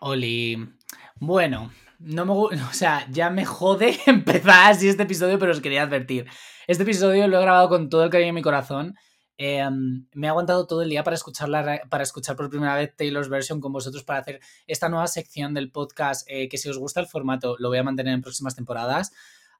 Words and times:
Oli. 0.00 0.68
Bueno, 1.16 1.70
no 1.98 2.24
me, 2.24 2.32
o 2.62 2.72
sea, 2.72 3.06
ya 3.10 3.30
me 3.30 3.44
jode 3.44 3.98
empezar 4.06 4.72
así 4.72 4.88
este 4.88 5.04
episodio, 5.04 5.38
pero 5.38 5.52
os 5.52 5.60
quería 5.60 5.82
advertir. 5.82 6.26
Este 6.66 6.82
episodio 6.82 7.28
lo 7.28 7.38
he 7.38 7.42
grabado 7.42 7.68
con 7.68 7.88
todo 7.88 8.04
el 8.04 8.10
cariño 8.10 8.30
en 8.30 8.34
mi 8.34 8.42
corazón. 8.42 8.96
Em, 9.36 10.06
me 10.12 10.26
he 10.26 10.30
aguantado 10.30 10.66
todo 10.66 10.82
el 10.82 10.90
día 10.90 11.02
para, 11.02 11.16
escucharla, 11.16 11.80
para 11.88 12.02
escuchar 12.02 12.36
por 12.36 12.50
primera 12.50 12.74
vez 12.74 12.94
Taylor's 12.94 13.30
Version 13.30 13.60
con 13.60 13.72
vosotros 13.72 14.04
para 14.04 14.18
hacer 14.18 14.40
esta 14.66 14.90
nueva 14.90 15.06
sección 15.06 15.54
del 15.54 15.72
podcast, 15.72 16.26
eh, 16.28 16.48
que 16.48 16.58
si 16.58 16.68
os 16.68 16.76
gusta 16.76 17.00
el 17.00 17.06
formato 17.06 17.56
lo 17.58 17.68
voy 17.68 17.78
a 17.78 17.82
mantener 17.82 18.12
en 18.12 18.20
próximas 18.20 18.54
temporadas. 18.54 19.12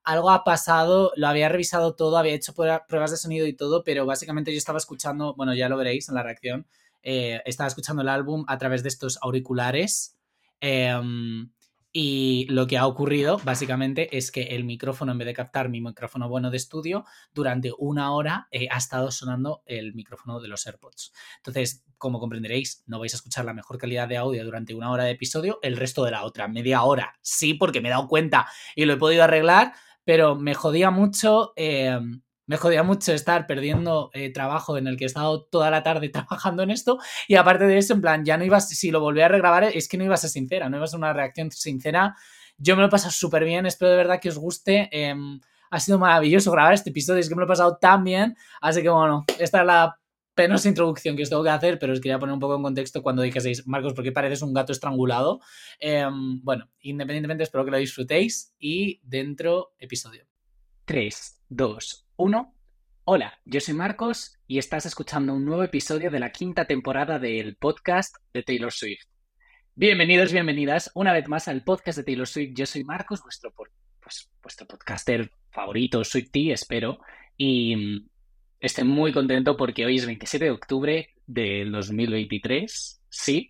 Algo 0.03 0.31
ha 0.31 0.45
pasado, 0.45 1.13
lo 1.17 1.29
había 1.29 1.49
revisado 1.49 1.95
todo, 1.95 2.19
había 2.19 2.35
hecho 2.35 2.55
pruebas 2.55 3.11
de 3.11 3.17
sonido 3.17 3.47
y 3.47 3.55
todo, 3.55 3.83
pero 3.83 4.07
básicamente 4.07 4.53
yo 4.53 4.59
estaba 4.59 4.79
escuchando, 4.79 5.35
bueno, 5.35 5.55
ya 5.55 5.69
lo 5.69 5.77
veréis 5.77 6.09
en 6.09 6.15
la 6.15 6.23
reacción, 6.23 6.67
eh, 7.03 7.41
estaba 7.45 7.69
escuchando 7.69 8.03
el 8.03 8.09
álbum 8.09 8.45
a 8.49 8.59
través 8.59 8.83
de 8.83 8.91
estos 8.91 9.19
auriculares. 9.23 10.20
Em, 10.61 11.51
y 11.93 12.47
lo 12.49 12.69
que 12.69 12.79
ha 12.79 12.87
ocurrido, 12.87 13.39
básicamente, 13.43 14.17
es 14.17 14.31
que 14.31 14.43
el 14.43 14.65
micrófono, 14.65 15.11
en 15.11 15.19
vez 15.19 15.27
de 15.27 15.35
captar 15.35 15.69
mi 15.69 15.81
micrófono 15.81 16.29
bueno 16.29 16.51
de 16.51 16.57
estudio, 16.57 17.05
durante 17.35 17.73
una 17.79 18.13
hora 18.13 18.47
eh, 18.53 18.69
ha 18.71 18.79
estado 18.79 19.11
sonando 19.11 19.63
el 19.67 19.95
micrófono 19.95 20.41
de 20.41 20.47
los 20.49 20.67
AirPods. 20.67 21.13
Entonces, 21.39 21.85
como 21.99 22.21
comprenderéis, 22.21 22.85
no 22.87 23.01
vais 23.01 23.13
a 23.13 23.17
escuchar 23.17 23.45
la 23.45 23.55
mejor 23.55 23.77
calidad 23.77 24.07
de 24.07 24.19
audio 24.19 24.45
durante 24.45 24.75
una 24.75 24.91
hora 24.91 25.05
de 25.05 25.11
episodio, 25.13 25.59
el 25.63 25.77
resto 25.77 26.05
de 26.05 26.13
la 26.13 26.25
otra, 26.25 26.47
media 26.47 26.83
hora. 26.85 27.19
Sí, 27.23 27.55
porque 27.55 27.81
me 27.81 27.89
he 27.89 27.93
dado 27.93 28.07
cuenta 28.07 28.47
y 28.77 28.85
lo 28.85 28.93
he 28.93 28.97
podido 28.97 29.25
arreglar, 29.25 29.73
pero 30.05 30.37
me 30.37 30.55
jodía 30.55 30.93
mucho. 30.93 31.53
Em, 31.57 32.23
me 32.51 32.57
jodía 32.57 32.83
mucho 32.83 33.13
estar 33.13 33.47
perdiendo 33.47 34.11
eh, 34.13 34.33
trabajo 34.33 34.77
en 34.77 34.89
el 34.89 34.97
que 34.97 35.05
he 35.05 35.07
estado 35.07 35.45
toda 35.45 35.71
la 35.71 35.85
tarde 35.85 36.09
trabajando 36.09 36.65
en 36.65 36.73
esto 36.73 36.99
y 37.29 37.37
aparte 37.37 37.65
de 37.65 37.79
eso, 37.79 37.95
en 37.95 38.01
plan, 38.01 38.25
ya 38.25 38.37
no 38.37 38.45
ibas, 38.45 38.69
si 38.69 38.91
lo 38.91 38.99
volví 38.99 39.21
a 39.21 39.29
regrabar, 39.29 39.63
es 39.63 39.87
que 39.87 39.97
no 39.97 40.03
iba 40.03 40.15
a 40.15 40.17
ser 40.17 40.31
sincera, 40.31 40.69
no 40.69 40.77
iba 40.77 40.85
a 40.85 40.97
una 40.97 41.13
reacción 41.13 41.53
sincera. 41.53 42.17
Yo 42.59 42.75
me 42.75 42.83
lo 42.83 42.89
he 42.89 42.91
pasado 42.91 43.13
súper 43.13 43.45
bien, 43.45 43.67
espero 43.67 43.93
de 43.93 43.99
verdad 43.99 44.19
que 44.21 44.31
os 44.31 44.37
guste. 44.37 44.89
Em, 44.91 45.39
ha 45.71 45.79
sido 45.79 46.01
maravilloso 46.01 46.51
grabar 46.51 46.75
este 46.75 46.91
episodio, 46.91 47.21
es 47.21 47.29
que 47.29 47.37
me 47.37 47.39
lo 47.39 47.45
he 47.45 47.49
pasado 47.49 47.79
tan 47.81 48.03
bien, 48.03 48.37
así 48.61 48.83
que 48.83 48.89
bueno, 48.89 49.25
esta 49.39 49.61
es 49.61 49.67
la 49.67 50.01
penosa 50.35 50.69
introducción 50.69 51.15
que 51.15 51.23
os 51.23 51.31
tengo 51.31 51.45
que 51.45 51.51
hacer, 51.51 51.79
pero 51.79 51.93
os 51.93 52.01
quería 52.01 52.19
poner 52.19 52.33
un 52.33 52.41
poco 52.41 52.57
en 52.57 52.65
contexto 52.65 53.01
cuando 53.01 53.23
dijeseis, 53.23 53.65
Marcos, 53.69 53.95
¿por 53.95 54.03
qué 54.03 54.11
pareces 54.11 54.43
un 54.43 54.53
gato 54.53 54.73
estrangulado? 54.73 55.39
Em, 55.79 56.43
bueno, 56.43 56.69
independientemente, 56.81 57.45
espero 57.45 57.65
que 57.65 57.71
lo 57.71 57.77
disfrutéis 57.77 58.57
y 58.59 59.01
dentro 59.05 59.73
episodio. 59.79 60.27
3, 60.91 61.43
2, 61.51 62.10
1. 62.21 62.55
Hola, 63.05 63.41
yo 63.47 63.61
soy 63.61 63.73
Marcos 63.73 64.39
y 64.47 64.59
estás 64.59 64.85
escuchando 64.85 65.33
un 65.33 65.47
nuevo 65.47 65.63
episodio 65.63 66.11
de 66.11 66.21
la 66.21 66.33
quinta 66.33 66.67
temporada 66.67 67.19
del 67.19 67.57
podcast 67.57 68.15
de 68.35 68.43
Taylor 68.43 68.71
Swift. 68.71 69.07
Bienvenidos, 69.75 70.31
bienvenidas 70.31 70.91
una 70.95 71.15
vez 71.15 71.27
más 71.29 71.49
al 71.49 71.65
podcast 71.65 71.97
de 71.97 72.05
Taylor 72.05 72.29
Swift. 72.29 72.53
Yo 72.53 72.67
soy 72.67 72.85
Marcos, 72.85 73.23
vuestro, 73.23 73.55
pues, 73.55 74.31
vuestro 74.43 74.67
podcaster 74.67 75.33
favorito, 75.51 76.05
Swifty, 76.05 76.53
espero. 76.53 76.99
Y 77.39 77.75
mm, 77.75 78.09
estoy 78.61 78.85
muy 78.85 79.15
contento 79.15 79.57
porque 79.57 79.87
hoy 79.87 79.97
es 79.97 80.05
27 80.05 80.45
de 80.45 80.51
octubre 80.51 81.15
del 81.27 81.73
2023 81.73 83.00
Sí, 83.13 83.49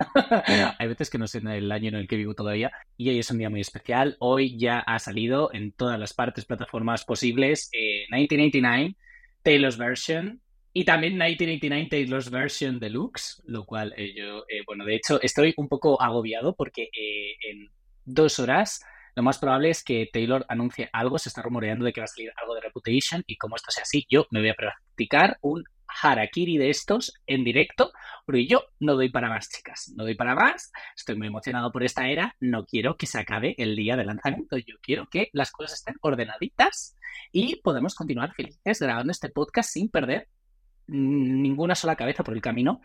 hay 0.78 0.88
veces 0.88 1.10
que 1.10 1.18
no 1.18 1.26
sé 1.26 1.38
el 1.44 1.70
año 1.70 1.88
en 1.88 1.96
el 1.96 2.08
que 2.08 2.16
vivo 2.16 2.34
todavía 2.34 2.72
y 2.96 3.10
hoy 3.10 3.18
es 3.18 3.30
un 3.30 3.36
día 3.36 3.50
muy 3.50 3.60
especial. 3.60 4.16
Hoy 4.18 4.58
ya 4.58 4.78
ha 4.78 4.98
salido 4.98 5.50
en 5.52 5.72
todas 5.72 6.00
las 6.00 6.14
partes, 6.14 6.46
plataformas 6.46 7.04
posibles, 7.04 7.68
1989, 7.72 8.82
eh, 8.82 8.94
Taylor's 9.42 9.76
Version 9.76 10.40
y 10.72 10.86
también 10.86 11.12
1989 11.12 11.88
Taylor's 11.90 12.30
Version 12.30 12.80
Deluxe, 12.80 13.42
lo 13.44 13.66
cual 13.66 13.92
eh, 13.98 14.14
yo, 14.16 14.44
eh, 14.48 14.62
bueno, 14.66 14.86
de 14.86 14.94
hecho 14.94 15.20
estoy 15.20 15.52
un 15.58 15.68
poco 15.68 16.00
agobiado 16.00 16.56
porque 16.56 16.88
en 16.94 17.68
dos 18.06 18.38
horas 18.38 18.80
lo 19.14 19.22
más 19.22 19.38
probable 19.38 19.68
es 19.68 19.84
que 19.84 20.08
Taylor 20.10 20.46
anuncie 20.48 20.88
algo, 20.94 21.18
se 21.18 21.28
está 21.28 21.42
rumoreando 21.42 21.84
de 21.84 21.92
que 21.92 22.00
va 22.00 22.06
a 22.06 22.08
salir 22.08 22.32
algo 22.40 22.54
de 22.54 22.62
Reputation 22.62 23.22
y 23.26 23.36
como 23.36 23.56
esto 23.56 23.70
sea 23.70 23.82
así, 23.82 24.06
yo 24.08 24.26
me 24.30 24.40
voy 24.40 24.48
a 24.48 24.54
practicar 24.54 25.36
un 25.42 25.64
harakiri 26.02 26.58
de 26.58 26.70
estos 26.70 27.14
en 27.26 27.44
directo, 27.44 27.92
porque 28.26 28.46
yo 28.46 28.64
no 28.78 28.94
doy 28.94 29.10
para 29.10 29.28
más, 29.28 29.48
chicas, 29.48 29.92
no 29.96 30.04
doy 30.04 30.14
para 30.14 30.34
más, 30.34 30.72
estoy 30.96 31.16
muy 31.16 31.26
emocionado 31.26 31.72
por 31.72 31.82
esta 31.82 32.08
era, 32.08 32.36
no 32.40 32.64
quiero 32.64 32.96
que 32.96 33.06
se 33.06 33.18
acabe 33.18 33.54
el 33.58 33.76
día 33.76 33.96
de 33.96 34.04
lanzamiento, 34.04 34.56
yo 34.56 34.76
quiero 34.82 35.08
que 35.08 35.30
las 35.32 35.50
cosas 35.50 35.74
estén 35.74 35.96
ordenaditas 36.00 36.96
y 37.32 37.56
podemos 37.56 37.94
continuar 37.94 38.32
felices 38.34 38.80
grabando 38.80 39.10
este 39.10 39.28
podcast 39.28 39.70
sin 39.70 39.88
perder 39.88 40.28
ninguna 40.86 41.74
sola 41.74 41.96
cabeza 41.96 42.24
por 42.24 42.34
el 42.34 42.40
camino. 42.40 42.80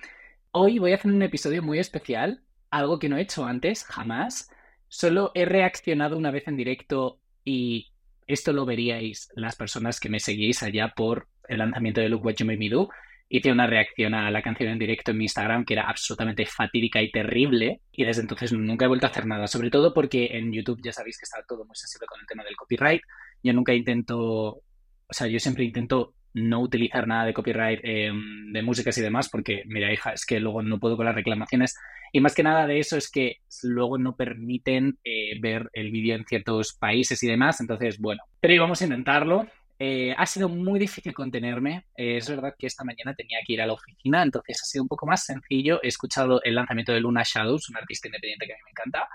Hoy 0.51 0.79
voy 0.79 0.91
a 0.91 0.95
hacer 0.95 1.11
un 1.11 1.21
episodio 1.21 1.63
muy 1.63 1.79
especial, 1.79 2.41
algo 2.69 2.99
que 2.99 3.09
no 3.09 3.17
he 3.17 3.21
hecho 3.21 3.45
antes, 3.45 3.83
jamás. 3.83 4.49
Solo 4.87 5.31
he 5.33 5.45
reaccionado 5.45 6.17
una 6.17 6.31
vez 6.31 6.47
en 6.47 6.55
directo 6.55 7.19
y 7.43 7.91
esto 8.27 8.53
lo 8.53 8.65
veríais 8.65 9.29
las 9.35 9.55
personas 9.55 9.99
que 9.99 10.09
me 10.09 10.19
seguís 10.19 10.63
allá 10.63 10.93
por 10.95 11.27
el 11.47 11.59
lanzamiento 11.59 12.01
de 12.01 12.09
Look 12.09 12.25
What 12.25 12.35
You 12.35 12.45
Made 12.45 12.57
Me 12.57 12.69
Do, 12.69 12.89
hice 13.27 13.51
una 13.51 13.67
reacción 13.67 14.13
a 14.13 14.29
la 14.29 14.41
canción 14.41 14.69
en 14.69 14.79
directo 14.79 15.11
en 15.11 15.17
mi 15.17 15.25
Instagram 15.25 15.65
que 15.65 15.73
era 15.73 15.89
absolutamente 15.89 16.45
fatídica 16.45 17.01
y 17.01 17.11
terrible 17.11 17.81
y 17.91 18.05
desde 18.05 18.21
entonces 18.21 18.53
nunca 18.53 18.85
he 18.85 18.87
vuelto 18.87 19.07
a 19.07 19.09
hacer 19.09 19.25
nada, 19.25 19.47
sobre 19.47 19.69
todo 19.69 19.93
porque 19.93 20.29
en 20.31 20.51
YouTube 20.51 20.81
ya 20.83 20.91
sabéis 20.91 21.17
que 21.17 21.23
está 21.23 21.43
todo 21.47 21.65
muy 21.65 21.75
sensible 21.75 22.07
con 22.07 22.19
el 22.19 22.27
tema 22.27 22.43
del 22.43 22.55
copyright. 22.55 23.01
Yo 23.41 23.53
nunca 23.53 23.73
intento, 23.73 24.27
o 24.27 24.63
sea, 25.09 25.27
yo 25.27 25.39
siempre 25.39 25.63
intento 25.63 26.13
no 26.33 26.59
utilizar 26.59 27.07
nada 27.07 27.25
de 27.25 27.33
copyright 27.33 27.79
em, 27.83 28.51
de 28.51 28.61
músicas 28.61 28.97
y 28.97 29.01
demás 29.01 29.29
porque, 29.29 29.63
mira, 29.67 29.91
hija, 29.91 30.11
es 30.11 30.25
que 30.25 30.39
luego 30.39 30.61
no 30.61 30.79
puedo 30.79 30.97
con 30.97 31.05
las 31.05 31.15
reclamaciones 31.15 31.75
y 32.11 32.19
más 32.19 32.35
que 32.35 32.43
nada 32.43 32.67
de 32.67 32.79
eso 32.79 32.97
es 32.97 33.09
que 33.09 33.37
luego 33.63 33.97
no 33.97 34.15
permiten 34.15 34.97
eh, 35.03 35.39
ver 35.41 35.69
el 35.73 35.91
vídeo 35.91 36.15
en 36.15 36.25
ciertos 36.25 36.73
países 36.73 37.21
y 37.23 37.27
demás, 37.27 37.59
entonces, 37.59 37.99
bueno, 37.99 38.21
pero 38.39 38.53
íbamos 38.53 38.81
a 38.81 38.85
intentarlo. 38.85 39.47
Eh, 39.77 40.15
ha 40.17 40.25
sido 40.25 40.47
muy 40.47 40.79
difícil 40.79 41.13
contenerme. 41.13 41.85
Eh, 41.95 42.17
es 42.17 42.29
verdad 42.29 42.55
que 42.57 42.67
esta 42.67 42.83
mañana 42.83 43.13
tenía 43.13 43.39
que 43.45 43.53
ir 43.53 43.61
a 43.61 43.67
la 43.67 43.73
oficina, 43.73 44.23
entonces 44.23 44.61
ha 44.61 44.65
sido 44.65 44.83
un 44.83 44.87
poco 44.87 45.05
más 45.05 45.25
sencillo. 45.25 45.79
He 45.83 45.87
escuchado 45.87 46.41
el 46.43 46.55
lanzamiento 46.55 46.93
de 46.93 47.01
Luna 47.01 47.23
Shadows, 47.25 47.69
un 47.69 47.77
artista 47.77 48.07
independiente 48.07 48.45
que 48.45 48.53
a 48.53 48.55
mí 48.55 48.61
me 48.63 48.71
encanta, 48.71 49.07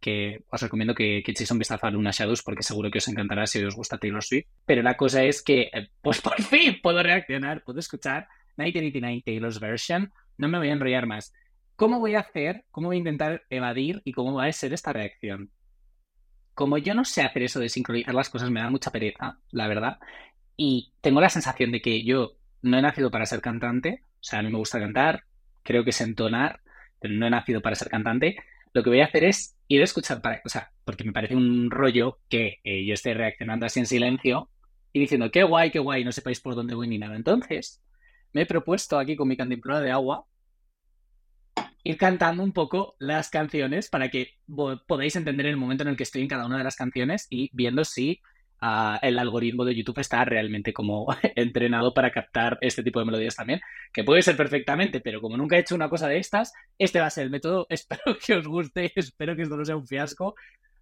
que 0.00 0.44
os 0.50 0.62
recomiendo 0.62 0.94
que, 0.94 1.22
que 1.24 1.32
echéis 1.32 1.50
un 1.50 1.58
vistazo 1.58 1.86
a 1.86 1.90
Luna 1.90 2.10
Shadows 2.12 2.42
porque 2.42 2.62
seguro 2.62 2.90
que 2.90 2.98
os 2.98 3.08
encantará 3.08 3.46
si 3.46 3.62
os 3.62 3.74
gusta 3.74 3.98
Taylor 3.98 4.22
Swift. 4.22 4.46
Pero 4.64 4.82
la 4.82 4.96
cosa 4.96 5.22
es 5.22 5.42
que, 5.42 5.70
eh, 5.72 5.88
pues 6.00 6.20
por 6.20 6.34
fin 6.42 6.78
puedo 6.82 7.02
reaccionar, 7.02 7.62
puedo 7.62 7.80
escuchar 7.80 8.28
1989 8.56 9.22
Taylor's 9.24 9.60
Version. 9.60 10.12
No 10.38 10.48
me 10.48 10.58
voy 10.58 10.68
a 10.68 10.72
enrollar 10.72 11.06
más. 11.06 11.32
¿Cómo 11.76 12.00
voy 12.00 12.14
a 12.14 12.20
hacer? 12.20 12.64
¿Cómo 12.70 12.88
voy 12.88 12.96
a 12.96 12.98
intentar 13.00 13.42
evadir 13.50 14.00
y 14.04 14.12
cómo 14.12 14.32
va 14.34 14.46
a 14.46 14.52
ser 14.52 14.72
esta 14.72 14.94
reacción? 14.94 15.50
Como 16.56 16.78
yo 16.78 16.94
no 16.94 17.04
sé 17.04 17.22
hacer 17.22 17.42
eso 17.42 17.60
de 17.60 17.68
sincronizar 17.68 18.14
las 18.14 18.30
cosas, 18.30 18.50
me 18.50 18.60
da 18.60 18.70
mucha 18.70 18.90
pereza, 18.90 19.38
la 19.50 19.68
verdad. 19.68 19.98
Y 20.56 20.94
tengo 21.02 21.20
la 21.20 21.28
sensación 21.28 21.70
de 21.70 21.82
que 21.82 22.02
yo 22.02 22.32
no 22.62 22.78
he 22.78 22.82
nacido 22.82 23.10
para 23.10 23.26
ser 23.26 23.42
cantante. 23.42 24.00
O 24.14 24.24
sea, 24.24 24.38
a 24.38 24.42
mí 24.42 24.50
me 24.50 24.56
gusta 24.56 24.80
cantar, 24.80 25.24
creo 25.62 25.84
que 25.84 25.90
es 25.90 26.00
entonar, 26.00 26.60
pero 26.98 27.12
no 27.12 27.26
he 27.26 27.30
nacido 27.30 27.60
para 27.60 27.76
ser 27.76 27.90
cantante. 27.90 28.36
Lo 28.72 28.82
que 28.82 28.88
voy 28.88 29.00
a 29.00 29.04
hacer 29.04 29.24
es 29.24 29.54
ir 29.68 29.82
a 29.82 29.84
escuchar 29.84 30.22
para, 30.22 30.40
o 30.46 30.48
sea, 30.48 30.72
porque 30.86 31.04
me 31.04 31.12
parece 31.12 31.36
un 31.36 31.70
rollo 31.70 32.20
que 32.30 32.58
eh, 32.64 32.86
yo 32.86 32.94
esté 32.94 33.12
reaccionando 33.12 33.66
así 33.66 33.80
en 33.80 33.86
silencio 33.86 34.48
y 34.94 35.00
diciendo, 35.00 35.30
qué 35.30 35.42
guay, 35.42 35.70
qué 35.70 35.78
guay, 35.78 36.04
no 36.04 36.12
sepáis 36.12 36.40
por 36.40 36.54
dónde 36.54 36.74
voy 36.74 36.88
ni 36.88 36.96
nada. 36.96 37.16
Entonces, 37.16 37.82
me 38.32 38.42
he 38.42 38.46
propuesto 38.46 38.98
aquí 38.98 39.14
con 39.14 39.28
mi 39.28 39.36
cantimplora 39.36 39.80
de 39.80 39.90
agua 39.90 40.24
ir 41.86 41.96
cantando 41.98 42.42
un 42.42 42.52
poco 42.52 42.96
las 42.98 43.30
canciones 43.30 43.88
para 43.88 44.10
que 44.10 44.30
podáis 44.86 45.14
entender 45.14 45.46
el 45.46 45.56
momento 45.56 45.84
en 45.84 45.90
el 45.90 45.96
que 45.96 46.02
estoy 46.02 46.22
en 46.22 46.28
cada 46.28 46.46
una 46.46 46.58
de 46.58 46.64
las 46.64 46.74
canciones 46.74 47.28
y 47.30 47.48
viendo 47.52 47.84
si 47.84 48.20
ah, 48.60 48.98
el 49.02 49.18
algoritmo 49.20 49.64
de 49.64 49.76
YouTube 49.76 50.00
está 50.00 50.24
realmente 50.24 50.72
como 50.72 51.06
entrenado 51.36 51.94
para 51.94 52.10
captar 52.10 52.58
este 52.60 52.82
tipo 52.82 52.98
de 52.98 53.06
melodías 53.06 53.36
también, 53.36 53.60
que 53.92 54.02
puede 54.02 54.22
ser 54.22 54.36
perfectamente, 54.36 55.00
pero 55.00 55.20
como 55.20 55.36
nunca 55.36 55.56
he 55.56 55.60
hecho 55.60 55.76
una 55.76 55.88
cosa 55.88 56.08
de 56.08 56.18
estas, 56.18 56.52
este 56.76 56.98
va 56.98 57.06
a 57.06 57.10
ser 57.10 57.24
el 57.24 57.30
método. 57.30 57.66
Espero 57.70 58.18
que 58.24 58.34
os 58.34 58.46
guste, 58.48 58.92
espero 58.96 59.36
que 59.36 59.42
esto 59.42 59.56
no 59.56 59.64
sea 59.64 59.76
un 59.76 59.86
fiasco. 59.86 60.34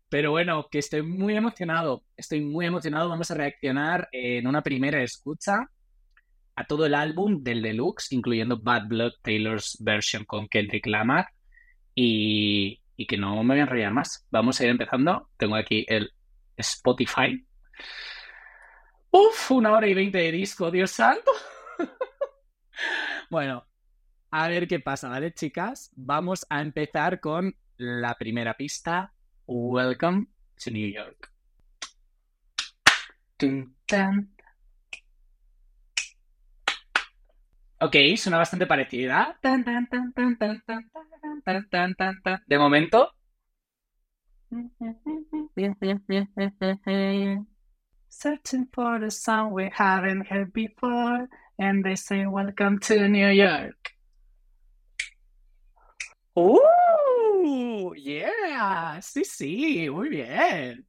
Pero 0.09 0.31
bueno, 0.31 0.69
que 0.71 0.79
estoy 0.79 1.03
muy 1.03 1.37
emocionado, 1.37 2.05
estoy 2.17 2.41
muy 2.41 2.67
emocionado. 2.67 3.09
Vamos 3.09 3.31
a 3.31 3.35
reaccionar 3.35 4.09
en 4.13 4.47
una 4.47 4.63
primera 4.63 5.03
escucha 5.03 5.69
a 6.57 6.65
todo 6.67 6.87
el 6.87 6.95
álbum 6.95 7.43
del 7.43 7.63
deluxe, 7.63 8.13
incluyendo 8.13 8.59
Bad 8.59 8.87
Blood 8.87 9.13
Taylor's 9.23 9.77
version 9.81 10.25
con 10.25 10.49
Kendrick 10.49 10.87
Lamar. 10.87 11.29
Y, 11.95 12.81
que 13.09 13.19
no 13.19 13.43
me 13.43 13.55
voy 13.55 13.61
a 13.61 13.63
enrollar 13.63 13.93
más. 13.93 14.27
Vamos 14.31 14.61
a 14.61 14.65
ir 14.65 14.71
empezando. 14.71 15.29
Tengo 15.37 15.57
aquí 15.57 15.85
el 15.89 16.11
Spotify. 16.57 17.45
Uf, 19.11 19.51
una 19.51 19.73
hora 19.73 19.87
y 19.87 19.95
veinte 19.95 20.19
de 20.19 20.33
disco, 20.33 20.71
Dios 20.71 20.91
santo. 20.91 21.31
bueno, 23.31 23.67
a 24.31 24.49
ver 24.49 24.67
qué 24.67 24.81
pasa, 24.81 25.09
¿vale, 25.09 25.33
chicas? 25.33 25.91
Vamos 25.95 26.47
a 26.51 26.61
empezar 26.61 27.21
con 27.21 27.57
la 27.77 28.15
primera 28.15 28.55
pista. 28.55 29.13
Welcome 29.47 30.29
to 30.65 30.71
New 30.71 30.89
York. 30.89 31.33
Ok, 37.85 37.97
suena 38.17 38.39
bastante 38.39 38.67
parecida. 38.67 39.39
De 42.47 42.59
momento. 42.59 43.13
Searching 48.09 48.69
for 48.73 49.01
the 49.01 49.11
song 49.11 49.53
we 49.53 49.71
haven't 49.71 50.27
heard 50.31 50.51
before, 50.55 51.29
and 51.59 51.85
they 51.85 51.95
say, 51.95 52.25
Welcome 52.27 52.79
to 52.79 53.07
New 53.07 53.29
York. 53.29 53.93
¡Uh! 56.35 57.93
¡Yeah! 57.97 58.99
Sí, 59.03 59.25
sí, 59.27 59.91
muy 59.91 60.09
bien. 60.09 60.87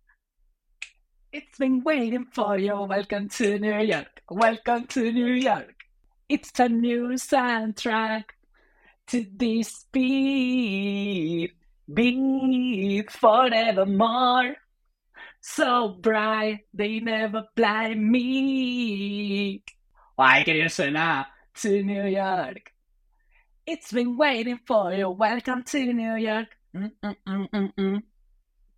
It's 1.34 1.58
been 1.58 1.82
waiting 1.84 2.26
for 2.32 2.58
you. 2.58 2.86
Welcome 2.86 3.28
to 3.28 3.60
New 3.60 3.82
York. 3.82 4.22
Welcome 4.30 4.88
to 4.88 5.12
New 5.12 5.34
York. 5.34 5.85
It's 6.28 6.60
a 6.60 6.68
new 6.68 7.14
soundtrack 7.22 8.34
to 9.08 9.26
this 9.38 9.86
beat. 9.92 11.54
Beat 11.86 13.12
forevermore. 13.12 14.56
So 15.40 15.90
bright, 15.90 16.62
they 16.74 17.00
never 17.00 17.44
blind 17.56 18.10
me. 18.10 19.62
Ay, 20.18 20.44
que 20.44 20.54
bien 20.54 20.70
suena. 20.70 21.28
To 21.62 21.84
New 21.84 22.08
York. 22.08 22.74
It's 23.68 23.92
been 23.94 24.18
waiting 24.18 24.60
for 24.66 24.94
you. 24.94 25.12
Welcome 25.12 25.62
to 25.64 25.94
New 25.94 26.16
York. 26.16 26.48
Mm, 26.76 26.92
mm, 27.04 27.16
mm, 27.28 27.50
mm, 27.54 27.74
mm. 27.78 28.04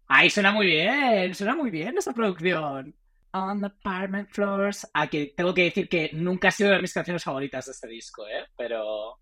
Ay, 0.10 0.30
suena 0.30 0.52
muy 0.52 0.66
bien. 0.66 1.34
Suena 1.34 1.56
muy 1.56 1.72
bien 1.72 1.98
esa 1.98 2.12
producción. 2.12 2.94
On 3.38 3.60
the 3.60 3.68
apartment 3.68 4.30
floors. 4.31 4.88
Aquí 4.94 5.34
tengo 5.36 5.54
que 5.54 5.66
decir 5.66 5.88
que 5.88 6.10
nunca 6.13 6.48
ha 6.48 6.51
sido 6.51 6.72
de 6.72 6.81
mis 6.81 6.94
canciones 6.94 7.24
favoritas 7.24 7.66
de 7.66 7.72
este 7.72 7.88
disco, 7.88 8.28
¿eh? 8.28 8.45
Pero. 8.57 9.19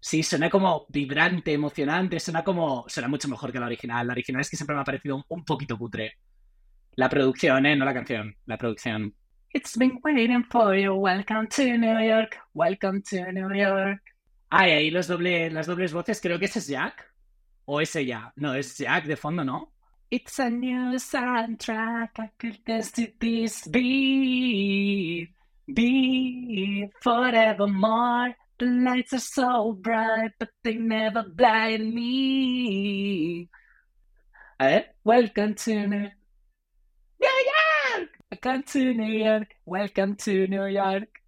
Sí, 0.00 0.22
suena 0.22 0.48
como 0.48 0.86
vibrante, 0.88 1.52
emocionante, 1.52 2.20
suena 2.20 2.44
como. 2.44 2.84
Suena 2.88 3.08
mucho 3.08 3.28
mejor 3.28 3.50
que 3.50 3.58
la 3.58 3.66
original. 3.66 4.06
La 4.06 4.12
original 4.12 4.40
es 4.40 4.50
que 4.50 4.56
siempre 4.56 4.76
me 4.76 4.82
ha 4.82 4.84
parecido 4.84 5.24
un, 5.28 5.44
poquito 5.44 5.76
cutre. 5.76 6.14
La 6.94 7.08
producción, 7.08 7.66
¿eh? 7.66 7.74
No 7.74 7.84
la 7.84 7.94
canción. 7.94 8.36
La 8.46 8.56
producción. 8.56 9.12
It's 9.52 9.76
been 9.76 9.98
waiting 10.04 10.44
for 10.44 10.76
you. 10.76 10.94
Welcome 10.94 11.48
to 11.48 11.62
New 11.62 12.08
York. 12.08 12.38
Welcome 12.54 13.02
to 13.10 13.32
New 13.32 13.52
York. 13.52 14.00
Ay, 14.50 14.70
ahí 14.70 14.90
los 14.90 15.08
doble, 15.08 15.50
las 15.50 15.66
dobles 15.66 15.92
voces. 15.92 16.20
Creo 16.20 16.38
que 16.38 16.44
ese 16.44 16.60
es 16.60 16.68
Jack. 16.68 17.12
O 17.64 17.80
ese 17.80 18.06
ya. 18.06 18.32
No, 18.36 18.54
es 18.54 18.78
Jack 18.78 19.06
de 19.06 19.16
fondo, 19.16 19.44
¿no? 19.44 19.72
It's 20.10 20.38
a 20.38 20.48
new 20.48 20.96
soundtrack. 20.96 22.18
I 22.18 22.30
could 22.38 22.64
dance 22.64 22.92
to 22.92 23.12
this 23.20 23.66
beat. 23.66 25.28
Beat 25.70 26.90
forevermore. 27.02 28.34
The 28.58 28.64
lights 28.64 29.12
are 29.12 29.18
so 29.18 29.72
bright, 29.72 30.30
but 30.38 30.48
they 30.64 30.76
never 30.76 31.24
blind 31.24 31.94
me. 31.94 33.50
A. 34.58 34.86
Welcome 35.04 35.54
to 35.56 35.86
New 35.86 36.10
York. 37.20 38.08
Welcome 38.30 38.62
to 38.62 38.94
New 38.94 39.12
York. 39.12 39.48
Welcome 39.66 40.16
to 40.16 40.46
New 40.46 40.66
York. 40.68 41.20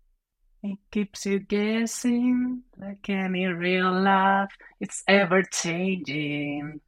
It 0.63 0.79
keeps 0.91 1.27
you 1.27 1.41
guessing 1.41 2.63
like 2.79 3.11
any 3.11 3.45
real 3.45 3.93
love. 3.93 4.49
It's 4.81 5.05
ever 5.07 5.43
changing. 5.43 6.81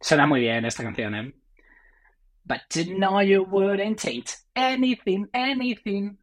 Suena 0.00 0.26
muy 0.26 0.40
bien 0.40 0.64
esta 0.64 0.82
canción, 0.82 1.14
¿eh? 1.14 1.32
But 2.46 2.62
to 2.70 2.84
know 2.84 3.20
you 3.20 3.44
wouldn't 3.44 3.98
change 4.00 4.34
anything, 4.56 5.28
anything. 5.34 6.16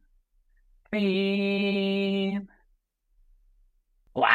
Thing. 0.90 2.48
¡Wow! 4.14 4.26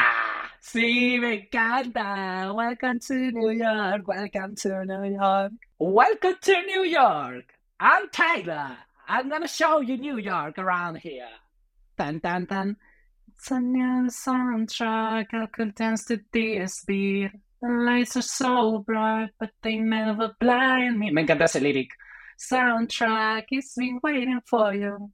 Sí, 0.61 1.19
me 1.19 1.49
encanta. 1.51 2.53
Welcome 2.55 2.99
to 2.99 3.13
New 3.13 3.49
York. 3.51 4.07
Welcome 4.07 4.55
to 4.55 4.85
New 4.85 5.03
York. 5.03 5.51
Welcome 5.77 6.35
to 6.41 6.61
New 6.61 6.83
York. 6.83 7.53
I'm 7.79 8.09
Tyler. 8.11 8.77
I'm 9.07 9.29
gonna 9.29 9.47
show 9.47 9.81
you 9.81 9.97
New 9.97 10.17
York 10.19 10.57
around 10.57 10.99
here. 10.99 11.27
Tan 11.97 12.21
tan 12.21 12.47
tan. 12.47 12.77
It's 13.35 13.51
a 13.51 13.59
new 13.59 14.07
soundtrack. 14.07 15.33
I 15.33 15.45
could 15.47 15.75
dance 15.75 16.05
to 16.05 16.21
this 16.31 16.85
beat. 16.85 17.31
The 17.63 17.69
lights 17.69 18.17
are 18.17 18.27
so 18.27 18.83
bright, 18.83 19.31
but 19.39 19.51
they 19.63 19.77
never 19.77 20.35
blind 20.37 20.99
me. 20.99 21.11
Me 21.11 21.23
encanta 21.23 21.47
ese 21.47 21.61
lyric. 21.61 21.95
Soundtrack 22.35 23.45
is 23.55 23.71
been 23.77 24.01
waiting 24.03 24.41
for 24.45 24.75
you. 24.75 25.09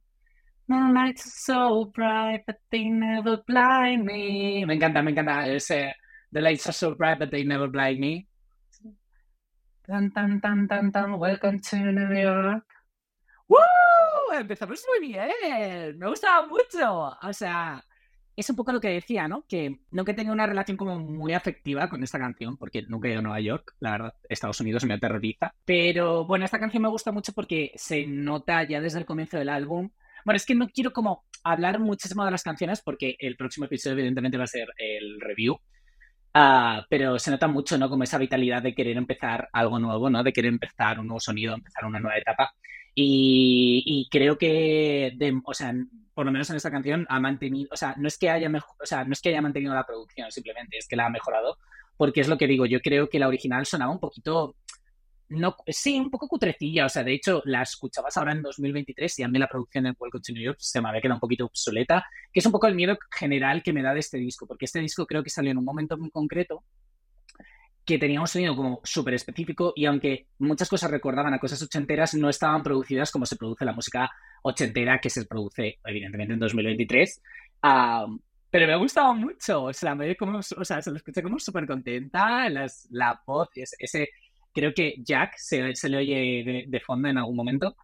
The 0.66 0.90
lights 0.92 1.28
are 1.28 1.38
so 1.46 1.84
bright, 1.94 2.42
but 2.44 2.58
they 2.72 2.90
never 2.90 3.38
blind 3.46 4.04
me. 4.04 4.64
Me 4.64 4.74
encanta, 4.74 4.98
me 4.98 5.12
encanta 5.12 5.46
ese. 5.46 5.94
The 6.32 6.40
lights 6.40 6.66
are 6.66 6.72
so 6.72 6.96
bright, 6.96 7.20
but 7.20 7.30
they 7.30 7.44
never 7.44 7.68
blind 7.68 8.00
me. 8.00 8.26
Tan 9.86 10.10
tan 10.10 10.40
tan 10.40 10.66
tan 10.66 10.90
tan. 10.90 11.20
Welcome 11.20 11.60
to 11.60 11.76
New 11.78 12.18
York. 12.18 12.66
¡Woo! 13.46 14.34
Empezamos 14.34 14.82
muy 14.88 15.06
bien. 15.06 15.96
Me 16.00 16.06
gustaba 16.08 16.48
mucho. 16.48 17.14
O 17.22 17.32
sea, 17.32 17.80
es 18.40 18.50
un 18.50 18.56
poco 18.56 18.72
lo 18.72 18.80
que 18.80 18.88
decía, 18.88 19.28
¿no? 19.28 19.44
Que 19.48 19.80
nunca 19.90 20.12
he 20.12 20.14
tenido 20.14 20.32
una 20.32 20.46
relación 20.46 20.76
como 20.76 20.98
muy 20.98 21.34
afectiva 21.34 21.88
con 21.88 22.02
esta 22.02 22.18
canción, 22.18 22.56
porque 22.56 22.82
nunca 22.82 23.08
he 23.08 23.12
ido 23.12 23.20
a 23.20 23.22
Nueva 23.22 23.40
York. 23.40 23.74
La 23.80 23.92
verdad, 23.92 24.14
Estados 24.28 24.60
Unidos 24.60 24.84
me 24.84 24.94
aterroriza. 24.94 25.54
Pero 25.64 26.24
bueno, 26.26 26.44
esta 26.44 26.58
canción 26.58 26.82
me 26.82 26.88
gusta 26.88 27.12
mucho 27.12 27.32
porque 27.32 27.72
se 27.76 28.06
nota 28.06 28.62
ya 28.64 28.80
desde 28.80 28.98
el 28.98 29.06
comienzo 29.06 29.38
del 29.38 29.50
álbum. 29.50 29.90
Bueno, 30.24 30.36
es 30.36 30.46
que 30.46 30.54
no 30.54 30.68
quiero 30.68 30.92
como 30.92 31.24
hablar 31.44 31.80
muchísimo 31.80 32.24
de 32.24 32.30
las 32.30 32.42
canciones 32.42 32.82
porque 32.82 33.16
el 33.18 33.36
próximo 33.36 33.66
episodio 33.66 33.94
evidentemente 33.94 34.38
va 34.38 34.44
a 34.44 34.48
ser 34.48 34.68
el 34.78 35.20
review. 35.20 35.58
Ah, 36.32 36.86
pero 36.88 37.18
se 37.18 37.30
nota 37.30 37.48
mucho, 37.48 37.76
¿no? 37.76 37.88
Como 37.90 38.04
esa 38.04 38.18
vitalidad 38.18 38.62
de 38.62 38.74
querer 38.74 38.96
empezar 38.96 39.48
algo 39.52 39.78
nuevo, 39.78 40.08
¿no? 40.08 40.22
De 40.22 40.32
querer 40.32 40.50
empezar 40.52 41.00
un 41.00 41.08
nuevo 41.08 41.20
sonido, 41.20 41.54
empezar 41.54 41.84
una 41.84 42.00
nueva 42.00 42.18
etapa. 42.18 42.52
Y, 42.94 44.08
creo 44.10 44.36
que, 44.38 45.12
de- 45.16 45.40
o 45.44 45.54
sea, 45.54 45.74
por 46.14 46.26
lo 46.26 46.32
menos 46.32 46.50
en 46.50 46.56
esta 46.56 46.70
canción 46.70 47.06
ha 47.08 47.20
mantenido, 47.20 47.68
o 47.72 47.76
sea, 47.76 47.94
no 47.96 48.08
es 48.08 48.18
que 48.18 48.28
haya 48.30 48.48
mejo- 48.48 48.74
o 48.82 48.86
sea, 48.86 49.04
no 49.04 49.12
es 49.12 49.20
que 49.20 49.30
haya 49.30 49.40
mantenido 49.42 49.74
la 49.74 49.86
producción, 49.86 50.30
simplemente 50.30 50.76
es 50.78 50.86
que 50.88 50.96
la 50.96 51.06
ha 51.06 51.10
mejorado, 51.10 51.56
porque 51.96 52.20
es 52.20 52.28
lo 52.28 52.36
que 52.38 52.46
digo, 52.46 52.66
yo 52.66 52.80
creo 52.80 53.08
que 53.08 53.18
la 53.18 53.28
original 53.28 53.64
sonaba 53.66 53.92
un 53.92 54.00
poquito, 54.00 54.56
no, 55.28 55.56
sí, 55.68 55.98
un 56.00 56.10
poco 56.10 56.26
cutrecilla, 56.28 56.86
o 56.86 56.88
sea, 56.88 57.04
de 57.04 57.14
hecho, 57.14 57.40
la 57.44 57.62
escuchabas 57.62 58.16
ahora 58.16 58.32
en 58.32 58.42
2023 58.42 59.18
y 59.20 59.22
a 59.22 59.28
mí 59.28 59.38
la 59.38 59.46
producción 59.48 59.86
en 59.86 59.94
Welcome 59.98 60.22
to 60.26 60.32
New 60.32 60.54
se 60.58 60.80
me 60.80 60.88
había 60.88 61.00
quedado 61.00 61.16
un 61.16 61.20
poquito 61.20 61.44
obsoleta, 61.46 62.04
que 62.32 62.40
es 62.40 62.46
un 62.46 62.52
poco 62.52 62.66
el 62.66 62.74
miedo 62.74 62.98
general 63.16 63.62
que 63.62 63.72
me 63.72 63.82
da 63.82 63.94
de 63.94 64.00
este 64.00 64.18
disco, 64.18 64.46
porque 64.46 64.64
este 64.64 64.80
disco 64.80 65.06
creo 65.06 65.22
que 65.22 65.30
salió 65.30 65.52
en 65.52 65.58
un 65.58 65.64
momento 65.64 65.96
muy 65.96 66.10
concreto 66.10 66.64
que 67.90 67.98
tenía 67.98 68.20
un 68.20 68.26
sonido 68.28 68.56
como 68.56 68.80
súper 68.84 69.14
específico 69.14 69.72
y 69.76 69.86
aunque 69.86 70.26
muchas 70.38 70.68
cosas 70.68 70.90
recordaban 70.90 71.34
a 71.34 71.38
cosas 71.38 71.60
ochenteras, 71.62 72.14
no 72.14 72.28
estaban 72.28 72.62
producidas 72.62 73.10
como 73.10 73.26
se 73.26 73.36
produce 73.36 73.64
la 73.64 73.72
música 73.72 74.10
ochentera 74.42 74.98
que 75.00 75.10
se 75.10 75.26
produce 75.26 75.78
evidentemente 75.84 76.34
en 76.34 76.40
2023. 76.40 77.22
Ah, 77.62 78.06
pero 78.50 78.66
me 78.66 78.72
ha 78.72 78.76
gustado 78.76 79.14
mucho, 79.14 79.64
o 79.64 79.72
sea, 79.72 79.94
me 79.94 80.16
como, 80.16 80.38
o 80.38 80.64
sea, 80.64 80.82
se 80.82 80.90
lo 80.90 80.96
escuché 80.96 81.22
como 81.22 81.38
súper 81.38 81.66
contenta, 81.66 82.48
las- 82.48 82.88
la 82.90 83.20
voz, 83.26 83.48
ese- 83.54 84.08
creo 84.52 84.72
que 84.74 84.94
Jack 85.04 85.34
se, 85.36 85.74
se 85.74 85.88
le 85.88 85.98
oye 85.98 86.14
de, 86.44 86.64
de 86.68 86.80
fondo 86.80 87.08
en 87.08 87.18
algún 87.18 87.36
momento. 87.36 87.76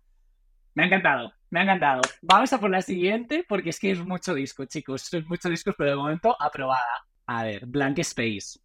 Me 0.74 0.84
ha 0.84 0.86
encantado, 0.86 1.32
me 1.50 1.60
ha 1.60 1.62
encantado. 1.64 2.02
Vamos 2.22 2.52
a 2.52 2.60
por 2.60 2.70
la 2.70 2.82
siguiente 2.82 3.44
porque 3.48 3.70
es 3.70 3.80
que 3.80 3.90
es 3.92 4.00
mucho 4.04 4.34
disco, 4.34 4.64
chicos, 4.66 5.12
es 5.14 5.26
mucho 5.26 5.48
disco, 5.48 5.72
pero 5.76 5.90
de 5.90 5.96
momento 5.96 6.36
aprobada. 6.40 7.04
A 7.26 7.44
ver, 7.44 7.66
Blank 7.66 7.98
Space. 8.00 8.58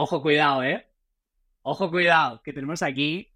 Ojo, 0.00 0.22
cuidado, 0.22 0.62
¿eh? 0.62 0.86
Ojo, 1.62 1.90
cuidado, 1.90 2.40
que 2.44 2.52
tenemos 2.52 2.84
aquí. 2.84 3.32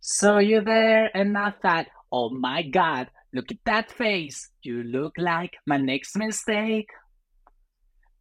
So 0.00 0.40
you 0.40 0.64
there 0.64 1.10
and 1.12 1.36
I 1.36 1.50
thought, 1.60 1.88
oh 2.10 2.30
my 2.30 2.62
god, 2.70 3.08
look 3.34 3.52
at 3.52 3.58
that 3.64 3.90
face. 3.90 4.50
You 4.62 4.82
look 4.82 5.18
like 5.18 5.58
my 5.66 5.76
next 5.76 6.16
mistake. 6.16 6.88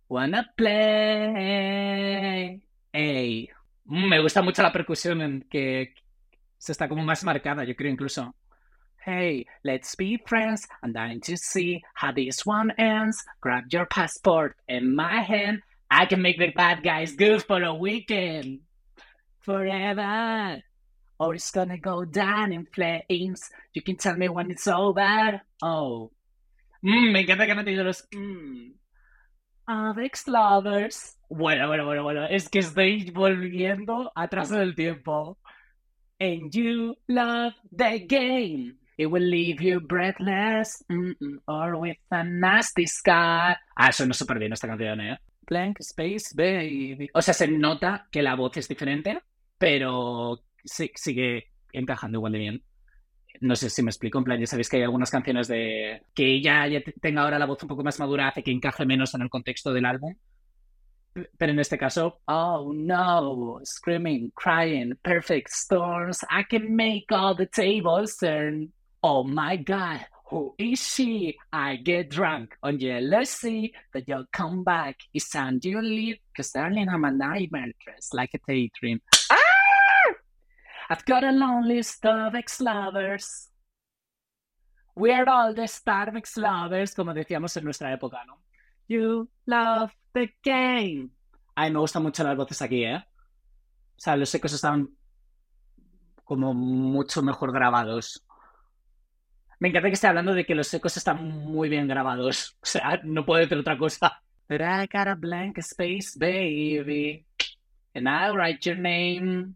Wanna 0.09 0.51
play. 0.57 2.61
Ey. 2.91 3.49
Mm, 3.85 4.09
Me 4.09 4.19
gusta 4.19 4.41
mucho 4.41 4.61
la 4.61 4.73
percusión 4.73 5.21
en 5.21 5.47
que 5.49 5.93
se 6.57 6.73
está 6.73 6.89
como 6.89 7.05
más 7.05 7.23
marcada, 7.23 7.63
yo 7.63 7.77
creo 7.77 7.93
incluso. 7.93 8.35
Hey, 9.05 9.47
let's 9.65 9.95
be 9.95 10.15
friends. 10.25 10.65
I'm 10.81 10.93
dying 10.93 11.19
to 11.27 11.35
see 11.35 11.83
how 11.93 12.13
this 12.13 12.45
one 12.45 12.71
ends. 12.77 13.21
Grab 13.41 13.65
your 13.69 13.85
passport 13.85 14.55
in 14.69 14.95
my 14.95 15.19
hand. 15.19 15.61
I 15.91 16.05
can 16.05 16.21
make 16.21 16.39
the 16.39 16.51
bad 16.55 16.83
guys 16.83 17.11
good 17.11 17.43
for 17.43 17.61
a 17.61 17.73
weekend. 17.73 18.61
Forever. 19.41 20.63
Or 21.19 21.35
it's 21.35 21.51
gonna 21.51 21.77
go 21.77 22.05
down 22.05 22.53
in 22.53 22.65
flames. 22.65 23.49
You 23.73 23.81
can 23.81 23.97
tell 23.97 24.15
me 24.15 24.29
when 24.29 24.49
it's 24.51 24.67
over. 24.67 25.41
Oh. 25.61 26.11
Mm, 26.81 27.11
me 27.11 27.25
encanta 27.25 27.45
que 27.45 27.51
han 27.51 27.57
metido 27.57 27.83
los. 27.83 28.07
Mm. 28.13 28.71
Avex 29.67 30.27
Lovers. 30.29 31.17
Bueno, 31.29 31.67
bueno, 31.67 31.85
bueno, 31.85 32.03
bueno. 32.03 32.25
Es 32.25 32.47
que 32.47 32.59
estoy 32.59 33.11
volviendo 33.11 34.13
atrás 34.15 34.49
del 34.49 34.75
tiempo. 34.75 35.37
And 36.21 36.53
you 36.53 36.95
love 37.09 37.53
the 37.69 37.99
game. 38.07 38.77
It 38.97 39.07
will 39.07 39.27
leave 39.27 39.61
you 39.61 39.79
breathless 39.79 40.83
mm 40.89 41.15
-mm, 41.19 41.41
or 41.47 41.75
with 41.75 41.97
a 42.09 42.23
nasty 42.23 42.85
scar. 42.85 43.57
Ah, 43.75 43.91
suena 43.91 44.13
súper 44.13 44.39
bien 44.39 44.53
esta 44.53 44.67
canción, 44.67 45.01
¿eh? 45.01 45.17
Blank 45.45 45.79
Space 45.81 46.33
Baby. 46.35 47.09
O 47.13 47.21
sea, 47.21 47.33
se 47.33 47.47
nota 47.47 48.07
que 48.11 48.21
la 48.21 48.35
voz 48.35 48.57
es 48.57 48.67
diferente, 48.67 49.21
pero 49.57 50.39
sí, 50.63 50.91
sigue 50.95 51.51
encajando 51.71 52.17
igual 52.17 52.33
de 52.33 52.39
bien. 52.39 52.63
No 53.41 53.55
sé 53.55 53.69
si 53.69 53.81
me 53.81 53.89
explico, 53.89 54.19
en 54.19 54.23
plan, 54.23 54.39
ya 54.39 54.45
sabéis 54.45 54.69
que 54.69 54.77
hay 54.77 54.83
algunas 54.83 55.09
canciones 55.09 55.47
de 55.47 56.03
que 56.13 56.25
ella 56.25 56.67
ya 56.67 56.81
tenga 57.01 57.23
ahora 57.23 57.39
la 57.39 57.45
voz 57.45 57.61
un 57.63 57.69
poco 57.69 57.83
más 57.83 57.99
madura, 57.99 58.27
hace 58.27 58.43
que 58.43 58.51
encaje 58.51 58.85
menos 58.85 59.13
en 59.15 59.21
el 59.21 59.29
contexto 59.29 59.73
del 59.73 59.85
álbum. 59.85 60.15
Pero 61.37 61.51
en 61.51 61.59
este 61.59 61.77
caso, 61.77 62.21
oh 62.25 62.71
no, 62.73 63.59
screaming, 63.63 64.31
crying, 64.31 64.95
perfect 65.03 65.49
storms, 65.49 66.23
I 66.29 66.43
can 66.43 66.75
make 66.75 67.05
all 67.11 67.35
the 67.35 67.47
tables 67.47 68.17
turn. 68.17 68.71
Oh 69.05 69.25
my 69.25 69.57
god, 69.57 70.05
who 70.29 70.55
is 70.57 70.79
she? 70.79 71.35
I 71.51 71.75
get 71.75 72.09
drunk 72.09 72.55
on 72.63 72.79
jealousy 72.79 73.73
that 73.93 74.07
you'll 74.07 74.27
come 74.31 74.63
back. 74.63 74.95
It's 75.13 75.29
time 75.29 75.59
you 75.61 75.81
leave, 75.81 76.19
cause 76.33 76.51
darling, 76.51 76.87
I'm 76.87 77.03
a 77.03 77.11
nightmare 77.11 77.73
dressed 77.83 78.13
like 78.13 78.29
a 78.33 78.39
daydream. 78.47 79.01
Ah! 79.29 80.13
I've 80.89 81.03
got 81.03 81.25
a 81.25 81.33
long 81.33 81.67
list 81.67 82.05
of 82.05 82.33
ex-lovers. 82.33 83.49
We're 84.95 85.27
all 85.27 85.53
the 85.53 85.67
star 85.67 86.07
of 86.07 86.15
ex-lovers, 86.15 86.95
como 86.95 87.13
decíamos 87.13 87.57
en 87.57 87.65
nuestra 87.65 87.91
época, 87.91 88.23
¿no? 88.25 88.37
You 88.87 89.27
love 89.45 89.91
the 90.13 90.29
game. 90.41 91.09
Ay, 91.57 91.71
me 91.71 91.79
gustan 91.79 92.03
mucho 92.03 92.23
las 92.23 92.37
voces 92.37 92.61
aquí, 92.61 92.85
¿eh? 92.85 92.95
O 92.95 93.99
sea, 93.99 94.15
los 94.15 94.33
ecos 94.33 94.53
están 94.53 94.87
como 96.23 96.53
mucho 96.53 97.21
mejor 97.21 97.51
grabados. 97.51 98.23
Me 99.59 99.69
encanta 99.69 99.87
que 99.87 99.93
esté 99.93 100.07
hablando 100.07 100.33
de 100.33 100.45
que 100.45 100.55
los 100.55 100.73
ecos 100.73 100.97
están 100.97 101.23
muy 101.23 101.69
bien 101.69 101.87
grabados. 101.87 102.57
O 102.61 102.65
sea, 102.65 102.99
no 103.03 103.25
puedo 103.25 103.41
decir 103.41 103.57
otra 103.57 103.77
cosa. 103.77 104.21
But 104.49 104.61
I 104.61 104.87
got 104.91 105.07
a 105.07 105.15
blank 105.15 105.57
space, 105.59 106.17
baby. 106.17 107.25
And 107.95 108.07
I'll 108.07 108.35
write 108.35 108.65
your 108.65 108.77
name. 108.77 109.55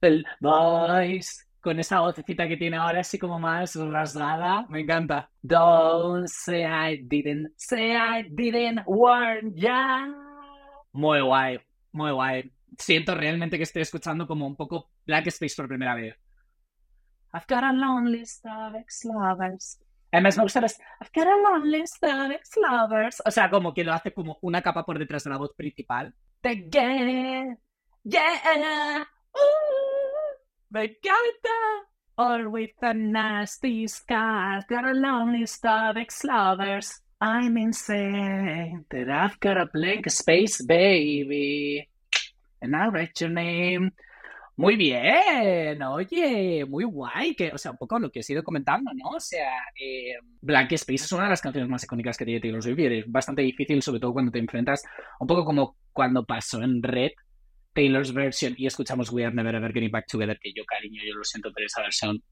El 0.00 0.24
voice. 0.40 1.44
Con 1.60 1.78
esa 1.78 2.00
vocecita 2.00 2.48
que 2.48 2.56
tiene 2.56 2.76
ahora 2.76 3.00
así 3.00 3.18
como 3.18 3.38
más 3.38 3.76
rasgada. 3.76 4.66
Me 4.68 4.80
encanta. 4.80 5.30
Don't 5.42 6.26
say 6.26 6.64
I 6.64 7.02
didn't. 7.02 7.52
Say 7.56 7.92
I 7.92 8.22
didn't 8.28 8.82
warn 8.86 9.54
ya. 9.54 10.08
Muy 10.92 11.20
guay. 11.20 11.60
Muy 11.92 12.10
guay. 12.10 12.52
Siento 12.78 13.14
realmente 13.14 13.56
que 13.56 13.64
estoy 13.64 13.82
escuchando 13.82 14.26
como 14.26 14.46
un 14.46 14.56
poco 14.56 14.90
Black 15.06 15.28
Space 15.28 15.54
por 15.56 15.68
primera 15.68 15.94
vez. 15.94 16.16
I've 17.32 17.46
got 17.46 17.64
a 17.64 17.72
long 17.72 18.06
list 18.06 18.44
of 18.46 18.74
ex-lovers. 18.74 19.78
Además 20.12 20.36
me 20.36 20.42
gusta 20.42 20.60
las... 20.60 20.78
I've 21.00 21.10
got 21.14 21.26
a 21.26 21.36
long 21.42 21.64
list 21.64 22.04
of 22.04 22.30
ex-lovers. 22.30 23.22
O 23.24 23.30
sea, 23.30 23.48
como 23.48 23.72
que 23.72 23.84
lo 23.84 23.94
hace 23.94 24.12
como 24.12 24.38
una 24.42 24.60
capa 24.60 24.84
por 24.84 24.98
detrás 24.98 25.24
de 25.24 25.30
la 25.30 25.38
voz 25.38 25.54
principal. 25.56 26.14
The 26.42 26.56
game. 26.68 27.56
Yeah. 28.04 29.06
Ooh, 29.34 30.36
me 30.70 30.84
encanta. 30.84 31.86
Or 32.18 32.48
with 32.50 32.76
a 32.82 32.92
nasty 32.92 33.88
scar. 33.88 34.66
Got 34.68 34.84
a 34.84 34.92
long 34.92 35.32
list 35.32 35.64
of 35.64 35.96
ex-lovers. 35.96 37.00
I'm 37.18 37.56
insane. 37.56 38.84
That 38.90 39.08
I've 39.08 39.40
got 39.40 39.56
a 39.56 39.66
blank 39.72 40.10
space, 40.10 40.62
baby. 40.62 41.88
And 42.60 42.76
I'll 42.76 42.90
write 42.90 43.18
your 43.20 43.30
name. 43.30 43.92
Muy 44.56 44.76
bien, 44.76 45.82
oye, 45.82 46.64
muy 46.66 46.84
guay, 46.84 47.34
que, 47.34 47.50
o 47.52 47.58
sea, 47.58 47.70
un 47.70 47.78
poco 47.78 47.98
lo 47.98 48.10
que 48.10 48.20
he 48.20 48.32
ido 48.32 48.42
comentando, 48.42 48.90
¿no? 48.94 49.10
O 49.16 49.20
sea, 49.20 49.50
eh, 49.80 50.14
Blank 50.42 50.72
Space 50.72 51.04
es 51.04 51.12
una 51.12 51.24
de 51.24 51.30
las 51.30 51.40
canciones 51.40 51.70
más 51.70 51.82
icónicas 51.84 52.18
que 52.18 52.26
tiene 52.26 52.40
Taylor 52.40 52.62
Swift 52.62 52.78
y 52.78 52.98
es 52.98 53.10
bastante 53.10 53.40
difícil, 53.40 53.82
sobre 53.82 54.00
todo 54.00 54.12
cuando 54.12 54.30
te 54.30 54.38
enfrentas, 54.38 54.82
un 55.20 55.26
poco 55.26 55.46
como 55.46 55.76
cuando 55.90 56.26
pasó 56.26 56.62
en 56.62 56.82
Red, 56.82 57.12
Taylor's 57.72 58.12
version 58.12 58.54
y 58.58 58.66
escuchamos 58.66 59.10
We 59.10 59.24
Are 59.24 59.34
Never 59.34 59.54
Ever 59.54 59.72
Getting 59.72 59.90
Back 59.90 60.06
Together, 60.06 60.38
que 60.38 60.52
yo, 60.54 60.64
cariño, 60.66 61.00
yo 61.02 61.14
lo 61.14 61.24
siento, 61.24 61.50
pero 61.54 61.66
esa 61.66 61.80
versión 61.80 62.22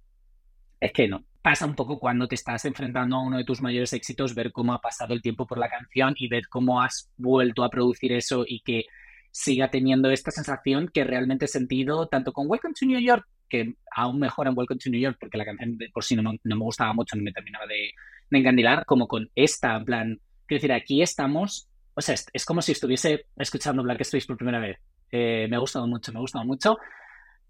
es 0.79 0.93
que 0.93 1.09
no. 1.09 1.25
Pasa 1.43 1.65
un 1.65 1.75
poco 1.75 1.99
cuando 1.99 2.29
te 2.29 2.35
estás 2.35 2.67
enfrentando 2.67 3.17
a 3.17 3.23
uno 3.23 3.39
de 3.39 3.45
tus 3.45 3.63
mayores 3.63 3.95
éxitos, 3.95 4.35
ver 4.35 4.53
cómo 4.53 4.75
ha 4.75 4.81
pasado 4.81 5.15
el 5.15 5.23
tiempo 5.23 5.47
por 5.47 5.57
la 5.57 5.71
canción 5.71 6.15
y 6.19 6.29
ver 6.29 6.49
cómo 6.49 6.83
has 6.83 7.11
vuelto 7.17 7.65
a 7.65 7.71
producir 7.71 8.13
eso 8.13 8.45
y 8.47 8.61
que 8.61 8.85
siga 9.31 9.71
teniendo 9.71 10.11
esta 10.11 10.31
sensación 10.31 10.89
que 10.93 11.05
realmente 11.05 11.45
he 11.45 11.49
sentido 11.49 12.09
tanto 12.09 12.33
con 12.33 12.49
Welcome 12.49 12.75
to 12.79 12.87
New 12.87 13.01
York, 13.01 13.27
que 13.49 13.75
aún 13.95 14.19
mejor 14.19 14.47
en 14.47 14.57
Welcome 14.57 14.81
to 14.83 14.91
New 14.91 15.01
York, 15.01 15.17
porque 15.21 15.39
la 15.39 15.45
canción 15.45 15.77
de 15.77 15.91
por 15.91 16.05
sí 16.05 16.17
no, 16.17 16.23
no 16.23 16.57
me 16.57 16.65
gustaba 16.65 16.93
mucho, 16.93 17.17
no 17.17 17.23
me 17.23 17.33
terminaba 17.33 17.67
de, 17.67 17.91
de, 18.31 18.39
encandilar, 18.39 18.85
como 18.87 19.07
con 19.07 19.29
esta, 19.35 19.77
en 19.77 19.85
plan, 19.85 20.21
quiero 20.47 20.61
decir, 20.61 20.73
aquí 20.73 21.03
estamos, 21.03 21.69
o 21.95 22.01
sea, 22.01 22.15
es, 22.33 22.45
como 22.45 22.63
si 22.63 22.73
estuviese 22.73 23.27
escuchando 23.37 23.83
Black 23.83 24.01
Space 24.03 24.27
por 24.27 24.37
primera 24.37 24.61
vez. 24.61 24.79
Eh, 25.11 25.47
me 25.51 25.57
ha 25.57 25.61
gustado 25.61 25.87
mucho, 25.87 26.13
me 26.13 26.19
ha 26.19 26.23
gustado 26.23 26.45
mucho, 26.45 26.79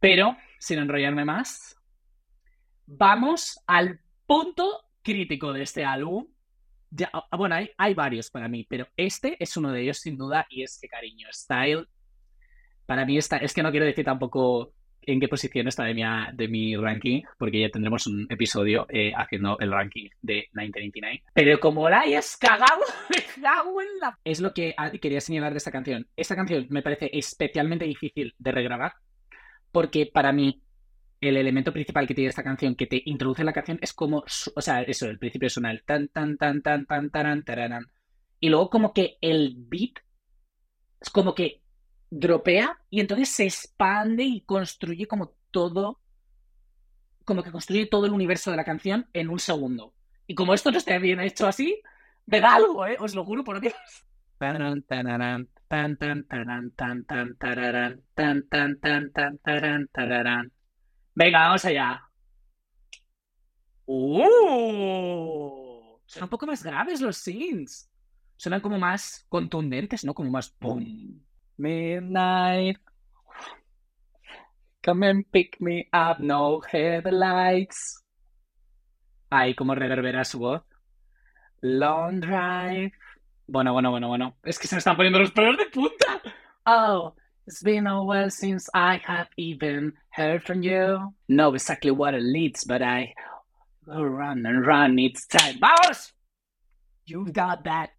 pero 0.00 0.36
sin 0.58 0.78
enrollarme 0.78 1.24
más, 1.24 1.76
vamos 2.86 3.60
al 3.66 4.00
punto 4.26 4.82
crítico 5.02 5.52
de 5.52 5.62
este 5.62 5.84
álbum, 5.84 6.26
ya, 6.90 7.10
bueno, 7.36 7.56
hay, 7.76 7.94
varios 7.94 8.30
para 8.30 8.48
mí, 8.48 8.66
pero 8.68 8.86
este 8.96 9.36
es 9.38 9.56
uno 9.56 9.72
de 9.72 9.82
ellos 9.82 9.98
sin 9.98 10.16
duda 10.16 10.46
y 10.50 10.62
es 10.62 10.78
que 10.80 10.88
cariño, 10.88 11.28
Style, 11.32 11.86
para 12.86 13.04
mí 13.04 13.16
está, 13.16 13.36
es 13.36 13.54
que 13.54 13.62
no 13.62 13.70
quiero 13.70 13.86
decir 13.86 14.04
tampoco 14.04 14.72
en 15.02 15.20
qué 15.20 15.28
posición 15.28 15.68
está 15.68 15.84
de 15.84 15.94
mi, 15.94 16.02
de 16.34 16.48
mi 16.48 16.76
ranking, 16.76 17.22
porque 17.38 17.60
ya 17.60 17.70
tendremos 17.70 18.06
un 18.06 18.26
episodio 18.28 18.86
eh, 18.90 19.12
haciendo 19.16 19.58
el 19.60 19.72
ranking 19.72 20.08
de 20.20 20.48
1999. 20.52 21.22
Pero 21.32 21.60
como 21.60 21.88
la 21.88 22.00
hayas 22.00 22.36
cagado, 22.36 22.82
me 23.08 23.16
en 23.18 23.98
la... 24.00 24.18
Es 24.24 24.40
lo 24.40 24.52
que 24.52 24.74
quería 25.00 25.20
señalar 25.20 25.52
de 25.52 25.58
esta 25.58 25.70
canción. 25.70 26.06
Esta 26.16 26.36
canción 26.36 26.66
me 26.68 26.82
parece 26.82 27.10
especialmente 27.12 27.86
difícil 27.86 28.34
de 28.38 28.52
regrabar, 28.52 28.92
porque 29.72 30.06
para 30.12 30.32
mí 30.32 30.62
el 31.20 31.36
elemento 31.36 31.72
principal 31.72 32.06
que 32.06 32.14
tiene 32.14 32.30
esta 32.30 32.42
canción, 32.42 32.74
que 32.74 32.86
te 32.86 33.02
introduce 33.04 33.42
en 33.42 33.46
la 33.46 33.52
canción, 33.52 33.78
es 33.82 33.92
como, 33.92 34.24
o 34.54 34.60
sea, 34.60 34.82
eso, 34.82 35.06
el 35.06 35.18
principio 35.18 35.50
suena 35.50 35.70
el 35.70 35.82
tan, 35.82 36.08
tan, 36.08 36.36
tan, 36.36 36.62
tan, 36.62 36.86
tan, 36.86 37.10
tan, 37.10 37.44
tan, 37.44 37.86
y 38.40 38.48
luego 38.48 38.70
como 38.70 38.92
que 38.94 39.18
el 39.20 39.54
beat 39.56 39.98
es 41.00 41.10
como 41.10 41.34
que 41.34 41.62
dropea 42.10 42.78
y 42.88 43.00
entonces 43.00 43.28
se 43.28 43.44
expande 43.44 44.24
y 44.24 44.40
construye 44.40 45.06
como 45.06 45.34
todo, 45.50 46.00
como 47.24 47.42
que 47.42 47.52
construye 47.52 47.86
todo 47.86 48.06
el 48.06 48.12
universo 48.12 48.50
de 48.50 48.56
la 48.56 48.64
canción 48.64 49.08
en 49.12 49.28
un 49.28 49.38
segundo. 49.38 49.94
Y 50.26 50.34
como 50.34 50.54
esto 50.54 50.70
no 50.70 50.78
está 50.78 50.98
bien 50.98 51.20
hecho 51.20 51.46
así, 51.46 51.82
me 52.26 52.40
da 52.40 52.54
algo, 52.54 52.86
¿eh? 52.86 52.96
Os 52.98 53.14
lo 53.14 53.24
juro 53.24 53.44
por 53.44 53.60
Dios. 53.60 53.74
Tan, 54.38 54.56
tan, 54.58 54.82
tan, 54.82 55.06
tan, 55.68 55.96
tan, 55.96 55.96
tan, 55.96 56.24
tan, 56.26 56.70
tan, 56.70 57.36
tan, 58.14 58.78
tan, 58.80 59.38
tan, 59.42 59.88
tan, 59.92 60.52
Venga, 61.14 61.40
vamos 61.40 61.64
allá. 61.64 62.02
¡Uh! 63.86 65.50
Son 66.06 66.22
un 66.22 66.28
poco 66.28 66.46
más 66.46 66.62
graves 66.62 67.00
los 67.00 67.16
scenes. 67.16 67.90
Suenan 68.36 68.60
como 68.60 68.78
más 68.78 69.26
contundentes, 69.28 70.04
¿no? 70.04 70.14
Como 70.14 70.30
más 70.30 70.56
boom. 70.58 71.22
Midnight. 71.56 72.78
Come 74.82 75.08
and 75.08 75.26
pick 75.30 75.60
me 75.60 75.88
up, 75.92 76.20
no 76.20 76.60
headlights. 76.72 78.02
Ahí 79.28 79.54
como 79.54 79.74
reverbera 79.74 80.24
su 80.24 80.38
voz. 80.38 80.62
Long 81.60 82.20
drive. 82.20 82.92
Bueno, 83.46 83.72
bueno, 83.72 83.90
bueno, 83.90 84.08
bueno. 84.08 84.38
Es 84.42 84.58
que 84.58 84.66
se 84.66 84.76
me 84.76 84.78
están 84.78 84.96
poniendo 84.96 85.18
los 85.18 85.32
pelos 85.32 85.58
de 85.58 85.66
punta. 85.66 86.22
Oh, 86.64 87.14
It's 87.50 87.64
been 87.64 87.88
a 87.88 88.04
while 88.04 88.30
since 88.30 88.68
I 88.72 89.02
have 89.06 89.26
even 89.36 89.94
heard 90.10 90.44
from 90.44 90.62
you. 90.62 91.12
Know 91.28 91.52
exactly 91.52 91.90
what 91.90 92.14
it 92.14 92.22
leads, 92.22 92.62
but 92.62 92.80
I 92.80 93.12
go 93.84 94.04
run 94.04 94.46
and 94.46 94.64
run. 94.64 94.96
It's 95.00 95.26
time. 95.26 95.56
Vamos! 95.58 96.12
You've 97.06 97.32
got 97.32 97.64
that 97.64 97.90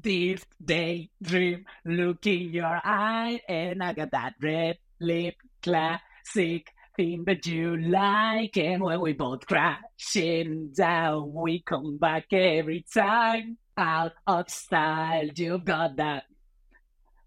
deep 0.00 0.42
daydream 0.64 1.64
look 1.84 2.24
in 2.24 2.52
your 2.52 2.80
eye, 2.84 3.40
and 3.48 3.82
I 3.82 3.94
got 3.94 4.12
that 4.12 4.34
red 4.40 4.78
lip 5.00 5.34
classic 5.60 6.70
thing 6.96 7.24
that 7.24 7.44
you 7.46 7.76
like. 7.76 8.56
And 8.56 8.80
when 8.80 9.00
we 9.00 9.12
both 9.12 9.44
crashing 9.44 10.70
down, 10.72 11.32
we 11.34 11.62
come 11.62 11.98
back 11.98 12.32
every 12.32 12.86
time. 12.94 13.58
Out 13.76 14.12
of 14.24 14.48
style, 14.50 15.30
you've 15.34 15.64
got 15.64 15.96
that 15.96 16.26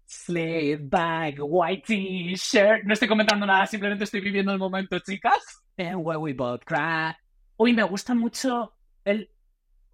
Slave 0.08 0.88
bag, 0.88 1.36
white 1.38 1.82
t-shirt. 1.86 2.84
No 2.84 2.94
estoy 2.94 3.08
comentando 3.08 3.44
nada, 3.44 3.66
simplemente 3.66 4.04
estoy 4.04 4.20
viviendo 4.20 4.52
el 4.52 4.58
momento, 4.58 4.98
chicas. 5.00 5.62
And 5.76 5.96
where 5.96 6.18
we 6.18 6.32
both 6.32 6.64
cry. 6.64 7.14
Uy, 7.58 7.74
me 7.74 7.82
gusta 7.82 8.14
mucho 8.14 8.72
el 9.04 9.30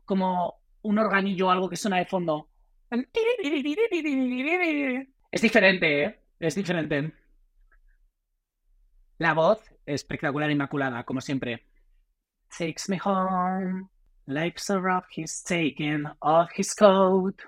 como 0.04 0.60
un 0.82 0.98
organillo 0.98 1.48
o 1.48 1.50
algo 1.50 1.68
que 1.68 1.76
suena 1.76 1.98
de 1.98 2.06
fondo. 2.06 2.48
Es 5.32 5.42
diferente, 5.42 6.04
¿eh? 6.04 6.20
Es 6.38 6.54
diferente. 6.54 7.12
La 9.18 9.34
voz 9.34 9.60
espectacular, 9.84 10.50
inmaculada, 10.50 11.02
como 11.04 11.20
siempre. 11.20 11.66
takes 12.56 12.88
me 12.88 12.98
home. 12.98 13.88
Life's 14.26 14.64
so 14.64 14.78
rough, 14.78 15.06
he's 15.10 15.42
taking 15.42 16.06
off 16.22 16.50
his 16.54 16.72
coat. 16.72 17.42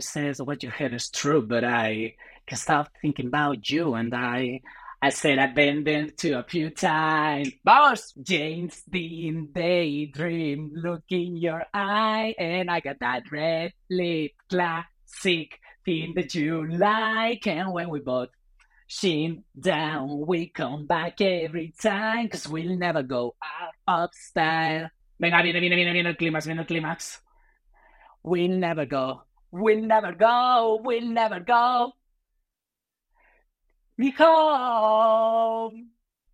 Says, 0.00 0.40
What 0.40 0.62
you 0.62 0.70
heard 0.70 0.94
is 0.94 1.10
true, 1.10 1.42
but 1.42 1.64
I 1.64 2.14
can't 2.46 2.60
stop 2.60 2.90
thinking 3.02 3.26
about 3.26 3.68
you 3.70 3.94
and 3.94 4.14
I. 4.14 4.60
I 5.00 5.10
said 5.10 5.38
I've 5.38 5.54
been 5.54 5.84
there 5.84 6.08
to 6.08 6.40
a 6.40 6.42
few 6.42 6.70
times. 6.70 7.50
Boss, 7.62 8.12
James 8.20 8.82
Dean 8.90 9.48
daydream, 9.52 10.72
look 10.74 11.04
in 11.10 11.36
your 11.36 11.64
eye, 11.72 12.34
and 12.36 12.68
I 12.68 12.80
got 12.80 12.98
that 12.98 13.30
red 13.30 13.74
lip 13.88 14.32
classic 14.50 15.60
thing 15.84 16.14
that 16.16 16.34
you 16.34 16.66
like. 16.66 17.46
And 17.46 17.72
when 17.72 17.90
we 17.90 18.00
both 18.00 18.30
shin 18.88 19.44
down, 19.58 20.26
we 20.26 20.48
come 20.48 20.86
back 20.86 21.20
every 21.20 21.72
time, 21.80 22.28
cause 22.28 22.48
we'll 22.48 22.76
never 22.76 23.04
go 23.04 23.36
out 23.40 23.74
of 23.86 24.10
style. 24.14 24.90
Venga, 25.20 25.42
viene, 25.42 25.60
viene, 25.60 25.76
viene, 25.76 25.92
viene 25.92 26.08
el 26.08 26.16
clímax, 26.16 26.46
viene 26.46 26.60
el 26.60 26.66
clímax. 26.66 27.18
We'll 28.24 28.58
never 28.58 28.84
go, 28.86 29.22
we'll 29.50 29.86
never 29.86 30.14
go, 30.14 30.80
we'll 30.82 31.08
never 31.08 31.40
go. 31.40 31.92
Me 33.96 34.10
home. 34.18 35.90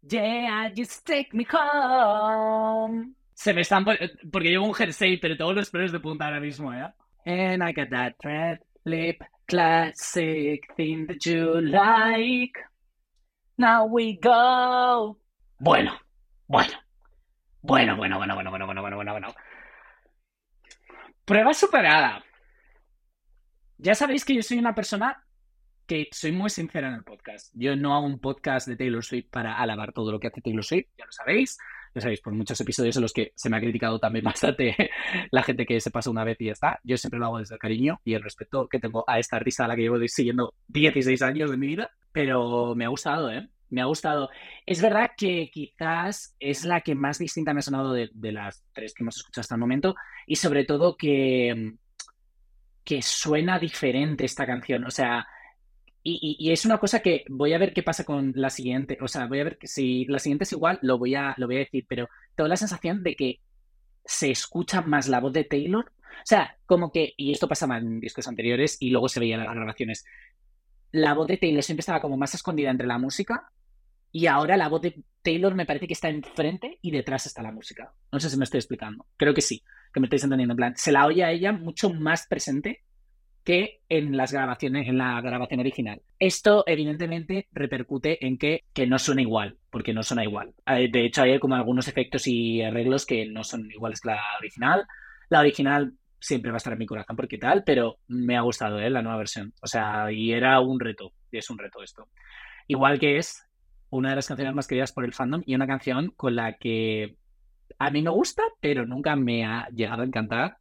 Yeah, 0.06 0.68
just 0.74 1.06
take 1.06 1.32
me 1.32 1.44
home. 1.44 3.14
Se 3.34 3.52
me 3.52 3.62
están 3.62 3.84
porque 3.84 4.50
llevo 4.50 4.66
un 4.66 4.74
jersey, 4.74 5.16
pero 5.16 5.36
todos 5.36 5.54
los 5.54 5.70
pelos 5.70 5.92
de 5.92 6.00
punta 6.00 6.26
ahora 6.26 6.40
mismo, 6.40 6.72
¿eh? 6.72 6.92
And 7.26 7.62
I 7.62 7.72
got 7.72 7.90
that 7.90 8.14
red 8.22 8.58
lip 8.84 9.22
classic 9.48 10.60
thing 10.76 11.06
that 11.06 11.24
you 11.24 11.60
like. 11.60 12.58
Now 13.56 13.86
we 13.86 14.18
go. 14.20 15.18
Bueno. 15.58 15.92
Bueno, 16.46 16.72
bueno, 17.62 17.96
bueno, 17.96 18.18
bueno, 18.18 18.34
bueno, 18.34 18.50
bueno, 18.50 18.82
bueno, 18.82 18.96
bueno, 18.96 19.12
bueno. 19.12 19.34
Prueba 21.24 21.54
superada. 21.54 22.22
Ya 23.78 23.94
sabéis 23.94 24.24
que 24.24 24.34
yo 24.34 24.42
soy 24.42 24.58
una 24.58 24.74
persona 24.74 25.24
que 25.86 26.08
soy 26.12 26.32
muy 26.32 26.50
sincera 26.50 26.88
en 26.88 26.94
el 26.94 27.04
podcast. 27.04 27.52
Yo 27.54 27.76
no 27.76 27.94
hago 27.94 28.06
un 28.06 28.18
podcast 28.18 28.68
de 28.68 28.76
Taylor 28.76 29.04
Swift 29.04 29.28
para 29.30 29.58
alabar 29.58 29.92
todo 29.92 30.12
lo 30.12 30.20
que 30.20 30.28
hace 30.28 30.40
Taylor 30.40 30.64
Swift, 30.64 30.86
ya 30.96 31.04
lo 31.04 31.12
sabéis. 31.12 31.58
Ya 31.94 32.00
sabéis, 32.00 32.20
por 32.20 32.32
muchos 32.32 32.60
episodios 32.60 32.96
en 32.96 33.02
los 33.02 33.12
que 33.12 33.32
se 33.36 33.48
me 33.48 33.56
ha 33.56 33.60
criticado 33.60 34.00
también 34.00 34.24
bastante 34.24 34.90
la 35.30 35.42
gente 35.42 35.64
que 35.64 35.80
se 35.80 35.90
pasa 35.90 36.10
una 36.10 36.24
vez 36.24 36.40
y 36.40 36.46
ya 36.46 36.52
está. 36.52 36.80
Yo 36.82 36.96
siempre 36.96 37.20
lo 37.20 37.26
hago 37.26 37.38
desde 37.38 37.54
el 37.54 37.60
cariño 37.60 38.00
y 38.04 38.14
el 38.14 38.22
respeto 38.22 38.68
que 38.68 38.80
tengo 38.80 39.04
a 39.06 39.18
esta 39.18 39.38
risa 39.38 39.64
a 39.64 39.68
la 39.68 39.76
que 39.76 39.82
llevo 39.82 39.98
siguiendo 40.08 40.54
16 40.68 41.22
años 41.22 41.50
de 41.50 41.56
mi 41.56 41.68
vida. 41.68 41.90
Pero 42.10 42.74
me 42.74 42.84
ha 42.84 42.88
gustado, 42.88 43.30
¿eh? 43.30 43.48
Me 43.70 43.80
ha 43.80 43.84
gustado. 43.84 44.30
Es 44.66 44.80
verdad 44.82 45.12
que 45.16 45.50
quizás 45.52 46.34
es 46.40 46.64
la 46.64 46.80
que 46.80 46.94
más 46.94 47.18
distinta 47.18 47.52
me 47.54 47.58
ha 47.60 47.62
sonado 47.62 47.92
de, 47.92 48.10
de 48.12 48.32
las 48.32 48.64
tres 48.72 48.94
que 48.94 49.02
hemos 49.02 49.16
escuchado 49.16 49.42
hasta 49.42 49.54
el 49.54 49.60
momento 49.60 49.94
y 50.26 50.36
sobre 50.36 50.64
todo 50.64 50.96
que, 50.96 51.74
que 52.84 53.02
suena 53.02 53.58
diferente 53.58 54.24
esta 54.24 54.46
canción. 54.46 54.84
O 54.84 54.90
sea, 54.90 55.26
y, 56.02 56.52
es 56.52 56.66
una 56.66 56.78
cosa 56.78 57.00
que 57.00 57.24
voy 57.30 57.54
a 57.54 57.58
ver 57.58 57.72
qué 57.72 57.82
pasa 57.82 58.04
con 58.04 58.32
la 58.36 58.50
siguiente. 58.50 58.98
O 59.00 59.08
sea, 59.08 59.26
voy 59.26 59.40
a 59.40 59.44
ver 59.44 59.58
si 59.62 60.04
la 60.04 60.18
siguiente 60.18 60.44
es 60.44 60.52
igual, 60.52 60.78
lo 60.82 60.98
voy 60.98 61.14
a, 61.14 61.34
lo 61.38 61.46
voy 61.46 61.56
a 61.56 61.60
decir, 61.60 61.86
pero 61.88 62.08
tengo 62.34 62.48
la 62.48 62.56
sensación 62.56 63.02
de 63.02 63.16
que 63.16 63.40
se 64.04 64.30
escucha 64.30 64.82
más 64.82 65.08
la 65.08 65.20
voz 65.20 65.32
de 65.32 65.44
Taylor. 65.44 65.86
O 65.86 66.26
sea, 66.26 66.58
como 66.66 66.92
que, 66.92 67.14
y 67.16 67.32
esto 67.32 67.48
pasaba 67.48 67.78
en 67.78 68.00
discos 68.00 68.28
anteriores 68.28 68.76
y 68.80 68.90
luego 68.90 69.08
se 69.08 69.18
veía 69.18 69.36
en 69.36 69.44
las 69.44 69.54
grabaciones, 69.54 70.04
la 70.92 71.14
voz 71.14 71.26
de 71.26 71.38
Taylor 71.38 71.62
siempre 71.62 71.80
estaba 71.80 72.00
como 72.00 72.16
más 72.16 72.34
escondida 72.34 72.70
entre 72.70 72.86
la 72.86 72.98
música 72.98 73.50
y 74.12 74.26
ahora 74.26 74.56
la 74.56 74.68
voz 74.68 74.82
de 74.82 75.02
Taylor 75.22 75.54
me 75.54 75.66
parece 75.66 75.88
que 75.88 75.94
está 75.94 76.08
enfrente 76.08 76.78
y 76.82 76.92
detrás 76.92 77.26
está 77.26 77.42
la 77.42 77.50
música. 77.50 77.92
No 78.12 78.20
sé 78.20 78.30
si 78.30 78.36
me 78.36 78.44
estoy 78.44 78.58
explicando. 78.58 79.06
Creo 79.16 79.34
que 79.34 79.40
sí, 79.40 79.64
que 79.94 80.00
me 80.00 80.06
estáis 80.06 80.24
entendiendo. 80.24 80.52
En 80.52 80.56
plan, 80.56 80.76
se 80.76 80.92
la 80.92 81.06
oye 81.06 81.24
a 81.24 81.30
ella 81.30 81.52
mucho 81.52 81.88
más 81.90 82.26
presente 82.26 82.82
que 83.44 83.80
en 83.88 84.16
las 84.16 84.32
grabaciones, 84.32 84.88
en 84.88 84.98
la 84.98 85.20
grabación 85.20 85.60
original. 85.60 86.02
Esto, 86.18 86.64
evidentemente, 86.66 87.46
repercute 87.52 88.26
en 88.26 88.38
que, 88.38 88.64
que 88.72 88.86
no 88.86 88.98
suena 88.98 89.22
igual, 89.22 89.58
porque 89.70 89.94
no 89.94 90.02
suena 90.02 90.24
igual. 90.24 90.54
De 90.66 91.04
hecho, 91.04 91.22
hay 91.22 91.38
como 91.38 91.54
algunos 91.54 91.86
efectos 91.86 92.26
y 92.26 92.62
arreglos 92.62 93.06
que 93.06 93.26
no 93.26 93.44
son 93.44 93.70
iguales 93.70 94.00
que 94.00 94.08
la 94.08 94.22
original. 94.38 94.86
La 95.28 95.40
original 95.40 95.92
siempre 96.18 96.50
va 96.50 96.56
a 96.56 96.58
estar 96.58 96.72
en 96.72 96.78
mi 96.78 96.86
corazón 96.86 97.16
porque 97.16 97.36
tal, 97.36 97.64
pero 97.64 97.98
me 98.08 98.36
ha 98.36 98.40
gustado 98.40 98.80
¿eh? 98.80 98.88
la 98.88 99.02
nueva 99.02 99.18
versión. 99.18 99.52
O 99.62 99.66
sea, 99.66 100.10
y 100.10 100.32
era 100.32 100.58
un 100.60 100.80
reto, 100.80 101.12
y 101.30 101.36
es 101.36 101.50
un 101.50 101.58
reto 101.58 101.82
esto. 101.82 102.08
Igual 102.66 102.98
que 102.98 103.18
es 103.18 103.46
una 103.90 104.10
de 104.10 104.16
las 104.16 104.26
canciones 104.26 104.54
más 104.54 104.66
queridas 104.66 104.92
por 104.92 105.04
el 105.04 105.12
fandom 105.12 105.42
y 105.44 105.54
una 105.54 105.66
canción 105.66 106.12
con 106.16 106.34
la 106.34 106.54
que 106.54 107.16
a 107.78 107.90
mí 107.90 108.02
me 108.02 108.10
gusta, 108.10 108.42
pero 108.60 108.86
nunca 108.86 109.16
me 109.16 109.44
ha 109.44 109.68
llegado 109.68 110.02
a 110.02 110.06
encantar. 110.06 110.58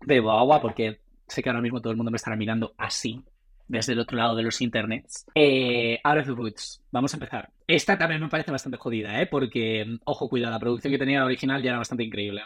Bebo 0.00 0.32
agua 0.32 0.60
porque 0.60 1.00
sé 1.26 1.42
que 1.42 1.48
ahora 1.48 1.62
mismo 1.62 1.80
todo 1.80 1.90
el 1.90 1.96
mundo 1.96 2.10
me 2.10 2.16
estará 2.16 2.36
mirando 2.36 2.74
así, 2.76 3.22
desde 3.66 3.92
el 3.92 4.00
otro 4.00 4.16
lado 4.16 4.34
de 4.36 4.42
los 4.42 4.60
internets. 4.60 5.26
Eh, 5.34 5.98
Out 6.04 6.20
of 6.20 6.26
the 6.26 6.32
Woods, 6.32 6.82
vamos 6.90 7.14
a 7.14 7.16
empezar. 7.16 7.50
Esta 7.66 7.96
también 7.96 8.20
me 8.20 8.28
parece 8.28 8.50
bastante 8.50 8.78
jodida, 8.78 9.20
¿eh? 9.20 9.26
Porque, 9.26 9.98
ojo, 10.04 10.28
cuidado, 10.28 10.52
la 10.52 10.60
producción 10.60 10.92
que 10.92 10.98
tenía 10.98 11.20
la 11.20 11.26
original 11.26 11.62
ya 11.62 11.70
era 11.70 11.78
bastante 11.78 12.04
increíble. 12.04 12.42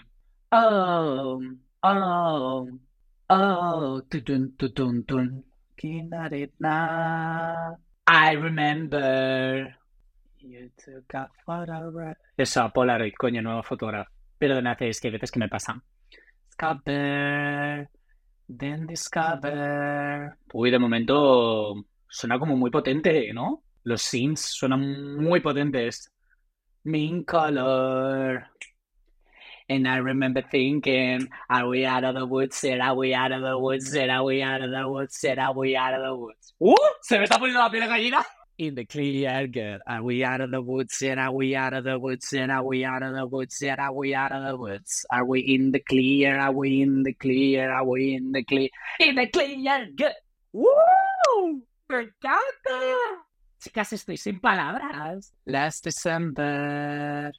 Oh, 0.51 1.41
oh, 1.83 2.69
oh, 3.29 4.03
tutun, 4.09 4.57
tutun, 4.57 5.05
tun. 5.05 5.45
I 8.07 8.35
remember. 8.35 9.78
You 10.49 10.71
took 10.83 11.13
a 11.13 11.29
photograph. 11.45 12.17
Eso, 12.35 12.71
Polaroid, 12.73 13.13
coño, 13.19 13.43
nuevo 13.43 13.63
fotógrafo. 13.63 14.11
Perdona, 14.39 14.79
es 14.81 14.99
que 14.99 15.09
hay 15.09 15.13
veces 15.13 15.31
que 15.31 15.41
me 15.41 15.49
pasa. 15.49 15.83
Scupper. 16.53 17.91
Then 18.49 18.87
discover. 18.87 20.39
Uy, 20.55 20.71
de 20.71 20.79
momento 20.79 21.85
suena 22.09 22.39
como 22.39 22.57
muy 22.57 22.71
potente, 22.71 23.31
¿no? 23.35 23.63
Los 23.85 24.01
synths 24.01 24.41
suenan 24.41 25.17
muy 25.17 25.41
potentes. 25.41 26.11
Mean 26.85 27.25
color. 27.25 28.47
And 29.69 29.87
I 29.87 29.99
remember 29.99 30.43
thinking, 30.51 31.29
are 31.51 31.69
we 31.69 31.85
out 31.85 32.05
of 32.05 32.15
the 32.15 32.25
woods? 32.25 32.65
Are 32.65 32.95
we 32.95 33.15
out 33.15 33.33
of 33.33 33.43
the 33.43 33.59
woods? 33.59 33.95
Are 33.95 34.25
we 34.25 34.43
out 34.43 34.63
of 34.63 34.71
the 34.71 34.89
woods? 34.89 35.23
Are 35.27 35.53
we 35.53 35.77
out 35.77 35.93
of 35.93 36.03
the 36.03 36.15
woods? 36.15 36.55
¡Uh! 36.59 36.75
Se 37.03 37.19
me 37.19 37.25
está 37.25 37.39
poniendo 37.39 37.61
la 37.61 37.71
piel 37.71 37.83
de 37.83 37.89
gallina 37.89 38.27
in 38.59 38.75
the 38.75 38.85
clear, 38.85 39.47
good. 39.47 39.81
Are 39.87 40.03
we 40.03 40.25
out 40.25 40.41
of 40.41 40.51
the 40.51 40.61
woods 40.61 41.01
yet? 41.01 41.19
Are 41.19 41.33
we 41.33 41.55
out 41.55 41.75
of 41.75 41.85
the 41.85 41.99
woods 41.99 42.29
yet? 42.33 42.51
Are 42.51 42.65
we 42.65 42.85
out 42.85 43.05
of 43.05 43.15
the 43.15 43.27
woods 43.27 43.57
yet? 43.63 43.79
Are 43.79 43.93
we 43.93 44.15
out 44.15 44.33
of 44.33 44.45
the 44.45 44.57
woods? 44.57 45.07
Are 45.11 45.25
we 45.25 45.41
in 45.41 45.71
the 45.71 45.79
clear? 45.79 46.37
Are 46.37 46.53
we 46.53 46.83
in 46.83 47.05
the 47.05 47.15
clear? 47.15 47.71
Are 47.71 47.85
we 47.85 48.15
in 48.15 48.33
the 48.33 48.43
clear? 48.43 48.69
In 48.99 49.15
the 49.15 49.29
clear, 49.29 49.87
good. 49.95 50.13
¡Woo! 50.53 51.63
¡Me 51.89 51.97
encanta! 51.97 53.25
Chicas, 53.61 53.93
estoy 53.93 54.17
sin 54.17 54.41
palabras. 54.41 55.33
Last 55.47 55.85
December, 55.85 57.33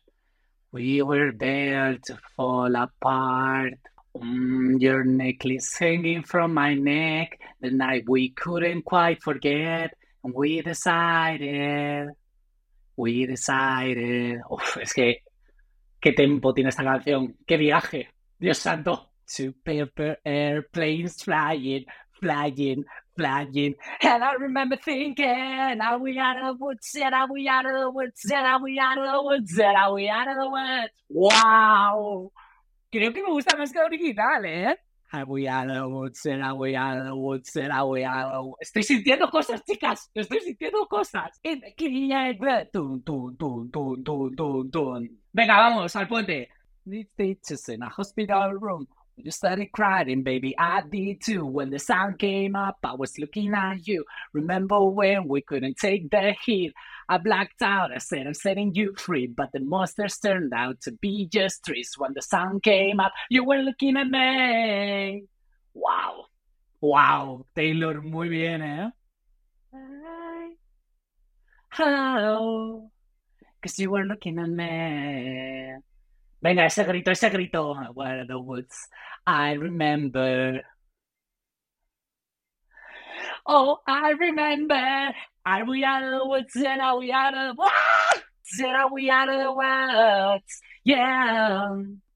we 0.72 1.02
were 1.02 1.34
there 1.38 1.98
to 2.06 2.18
fall 2.38 2.74
apart. 2.76 3.74
Mm, 4.18 4.82
your 4.82 5.04
necklace 5.04 5.78
hanging 5.78 6.24
from 6.24 6.54
my 6.54 6.74
neck, 6.74 7.40
the 7.62 7.72
night 7.72 8.06
we 8.08 8.30
couldn't 8.30 8.84
quite 8.84 9.22
forget. 9.22 9.94
We 10.24 10.62
decided. 10.62 12.10
We 12.96 13.26
decided. 13.26 14.42
Uf, 14.50 14.78
es 14.78 14.94
que. 14.94 15.24
¿Qué 16.00 16.14
tempo 16.14 16.54
tiene 16.54 16.70
esta 16.70 16.84
canción? 16.84 17.36
¡Qué 17.46 17.58
viaje! 17.58 18.10
Dios 18.38 18.58
santo. 18.58 19.12
Two 19.26 19.54
paper 19.64 20.20
airplanes 20.24 21.22
flying, 21.24 21.86
flying, 22.20 22.84
flying. 23.16 23.76
And 24.02 24.24
I 24.24 24.34
remember 24.40 24.78
thinking, 24.78 25.80
are 25.82 26.00
we 26.00 26.18
out 26.18 26.38
of 26.38 26.58
the 26.58 26.66
woods? 26.66 26.96
And 26.96 27.14
are 27.14 27.28
we 27.32 27.48
out 27.48 27.66
of 27.66 27.74
the 27.74 27.92
woods? 27.92 28.26
And 28.32 28.46
are 28.46 28.62
we 28.64 28.80
out 28.80 28.98
of 28.98 29.06
the 29.06 29.22
woods? 29.22 29.60
And 29.60 29.78
are 29.78 29.94
we 29.94 30.10
out 30.10 30.28
of 30.30 30.36
the 30.36 30.50
woods? 30.50 30.94
¡Wow! 31.10 32.32
Creo 32.92 33.14
que 33.14 33.22
me 33.22 33.30
gusta 33.30 33.56
más 33.56 33.72
que 33.72 33.80
la 33.80 33.86
original, 33.86 34.46
¿eh? 34.46 34.78
Estoy 38.60 38.84
sintiendo 38.84 39.30
cosas, 39.30 39.64
chicas. 39.64 40.10
Estoy 40.14 40.40
sintiendo 40.42 40.88
cosas. 40.88 41.40
Venga, 45.34 45.58
vamos 45.58 45.96
al 45.96 46.08
puente. 46.08 46.50
These 46.86 47.10
teachers 47.16 47.70
in 47.70 47.84
a 47.84 47.90
hospital 47.90 48.54
room. 48.60 48.88
You 49.22 49.32
started 49.32 49.72
crying, 49.74 50.24
baby. 50.24 50.56
I 50.58 50.82
did 50.90 51.22
too. 51.22 51.46
When 51.46 51.72
the 51.72 51.80
sun 51.80 52.16
came 52.18 52.56
up, 52.56 52.78
I 52.84 52.94
was 52.96 53.20
looking 53.20 53.54
at 53.54 53.86
you. 53.86 54.06
Remember 54.34 54.80
when 54.86 55.28
we 55.28 55.42
couldn't 55.42 55.78
take 55.78 56.10
the 56.10 56.34
heat? 56.46 56.74
I 57.10 57.18
blacked 57.18 57.64
out. 57.64 57.92
I 57.92 57.98
said, 57.98 58.28
I'm 58.28 58.36
setting 58.36 58.76
you 58.76 58.94
free. 58.96 59.26
But 59.26 59.52
the 59.52 59.62
monsters 59.62 60.20
turned 60.20 60.54
out 60.54 60.80
to 60.82 60.92
be 60.92 61.28
just 61.28 61.66
trees. 61.66 61.96
When 61.98 62.14
the 62.14 62.22
sun 62.22 62.60
came 62.60 63.00
up, 63.00 63.14
you 63.30 63.44
were 63.44 63.64
looking 63.64 63.98
at 63.98 64.08
me. 64.08 65.24
Wow. 65.74 66.26
Wow. 66.80 67.46
Taylor, 67.56 68.00
muy 68.02 68.30
bien, 68.30 68.62
eh? 68.62 68.90
Hi. 69.74 70.50
Hello. 71.72 72.92
Because 73.60 73.80
you 73.80 73.90
were 73.90 74.06
looking 74.06 74.38
at 74.38 74.50
me. 74.50 75.74
Venga, 76.42 76.64
ese 76.64 76.86
grito, 76.86 77.12
ese 77.12 77.30
grito. 77.32 77.76
Where 77.94 78.26
the 78.26 78.40
woods, 78.40 78.88
I 79.26 79.54
remember. 79.54 80.62
Oh, 83.52 83.82
I 83.88 84.12
remember. 84.12 84.78
Are 85.44 85.66
we 85.66 85.84
out 85.84 86.04
of 86.04 86.22
the 86.22 86.28
woods 86.28 86.56
and 86.56 86.80
are 86.80 87.00
we 87.00 87.12
out 87.12 87.34
of 87.34 87.56
the 87.56 87.56
woods? 87.58 88.60
And 88.60 88.76
are 88.78 88.94
we 88.94 89.10
out 89.10 89.28
of 89.28 89.42
the 89.42 89.52
woods? 89.52 90.62
Yeah. 90.84 91.66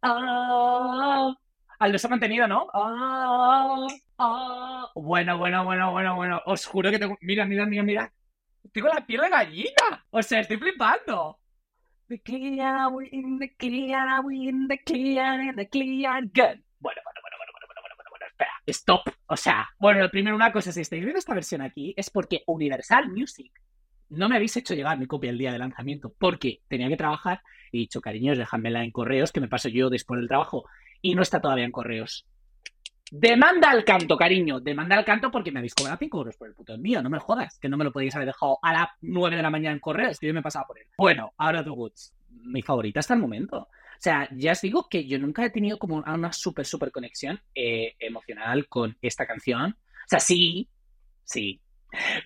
Oh. 0.03 1.35
Aldo 1.79 1.97
se 1.97 2.05
ha 2.05 2.09
mantenido, 2.11 2.47
¿no? 2.47 2.69
Oh, 2.71 3.87
oh. 4.19 4.91
Bueno, 4.93 5.39
bueno, 5.39 5.63
bueno, 5.63 5.91
bueno, 5.91 6.15
bueno. 6.15 6.39
Os 6.45 6.67
juro 6.67 6.91
que 6.91 6.99
tengo. 6.99 7.17
Mira, 7.21 7.45
mira, 7.47 7.65
mira, 7.65 7.81
mira. 7.81 8.13
Tengo 8.71 8.89
la 8.89 9.03
piel 9.03 9.21
de 9.21 9.29
gallina. 9.29 10.05
O 10.11 10.21
sea, 10.21 10.41
estoy 10.41 10.57
flipando. 10.57 11.39
The 12.09 12.21
clear, 12.21 12.89
we 12.89 13.09
in 13.11 13.39
the 13.39 13.49
clear, 13.57 14.21
we 14.23 14.49
in 14.49 14.67
the 14.67 14.77
clear, 14.77 15.49
in 15.49 15.55
the 15.55 15.67
clear, 15.67 16.21
good. 16.31 16.61
Stop. 18.65 19.09
O 19.27 19.37
sea, 19.37 19.69
bueno, 19.79 20.09
primero 20.09 20.35
una 20.35 20.51
cosa, 20.51 20.71
si 20.71 20.81
estáis 20.81 21.01
viendo 21.01 21.19
esta 21.19 21.33
versión 21.33 21.61
aquí, 21.61 21.93
es 21.97 22.09
porque 22.09 22.43
Universal 22.47 23.09
Music 23.09 23.51
no 24.09 24.29
me 24.29 24.35
habéis 24.35 24.55
hecho 24.57 24.75
llegar 24.75 24.97
mi 24.97 25.07
copia 25.07 25.31
el 25.31 25.37
día 25.37 25.51
de 25.51 25.57
lanzamiento, 25.57 26.13
porque 26.17 26.61
tenía 26.67 26.87
que 26.87 26.97
trabajar 26.97 27.41
y 27.71 27.77
he 27.77 27.81
dicho, 27.81 28.01
cariños, 28.01 28.37
déjamela 28.37 28.83
en 28.83 28.91
correos, 28.91 29.31
que 29.31 29.41
me 29.41 29.47
paso 29.47 29.69
yo 29.69 29.89
después 29.89 30.19
del 30.19 30.27
trabajo, 30.27 30.65
y 31.01 31.15
no 31.15 31.21
está 31.23 31.41
todavía 31.41 31.65
en 31.65 31.71
correos. 31.71 32.25
Demanda 33.15 33.69
al 33.69 33.83
canto, 33.83 34.17
cariño. 34.17 34.59
Demanda 34.59 34.97
al 34.97 35.05
canto 35.05 35.29
porque 35.29 35.51
me 35.51 35.59
habéis 35.59 35.75
cobrado 35.75 35.97
5 35.99 36.17
euros 36.17 36.35
por 36.35 36.47
el 36.47 36.55
puto 36.55 36.73
envío. 36.73 37.03
No 37.03 37.11
me 37.11 37.19
jodas. 37.19 37.59
Que 37.59 37.69
no 37.69 37.77
me 37.77 37.83
lo 37.83 37.91
podéis 37.91 38.15
haber 38.15 38.25
dejado 38.25 38.57
a 38.63 38.73
las 38.73 38.87
9 39.01 39.35
de 39.35 39.43
la 39.43 39.51
mañana 39.51 39.73
en 39.73 39.79
correos. 39.79 40.19
Que 40.19 40.25
yo 40.25 40.33
me 40.33 40.41
pasaba 40.41 40.65
por 40.65 40.79
él. 40.79 40.87
Bueno, 40.97 41.31
ahora 41.37 41.63
The 41.63 41.69
Woods. 41.69 42.15
Mi 42.45 42.63
favorita 42.63 43.01
hasta 43.01 43.13
el 43.13 43.19
momento. 43.19 43.67
O 44.03 44.09
sea, 44.09 44.27
ya 44.35 44.51
os 44.51 44.59
digo 44.59 44.89
que 44.89 45.07
yo 45.07 45.17
nunca 45.17 45.45
he 45.45 45.49
tenido 45.49 45.79
como 45.79 46.03
una 46.05 46.33
súper, 46.33 46.65
súper 46.65 46.91
conexión 46.91 47.39
eh, 47.55 47.95
emocional 47.99 48.67
con 48.67 48.97
esta 49.01 49.25
canción. 49.25 49.71
O 49.71 50.09
sea, 50.09 50.19
sí, 50.19 50.67
sí, 51.23 51.61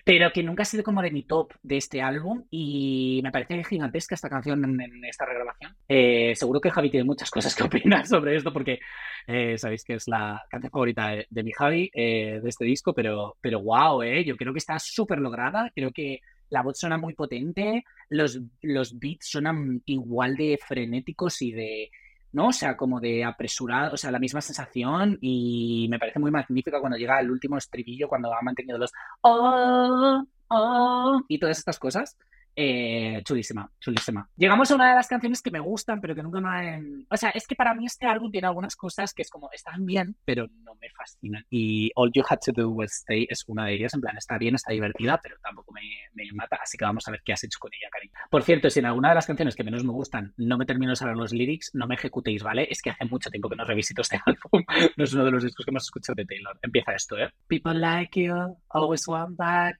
pero 0.04 0.32
que 0.32 0.42
nunca 0.42 0.62
ha 0.62 0.66
sido 0.66 0.82
como 0.82 1.02
de 1.02 1.12
mi 1.12 1.22
top 1.22 1.52
de 1.62 1.76
este 1.76 2.02
álbum 2.02 2.44
y 2.50 3.20
me 3.22 3.30
parece 3.30 3.62
gigantesca 3.62 4.16
esta 4.16 4.28
canción 4.28 4.64
en, 4.64 5.04
esta 5.04 5.24
regrabación. 5.24 5.76
Eh, 5.88 6.34
seguro 6.34 6.60
que 6.60 6.70
Javi 6.72 6.90
tiene 6.90 7.04
muchas 7.04 7.30
cosas 7.30 7.54
que 7.54 7.62
opinar 7.62 8.04
sobre 8.08 8.34
esto 8.34 8.52
porque 8.52 8.80
eh, 9.28 9.56
sabéis 9.56 9.84
que 9.84 9.94
es 9.94 10.08
la 10.08 10.42
canción 10.50 10.72
favorita 10.72 11.10
de, 11.30 11.42
mi 11.44 11.52
Javi 11.52 11.92
eh, 11.94 12.40
de 12.42 12.48
este 12.48 12.64
disco, 12.64 12.92
pero, 12.92 13.36
pero 13.40 13.60
wow, 13.60 14.02
yo 14.02 14.36
creo 14.36 14.52
que 14.52 14.58
está 14.58 14.80
súper 14.80 15.20
lograda, 15.20 15.70
creo 15.72 15.92
que 15.92 16.22
la 16.50 16.62
voz 16.62 16.78
suena 16.78 16.98
muy 16.98 17.14
potente, 17.14 17.84
los, 18.08 18.40
los 18.62 18.98
beats 18.98 19.28
suenan 19.28 19.82
igual 19.86 20.36
de 20.36 20.58
frenéticos 20.66 21.42
y 21.42 21.52
de 21.52 21.90
¿no? 22.32 22.48
O 22.48 22.52
sea, 22.52 22.76
como 22.76 23.00
de 23.00 23.24
apresurado, 23.24 23.94
o 23.94 23.96
sea, 23.96 24.10
la 24.10 24.18
misma 24.18 24.40
sensación 24.40 25.18
y 25.20 25.86
me 25.90 25.98
parece 25.98 26.18
muy 26.18 26.30
magnífica 26.30 26.80
cuando 26.80 26.98
llega 26.98 27.20
el 27.20 27.30
último 27.30 27.56
estribillo, 27.56 28.08
cuando 28.08 28.32
ha 28.32 28.42
mantenido 28.42 28.78
los 28.78 28.92
oh, 29.22 30.24
oh, 30.48 31.20
y 31.28 31.38
todas 31.38 31.58
estas 31.58 31.78
cosas. 31.78 32.16
Eh, 32.60 33.22
chulísima, 33.22 33.70
chulísima. 33.78 34.28
Llegamos 34.36 34.68
a 34.68 34.74
una 34.74 34.88
de 34.88 34.96
las 34.96 35.06
canciones 35.06 35.40
que 35.40 35.52
me 35.52 35.60
gustan, 35.60 36.00
pero 36.00 36.12
que 36.16 36.24
nunca 36.24 36.40
me 36.40 36.48
han... 36.48 37.06
O 37.08 37.16
sea, 37.16 37.30
es 37.30 37.46
que 37.46 37.54
para 37.54 37.72
mí 37.72 37.86
este 37.86 38.04
álbum 38.04 38.32
tiene 38.32 38.48
algunas 38.48 38.74
cosas 38.74 39.14
que 39.14 39.22
es 39.22 39.30
como, 39.30 39.48
están 39.52 39.86
bien, 39.86 40.16
pero 40.24 40.48
no 40.64 40.74
me 40.74 40.90
fascinan. 40.90 41.46
Y 41.50 41.92
All 41.94 42.10
You 42.12 42.24
Had 42.28 42.40
to 42.44 42.50
Do 42.50 42.70
Was 42.70 42.94
Stay 42.94 43.28
es 43.30 43.44
una 43.46 43.66
de 43.66 43.74
ellas, 43.74 43.94
en 43.94 44.00
plan, 44.00 44.16
está 44.16 44.38
bien, 44.38 44.56
está 44.56 44.72
divertida, 44.72 45.20
pero 45.22 45.36
tampoco 45.40 45.72
me, 45.72 45.82
me 46.14 46.24
mata, 46.32 46.58
así 46.60 46.76
que 46.76 46.84
vamos 46.84 47.06
a 47.06 47.12
ver 47.12 47.22
qué 47.24 47.32
has 47.32 47.44
hecho 47.44 47.60
con 47.60 47.70
ella, 47.72 47.88
cariño. 47.92 48.12
Por 48.28 48.42
cierto, 48.42 48.68
si 48.70 48.80
en 48.80 48.86
alguna 48.86 49.10
de 49.10 49.14
las 49.14 49.26
canciones 49.28 49.54
que 49.54 49.62
menos 49.62 49.84
me 49.84 49.92
gustan 49.92 50.34
no 50.36 50.58
me 50.58 50.66
termino 50.66 50.90
de 50.90 50.96
saber 50.96 51.16
los 51.16 51.32
lyrics, 51.32 51.70
no 51.74 51.86
me 51.86 51.94
ejecutéis, 51.94 52.42
¿vale? 52.42 52.66
Es 52.68 52.82
que 52.82 52.90
hace 52.90 53.04
mucho 53.04 53.30
tiempo 53.30 53.48
que 53.48 53.54
no 53.54 53.64
revisito 53.66 54.02
este 54.02 54.18
álbum. 54.26 54.64
no 54.96 55.04
es 55.04 55.12
uno 55.14 55.24
de 55.24 55.30
los 55.30 55.44
discos 55.44 55.64
que 55.64 55.70
más 55.70 55.84
escucho 55.84 56.12
de 56.12 56.24
Taylor. 56.24 56.58
Empieza 56.60 56.90
esto, 56.90 57.16
¿eh? 57.18 57.30
People 57.46 57.74
like 57.74 58.20
you 58.20 58.34
always 58.70 59.06
want 59.06 59.36
back 59.36 59.76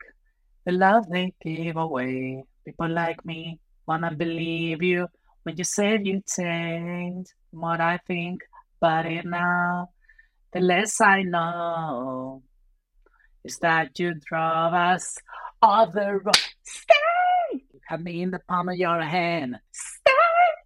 the 0.69 0.73
love 0.73 1.09
they 1.11 1.35
give 1.43 1.77
away. 1.77 2.45
People 2.69 2.91
like 2.91 3.25
me 3.25 3.59
wanna 3.87 4.13
believe 4.13 4.83
you 4.83 5.09
when 5.43 5.57
you 5.57 5.65
said 5.65 6.07
you 6.07 6.21
changed 6.29 7.33
what 7.51 7.81
I 7.81 7.97
think 8.07 8.43
about 8.77 9.07
it 9.07 9.25
now. 9.25 9.89
The 10.53 10.61
less 10.61 11.01
I 11.01 11.23
know 11.23 12.43
is 13.43 13.57
that 13.61 13.99
you 13.99 14.13
drove 14.17 14.75
us 14.75 15.17
all 15.63 15.91
the 15.91 16.21
road. 16.23 16.37
Stay! 16.63 17.65
You 17.73 17.81
have 17.87 18.03
me 18.03 18.21
in 18.21 18.33
the 18.33 18.41
palm 18.41 18.69
of 18.69 18.77
your 18.77 19.01
hand. 19.01 19.57
Stay! 19.73 20.13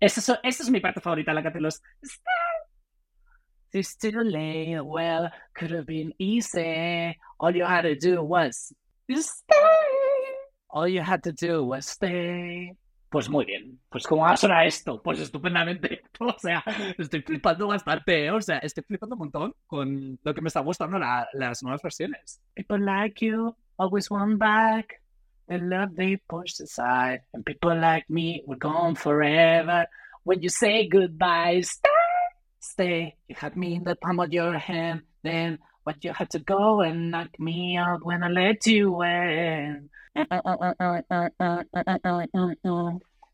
Esa 0.01 0.41
es, 0.43 0.61
es 0.61 0.71
mi 0.71 0.81
parte 0.81 1.01
favorita, 1.01 1.33
la 1.33 1.43
que 1.43 1.53
te 1.53 1.61
los. 1.61 1.81
Stay! 2.03 3.79
It's 3.79 3.95
too 3.95 4.11
late. 4.11 4.85
Well, 4.85 5.31
could 5.55 5.71
have 5.71 5.87
been 5.87 6.15
easy. 6.19 7.17
All 7.39 7.55
you 7.55 7.65
had 7.65 7.83
to 7.83 7.95
do 7.95 8.25
was 8.25 8.73
stay. 9.09 9.92
All 10.73 10.89
you 10.89 11.03
had 11.03 11.23
to 11.25 11.33
do 11.33 11.63
was 11.65 11.87
stay. 11.87 12.75
Pues 13.11 13.29
muy 13.29 13.45
bien. 13.45 13.79
Pues 13.91 14.07
¿cómo 14.07 14.23
va 14.23 14.33
a 14.33 14.37
sonar 14.39 14.67
esto? 14.67 15.03
Pues 15.03 15.21
estupendamente. 15.21 16.01
O 16.21 16.35
sea, 16.39 16.65
estoy 16.97 17.21
flipando 17.21 17.67
bastante. 17.67 18.25
¿eh? 18.25 18.31
O 18.31 18.41
sea, 18.41 18.57
estoy 18.59 18.83
flipando 18.85 19.15
un 19.15 19.19
montón 19.19 19.55
con 19.67 20.19
lo 20.23 20.35
que 20.35 20.41
me 20.41 20.49
está 20.49 20.61
gustando 20.61 20.99
la, 20.99 21.29
las 21.35 21.63
nuevas 21.63 21.83
versiones. 21.83 22.41
People 22.55 22.79
like 22.79 23.23
you 23.23 23.55
always 23.77 24.11
want 24.11 24.39
back. 24.39 25.03
The 25.49 25.59
love 25.59 25.95
they 25.95 26.17
pushed 26.27 26.61
aside. 26.63 27.21
And 27.35 27.45
people 27.45 27.79
like 27.79 28.07
me 28.09 28.43
were 28.47 28.59
gone 28.59 28.95
forever. 28.97 29.87
When 30.25 30.41
you 30.41 30.49
say 30.49 30.89
goodbye, 30.89 31.61
stay, 31.63 31.91
stay. 32.61 33.17
You 33.29 33.37
had 33.39 33.57
me 33.57 33.75
in 33.75 33.85
the 33.85 33.95
palm 33.95 34.21
of 34.21 34.33
your 34.33 34.57
hand. 34.57 35.03
Then 35.23 35.59
what 35.85 36.05
you 36.05 36.13
had 36.13 36.31
to 36.31 36.39
go 36.39 36.81
and 36.81 37.11
knock 37.11 37.39
me 37.39 37.77
out 37.77 38.05
when 38.05 38.23
I 38.23 38.29
let 38.29 38.67
you 38.67 39.03
in. 39.03 39.91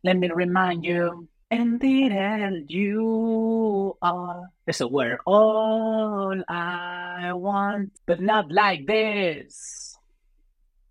Let 0.04 0.16
me 0.16 0.30
remind 0.30 0.84
you. 0.84 1.28
And 1.50 1.80
did 1.80 2.70
you 2.70 3.96
are. 4.02 4.50
Eso, 4.66 4.86
were 4.86 5.18
all 5.26 6.42
I 6.46 7.32
want, 7.32 7.92
but 8.06 8.20
not 8.20 8.52
like 8.52 8.86
this. 8.86 9.96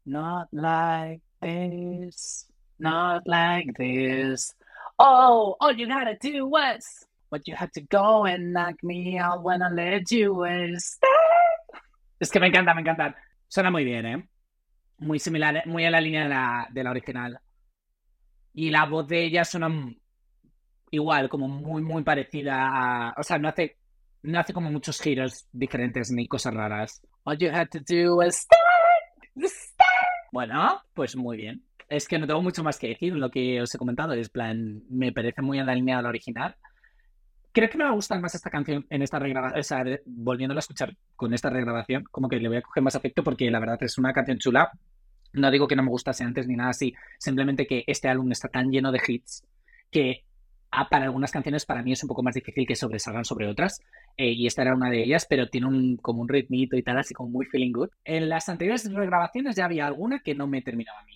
Not 0.06 0.48
like 0.52 1.22
this. 1.42 2.46
Not 2.80 3.28
like 3.28 3.78
this. 3.78 4.54
Oh, 4.98 5.56
all 5.60 5.72
you 5.74 5.88
gotta 5.88 6.18
do 6.20 6.48
was 6.48 7.06
what 7.30 7.48
you 7.48 7.56
had 7.56 7.74
to 7.74 7.82
go 7.82 8.26
and 8.26 8.54
knock 8.54 8.84
me 8.84 9.20
out 9.20 9.44
when 9.44 9.62
I 9.62 9.70
let 9.70 10.12
you 10.12 10.44
in. 10.44 10.78
Es 12.20 12.32
que 12.32 12.40
me 12.40 12.48
encanta, 12.48 12.74
me 12.74 12.82
encanta. 12.82 13.16
Suena 13.48 13.72
muy 13.72 13.84
bien, 13.84 14.06
¿eh? 14.06 14.28
muy 15.00 15.20
similar, 15.20 15.64
muy 15.66 15.86
en 15.86 15.92
la 15.92 16.02
línea 16.02 16.24
de 16.24 16.30
la, 16.30 16.68
de 16.72 16.84
la 16.84 16.92
original. 16.92 17.40
Y 18.54 18.70
la 18.72 18.86
voz 18.86 19.08
de 19.08 19.26
ella 19.26 19.46
suena 19.46 19.70
igual, 20.90 21.30
como 21.30 21.48
muy, 21.48 21.82
muy 21.82 22.04
parecida 22.04 23.10
a. 23.10 23.14
O 23.18 23.24
sea, 23.24 23.38
no 23.38 23.48
hace, 23.50 23.78
no 24.24 24.40
hace 24.40 24.54
como 24.54 24.72
muchos 24.72 25.00
giros 25.00 25.48
diferentes 25.52 26.12
ni 26.12 26.28
cosas 26.28 26.54
raras. 26.54 27.02
All 27.24 27.38
you 27.38 27.50
had 27.50 27.68
to 27.70 27.80
do 27.80 28.16
was 28.16 28.36
start, 28.36 29.84
Bueno, 30.32 30.82
pues 30.94 31.16
muy 31.16 31.38
bien. 31.38 31.64
Es 31.88 32.08
que 32.08 32.18
no 32.18 32.28
tengo 32.28 32.42
mucho 32.42 32.64
más 32.64 32.80
que 32.80 32.88
decir. 32.88 33.14
Lo 33.14 33.30
que 33.30 33.62
os 33.62 33.74
he 33.74 33.78
comentado 33.78 34.14
es 34.14 34.30
plan, 34.30 34.82
me 34.90 35.12
parece 35.12 35.42
muy 35.42 35.60
en 35.60 35.68
la 35.68 35.76
línea 35.76 35.98
de 35.98 36.04
la 36.04 36.10
original. 36.10 36.56
Creo 37.58 37.72
que 37.72 37.78
me 37.80 37.86
va 37.86 37.90
a 37.90 37.94
gustar 37.94 38.22
más 38.22 38.36
esta 38.36 38.52
canción 38.52 38.86
en 38.88 39.02
esta 39.02 39.18
regrabación, 39.18 39.60
o 39.60 39.64
sea, 39.64 39.84
volviéndola 40.06 40.60
a 40.60 40.62
escuchar 40.62 40.96
con 41.16 41.34
esta 41.34 41.50
regrabación, 41.50 42.04
como 42.12 42.30
que 42.30 42.40
le 42.40 42.50
voy 42.50 42.58
a 42.58 42.62
coger 42.62 42.84
más 42.84 42.96
afecto 42.96 43.24
porque 43.24 43.50
la 43.50 43.60
verdad 43.60 43.82
es 43.82 43.98
una 43.98 44.14
canción 44.14 44.38
chula. 44.38 44.70
No 45.34 45.50
digo 45.50 45.68
que 45.68 45.76
no 45.76 45.82
me 45.82 45.90
gustase 45.90 46.24
antes 46.24 46.48
ni 46.48 46.56
nada 46.56 46.70
así, 46.70 46.94
simplemente 47.18 47.66
que 47.66 47.84
este 47.88 48.10
álbum 48.10 48.32
está 48.32 48.48
tan 48.48 48.70
lleno 48.70 48.92
de 48.92 49.02
hits 49.08 49.44
que 49.90 50.24
ah, 50.70 50.88
para 50.88 51.06
algunas 51.06 51.32
canciones 51.32 51.66
para 51.66 51.82
mí 51.82 51.94
es 51.94 52.04
un 52.04 52.10
poco 52.10 52.22
más 52.22 52.36
difícil 52.36 52.68
que 52.68 52.76
sobresalgan 52.76 53.26
sobre 53.26 53.48
otras. 53.48 53.82
Eh, 54.18 54.34
y 54.34 54.46
esta 54.46 54.62
era 54.62 54.76
una 54.76 54.92
de 54.92 55.02
ellas, 55.02 55.26
pero 55.28 55.50
tiene 55.50 55.66
un, 55.66 55.98
como 55.98 56.22
un 56.22 56.30
ritmito 56.30 56.78
y 56.78 56.84
tal, 56.84 57.00
así 57.00 57.16
como 57.16 57.32
muy 57.32 57.48
feeling 57.48 57.72
good. 57.72 57.90
En 58.06 58.30
las 58.30 58.50
anteriores 58.50 58.94
regrabaciones 58.94 59.56
ya 59.56 59.66
había 59.66 59.88
alguna 59.88 60.20
que 60.20 60.36
no 60.36 60.46
me 60.46 60.62
terminaba 60.62 61.00
a 61.00 61.06
mí 61.06 61.16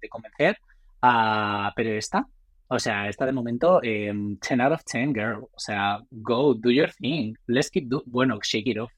de, 0.00 0.08
convencer, 0.08 0.56
uh, 1.02 1.70
pero 1.76 1.90
esta 1.90 2.26
o 2.72 2.78
sea, 2.78 3.06
esta 3.06 3.26
de 3.26 3.32
momento, 3.32 3.80
10 3.82 4.08
em, 4.10 4.60
out 4.60 4.72
of 4.72 4.82
10, 4.90 5.12
girl. 5.12 5.42
O 5.42 5.58
sea, 5.58 6.00
go, 6.10 6.54
do 6.54 6.70
your 6.70 6.90
thing. 6.90 7.34
Let's 7.46 7.68
keep 7.70 7.86
do... 7.86 8.02
Bueno, 8.06 8.38
shake 8.42 8.70
it 8.70 8.78
off. 8.78 8.90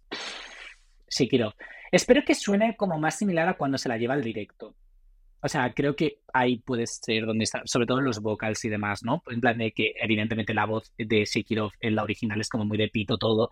Shake 1.09 1.35
it 1.35 1.43
off. 1.43 1.55
Espero 1.91 2.23
que 2.25 2.37
suene 2.37 2.77
como 2.77 3.01
más 3.01 3.19
similar 3.19 3.49
a 3.49 3.55
cuando 3.55 3.77
se 3.77 3.89
la 3.89 3.99
lleva 3.99 4.15
al 4.15 4.23
directo. 4.23 4.77
O 5.43 5.49
sea, 5.49 5.75
creo 5.75 5.97
que 5.97 6.21
ahí 6.33 6.59
puede 6.59 6.87
ser 6.87 7.27
donde 7.27 7.43
está, 7.43 7.63
sobre 7.65 7.87
todo 7.87 7.99
en 7.99 8.05
los 8.05 8.21
vocals 8.21 8.65
y 8.65 8.69
demás, 8.69 9.03
¿no? 9.03 9.25
En 9.27 9.41
plan 9.41 9.59
de 9.59 9.73
que 9.73 9.93
evidentemente 10.01 10.55
la 10.55 10.67
voz 10.67 10.93
de 10.97 11.25
Shake 11.25 11.51
It 11.51 11.59
Off 11.59 11.75
en 11.81 11.97
la 11.97 12.05
original 12.05 12.41
es 12.41 12.49
como 12.49 12.65
muy 12.65 12.79
de 12.79 12.89
pito 12.89 13.19
todo. 13.19 13.51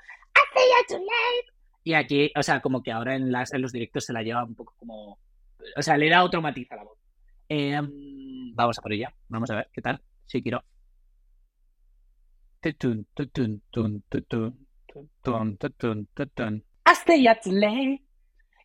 Y 1.82 1.94
aquí, 1.94 2.30
o 2.36 2.42
sea, 2.44 2.60
como 2.60 2.80
que 2.80 2.92
ahora 2.92 3.16
en 3.16 3.32
los 3.32 3.72
directos 3.72 4.04
se 4.04 4.12
la 4.12 4.22
lleva 4.22 4.44
un 4.44 4.54
poco 4.54 4.74
como... 4.78 5.18
O 5.76 5.82
sea, 5.82 5.96
le 5.96 6.08
da 6.08 6.22
otro 6.22 6.40
matiz 6.40 6.70
a 6.70 6.76
la 6.76 6.84
voz. 6.84 6.98
Em, 7.48 8.54
vamos 8.54 8.78
a 8.78 8.82
por 8.82 8.92
ella. 8.92 9.12
Vamos 9.28 9.50
a 9.50 9.56
ver 9.56 9.68
qué 9.72 9.82
tal. 9.82 10.00
Tutun, 12.60 13.06
tutun, 15.56 16.06
tutun. 16.14 16.64
I 16.86 16.94
stay 16.94 17.26
up 17.28 17.40
too 17.42 17.50
late, 17.52 18.02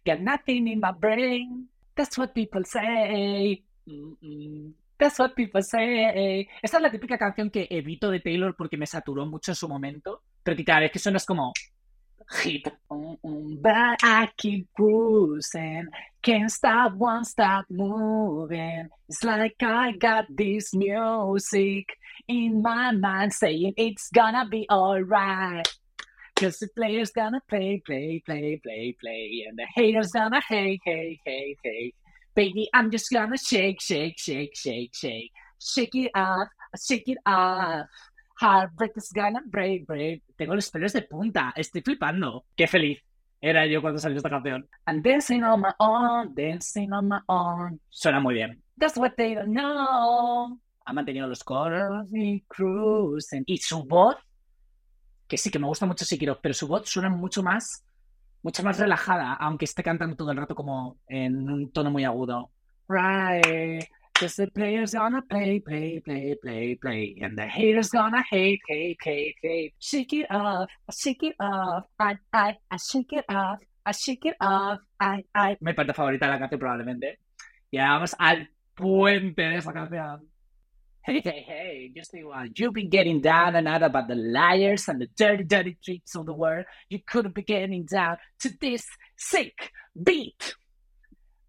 got 0.06 0.20
nothing 0.20 0.68
in 0.68 0.80
my 0.80 0.92
brain. 0.92 1.70
That's 1.96 2.18
what 2.18 2.34
people 2.34 2.64
say. 2.64 3.64
Mm-mm. 3.88 4.74
That's 5.00 5.18
what 5.20 5.34
people 5.36 5.62
say. 5.64 6.48
Esta 6.62 6.78
es 6.78 6.84
la 6.84 6.92
típica 6.92 7.18
canción 7.18 7.50
que 7.50 7.68
evito 7.70 8.12
de 8.12 8.20
Taylor 8.20 8.56
porque 8.56 8.78
me 8.78 8.86
saturó 8.86 9.26
mucho 9.26 9.52
en 9.52 9.56
su 9.56 9.68
momento, 9.68 10.24
pero 10.44 10.56
que 10.58 10.64
cada 10.64 10.82
vez 10.82 10.92
que 10.92 11.00
suena 11.00 11.18
es 11.18 11.26
como 11.26 11.54
hit. 12.32 12.68
Um, 12.90 13.18
um 13.24 13.60
but 13.62 14.00
I 14.04 14.30
keep 14.38 14.68
cruising, 14.76 15.88
can't 16.22 16.52
stop, 16.52 16.94
won't 16.94 17.28
stop 17.28 17.66
moving. 17.70 18.90
It's 19.10 19.24
like 19.24 19.56
I 19.62 19.92
got 19.94 20.26
this 20.30 20.74
music 20.74 21.86
in 22.28 22.62
my 22.62 22.92
mind 22.92 23.34
saying 23.34 23.74
it's 23.78 24.10
gonna 24.14 24.48
be 24.48 24.68
alright. 24.70 25.68
Cause 26.36 26.60
the 26.60 26.68
player's 26.76 27.10
gonna 27.10 27.42
play, 27.50 27.82
play, 27.84 28.22
play, 28.24 28.60
play, 28.64 28.96
play, 29.02 29.46
and 29.48 29.58
the 29.58 29.66
haters 29.76 30.12
gonna 30.12 30.42
hate, 30.48 30.82
hate, 30.86 31.20
hate, 31.26 31.58
hate. 31.64 31.96
Baby, 32.36 32.70
I'm 32.74 32.92
just 32.92 33.12
gonna 33.12 33.38
shake, 33.38 33.82
shake, 33.82 34.20
shake, 34.20 34.56
shake, 34.56 34.94
shake. 34.94 35.32
Shake 35.60 35.96
it 35.96 36.12
off, 36.14 36.48
shake 36.80 37.08
it 37.08 37.18
off. 37.26 37.88
Heartbreak 38.40 38.92
is 38.96 39.12
gonna 39.14 39.42
break, 39.46 39.86
break. 39.86 40.24
Tengo 40.36 40.56
los 40.56 40.70
pelos 40.70 40.94
de 40.94 41.02
punta, 41.04 41.54
estoy 41.56 41.82
flipando. 41.82 42.46
Qué 42.56 42.68
feliz 42.68 43.00
era 43.42 43.66
yo 43.66 43.82
cuando 43.82 44.00
salió 44.00 44.18
esta 44.18 44.30
canción. 44.30 44.68
I'm 44.86 45.02
dancing 45.02 45.44
on 45.44 45.62
my 45.62 45.72
own, 45.80 46.34
dancing 46.34 46.92
on 46.92 47.08
my 47.08 47.20
own. 47.28 47.80
Suena 47.90 48.20
muy 48.20 48.36
bien. 48.36 48.62
That's 48.78 48.98
what 48.98 49.14
they 49.16 49.36
don't 49.36 49.54
know. 49.54 50.60
Ha 50.86 50.94
mantenido 50.94 51.28
los 51.28 51.44
coros 51.44 52.08
y 52.14 52.42
cruising. 52.42 53.44
Y 53.46 53.58
su 53.58 53.84
voz, 53.84 54.16
que 55.28 55.38
sí 55.38 55.50
que 55.50 55.60
me 55.60 55.68
gusta 55.68 55.86
mucho 55.86 56.06
Sikiro, 56.06 56.40
pero 56.42 56.54
su 56.54 56.68
voz 56.68 56.90
suena 56.90 57.10
mucho 57.10 57.44
más, 57.44 57.84
mucho 58.44 58.64
más 58.64 58.80
relajada, 58.80 59.34
aunque 59.34 59.66
esté 59.66 59.84
cantando 59.84 60.16
todo 60.16 60.32
el 60.32 60.38
rato 60.38 60.56
como 60.56 60.98
en 61.08 61.50
un 61.50 61.72
tono 61.72 61.92
muy 61.92 62.06
agudo. 62.06 62.52
Right. 62.88 63.86
Cause 64.20 64.34
the 64.38 64.48
players 64.48 64.94
gonna 64.96 65.22
play, 65.22 65.60
play, 65.60 66.02
play, 66.04 66.36
play, 66.42 66.74
play, 66.74 67.16
and 67.22 67.38
the 67.38 67.46
haters 67.46 67.90
gonna 67.90 68.24
hate, 68.28 68.60
hate, 68.68 68.98
hate, 69.04 69.36
hate. 69.44 69.76
Shake 69.78 70.12
it 70.14 70.26
off, 70.32 70.68
shake 70.92 71.22
it 71.22 71.36
off, 71.40 71.84
I, 72.00 72.18
I, 72.34 72.58
I 72.72 72.78
shake 72.78 73.14
it 73.14 73.26
off, 73.30 73.60
I 73.86 73.92
shake 73.92 74.26
it 74.26 74.34
off, 74.42 74.80
I, 75.00 75.24
I. 75.36 75.58
Mi 75.62 75.74
parte 75.74 75.94
favorita 75.94 76.26
de 76.26 76.32
la 76.32 76.40
canción 76.40 76.60
probablemente. 76.60 77.20
Y 77.70 77.78
vamos 77.78 78.16
al 78.18 78.50
puente 78.74 79.44
de 79.44 79.58
esa 79.58 79.72
canción. 79.72 80.28
Hey, 81.04 81.22
hey, 81.24 81.46
hey, 81.48 81.92
just 81.96 82.10
think 82.10 82.26
while 82.26 82.48
you've 82.56 82.74
been 82.74 82.90
getting 82.90 83.22
down 83.22 83.56
and 83.56 83.68
out 83.68 83.84
about 83.84 84.08
the 84.08 84.16
liars 84.16 84.88
and 84.88 85.00
the 85.00 85.08
dirty, 85.16 85.44
dirty 85.44 85.78
tricks 85.86 86.16
of 86.16 86.26
the 86.26 86.34
world, 86.34 86.66
you 86.90 86.98
couldn't 87.06 87.36
be 87.36 87.44
getting 87.44 87.86
down 87.86 88.18
to 88.40 88.50
this 88.60 88.84
sick 89.16 89.72
beat. 90.04 90.56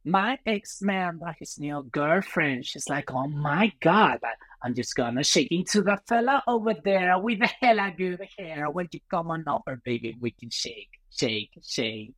My 0.08 0.38
ex 0.46 0.80
man 0.80 1.18
got 1.18 1.36
his 1.38 1.58
new 1.58 1.82
girlfriend. 1.92 2.64
She's 2.64 2.88
like, 2.88 3.12
oh 3.12 3.28
my 3.28 3.70
god, 3.82 4.20
I'm 4.62 4.74
just 4.74 4.96
gonna 4.96 5.22
shake 5.22 5.52
into 5.52 5.82
the 5.82 5.98
fella 6.08 6.42
over 6.46 6.72
there 6.82 7.18
with 7.18 7.40
the 7.40 7.50
hella 7.60 7.92
good 7.94 8.26
hair. 8.38 8.70
When 8.70 8.88
you 8.90 9.00
come 9.10 9.30
on 9.30 9.44
over, 9.46 9.76
baby, 9.84 10.16
we 10.18 10.30
can 10.30 10.48
shake, 10.48 10.88
shake, 11.10 11.50
shake. 11.62 12.14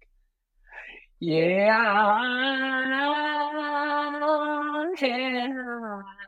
Yeah. 1.18 1.66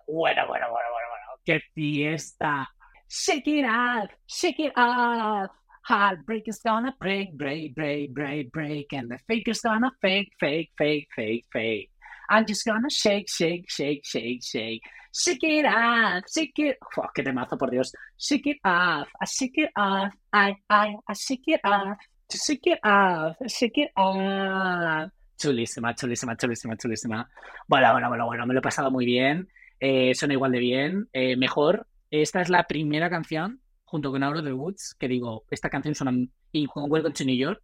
Bueno, 0.08 0.46
bueno, 0.46 0.46
bueno, 0.48 0.66
bueno, 0.68 0.88
bueno. 0.90 1.38
¡Qué 1.46 1.60
fiesta! 1.74 2.68
Shake 3.08 3.46
it 3.46 3.64
off, 3.64 4.10
shake 4.26 4.58
it 4.58 4.72
off. 4.76 5.50
Heartbreak 5.84 6.46
is 6.46 6.60
gonna 6.64 6.94
break, 7.00 7.36
break, 7.36 7.74
break, 7.74 8.14
break, 8.14 8.52
break. 8.52 8.92
And 8.92 9.10
the 9.10 9.18
faker's 9.26 9.60
gonna 9.60 9.90
fake, 10.00 10.32
fake, 10.38 10.70
fake, 10.78 11.08
fake, 11.14 11.46
fake. 11.52 11.90
I'm 12.28 12.46
just 12.46 12.64
gonna 12.64 12.90
shake, 12.90 13.28
shake, 13.28 13.68
shake, 13.68 14.04
shake, 14.04 14.42
shake. 14.44 14.82
Shake 15.14 15.44
it 15.44 15.66
off, 15.66 16.24
shake 16.32 16.58
it. 16.58 16.78
Oh, 16.96 17.08
qué 17.14 17.22
temazo, 17.22 17.58
por 17.58 17.70
Dios. 17.70 17.92
Shake 18.16 18.46
it 18.46 18.58
off, 18.64 19.08
I 19.20 19.26
shake 19.26 19.58
it 19.58 19.70
off. 19.76 20.12
I, 20.32 20.56
I, 20.70 20.96
I 21.06 21.14
shake 21.14 21.48
it 21.48 21.60
off. 21.64 21.98
To 22.28 22.38
shake 22.38 22.66
it 22.66 22.78
off, 22.82 23.36
shake 23.48 23.78
it 23.78 23.90
off. 23.96 25.10
Chulísima, 25.36 25.94
chulísima, 25.94 26.36
chulísima, 26.36 26.76
chulísima. 26.76 27.28
Bueno, 27.66 27.92
bueno, 27.92 28.08
bueno, 28.08 28.26
bueno, 28.26 28.46
me 28.46 28.54
lo 28.54 28.60
he 28.60 28.62
pasado 28.62 28.90
muy 28.90 29.04
bien. 29.04 29.48
Eh, 29.80 30.14
suena 30.14 30.34
igual 30.34 30.52
de 30.52 30.60
bien. 30.60 31.08
Eh, 31.12 31.36
mejor. 31.36 31.86
Esta 32.12 32.42
es 32.42 32.50
la 32.50 32.64
primera 32.64 33.08
canción, 33.08 33.61
junto 33.92 34.10
con 34.10 34.22
Out 34.22 34.38
of 34.38 34.44
the 34.44 34.54
Woods, 34.54 34.96
que 34.98 35.06
digo, 35.06 35.44
esta 35.50 35.68
canción 35.68 35.94
suena. 35.94 36.16
Y 36.50 36.66
Welcome 36.74 37.12
to 37.12 37.24
New 37.24 37.36
York. 37.36 37.60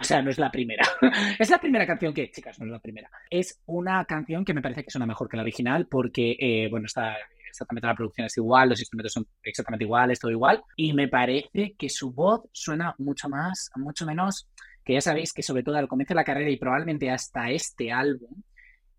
O 0.00 0.04
sea, 0.04 0.22
no 0.22 0.30
es 0.30 0.38
la 0.38 0.52
primera. 0.52 0.84
es 1.38 1.50
la 1.50 1.58
primera 1.58 1.84
canción 1.84 2.14
que, 2.14 2.30
chicas, 2.30 2.60
no 2.60 2.66
es 2.66 2.70
la 2.70 2.78
primera. 2.78 3.10
Es 3.28 3.60
una 3.66 4.04
canción 4.04 4.44
que 4.44 4.54
me 4.54 4.62
parece 4.62 4.84
que 4.84 4.90
suena 4.92 5.04
mejor 5.04 5.28
que 5.28 5.36
la 5.36 5.42
original 5.42 5.88
porque, 5.88 6.36
eh, 6.38 6.68
bueno, 6.70 6.86
está 6.86 7.16
exactamente 7.48 7.88
la 7.88 7.96
producción 7.96 8.26
es 8.26 8.36
igual, 8.36 8.68
los 8.68 8.78
instrumentos 8.78 9.12
son 9.12 9.26
exactamente 9.42 9.84
iguales, 9.84 10.20
todo 10.20 10.30
igual. 10.30 10.62
Y 10.76 10.92
me 10.92 11.08
parece 11.08 11.74
que 11.76 11.88
su 11.88 12.12
voz 12.12 12.42
suena 12.52 12.94
mucho 12.98 13.28
más, 13.28 13.68
mucho 13.74 14.06
menos, 14.06 14.48
que 14.84 14.92
ya 14.92 15.00
sabéis 15.00 15.32
que 15.32 15.42
sobre 15.42 15.64
todo 15.64 15.76
al 15.76 15.88
comienzo 15.88 16.14
de 16.14 16.20
la 16.20 16.24
carrera 16.24 16.50
y 16.50 16.56
probablemente 16.56 17.10
hasta 17.10 17.50
este 17.50 17.90
álbum, 17.90 18.42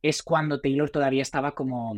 es 0.01 0.21
cuando 0.21 0.59
Taylor 0.59 0.89
todavía 0.89 1.21
estaba 1.21 1.53
como, 1.53 1.95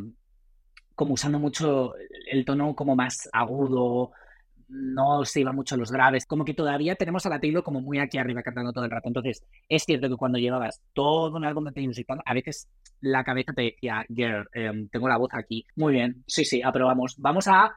como 0.93 1.15
usando 1.15 1.39
mucho 1.39 1.93
el 2.29 2.45
tono 2.45 2.75
como 2.75 2.95
más 2.95 3.27
agudo, 3.33 4.11
no 4.71 5.25
se 5.25 5.41
iba 5.41 5.51
mucho 5.51 5.75
a 5.75 5.77
los 5.77 5.91
graves, 5.91 6.25
como 6.25 6.45
que 6.45 6.53
todavía 6.53 6.95
tenemos 6.95 7.25
a 7.25 7.29
la 7.29 7.39
Taylor 7.39 7.63
como 7.63 7.81
muy 7.81 7.99
aquí 7.99 8.17
arriba 8.17 8.41
cantando 8.41 8.71
todo 8.71 8.85
el 8.85 8.91
rato. 8.91 9.09
Entonces, 9.09 9.45
es 9.67 9.83
cierto 9.83 10.09
que 10.09 10.15
cuando 10.15 10.39
llevabas 10.39 10.81
todo 10.93 11.35
un 11.35 11.45
álbum 11.45 11.65
de 11.65 11.73
Taylor 11.73 11.93
Swift, 11.93 12.07
a 12.25 12.33
veces 12.33 12.69
la 13.01 13.23
cabeza 13.23 13.53
te 13.53 13.63
decía, 13.63 14.05
girl, 14.07 14.47
eh, 14.53 14.87
tengo 14.91 15.09
la 15.09 15.17
voz 15.17 15.29
aquí. 15.33 15.65
Muy 15.75 15.93
bien, 15.93 16.23
sí, 16.25 16.45
sí, 16.45 16.61
aprobamos. 16.63 17.15
Vamos 17.17 17.47
a... 17.47 17.75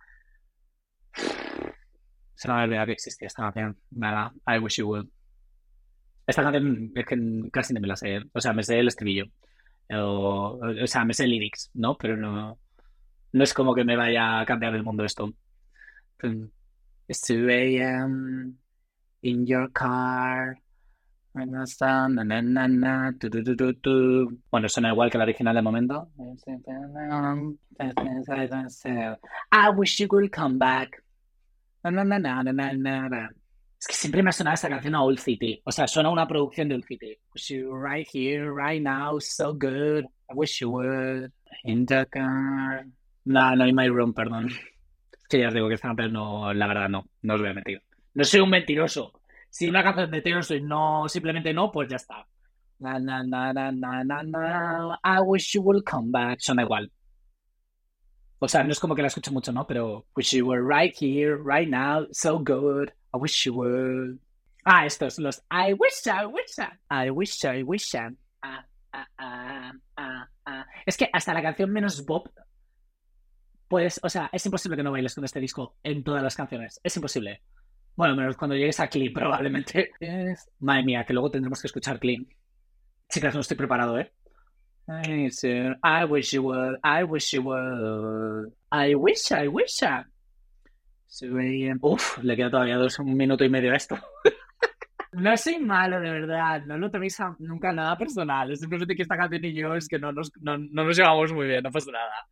Se 2.35 2.49
me 2.49 2.63
olvidado 2.63 2.87
que 2.87 2.93
existía 2.93 3.27
esta 3.27 3.43
canción. 3.43 3.77
Nada, 3.91 4.33
I 4.47 4.59
wish 4.59 4.77
you 4.77 4.89
would. 4.89 5.07
Esta 6.27 6.43
canción 6.43 6.93
es 6.95 7.07
que 7.07 7.51
casi 7.53 7.75
no 7.75 7.81
me 7.81 7.89
la 7.89 7.97
sé. 7.97 8.23
O 8.33 8.41
sea, 8.41 8.53
me 8.53 8.63
sé 8.63 8.79
el 8.79 8.89
estribillo. 8.89 9.27
O, 9.91 10.61
o 10.83 10.87
sea, 10.87 11.05
me 11.05 11.15
sé 11.15 11.27
lyrics, 11.27 11.71
¿no? 11.75 11.97
Pero 11.97 12.17
no, 12.17 12.59
no 13.33 13.45
es 13.45 13.53
como 13.53 13.75
que 13.75 13.85
me 13.85 13.97
vaya 13.97 14.41
a 14.41 14.47
cambiar 14.47 14.75
el 14.75 14.83
mundo 14.83 15.05
esto. 15.05 15.33
It's 17.07 17.21
2 17.21 17.51
a.m. 17.51 18.59
in 19.23 19.47
your 19.47 19.71
car. 19.73 20.59
Bueno, 21.35 21.67
suena 24.69 24.89
igual 24.91 25.11
que 25.11 25.19
la 25.19 25.25
original 25.25 25.55
de 25.55 25.63
momento. 25.63 26.09
I 29.53 29.71
wish 29.71 29.99
you 29.99 30.09
could 30.09 30.31
come 30.31 30.59
back. 30.59 31.03
Es 33.81 33.87
que 33.87 33.95
siempre 33.95 34.23
me 34.23 34.31
ha 34.31 34.33
sonado 34.33 34.55
esta 34.55 34.69
canción 34.69 34.95
a 34.95 35.03
Old 35.03 35.19
City. 35.19 35.61
O 35.65 35.73
sea, 35.73 35.87
suena 35.87 36.09
una 36.09 36.27
producción 36.27 36.69
de 36.69 36.77
Old 36.77 36.85
City. 36.85 37.19
Wish 37.35 37.49
you 37.49 37.75
right 37.75 38.07
here, 38.11 38.51
right 38.51 38.81
now, 38.81 39.19
so 39.19 39.53
good. 39.53 40.05
I 40.31 40.35
wish 40.35 40.61
you 40.61 40.71
would. 40.71 41.33
In 41.65 41.85
the 41.85 42.07
car. 42.11 42.87
No, 43.25 43.55
no, 43.57 43.67
in 43.67 43.75
my 43.75 43.89
room, 43.89 44.15
perdón. 44.15 44.51
Ya 45.39 45.49
os 45.49 45.55
digo 45.55 45.69
que 45.69 45.75
esta 45.75 45.89
canción 45.89 46.13
no, 46.13 46.53
la 46.53 46.67
verdad 46.67 46.89
no, 46.89 47.05
no 47.23 47.35
os 47.35 47.41
voy 47.41 47.51
a 47.51 47.55
mentir. 47.55 47.83
No 48.15 48.25
soy 48.25 48.41
un 48.41 48.51
mentiroso. 48.51 49.13
Si 49.51 49.69
una 49.69 49.83
canción 49.83 50.11
de 50.11 50.23
Taylor 50.23 50.45
Swift 50.45 50.63
no, 50.63 51.09
simplemente 51.09 51.53
no, 51.53 51.71
pues 51.71 51.89
ya 51.89 51.97
está. 51.97 52.27
Na, 52.79 52.99
na, 52.99 53.23
na, 53.23 53.53
na, 53.53 53.73
na, 53.73 54.23
na, 54.23 54.99
I 55.05 55.21
wish 55.21 55.55
you 55.55 55.63
would 55.63 55.85
come 55.85 56.11
back. 56.11 56.41
Suena 56.41 56.63
igual. 56.63 56.91
O 58.39 58.49
sea, 58.49 58.63
no 58.63 58.73
es 58.73 58.81
como 58.81 58.95
que 58.95 59.03
la 59.03 59.09
escucho 59.09 59.33
mucho, 59.33 59.53
¿no? 59.53 59.67
Pero 59.67 60.07
wish 60.17 60.33
you 60.33 60.47
were 60.47 60.63
right 60.63 60.95
here, 60.95 61.37
right 61.37 61.69
now, 61.69 62.07
so 62.13 62.39
good. 62.39 62.93
I 63.15 63.19
wish 63.19 63.47
you 63.47 63.55
would. 63.55 64.19
Ah, 64.65 64.87
estos, 64.87 65.19
los 65.19 65.43
I 65.51 65.73
wish, 65.73 66.07
I 66.07 66.27
wish, 66.27 66.59
I, 66.59 67.07
I 67.07 67.11
wish, 67.11 67.45
I 67.45 67.63
wish. 67.63 67.95
I. 67.95 68.11
Ah, 68.43 68.67
ah, 68.93 69.07
ah, 69.19 69.73
ah, 69.97 70.29
ah. 70.47 70.67
Es 70.85 70.97
que 70.97 71.09
hasta 71.13 71.33
la 71.33 71.43
canción 71.43 71.71
menos 71.71 72.05
Bob 72.05 72.31
pues, 73.69 74.01
o 74.03 74.09
sea, 74.09 74.29
es 74.33 74.45
imposible 74.47 74.77
que 74.77 74.83
no 74.83 74.93
bailes 74.93 75.15
con 75.15 75.25
este 75.25 75.41
disco 75.41 75.77
en 75.83 76.03
todas 76.05 76.23
las 76.23 76.37
canciones. 76.37 76.81
Es 76.83 76.97
imposible. 76.97 77.43
Bueno, 77.97 78.17
menos 78.17 78.37
cuando 78.37 78.57
llegues 78.57 78.81
a 78.81 78.89
Clean, 78.89 79.13
probablemente. 79.15 79.91
Madre 80.61 80.85
mía, 80.85 81.05
que 81.05 81.13
luego 81.13 81.31
tendremos 81.31 81.61
que 81.61 81.69
escuchar 81.69 81.99
Clean. 81.99 82.27
Chicas, 83.09 83.35
no 83.35 83.41
estoy 83.41 83.57
preparado, 83.57 83.99
¿eh? 83.99 84.13
I 85.83 86.05
wish 86.05 86.33
you 86.33 86.43
would, 86.43 86.79
I 86.85 87.05
wish 87.05 87.33
you 87.33 87.43
would. 87.43 88.53
I 88.71 88.95
wish, 88.95 89.33
I 89.33 89.49
wish. 89.49 89.83
Uf, 91.81 92.19
le 92.23 92.37
queda 92.37 92.51
todavía 92.51 92.77
dos, 92.77 92.99
un 92.99 93.17
minuto 93.17 93.45
y 93.45 93.49
medio 93.49 93.73
a 93.73 93.77
esto. 93.77 93.97
No 95.17 95.37
soy 95.37 95.61
malo, 95.61 96.01
de 96.01 96.11
verdad. 96.11 96.65
No 96.67 96.77
lo 96.77 96.91
toméis 96.91 97.17
nunca 97.39 97.73
nada 97.73 97.97
personal. 97.97 98.51
Es 98.51 98.61
simplemente 98.61 98.97
que 98.97 99.03
esta 99.03 99.17
canción 99.17 99.45
y 99.45 99.61
es 99.77 99.89
que 99.89 99.99
no 99.99 100.11
nos, 100.13 100.33
no, 100.41 100.59
no 100.59 100.85
nos 100.85 100.97
llevamos 100.97 101.33
muy 101.33 101.47
bien, 101.47 101.63
no 101.63 101.71
pasa 101.71 101.93
nada. 101.93 102.27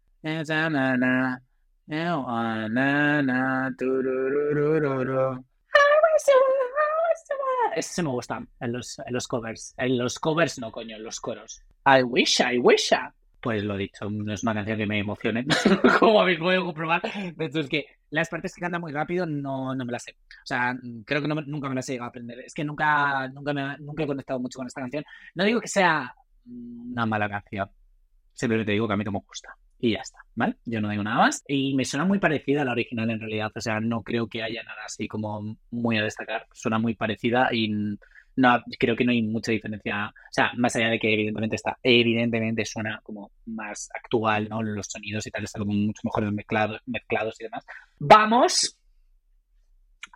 Ese 7.75 7.95
se 7.95 8.03
me 8.03 8.11
gusta 8.11 8.45
en 8.61 8.73
los, 8.73 8.99
en 8.99 9.15
los 9.15 9.27
covers. 9.27 9.75
En 9.77 9.99
los 9.99 10.19
covers 10.19 10.59
no, 10.59 10.71
coño, 10.71 10.97
en 10.97 11.03
los 11.03 11.21
coros. 11.21 11.63
I 11.87 12.03
wish, 12.03 12.41
I 12.41 12.59
wish. 12.59 12.91
Pues 13.41 13.65
lo 13.65 13.77
dicho, 13.77 14.09
no 14.09 14.33
es 14.33 14.43
una 14.45 14.55
canción 14.55 14.79
que 14.79 14.87
me 14.87 15.01
emocione, 15.01 15.45
como 15.99 16.21
habéis 16.21 16.39
podido 16.39 16.65
comprobar. 16.65 17.03
Hecho, 17.39 17.61
es 17.61 17.69
que 17.69 17.87
las 18.11 18.29
partes 18.29 18.55
que 18.55 18.61
canta 18.61 18.79
muy 18.79 18.93
rápido 18.93 19.27
no, 19.27 19.75
no 19.75 19.85
me 19.85 19.91
las 19.91 20.05
sé. 20.05 20.13
O 20.13 20.47
sea, 20.47 20.79
creo 21.05 21.23
que 21.23 21.29
nunca 21.29 21.69
me 21.69 21.75
las 21.75 21.89
he 21.89 21.93
llegado 21.93 22.07
a 22.07 22.11
aprender. 22.11 22.39
Es 22.41 22.55
que 22.55 22.63
nunca, 22.63 23.29
nunca, 23.29 23.53
me, 23.53 23.77
nunca 23.79 24.05
he 24.05 24.07
conectado 24.07 24.39
mucho 24.39 24.59
con 24.59 24.69
esta 24.69 24.81
canción. 24.81 25.03
No 25.35 25.45
digo 25.45 25.61
que 25.61 25.69
sea 25.69 26.15
una 26.47 27.05
mala 27.05 27.29
canción. 27.29 27.69
Simplemente 28.33 28.73
digo 28.73 28.87
que 28.87 28.95
a 28.95 28.97
mí 28.97 29.05
no 29.05 29.13
me 29.13 29.21
gusta. 29.27 29.57
Y 29.83 29.95
ya 29.95 29.99
está, 29.99 30.19
¿vale? 30.37 30.55
Yo 30.65 30.81
no 30.81 30.91
digo 30.91 31.03
nada 31.03 31.17
más. 31.17 31.43
Y 31.49 31.75
me 31.75 31.85
suena 31.85 32.05
muy 32.05 32.21
parecida 32.21 32.63
a 32.63 32.65
la 32.65 32.71
original 32.71 33.11
en 33.11 33.19
realidad. 33.19 33.51
O 33.53 33.61
sea, 33.61 33.81
no 33.81 34.03
creo 34.05 34.29
que 34.29 34.41
haya 34.41 34.63
nada 34.63 34.85
así 34.87 35.09
como 35.09 35.57
muy 35.73 35.99
a 35.99 36.05
destacar. 36.05 36.47
Suena 36.53 36.79
muy 36.79 36.95
parecida 36.95 37.49
y 37.53 37.99
no, 38.37 38.63
creo 38.79 38.95
que 38.95 39.05
no 39.05 39.11
hay 39.11 39.23
mucha 39.23 39.51
diferencia. 39.51 40.07
O 40.07 40.33
sea, 40.33 40.53
más 40.57 40.77
allá 40.77 40.89
de 40.89 41.01
que 41.01 41.13
evidentemente 41.13 41.57
está, 41.57 41.77
evidentemente 41.83 42.65
suena 42.65 43.01
como 43.03 43.33
más 43.47 43.91
actual, 43.93 44.49
¿no? 44.49 44.63
Los 44.63 44.87
sonidos 44.87 45.27
y 45.27 45.33
tal 45.33 45.43
están 45.43 45.63
como 45.63 45.73
mucho 45.73 46.01
mejor 46.05 46.31
mezclados, 46.31 46.81
mezclados 46.87 47.41
y 47.41 47.45
demás. 47.45 47.67
Vamos 47.99 48.79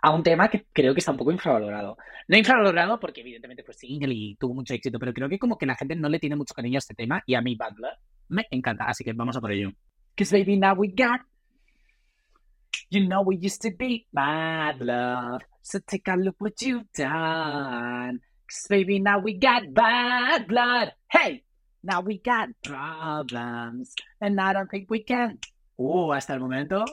a 0.01 0.11
un 0.11 0.23
tema 0.23 0.47
que 0.47 0.65
creo 0.71 0.93
que 0.93 0.99
está 0.99 1.11
un 1.11 1.17
poco 1.17 1.33
infravalorado. 1.33 1.97
No 2.29 2.37
infravalorado 2.37 3.01
porque 3.01 3.19
evidentemente 3.19 3.63
fue 3.63 3.73
single 3.73 4.13
y 4.13 4.37
tuvo 4.37 4.53
mucho 4.53 4.73
éxito, 4.73 4.97
pero 4.97 5.13
creo 5.13 5.27
que 5.27 5.37
como 5.37 5.57
que 5.57 5.65
la 5.65 5.75
gente 5.75 5.97
no 5.97 6.07
le 6.07 6.19
tiene 6.19 6.37
mucho 6.37 6.53
cariño 6.53 6.77
a 6.77 6.79
este 6.79 6.95
tema 6.95 7.21
y 7.25 7.35
a 7.35 7.41
mí 7.41 7.55
Blood 7.55 7.97
me 8.29 8.45
encanta, 8.51 8.85
así 8.85 9.03
que 9.03 9.13
vamos 9.13 9.35
a 9.37 9.41
por 9.41 9.51
ello. 9.51 9.71
Cause 10.17 10.31
baby 10.31 10.57
now 10.57 10.73
we 10.73 10.87
got 10.87 11.21
You 12.89 13.07
know 13.07 13.21
we 13.21 13.37
used 13.37 13.61
to 13.61 13.71
be 13.71 14.07
bad 14.11 14.81
love 14.81 15.41
So 15.61 15.79
take 15.85 16.07
a 16.07 16.15
look 16.15 16.35
what 16.39 16.59
you've 16.59 16.91
done 16.93 18.19
Cause 18.49 18.65
baby 18.67 18.97
now 18.99 19.19
we 19.19 19.37
got 19.37 19.71
bad 19.73 20.47
blood 20.47 20.93
Hey! 21.07 21.43
Now 21.83 22.01
we 22.01 22.17
got 22.17 22.49
problems 22.63 23.93
And 24.19 24.41
I 24.41 24.53
don't 24.53 24.71
think 24.71 24.89
we 24.89 25.03
can 25.03 25.37
Oh, 25.77 26.11
hasta 26.13 26.33
el 26.33 26.39
momento 26.39 26.83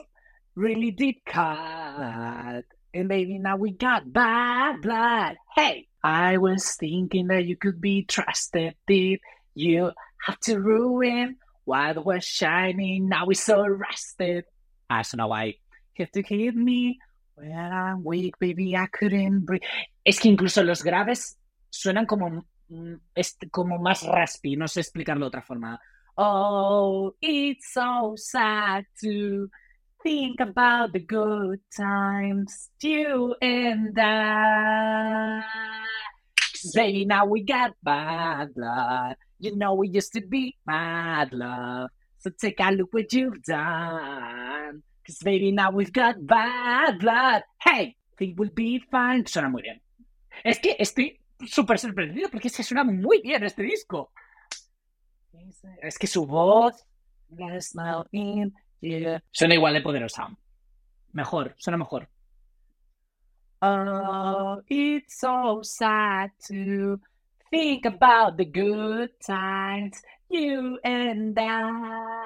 Really 0.53 0.91
deep 0.91 1.25
cut 1.25 2.65
And 2.93 3.07
baby 3.09 3.39
now 3.39 3.57
we 3.57 3.71
got 3.71 4.13
bad 4.13 4.81
blood 4.81 5.37
Hey! 5.55 5.87
I 6.03 6.37
was 6.37 6.75
thinking 6.75 7.27
that 7.29 7.45
you 7.45 7.57
could 7.57 7.81
be 7.81 8.03
trusted 8.03 8.75
deep 8.85 9.21
You 9.55 9.93
have 10.25 10.39
to 10.41 10.59
ruin 10.59 11.37
while 11.65 12.03
we're 12.03 12.21
shining. 12.21 13.09
Now 13.09 13.25
we're 13.25 13.33
so 13.33 13.65
rusted. 13.65 14.45
I 14.89 15.01
don't 15.01 15.17
know 15.17 15.27
why. 15.27 15.55
You 15.95 16.05
have 16.05 16.11
to 16.11 16.21
hit 16.21 16.55
me 16.55 16.99
when 17.35 17.51
I'm 17.51 18.03
weak, 18.03 18.37
baby. 18.39 18.75
I 18.75 18.87
couldn't 18.87 19.45
breathe. 19.45 19.63
Es 20.03 20.19
que 20.19 20.29
incluso 20.29 20.63
los 20.63 20.83
graves 20.83 21.37
suenan 21.69 22.05
como, 22.05 22.45
mm, 22.69 22.95
como 23.51 23.79
más 23.79 24.03
raspy. 24.03 24.55
No 24.55 24.67
sé 24.67 24.81
explicarlo 24.81 25.25
de 25.25 25.27
otra 25.27 25.41
forma. 25.41 25.79
Oh, 26.17 27.13
it's 27.21 27.73
so 27.73 28.13
sad 28.15 28.85
to 29.01 29.49
think 30.01 30.39
about 30.39 30.93
the 30.93 30.99
good 30.99 31.59
times, 31.75 32.69
you 32.81 33.35
and 33.41 33.97
I. 33.99 35.41
baby, 36.73 37.05
now 37.05 37.25
we 37.25 37.43
got 37.43 37.73
bad 37.83 38.53
blood. 38.53 39.15
You 39.39 39.55
know 39.55 39.73
we 39.75 39.89
used 39.89 40.13
to 40.13 40.21
be 40.21 40.55
mad 40.65 41.33
love. 41.33 41.89
So 42.19 42.31
take 42.31 42.59
a 42.59 42.71
look 42.71 42.93
what 42.93 43.11
you've 43.13 43.43
done. 43.43 44.81
Cause 45.05 45.19
baby, 45.23 45.51
now 45.51 45.71
we've 45.71 45.93
got 45.93 46.25
bad 46.25 46.99
blood. 46.99 47.43
Hey, 47.61 47.95
think 48.17 48.39
we'll 48.39 48.49
be 48.53 48.79
fine. 48.91 49.25
Suena 49.25 49.49
muy 49.49 49.61
bien. 49.61 49.81
Es 50.43 50.59
que 50.59 50.75
estoy 50.79 51.19
súper 51.45 51.77
sorprendido 51.79 52.29
porque 52.29 52.49
se 52.49 52.63
suena 52.63 52.83
muy 52.83 53.21
bien 53.21 53.43
este 53.43 53.63
disco. 53.63 54.11
Es 55.81 55.97
que 55.97 56.07
su 56.07 56.25
voz. 56.25 56.85
Suena 59.31 59.53
igual 59.53 59.73
de 59.73 59.81
poderosa. 59.81 60.27
Mejor, 61.11 61.55
suena 61.57 61.77
mejor. 61.77 62.09
Oh, 63.67 64.61
it's 64.69 65.19
so 65.19 65.61
sad 65.63 66.29
to 66.49 66.99
think 67.49 67.85
about 67.85 68.37
the 68.37 68.45
good 68.45 69.09
times, 69.25 70.03
you 70.29 70.77
and 70.83 71.35
I. 71.35 72.21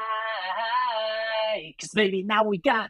Cause 1.79 1.91
baby, 1.93 2.23
now 2.23 2.43
we 2.43 2.57
got, 2.57 2.89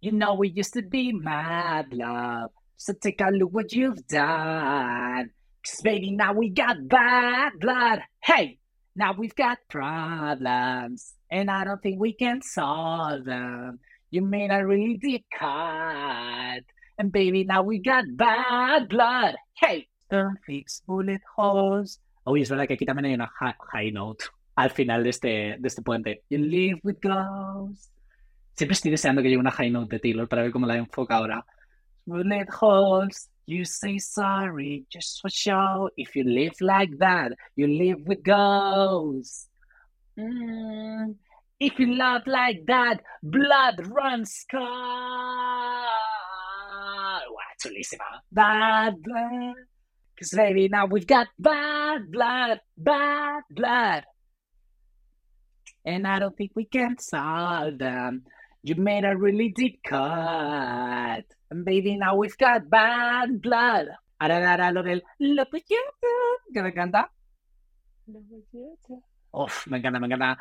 you 0.00 0.10
know, 0.10 0.34
we 0.34 0.48
used 0.48 0.72
to 0.72 0.82
be 0.82 1.12
mad 1.12 1.94
love. 1.94 2.50
So 2.78 2.94
take 2.94 3.20
a 3.20 3.30
look 3.30 3.52
what 3.52 3.72
you've 3.72 4.04
done. 4.08 5.30
Cause 5.64 5.82
baby, 5.82 6.10
now 6.10 6.32
we 6.32 6.48
got 6.48 6.88
bad 6.88 7.52
blood. 7.60 8.00
Hey, 8.24 8.58
now 8.96 9.14
we've 9.16 9.36
got 9.36 9.58
problems. 9.70 11.14
And 11.30 11.48
I 11.48 11.62
don't 11.62 11.80
think 11.80 12.00
we 12.00 12.12
can 12.12 12.42
solve 12.42 13.24
them. 13.24 13.78
You 14.10 14.22
made 14.22 14.50
a 14.50 14.66
really 14.66 14.96
deep 14.96 15.26
cut. 15.38 16.64
And 17.02 17.10
baby, 17.10 17.42
now 17.42 17.64
we 17.64 17.80
got 17.80 18.04
bad 18.16 18.88
blood. 18.88 19.34
Hey, 19.54 19.88
don't 20.08 20.38
fix 20.46 20.82
bullet 20.86 21.20
holes. 21.36 21.98
Uy, 22.24 22.42
es 22.42 22.48
verdad 22.48 22.68
que 22.68 22.74
aquí 22.74 22.86
también 22.86 23.06
hay 23.06 23.14
una 23.14 23.26
hi- 23.40 23.56
high 23.72 23.90
note 23.90 24.24
al 24.54 24.70
final 24.70 25.02
de 25.02 25.10
este, 25.10 25.56
de 25.58 25.66
este 25.68 25.82
puente. 25.82 26.22
You 26.30 26.38
live 26.38 26.78
with 26.84 27.00
ghosts. 27.02 27.90
Siempre 28.54 28.74
estoy 28.74 28.92
deseando 28.92 29.20
que 29.20 29.28
llegue 29.30 29.40
una 29.40 29.50
high 29.50 29.70
note 29.70 29.96
de 29.96 29.98
Taylor 29.98 30.28
para 30.28 30.42
ver 30.42 30.52
cómo 30.52 30.64
la 30.64 30.76
enfoca 30.76 31.16
ahora. 31.16 31.44
Bullet 32.06 32.46
holes. 32.60 33.28
You 33.46 33.64
say 33.64 33.98
sorry 33.98 34.86
just 34.88 35.20
for 35.20 35.28
show. 35.28 35.90
If 35.96 36.14
you 36.14 36.22
live 36.22 36.54
like 36.60 36.96
that, 36.98 37.32
you 37.56 37.66
live 37.66 38.00
with 38.06 38.22
ghosts. 38.22 39.48
Mm, 40.16 41.16
if 41.58 41.80
you 41.80 41.96
love 41.96 42.22
like 42.26 42.64
that, 42.68 43.00
blood 43.24 43.88
runs 43.88 44.44
cold. 44.48 45.88
Wow, 47.64 47.70
chulísima. 47.70 48.20
Bad 48.30 49.02
blood. 49.02 49.54
Cause 50.18 50.30
baby, 50.36 50.68
now 50.68 50.86
we've 50.86 51.06
got 51.06 51.28
bad 51.38 52.10
blood, 52.10 52.60
bad 52.76 53.42
blood. 53.50 54.04
And 55.84 56.06
I 56.06 56.18
don't 56.18 56.36
think 56.36 56.52
we 56.54 56.64
can 56.64 56.98
solve 56.98 57.78
them. 57.78 58.24
You 58.62 58.76
made 58.76 59.04
a 59.04 59.16
really 59.16 59.52
deep 59.54 59.82
cut. 59.82 61.24
And 61.50 61.64
baby, 61.64 61.96
now 61.96 62.16
we've 62.16 62.38
got 62.38 62.70
bad 62.70 63.42
blood. 63.42 63.88
Ahora 64.20 64.38
ahora 64.38 64.70
lo 64.72 64.82
del 64.82 65.02
Look 65.18 65.52
what 65.52 65.62
you 65.68 65.82
do, 66.00 66.52
que 66.54 66.62
me 66.62 66.70
encanta. 66.70 67.10
Uf, 69.34 69.66
me 69.66 69.78
encanta, 69.78 69.98
me 69.98 70.06
encanta. 70.06 70.36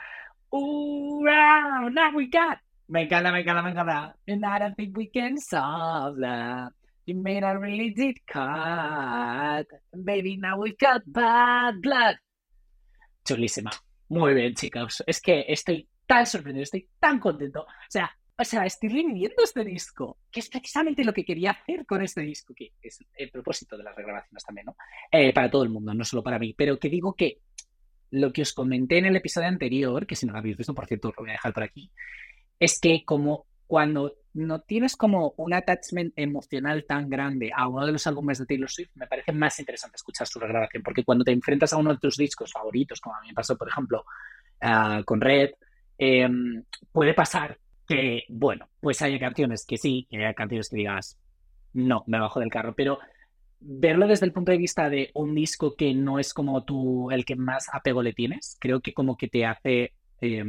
Ooh, 0.54 1.24
wow, 1.24 1.90
now 1.92 2.16
we 2.16 2.28
got. 2.28 2.60
Me 2.90 3.08
encanta, 3.08 3.32
me 3.32 3.44
encanta, 3.44 3.64
me 3.64 3.72
encanta. 3.72 4.14
And 4.28 4.46
I 4.46 4.60
don't 4.60 4.76
think 4.76 4.96
we 4.96 5.08
can 5.08 5.38
solve 5.38 6.18
that. 6.20 6.74
You 7.06 7.16
made 7.16 7.44
a 7.44 7.58
really 7.58 7.94
deep 7.94 8.22
cut. 8.28 9.68
Baby, 9.92 10.38
now 10.38 10.60
we've 10.60 10.78
got 10.78 11.02
bad 11.06 11.82
blood. 11.82 12.16
Chulísima. 13.26 13.72
Muy 14.10 14.34
bien, 14.34 14.54
chicos. 14.54 15.04
Es 15.08 15.20
que 15.22 15.46
estoy 15.48 15.88
tan 16.06 16.26
sorprendido, 16.26 16.64
estoy 16.64 16.88
tan 17.00 17.20
contento. 17.20 17.62
O 17.62 17.90
sea, 17.90 18.12
o 18.38 18.44
sea, 18.44 18.66
estoy 18.66 18.90
reviviendo 18.90 19.44
este 19.44 19.64
disco, 19.64 20.18
que 20.32 20.40
es 20.40 20.50
precisamente 20.50 21.04
lo 21.04 21.14
que 21.14 21.24
quería 21.24 21.52
hacer 21.52 21.86
con 21.86 22.02
este 22.02 22.22
disco, 22.22 22.54
que 22.56 22.74
es 22.82 23.00
el 23.16 23.30
propósito 23.30 23.78
de 23.78 23.84
las 23.84 23.96
regrabaciones 23.96 24.44
también, 24.44 24.66
¿no? 24.66 24.76
Eh, 25.12 25.32
para 25.34 25.50
todo 25.50 25.64
el 25.64 25.70
mundo, 25.70 25.94
no 25.94 26.04
solo 26.04 26.24
para 26.24 26.40
mí. 26.40 26.54
Pero 26.54 26.78
que 26.80 26.90
digo 26.90 27.14
que 27.16 27.38
lo 28.12 28.34
que 28.34 28.42
os 28.42 28.54
comenté 28.54 28.98
en 28.98 29.06
el 29.06 29.16
episodio 29.16 29.48
anterior, 29.48 30.06
que 30.06 30.16
si 30.16 30.26
no 30.26 30.34
lo 30.34 30.40
habéis 30.40 30.58
visto, 30.58 30.74
por 30.74 30.88
cierto, 30.88 31.10
lo 31.10 31.16
voy 31.18 31.30
a 31.30 31.34
dejar 31.34 31.54
por 31.54 31.64
aquí, 31.64 31.92
es 32.60 32.80
que 32.80 33.04
como 33.06 33.46
cuando 33.72 34.18
no 34.34 34.60
tienes 34.60 34.98
como 34.98 35.34
un 35.38 35.54
attachment 35.54 36.12
emocional 36.18 36.84
tan 36.86 37.10
grande 37.10 37.54
a 37.56 37.70
uno 37.70 37.86
de 37.86 37.94
los 37.94 38.06
álbumes 38.06 38.38
de 38.38 38.46
Taylor 38.46 38.70
Swift, 38.70 38.90
me 38.96 39.08
parece 39.08 39.32
más 39.32 39.58
interesante 39.62 39.96
escuchar 39.96 40.28
su 40.28 40.42
regrabación, 40.42 40.84
porque 40.84 41.06
cuando 41.06 41.24
te 41.24 41.32
enfrentas 41.32 41.72
a 41.72 41.78
uno 41.78 41.94
de 41.94 41.98
tus 41.98 42.18
discos 42.18 42.52
favoritos, 42.52 43.00
como 43.00 43.16
a 43.16 43.22
mí 43.22 43.30
me 43.30 43.34
pasó, 43.34 43.58
por 43.58 43.70
ejemplo, 43.70 44.04
uh, 44.62 45.06
con 45.06 45.22
Red, 45.22 45.52
eh, 45.98 46.28
puede 46.92 47.14
pasar 47.14 47.60
que, 47.88 48.26
bueno, 48.28 48.68
pues 48.82 49.02
haya 49.04 49.18
canciones 49.18 49.66
que 49.66 49.78
sí, 49.78 50.06
que 50.10 50.18
haya 50.18 50.34
canciones 50.34 50.68
que 50.68 50.76
digas, 50.76 51.18
no, 51.72 52.04
me 52.08 52.20
bajo 52.20 52.42
del 52.42 52.50
carro, 52.50 52.74
pero 52.76 53.00
verlo 53.62 54.06
desde 54.06 54.26
el 54.26 54.34
punto 54.34 54.52
de 54.52 54.58
vista 54.58 54.90
de 54.90 55.12
un 55.14 55.34
disco 55.34 55.78
que 55.78 55.94
no 55.94 56.20
es 56.20 56.34
como 56.34 56.66
tú 56.66 57.10
el 57.10 57.24
que 57.24 57.38
más 57.38 57.70
apego 57.72 58.04
le 58.04 58.12
tienes, 58.12 58.58
creo 58.60 58.82
que 58.82 58.94
como 58.94 59.16
que 59.16 59.30
te 59.30 59.46
hace... 59.46 59.94
Eh, 60.20 60.44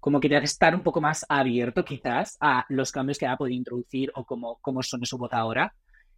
como 0.00 0.20
que 0.20 0.28
te 0.28 0.36
hace 0.36 0.46
estar 0.46 0.74
un 0.74 0.82
poco 0.82 1.00
más 1.00 1.24
abierto 1.28 1.84
quizás 1.84 2.36
a 2.40 2.64
los 2.68 2.92
cambios 2.92 3.18
que 3.18 3.26
ha 3.26 3.36
podido 3.36 3.56
introducir 3.56 4.10
o 4.14 4.24
cómo, 4.24 4.58
cómo 4.60 4.82
son 4.82 5.04
su 5.04 5.18
voz 5.18 5.32
ahora. 5.32 5.74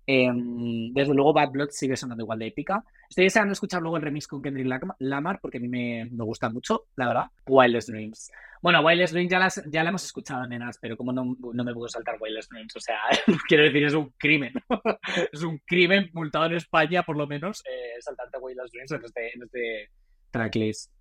Em, 0.06 0.92
desde 0.92 1.14
luego, 1.14 1.32
Bad 1.32 1.50
Blood 1.50 1.68
sigue 1.70 1.96
sonando 1.96 2.24
igual 2.24 2.38
de 2.38 2.48
épica. 2.48 2.82
Estoy 3.08 3.24
deseando 3.24 3.52
escuchar 3.52 3.80
luego 3.80 3.96
el 3.96 4.02
remix 4.02 4.26
con 4.26 4.42
Kendrick 4.42 4.66
Lamar 4.98 5.38
porque 5.40 5.58
a 5.58 5.60
mí 5.60 5.68
me, 5.68 6.08
me 6.10 6.24
gusta 6.24 6.48
mucho, 6.48 6.86
la 6.96 7.06
verdad. 7.06 7.26
Wildest 7.46 7.88
Dreams. 7.88 8.30
Bueno, 8.62 8.80
Wildest 8.82 9.14
Dreams 9.14 9.30
ya, 9.30 9.38
las, 9.38 9.62
ya 9.70 9.82
la 9.82 9.88
hemos 9.88 10.04
escuchado, 10.04 10.46
nenas, 10.46 10.78
pero 10.78 10.96
como 10.96 11.12
no, 11.12 11.24
no 11.24 11.64
me 11.64 11.72
puedo 11.72 11.88
saltar 11.88 12.18
Wildest 12.20 12.50
Dreams, 12.50 12.76
o 12.76 12.80
sea, 12.80 12.98
quiero 13.48 13.64
decir, 13.64 13.84
es 13.84 13.94
un 13.94 14.12
crimen. 14.18 14.52
es 15.32 15.42
un 15.42 15.58
crimen 15.66 16.10
multado 16.12 16.46
en 16.46 16.54
España, 16.54 17.02
por 17.02 17.16
lo 17.16 17.26
menos, 17.26 17.62
eh, 17.66 18.00
saltarte 18.00 18.38
Wildest 18.38 18.74
Dreams 18.74 18.92
en 18.92 19.04
este, 19.04 19.34
en 19.34 19.42
este 19.42 19.90
tracklist. 20.30 20.92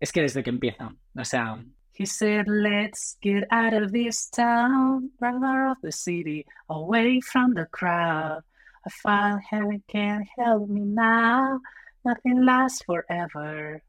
Es 0.00 0.12
que 0.12 0.22
desde 0.22 0.42
que 0.42 0.50
empieza, 0.50 0.94
o 1.14 1.24
sea, 1.24 1.62
He 2.00 2.06
said, 2.06 2.46
Let's 2.48 3.18
get 3.20 3.44
out 3.50 3.74
of 3.74 3.92
this 3.92 4.30
town, 4.30 5.10
rather 5.20 5.66
of 5.68 5.76
the 5.82 5.92
city, 5.92 6.46
away 6.70 7.20
from 7.20 7.52
the 7.52 7.66
crowd. 7.66 8.40
I 8.86 8.90
find 9.02 9.38
heaven 9.50 9.82
can't 9.86 10.26
help 10.38 10.66
me 10.70 10.80
now. 10.80 11.60
Nothing 12.02 12.42
lasts 12.42 12.82
forever. 12.84 13.82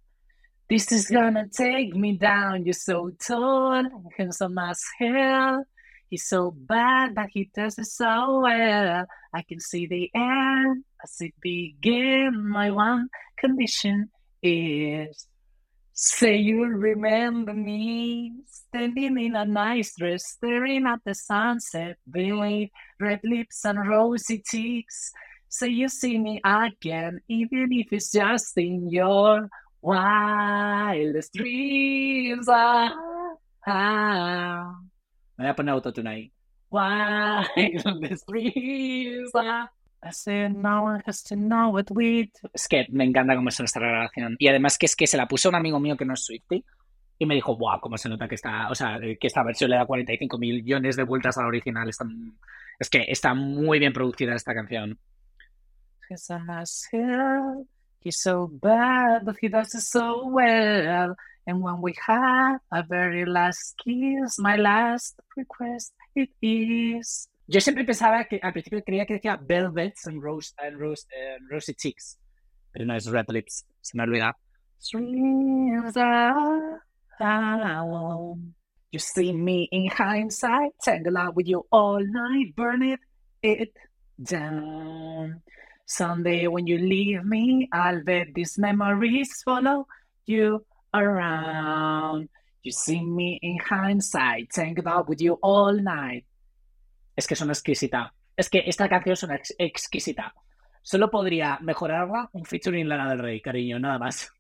This 0.69 0.91
is 0.91 1.07
gonna 1.07 1.47
take 1.47 1.95
me 1.95 2.17
down. 2.17 2.65
You're 2.65 2.73
so 2.73 3.11
tall, 3.11 3.83
handsome 4.17 4.57
as 4.57 4.83
hell. 4.99 5.63
He's 6.09 6.27
so 6.27 6.51
bad, 6.51 7.15
but 7.15 7.29
he 7.31 7.49
does 7.55 7.79
it 7.79 7.85
so 7.85 8.41
well. 8.41 9.05
I 9.33 9.41
can 9.43 9.61
see 9.61 9.87
the 9.87 10.11
end 10.13 10.83
as 11.01 11.15
it 11.21 11.33
begins. 11.41 12.35
My 12.35 12.71
one 12.71 13.07
condition 13.37 14.09
is 14.43 15.27
Say 15.93 16.37
you 16.37 16.65
remember 16.65 17.53
me 17.53 18.33
standing 18.45 19.19
in 19.19 19.35
a 19.35 19.45
nice 19.45 19.93
dress, 19.95 20.25
staring 20.25 20.87
at 20.87 20.99
the 21.03 21.13
sunset, 21.13 21.97
with 22.07 22.69
red 22.99 23.19
lips 23.23 23.65
and 23.65 23.87
rosy 23.87 24.41
cheeks. 24.45 25.11
Say 25.49 25.67
you 25.67 25.89
see 25.89 26.17
me 26.17 26.39
again, 26.45 27.19
even 27.27 27.73
if 27.73 27.91
it's 27.91 28.11
just 28.11 28.57
in 28.57 28.89
your 28.89 29.49
wildest 29.81 31.33
dreams. 31.33 32.47
Ah, 32.47 32.95
ah. 33.67 34.75
Autotune 35.37 36.31
Wildest 36.71 38.25
dreams. 38.27 39.31
Ah. 39.35 39.67
Es 42.53 42.67
que 42.67 42.87
me 42.89 43.03
encanta 43.03 43.35
cómo 43.35 43.51
suena 43.51 43.65
esta 43.65 43.79
grabación. 43.79 44.35
Y 44.39 44.47
además 44.47 44.77
que 44.77 44.87
es 44.87 44.95
que 44.95 45.07
se 45.07 45.17
la 45.17 45.27
puso 45.27 45.49
un 45.49 45.55
amigo 45.55 45.79
mío 45.79 45.95
que 45.95 46.05
no 46.05 46.13
es 46.13 46.25
Swifty 46.25 46.63
y 47.19 47.25
me 47.25 47.35
dijo, 47.35 47.55
wow, 47.55 47.79
cómo 47.79 47.97
se 47.97 48.09
nota 48.09 48.27
que 48.27 48.35
está, 48.35 48.69
o 48.69 48.75
sea, 48.75 48.99
que 48.99 49.27
esta 49.27 49.43
versión 49.43 49.69
le 49.69 49.75
da 49.75 49.85
45 49.85 50.37
millones 50.39 50.95
de 50.95 51.03
vueltas 51.03 51.37
a 51.37 51.41
la 51.41 51.47
original. 51.47 51.89
es 52.79 52.89
que 52.89 53.05
está 53.07 53.35
muy 53.35 53.77
bien 53.77 53.93
producida 53.93 54.33
esta 54.33 54.55
canción. 54.55 54.97
He's 58.03 58.19
so 58.19 58.49
bad, 58.51 59.23
but 59.25 59.37
he 59.39 59.47
does 59.47 59.75
it 59.75 59.81
so 59.81 60.25
well. 60.25 61.15
And 61.45 61.61
when 61.61 61.81
we 61.81 61.93
have 62.07 62.59
a 62.71 62.81
very 62.81 63.25
last 63.25 63.75
kiss, 63.77 64.39
my 64.39 64.55
last 64.57 65.19
request 65.35 65.93
it 66.15 66.31
is. 66.41 67.27
Yo 67.51 67.59
siempre 67.59 67.83
pensaba 67.83 68.23
que 68.23 68.39
al 68.41 68.53
principio 68.53 68.81
creía 68.81 69.05
que 69.05 69.15
decía 69.15 69.35
Velvets 69.35 70.07
and, 70.07 70.23
Rose, 70.23 70.53
and, 70.57 70.79
Rose, 70.79 71.05
and 71.11 71.51
Rosy 71.51 71.73
Cheeks, 71.73 72.17
pero 72.71 72.85
no 72.85 72.95
es 72.95 73.07
Red 73.07 73.25
Lips, 73.27 73.65
se 73.81 73.97
me 73.97 74.03
olvida. 74.03 74.37
You 78.93 78.99
see 78.99 79.33
me 79.33 79.67
in 79.69 79.89
hindsight, 79.89 80.75
tangle 80.81 81.17
out 81.17 81.35
with 81.35 81.47
you 81.47 81.65
all 81.71 81.99
night, 81.99 82.55
burn 82.55 82.83
it, 82.83 83.01
it 83.41 83.73
down. 84.21 85.41
Someday 85.85 86.47
when 86.47 86.67
you 86.67 86.77
leave 86.77 87.25
me, 87.25 87.67
I'll 87.73 88.01
bet 88.01 88.27
these 88.33 88.57
memories 88.57 89.41
follow 89.43 89.87
you 90.25 90.65
around. 90.93 92.29
You 92.63 92.71
see 92.71 93.03
me 93.03 93.39
in 93.41 93.57
hindsight, 93.57 94.51
tangle 94.51 94.87
out 94.87 95.09
with 95.09 95.19
you 95.19 95.37
all 95.41 95.73
night, 95.73 96.23
es 97.21 97.27
que 97.27 97.35
son 97.35 97.49
exquisita. 97.49 98.13
Es 98.35 98.49
que 98.49 98.63
esta 98.65 98.89
canción 98.89 99.13
es 99.13 99.21
una 99.23 99.39
exquisita. 99.59 100.33
Solo 100.81 101.11
podría 101.11 101.59
mejorarla 101.61 102.29
un 102.33 102.45
featuring 102.45 102.89
Lana 102.89 103.09
del 103.09 103.19
Rey, 103.19 103.39
cariño, 103.41 103.77
nada 103.79 103.99
más. 103.99 104.33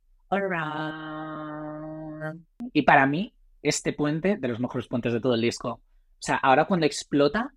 Y 2.73 2.81
para 2.81 3.05
mí, 3.05 3.35
este 3.61 3.93
puente, 3.93 4.37
de 4.37 4.47
los 4.47 4.59
mejores 4.59 4.87
puentes 4.87 5.13
de 5.13 5.21
todo 5.21 5.35
el 5.35 5.41
disco. 5.41 5.69
O 5.69 5.81
sea, 6.19 6.37
ahora 6.37 6.65
cuando 6.65 6.87
explota. 6.87 7.53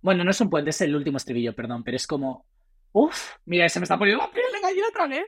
Bueno, 0.00 0.22
no 0.22 0.30
es 0.30 0.40
un 0.40 0.50
puente, 0.50 0.70
es 0.70 0.80
el 0.82 0.94
último 0.94 1.16
estribillo, 1.16 1.54
perdón, 1.54 1.82
pero 1.82 1.96
es 1.96 2.06
como. 2.06 2.46
Uf, 2.92 3.32
mira, 3.46 3.68
se 3.68 3.80
me 3.80 3.84
está 3.84 3.98
poniendo 3.98 4.22
la 4.22 4.30
piel 4.30 4.46
de 4.52 4.60
gallina 4.60 4.88
otra 4.88 5.08
vez. 5.08 5.26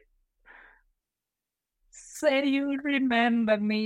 Say 1.90 2.52
you 2.52 2.76
remember 2.84 3.60
me. 3.60 3.76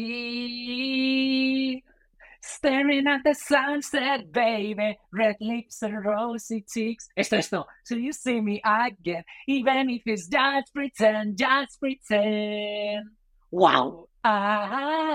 Staring 2.42 3.06
at 3.06 3.22
the 3.22 3.34
sunset, 3.34 4.32
baby. 4.32 4.98
Red 5.12 5.36
lips 5.40 5.82
and 5.82 6.02
rosy 6.04 6.64
cheeks. 6.72 7.08
Esto, 7.16 7.36
esto. 7.36 7.66
So 7.84 7.96
you 7.96 8.12
see 8.12 8.40
me 8.40 8.62
again. 8.64 9.24
Even 9.46 9.90
if 9.90 10.02
it's 10.06 10.26
just 10.26 10.72
pretend, 10.74 11.36
just 11.36 11.78
pretend. 11.78 13.10
Wow. 13.50 14.08
Ah, 14.24 15.06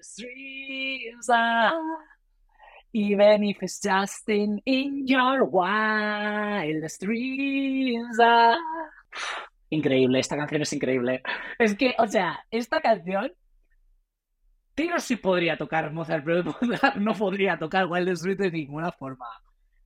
streams 0.00 1.28
are. 1.28 1.72
Even 2.92 3.44
if 3.44 3.62
it's 3.62 3.80
just 3.80 4.28
in, 4.28 4.60
in 4.64 5.06
your 5.06 5.44
wild 5.44 6.84
dreams. 7.00 8.18
Ah. 8.20 8.56
Increíble, 9.70 10.20
esta 10.20 10.36
canción 10.36 10.62
es 10.62 10.72
increíble. 10.72 11.22
Es 11.58 11.74
que, 11.74 11.94
o 11.98 12.06
sea, 12.06 12.44
esta 12.50 12.80
canción 12.80 13.32
Tiro 14.76 15.00
sí 15.00 15.16
podría 15.16 15.56
tocar 15.56 15.90
Mozart, 15.90 16.22
pero 16.22 16.44
no 17.00 17.14
podría 17.14 17.58
tocar 17.58 17.86
Wild 17.86 18.10
Street 18.10 18.36
de 18.36 18.50
ninguna 18.50 18.92
forma. 18.92 19.24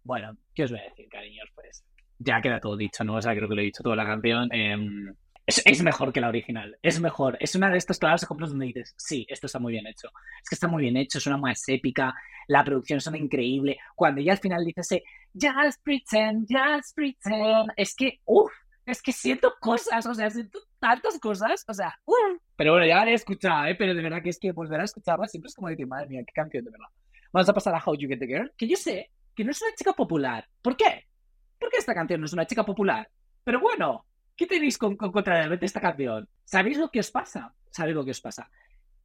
Bueno, 0.03 0.36
¿qué 0.53 0.64
os 0.64 0.72
voy 0.72 0.80
a 0.80 0.82
decir, 0.82 1.09
cariños? 1.09 1.49
Pues 1.55 1.84
ya 2.18 2.41
queda 2.43 2.59
todo 2.59 2.76
dicho, 2.76 3.05
¿no? 3.05 3.14
O 3.14 3.22
sea, 3.22 3.36
creo 3.36 3.49
que 3.49 3.55
lo 3.55 3.61
he 3.61 3.66
dicho 3.66 3.84
toda 3.84 3.95
la 3.95 4.05
canción. 4.05 4.49
Em, 4.53 5.14
es, 5.47 5.82
mejor 5.84 6.12
que 6.12 6.20
la 6.20 6.28
original, 6.28 6.76
es 6.82 7.01
mejor. 7.01 7.36
Es 7.38 7.55
una 7.55 7.70
de 7.70 7.78
estos 7.78 8.01
claros 8.01 8.24
ejemplos 8.24 8.51
donde 8.51 8.66
dices, 8.66 8.93
sí, 8.97 9.24
esto 9.28 9.47
está 9.47 9.61
muy 9.61 9.74
bien 9.74 9.86
hecho. 9.86 10.09
Es 10.43 10.49
que 10.49 10.57
está 10.57 10.66
muy 10.66 10.82
bien 10.82 10.97
hecho, 10.97 11.18
es 11.18 11.26
una 11.28 11.36
más 11.36 11.62
épica, 11.68 12.12
la 12.49 12.64
producción 12.64 13.01
suena 13.01 13.18
increíble. 13.18 13.78
Cuando 13.95 14.20
ya 14.20 14.32
al 14.32 14.38
final 14.38 14.64
dices, 14.64 15.03
just 15.34 15.80
pretend, 15.84 16.49
just 16.49 16.97
pretend, 16.97 17.70
es 17.76 17.95
que, 17.95 18.18
uff, 18.24 18.51
es 18.86 19.01
que 19.03 19.12
siento 19.12 19.55
cosas, 19.61 20.05
o 20.05 20.14
sea, 20.14 20.30
siento 20.30 20.59
tantas 20.80 21.16
cosas, 21.20 21.64
o 21.68 21.74
sea, 21.74 21.97
Pero 22.61 22.72
bueno, 22.72 22.86
ya 22.86 23.02
la 23.06 23.11
he 23.11 23.14
escuchado, 23.14 23.64
¿eh? 23.64 23.74
Pero 23.74 23.94
de 23.94 24.02
verdad 24.02 24.22
que 24.22 24.28
es 24.28 24.38
que 24.38 24.52
volver 24.52 24.82
a 24.82 24.84
escucharla 24.84 25.26
siempre 25.26 25.48
es 25.48 25.54
como 25.54 25.70
decir, 25.70 25.86
madre 25.86 26.08
mía, 26.08 26.20
qué 26.26 26.32
canción 26.34 26.62
de 26.62 26.70
verdad. 26.70 26.88
Vamos 27.32 27.48
a 27.48 27.54
pasar 27.54 27.74
a 27.74 27.82
How 27.82 27.94
You 27.94 28.06
Get 28.06 28.18
the 28.18 28.26
Girl, 28.26 28.52
que 28.54 28.68
yo 28.68 28.76
sé 28.76 29.11
que 29.34 29.44
no 29.44 29.52
es 29.52 29.62
una 29.62 29.74
chica 29.74 29.94
popular. 29.94 30.46
¿Por 30.61 30.76
qué? 30.76 31.06
¿Por 31.58 31.70
qué 31.70 31.78
esta 31.78 31.94
canción 31.94 32.20
no 32.20 32.26
es 32.26 32.34
una 32.34 32.44
chica 32.44 32.62
popular? 32.62 33.08
Pero 33.44 33.61
bueno, 33.61 34.04
¿qué 34.36 34.46
tenéis 34.46 34.76
con, 34.76 34.94
con 34.98 35.11
contra 35.11 35.48
de 35.48 35.64
esta 35.64 35.80
canción? 35.80 36.28
¿Sabéis 36.44 36.76
lo 36.76 36.90
que 36.90 37.00
os 37.00 37.11
pasa? 37.11 37.54
¿Sabéis 37.70 37.96
lo 37.96 38.04
que 38.04 38.11
os 38.11 38.20
pasa? 38.20 38.50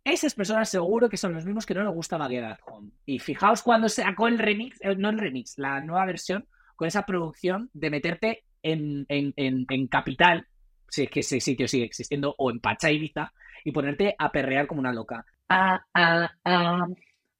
Esas 0.03 0.35
personas 0.35 0.67
seguro 0.67 1.07
que 1.07 1.15
son 1.15 1.33
los 1.33 1.45
mismos 1.45 1.65
que 1.65 1.75
no 1.75 1.85
les 1.85 1.93
gusta 1.93 2.17
Baguette 2.17 2.59
Home. 2.65 2.91
Y 3.05 3.19
fijaos 3.19 3.63
cuando 3.63 3.87
sacó 3.87 4.27
el 4.27 4.37
remix, 4.37 4.77
eh, 4.81 4.97
no 4.97 5.09
el 5.09 5.17
remix, 5.17 5.57
la 5.57 5.79
nueva 5.79 6.05
versión, 6.05 6.45
con 6.75 6.89
esa 6.89 7.05
producción 7.05 7.69
de 7.71 7.89
meterte 7.89 8.43
en, 8.61 9.05
en, 9.07 9.33
en, 9.37 9.87
Capital, 9.87 10.45
si 10.89 11.03
es 11.03 11.09
que 11.09 11.19
ese 11.21 11.39
sitio 11.39 11.67
sigue 11.67 11.85
existiendo, 11.85 12.35
o 12.37 12.51
en 12.51 12.59
Pacha 12.59 12.91
Ibiza, 12.91 13.31
y 13.63 13.71
ponerte 13.71 14.15
a 14.17 14.31
perrear 14.31 14.67
como 14.67 14.81
una 14.81 14.93
loca. 14.93 15.25
Ah, 15.49 15.83
ah, 15.93 16.31
ah, 16.43 16.87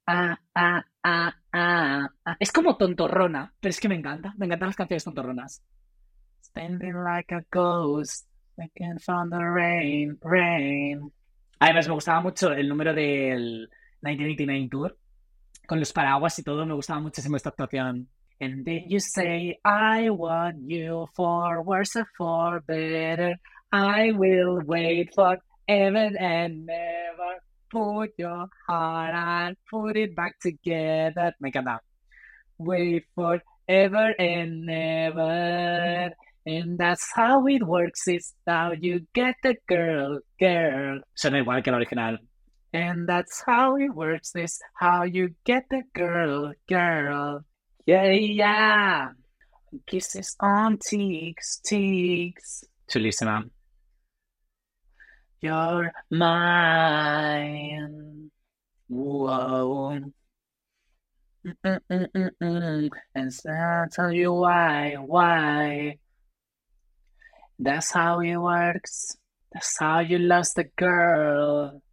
ah, 0.07 0.39
ah, 0.55 0.85
ah, 1.03 1.33
ah, 1.53 2.35
Es 2.39 2.51
como 2.51 2.77
tontorrona, 2.77 3.53
pero 3.59 3.69
es 3.69 3.79
que 3.79 3.89
me 3.89 3.95
encanta. 3.95 4.33
Me 4.37 4.45
encantan 4.45 4.69
las 4.69 4.75
canciones 4.75 5.03
tontorronas. 5.03 5.63
Standing 6.41 7.03
like 7.03 7.33
a 7.33 7.41
ghost, 7.51 8.27
I 8.57 8.69
can't 8.75 9.01
find 9.01 9.31
the 9.31 9.39
rain, 9.39 10.17
rain. 10.21 11.11
Además, 11.59 11.87
me 11.87 11.93
gustaba 11.93 12.21
mucho 12.21 12.51
el 12.51 12.67
número 12.67 12.93
del 12.93 13.69
1989 14.01 14.67
Tour, 14.69 14.97
con 15.67 15.79
los 15.79 15.91
paraguas 15.93 16.37
y 16.39 16.43
todo, 16.43 16.65
me 16.65 16.73
gustaba 16.73 16.99
muchísimo 16.99 17.37
esta 17.37 17.49
actuación. 17.49 18.09
And 18.41 18.65
then 18.65 18.83
you 18.87 18.99
say, 18.99 19.57
I 19.63 20.09
want 20.09 20.69
you 20.69 21.07
for 21.15 21.61
worse 21.63 21.95
or 21.95 22.07
for 22.17 22.59
better. 22.67 23.35
I 23.71 24.11
will 24.11 24.61
wait 24.65 25.13
for 25.15 25.37
ever 25.67 26.11
and 26.19 26.65
never. 26.65 27.39
Put 27.71 28.11
your 28.17 28.47
heart 28.67 29.15
and 29.15 29.57
put 29.69 29.97
it 29.97 30.15
back 30.15 30.39
together. 30.39 31.33
Me 31.39 31.51
encanta. 31.51 31.79
Wait 32.57 33.05
for 33.15 33.41
ever 33.67 34.13
and 34.19 34.65
never. 34.65 36.11
And 36.45 36.77
that's 36.77 37.11
how 37.15 37.47
it 37.47 37.63
works. 37.63 38.07
It's 38.07 38.33
how 38.45 38.73
you 38.73 39.07
get 39.13 39.35
the 39.41 39.55
girl, 39.67 40.19
girl. 40.39 41.01
Suena 41.15 41.39
igual 41.39 41.63
que 41.63 41.71
la 41.71 41.77
original. 41.77 42.17
And 42.71 43.07
that's 43.07 43.43
how 43.47 43.77
it 43.77 43.93
works. 43.95 44.31
It's 44.35 44.59
how 44.75 45.03
you 45.03 45.33
get 45.43 45.63
the 45.69 45.83
girl, 45.93 46.53
girl. 46.67 47.43
Yeah, 47.85 48.09
yeah. 48.11 49.09
Kisses 49.85 50.35
on 50.39 50.79
cheeks, 50.81 51.61
cheeks. 51.63 52.63
Chulísima. 52.89 53.47
You're 55.41 55.91
mine. 56.09 57.51
Whoa. 58.87 59.99
Mm, 61.45 61.79
mm, 61.91 62.29
mm, 62.41 62.89
and 63.13 63.31
I'll 63.47 63.87
tell 63.89 64.11
you 64.11 64.33
why, 64.33 64.95
why. 64.95 65.99
That's 67.59 67.91
how 67.91 68.19
it 68.21 68.35
works. 68.37 69.15
That's 69.53 69.77
how 69.79 69.99
you 69.99 70.17
lost 70.17 70.55
the 70.55 70.63
girl. 70.75 71.83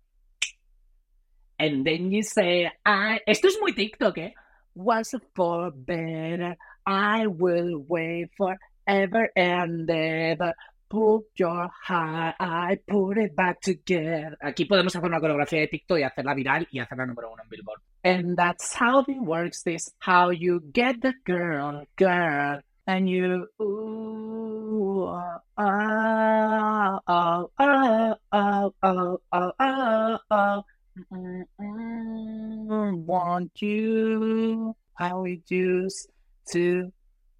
And 1.58 1.84
then 1.84 2.10
you 2.10 2.22
say, 2.22 2.72
I... 2.86 3.20
Esto 3.26 3.48
es 3.48 3.58
muy 3.60 3.74
TikTok, 3.74 4.16
¿eh? 4.18 4.32
Was 4.74 5.14
for 5.34 5.70
better. 5.70 6.56
I 6.86 7.26
will 7.26 7.84
wait 7.86 8.30
forever 8.36 9.28
and 9.36 9.90
ever. 9.90 10.54
Put 10.88 11.24
your 11.36 11.70
heart, 11.86 12.34
I 12.38 12.78
put 12.86 13.16
it 13.16 13.34
back 13.34 13.60
together. 13.62 14.36
Aquí 14.42 14.66
podemos 14.66 14.94
hacer 14.94 15.08
una 15.08 15.20
coreografía 15.20 15.60
de 15.60 15.68
TikTok 15.68 15.98
y 15.98 16.02
hacerla 16.02 16.34
viral 16.34 16.68
y 16.70 16.80
hacerla 16.80 17.06
número 17.06 17.32
uno 17.32 17.42
en 17.42 17.48
Billboard. 17.48 17.80
And 18.04 18.36
that's 18.36 18.74
how 18.74 19.00
it 19.08 19.20
works. 19.20 19.62
This 19.62 19.90
how 20.00 20.30
you 20.30 20.60
get 20.72 21.00
the 21.00 21.14
girl, 21.24 21.86
girl, 21.96 22.60
and 22.86 23.08
you. 23.08 23.48
Ooh, 23.60 25.06
oh, 25.06 25.40
oh, 25.56 27.00
oh, 27.06 27.50
oh, 27.58 28.18
oh, 28.32 28.74
oh, 28.82 29.20
oh, 29.32 30.18
oh. 30.30 30.30
Mm, 30.30 30.30
mm, 30.30 30.64
want 33.06 33.52
you, 33.60 34.76
how 34.94 35.24
used 35.24 36.10
to 36.52 36.92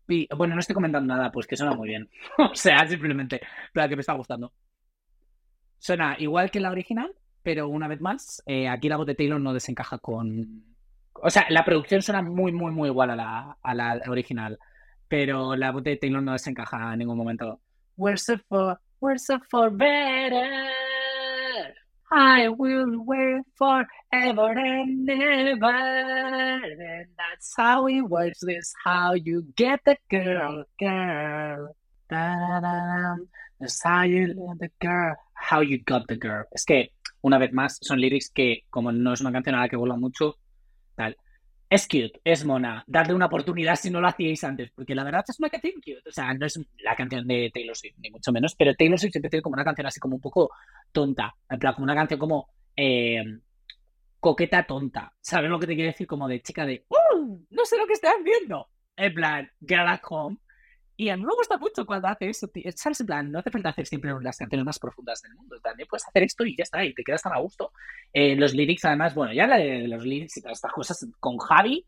be. 0.06 0.28
Bueno, 0.36 0.54
no 0.54 0.60
estoy 0.60 0.74
comentando 0.74 1.14
nada, 1.14 1.30
pues 1.30 1.46
que 1.46 1.56
suena 1.56 1.74
muy 1.74 1.88
bien. 1.88 2.08
o 2.38 2.54
sea, 2.54 2.86
simplemente, 2.86 3.40
la 3.74 3.88
que 3.88 3.96
me 3.96 4.00
está 4.00 4.14
gustando. 4.14 4.52
Suena 5.78 6.16
igual 6.18 6.50
que 6.50 6.60
la 6.60 6.70
original, 6.70 7.14
pero 7.42 7.68
una 7.68 7.88
vez 7.88 8.00
más, 8.00 8.42
eh, 8.46 8.68
aquí 8.68 8.88
la 8.88 8.96
voz 8.96 9.06
de 9.06 9.14
Taylor 9.14 9.40
no 9.40 9.52
desencaja 9.52 9.98
con. 9.98 10.64
O 11.14 11.30
sea, 11.30 11.46
la 11.50 11.64
producción 11.64 12.02
suena 12.02 12.22
muy, 12.22 12.52
muy, 12.52 12.72
muy 12.72 12.88
igual 12.88 13.10
a 13.10 13.16
la, 13.16 13.58
a 13.62 13.74
la 13.74 14.00
original, 14.08 14.58
pero 15.08 15.56
la 15.56 15.72
voz 15.72 15.82
de 15.82 15.96
Taylor 15.96 16.22
no 16.22 16.32
desencaja 16.32 16.92
en 16.92 17.00
ningún 17.00 17.18
momento. 17.18 17.60
Where's 17.96 18.28
it 18.28 18.40
for? 18.48 18.80
For 19.50 19.70
better? 19.70 20.71
I 22.14 22.48
will 22.48 23.02
wait 23.06 23.42
forever 23.56 24.50
and 24.52 25.08
ever. 25.08 25.66
And 25.66 27.06
that's 27.16 27.54
how 27.56 27.86
it 27.86 28.02
works. 28.02 28.40
This 28.42 28.74
how 28.84 29.14
you 29.14 29.46
get 29.56 29.80
the 29.86 29.96
girl, 30.10 30.64
girl. 30.78 31.74
Da-da-da. 32.10 33.16
That's 33.58 33.82
how 33.82 34.02
you 34.02 34.26
get 34.26 34.58
the 34.60 34.70
girl. 34.78 35.16
How 35.32 35.60
you 35.62 35.78
got 35.82 36.06
the 36.06 36.16
girl. 36.16 36.44
Es 36.52 36.66
que, 36.66 36.92
una 37.22 37.38
vez 37.38 37.52
más, 37.52 37.78
son 37.80 37.98
lyrics 37.98 38.30
que, 38.30 38.64
como 38.68 38.92
no 38.92 39.14
es 39.14 39.22
una 39.22 39.32
canción 39.32 39.54
a 39.54 39.60
la 39.60 39.68
que 39.70 39.76
vuela 39.76 39.96
mucho, 39.96 40.36
tal. 40.94 41.16
Es 41.72 41.88
cute, 41.88 42.20
es 42.22 42.44
mona. 42.44 42.84
Darle 42.86 43.14
una 43.14 43.24
oportunidad 43.24 43.76
si 43.76 43.88
no 43.88 43.98
lo 43.98 44.06
hacíais 44.06 44.44
antes, 44.44 44.70
porque 44.72 44.94
la 44.94 45.04
verdad 45.04 45.24
es 45.26 45.38
una 45.38 45.48
canción 45.48 45.72
cute. 45.76 46.02
O 46.06 46.12
sea, 46.12 46.34
no 46.34 46.44
es 46.44 46.60
la 46.80 46.94
canción 46.94 47.26
de 47.26 47.50
Taylor 47.50 47.74
Swift, 47.74 47.94
ni 47.96 48.10
mucho 48.10 48.30
menos, 48.30 48.54
pero 48.54 48.74
Taylor 48.74 48.98
Swift 48.98 49.12
siempre 49.12 49.30
tiene 49.30 49.42
como 49.42 49.54
una 49.54 49.64
canción 49.64 49.86
así 49.86 49.98
como 49.98 50.16
un 50.16 50.20
poco 50.20 50.50
tonta. 50.92 51.34
En 51.48 51.58
plan, 51.58 51.72
como 51.72 51.84
una 51.84 51.94
canción 51.94 52.20
como 52.20 52.50
eh, 52.76 53.24
coqueta 54.20 54.64
tonta. 54.64 55.14
¿Sabes 55.18 55.48
lo 55.48 55.58
que 55.58 55.66
te 55.66 55.74
quiero 55.74 55.90
decir? 55.90 56.06
Como 56.06 56.28
de 56.28 56.42
chica 56.42 56.66
de, 56.66 56.84
¡Uh! 56.90 57.38
No 57.48 57.64
sé 57.64 57.78
lo 57.78 57.86
que 57.86 57.94
estás 57.94 58.16
viendo. 58.22 58.68
En 58.94 59.14
plan, 59.14 59.50
get 59.66 59.78
at 59.78 60.02
home. 60.06 60.36
Y 60.96 61.08
a 61.08 61.16
mí 61.16 61.24
me 61.24 61.34
gusta 61.34 61.56
mucho 61.58 61.86
cuando 61.86 62.08
hace 62.08 62.28
eso. 62.28 62.50
¿Sabes? 62.74 63.00
En 63.00 63.06
plan, 63.06 63.32
no 63.32 63.38
hace 63.38 63.50
falta 63.50 63.70
hacer 63.70 63.86
siempre 63.86 64.12
las 64.20 64.36
canciones 64.36 64.64
más 64.64 64.78
profundas 64.78 65.22
del 65.22 65.34
mundo. 65.34 65.56
También 65.62 65.88
puedes 65.88 66.06
hacer 66.06 66.22
esto 66.22 66.44
y 66.44 66.56
ya 66.56 66.64
está, 66.64 66.84
y 66.84 66.94
te 66.94 67.02
quedas 67.02 67.22
tan 67.22 67.32
a 67.32 67.38
gusto. 67.38 67.72
Eh, 68.12 68.36
los 68.36 68.54
lyrics, 68.54 68.84
además, 68.84 69.14
bueno, 69.14 69.32
ya 69.32 69.46
la 69.46 69.56
de 69.56 69.88
los 69.88 70.04
lyrics 70.04 70.36
y 70.36 70.42
todas 70.42 70.58
estas 70.58 70.72
cosas 70.72 71.06
con 71.18 71.38
Javi, 71.38 71.84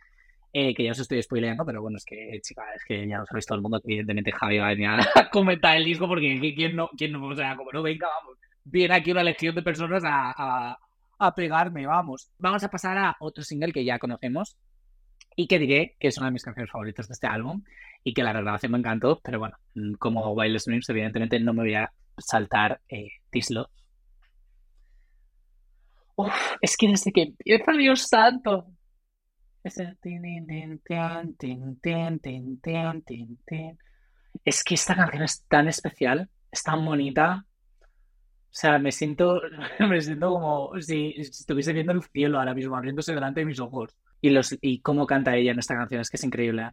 eh, 0.53 0.75
que 0.75 0.85
ya 0.85 0.93
os 0.93 0.99
estoy 1.01 1.23
spoileando, 1.23 1.65
pero 1.67 1.83
bueno, 1.83 1.97
es 1.97 2.05
que, 2.05 2.41
chica, 2.41 2.63
es 2.75 2.85
que 2.85 3.07
ya 3.09 3.19
lo 3.19 3.27
sabéis 3.27 3.45
todo 3.45 3.57
el 3.57 3.63
mundo 3.63 3.81
evidentemente 3.83 4.31
Javi 4.31 4.59
va 4.59 4.67
a 4.67 4.69
venir 4.69 4.89
a 4.89 5.29
comentar 5.33 5.77
el 5.77 5.85
disco 5.85 6.07
porque 6.07 6.39
quién 6.55 6.77
no, 6.77 6.91
quién 6.97 7.11
no, 7.13 7.27
o 7.27 7.35
sea, 7.35 7.57
como 7.57 7.73
no 7.73 7.83
venga, 7.83 8.07
vamos, 8.07 8.39
viene 8.63 8.95
aquí 8.95 9.11
una 9.11 9.25
lección 9.25 9.55
de 9.55 9.63
personas 9.63 10.05
a, 10.05 10.33
a, 10.37 10.79
a 11.19 11.35
pegarme, 11.35 11.87
vamos. 11.87 12.31
Vamos 12.39 12.63
a 12.63 12.71
pasar 12.71 12.97
a 12.99 13.17
otro 13.19 13.43
single 13.43 13.73
que 13.73 13.85
ya 13.85 13.99
conocemos, 13.99 14.57
y 15.37 15.47
que 15.47 15.59
diré 15.59 15.97
que 15.99 16.09
es 16.09 16.19
una 16.19 16.27
de 16.27 16.33
mis 16.33 16.45
canciones 16.45 16.71
favoritas 16.71 17.09
de 17.09 17.13
este 17.13 17.27
álbum 17.27 17.63
y 18.03 18.15
que 18.15 18.23
la 18.23 18.33
grabación 18.33 18.73
me 18.73 18.79
encantó, 18.79 19.21
pero 19.23 19.39
bueno, 19.39 19.57
mm, 19.75 19.95
como 19.95 20.33
Wild 20.33 20.63
Dreams, 20.65 20.89
evidentemente 20.89 21.41
no 21.41 21.55
me 21.55 21.63
voy 21.63 21.75
a 21.75 21.93
saltar 22.19 22.81
eh, 22.89 23.09
This 23.31 23.51
Love. 23.51 23.71
Uf, 26.17 26.33
es 26.61 26.77
que 26.77 26.89
desde 26.89 27.13
que 27.13 27.23
empieza, 27.23 27.73
Dios 27.73 28.03
santo. 28.09 28.67
Es 34.45 34.63
que 34.63 34.75
esta 34.75 34.95
canción 34.95 35.23
es 35.23 35.45
tan 35.49 35.69
especial, 35.69 36.29
es 36.53 36.63
tan 36.63 36.85
bonita. 36.85 37.47
O 38.55 38.57
sea, 38.57 38.79
me 38.79 38.93
siento, 38.93 39.41
me 39.81 40.01
siento 40.01 40.31
como 40.31 40.81
si 40.81 41.15
estuviese 41.17 41.73
viendo 41.73 41.93
el 41.93 42.03
cielo 42.03 42.39
ahora 42.39 42.55
mismo, 42.55 42.77
abriéndose 42.77 43.15
delante 43.15 43.41
de 43.41 43.47
mis 43.47 43.59
ojos. 43.59 43.97
Y, 44.25 44.31
los, 44.31 44.57
y 44.63 44.81
cómo 44.81 45.07
canta 45.07 45.37
ella 45.37 45.53
en 45.53 45.59
esta 45.59 45.75
canción, 45.75 46.01
es 46.01 46.09
que 46.09 46.17
es 46.17 46.25
increíble. 46.25 46.71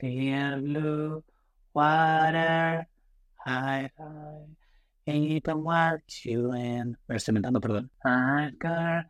Clear 0.00 0.60
blue 0.60 1.22
water, 1.72 2.88
high, 3.46 3.88
high, 3.96 4.46
even 5.06 5.62
what 5.62 6.00
you 6.24 6.52
in. 6.54 6.98
Me 7.06 7.14
estoy 7.14 7.36
inventando, 7.36 7.60
perdón. 7.60 7.88
I 8.04 8.50
got 8.58 9.06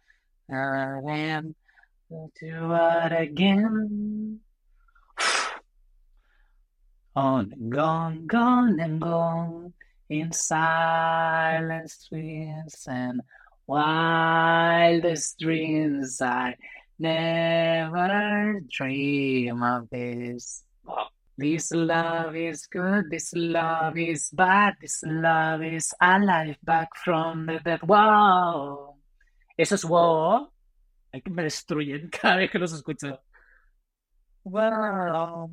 and 0.51 1.55
do 2.11 2.75
it 2.75 3.13
again. 3.13 4.41
On 7.17 7.51
and 7.51 7.73
gone, 7.73 8.27
gone 8.27 8.81
and 8.81 9.01
gone, 9.01 9.73
in 10.11 10.31
silence, 10.33 12.07
dreams 12.11 12.87
and 12.87 13.23
wildest 13.67 15.39
dreams 15.39 16.21
I 16.21 16.55
Never 16.99 18.61
dream 18.69 19.63
of 19.63 19.89
this. 19.91 20.65
This 21.37 21.71
love 21.71 22.35
is 22.35 22.67
good, 22.67 23.11
this 23.11 23.33
love 23.33 23.97
is 23.97 24.29
bad, 24.33 24.75
this 24.81 25.05
love 25.07 25.63
is 25.63 25.95
alive 26.01 26.57
back 26.65 26.89
from 26.97 27.47
the 27.47 27.61
dead. 27.61 27.81
¡Wow! 27.83 28.97
Eso 29.57 29.77
es 29.77 29.85
wow. 29.85 30.51
Hay 31.13 31.21
que 31.23 31.31
me 31.31 31.45
destruyen 31.45 32.11
cada 32.13 32.37
vez 32.39 32.51
que 32.51 32.59
los 32.59 32.73
escucho. 32.73 33.21
Wow. 34.45 35.53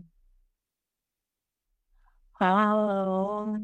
Wow. 2.39 3.59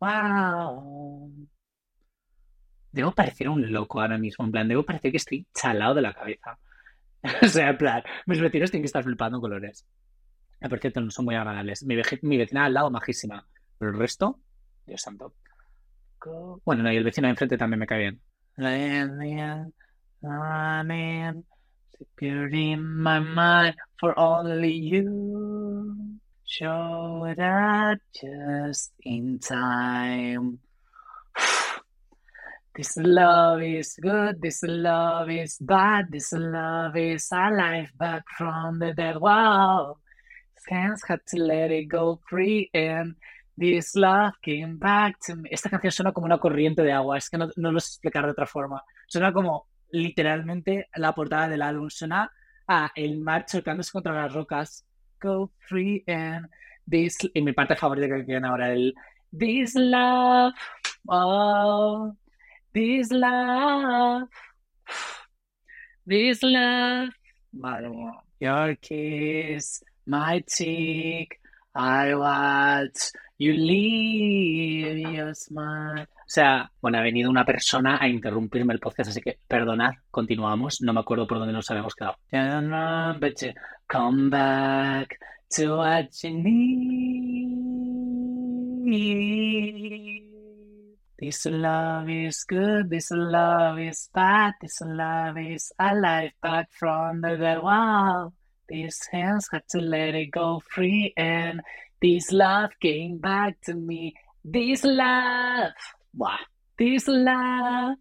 Wow. 0.00 1.43
Debo 2.94 3.10
parecer 3.10 3.48
un 3.48 3.72
loco 3.72 4.00
ahora 4.00 4.18
mismo, 4.18 4.44
en 4.44 4.52
plan, 4.52 4.68
debo 4.68 4.84
parecer 4.84 5.10
que 5.10 5.16
estoy 5.16 5.44
chalado 5.52 5.94
de 5.94 6.02
la 6.02 6.14
cabeza. 6.14 6.56
o 7.42 7.48
sea, 7.48 7.70
en 7.70 7.76
plan, 7.76 8.02
mis 8.26 8.40
vecinos 8.40 8.70
tienen 8.70 8.84
que 8.84 8.86
estar 8.86 9.02
flipando 9.02 9.40
colores. 9.40 9.84
Ah, 10.60 10.68
por 10.68 10.78
cierto, 10.78 11.00
no 11.00 11.10
son 11.10 11.24
muy 11.24 11.34
agradables. 11.34 11.82
Mi, 11.82 11.96
mi 12.22 12.36
vecina 12.36 12.66
al 12.66 12.74
lado, 12.74 12.90
majísima. 12.90 13.44
Pero 13.78 13.90
el 13.90 13.98
resto, 13.98 14.38
Dios 14.86 15.02
santo. 15.02 15.34
Bueno, 16.64 16.84
no, 16.84 16.92
y 16.92 16.96
el 16.96 17.02
vecino 17.02 17.26
de 17.26 17.30
enfrente 17.30 17.58
también 17.58 17.80
me 17.80 17.86
cae 17.86 17.98
bien. 17.98 18.20
for 23.98 24.16
only 24.16 24.72
you. 24.72 26.20
Show 26.46 27.24
it 27.28 27.40
up 27.40 27.98
just 28.12 28.92
in 29.02 29.40
time. 29.40 30.60
This 32.76 32.96
love 32.96 33.62
is 33.62 33.96
good, 34.02 34.42
this 34.42 34.62
love 34.64 35.30
is 35.30 35.58
bad, 35.60 36.10
this 36.10 36.32
love 36.32 36.96
is 36.96 37.30
alive 37.30 37.92
back 37.96 38.24
from 38.36 38.80
the 38.80 38.92
dead. 38.92 39.16
Wow, 39.16 39.98
hands 40.68 41.02
had 41.06 41.20
to 41.28 41.36
let 41.36 41.70
it 41.70 41.86
go 41.86 42.20
free 42.28 42.70
and 42.74 43.14
this 43.56 43.94
love 43.94 44.32
came 44.42 44.76
back 44.76 45.20
to 45.26 45.36
me. 45.36 45.50
Esta 45.52 45.70
canción 45.70 45.92
suena 45.92 46.12
como 46.12 46.26
una 46.26 46.38
corriente 46.38 46.82
de 46.82 46.90
agua, 46.90 47.16
es 47.16 47.30
que 47.30 47.38
no, 47.38 47.48
no 47.54 47.70
lo 47.70 47.78
sé 47.78 47.92
explicar 47.92 48.24
de 48.24 48.32
otra 48.32 48.46
forma. 48.46 48.82
Suena 49.06 49.32
como 49.32 49.68
literalmente 49.92 50.88
la 50.96 51.14
portada 51.14 51.48
del 51.48 51.62
álbum, 51.62 51.88
suena 51.90 52.28
a 52.66 52.90
el 52.96 53.20
mar 53.20 53.44
chocándose 53.46 53.92
contra 53.92 54.14
las 54.14 54.32
rocas. 54.32 54.84
Go 55.20 55.52
free 55.60 56.02
and 56.08 56.48
this. 56.90 57.16
Y 57.32 57.40
mi 57.40 57.52
parte 57.52 57.76
favorita 57.76 58.08
que 58.08 58.24
quieren 58.24 58.44
ahora, 58.44 58.72
el 58.72 58.94
This 59.30 59.74
love. 59.76 60.54
Oh. 61.06 62.16
This 62.74 63.12
love, 63.12 64.28
this 66.04 66.42
love. 66.42 67.10
Your 68.40 68.74
kiss, 68.74 69.84
my 70.04 70.40
cheek, 70.40 71.38
I 71.72 72.16
watch 72.16 73.12
you 73.38 73.52
leave 73.52 74.98
your 74.98 75.36
smile. 75.36 76.02
O 76.02 76.26
sea, 76.26 76.68
bueno, 76.80 76.98
ha 76.98 77.02
venido 77.02 77.30
una 77.30 77.44
persona 77.44 77.98
a 78.00 78.08
interrumpirme 78.08 78.72
el 78.72 78.80
podcast, 78.80 79.10
así 79.10 79.20
que 79.20 79.38
perdonad, 79.46 79.92
continuamos. 80.10 80.82
No 80.82 80.92
me 80.92 80.98
acuerdo 80.98 81.28
por 81.28 81.38
dónde 81.38 81.52
nos 81.52 81.70
habíamos 81.70 81.94
quedado. 81.94 82.16
Come 83.86 84.30
back 84.30 85.16
to 85.50 85.76
what 85.76 86.08
you 86.24 86.30
need. 88.82 90.23
This 91.16 91.46
love 91.46 92.10
is 92.10 92.42
good, 92.42 92.90
this 92.90 93.12
love 93.12 93.78
is 93.78 94.08
bad, 94.12 94.54
this 94.60 94.80
love 94.84 95.38
is 95.38 95.70
alive 95.78 96.32
back 96.42 96.68
from 96.72 97.20
the. 97.20 97.60
Wow, 97.62 98.32
these 98.68 99.00
hands 99.12 99.48
had 99.52 99.62
to 99.70 99.78
let 99.78 100.16
it 100.16 100.32
go 100.32 100.60
free, 100.68 101.14
and 101.16 101.60
this 102.02 102.32
love 102.32 102.70
came 102.82 103.18
back 103.18 103.60
to 103.66 103.74
me. 103.74 104.14
This 104.44 104.82
love, 104.82 105.70
wow, 106.16 106.36
this 106.76 107.06
love 107.06 107.96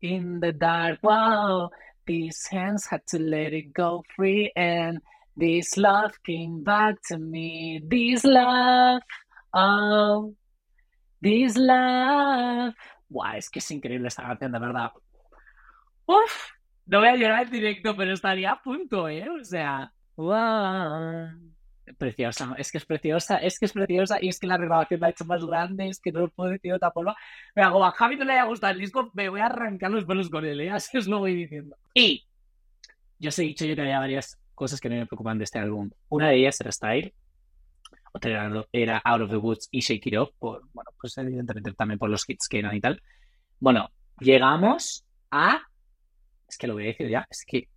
in 0.00 0.40
the 0.40 0.52
dark. 0.52 1.00
Wow, 1.02 1.68
these 2.06 2.46
hands 2.50 2.86
had 2.86 3.06
to 3.08 3.18
let 3.18 3.52
it 3.52 3.74
go 3.74 4.02
free, 4.16 4.50
and 4.56 4.98
this 5.36 5.76
love 5.76 6.12
came 6.24 6.64
back 6.64 6.94
to 7.08 7.18
me. 7.18 7.82
This 7.86 8.24
love, 8.24 9.02
oh. 9.52 10.34
This 11.24 11.56
love. 11.56 12.74
Buah, 13.08 13.38
es 13.38 13.48
que 13.48 13.58
es 13.60 13.70
increíble 13.70 14.08
esta 14.08 14.24
canción, 14.24 14.52
de 14.52 14.58
verdad. 14.58 14.92
Uf, 16.04 16.50
no 16.84 16.98
voy 16.98 17.08
a 17.08 17.16
llorar 17.16 17.44
en 17.44 17.50
directo, 17.50 17.96
pero 17.96 18.12
estaría 18.12 18.52
a 18.52 18.62
punto, 18.62 19.08
¿eh? 19.08 19.26
O 19.30 19.42
sea, 19.42 19.90
wow. 20.16 21.30
Preciosa, 21.96 22.54
es 22.58 22.70
que 22.70 22.76
es 22.76 22.84
preciosa, 22.84 23.38
es 23.38 23.58
que 23.58 23.64
es 23.64 23.72
preciosa 23.72 24.18
y 24.20 24.28
es 24.28 24.38
que 24.38 24.46
la 24.46 24.58
renovación 24.58 25.00
la 25.00 25.06
ha 25.06 25.10
hecho 25.10 25.24
más 25.24 25.42
grande, 25.46 25.88
es 25.88 25.98
que 25.98 26.12
no 26.12 26.20
lo 26.20 26.28
puedo 26.28 26.50
decir 26.50 26.72
de 26.72 26.76
otra 26.76 26.90
forma. 26.90 27.16
Pero 27.54 27.72
como 27.72 27.86
a 27.86 27.92
Javi 27.92 28.16
no 28.16 28.26
le 28.26 28.34
haya 28.34 28.44
gustado 28.44 28.74
el 28.74 28.80
disco, 28.80 29.10
me 29.14 29.30
voy 29.30 29.40
a 29.40 29.46
arrancar 29.46 29.90
los 29.90 30.04
pelos 30.04 30.28
con 30.28 30.44
él, 30.44 30.60
¿eh? 30.60 30.70
Así 30.72 30.98
os 30.98 31.08
lo 31.08 31.20
voy 31.20 31.34
diciendo. 31.34 31.74
Y 31.94 32.26
yo 33.18 33.30
os 33.30 33.38
he 33.38 33.44
dicho 33.44 33.64
yo 33.64 33.74
que 33.74 33.80
había 33.80 33.98
varias 33.98 34.38
cosas 34.54 34.78
que 34.78 34.90
no 34.90 34.96
me 34.96 35.06
preocupan 35.06 35.38
de 35.38 35.44
este 35.44 35.58
álbum. 35.58 35.90
Una 36.10 36.28
de 36.28 36.36
ellas 36.36 36.60
era 36.60 36.70
Style, 36.70 37.14
otra 38.14 38.64
era, 38.72 39.02
Out 39.04 39.22
of 39.22 39.30
the 39.30 39.36
Woods 39.36 39.68
y 39.72 39.80
Shake 39.80 40.06
It 40.06 40.16
Off, 40.16 40.30
por, 40.38 40.62
bueno, 40.72 40.90
pues 41.00 41.18
evidentemente 41.18 41.72
también 41.72 41.98
por 41.98 42.08
los 42.08 42.28
hits 42.28 42.46
que 42.48 42.60
eran 42.60 42.74
y 42.76 42.80
tal. 42.80 43.02
Bueno, 43.58 43.90
llegamos 44.20 45.04
a. 45.32 45.60
Es 46.48 46.56
que 46.56 46.68
lo 46.68 46.74
voy 46.74 46.84
a 46.84 46.86
decir 46.86 47.08
ya, 47.08 47.26
es 47.28 47.44
que. 47.44 47.68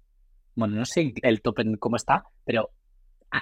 Bueno, 0.53 0.75
no 0.75 0.85
sé 0.85 1.11
el 1.23 1.41
top 1.41 1.59
en 1.59 1.77
cómo 1.77 1.95
está, 1.95 2.23
pero 2.45 2.69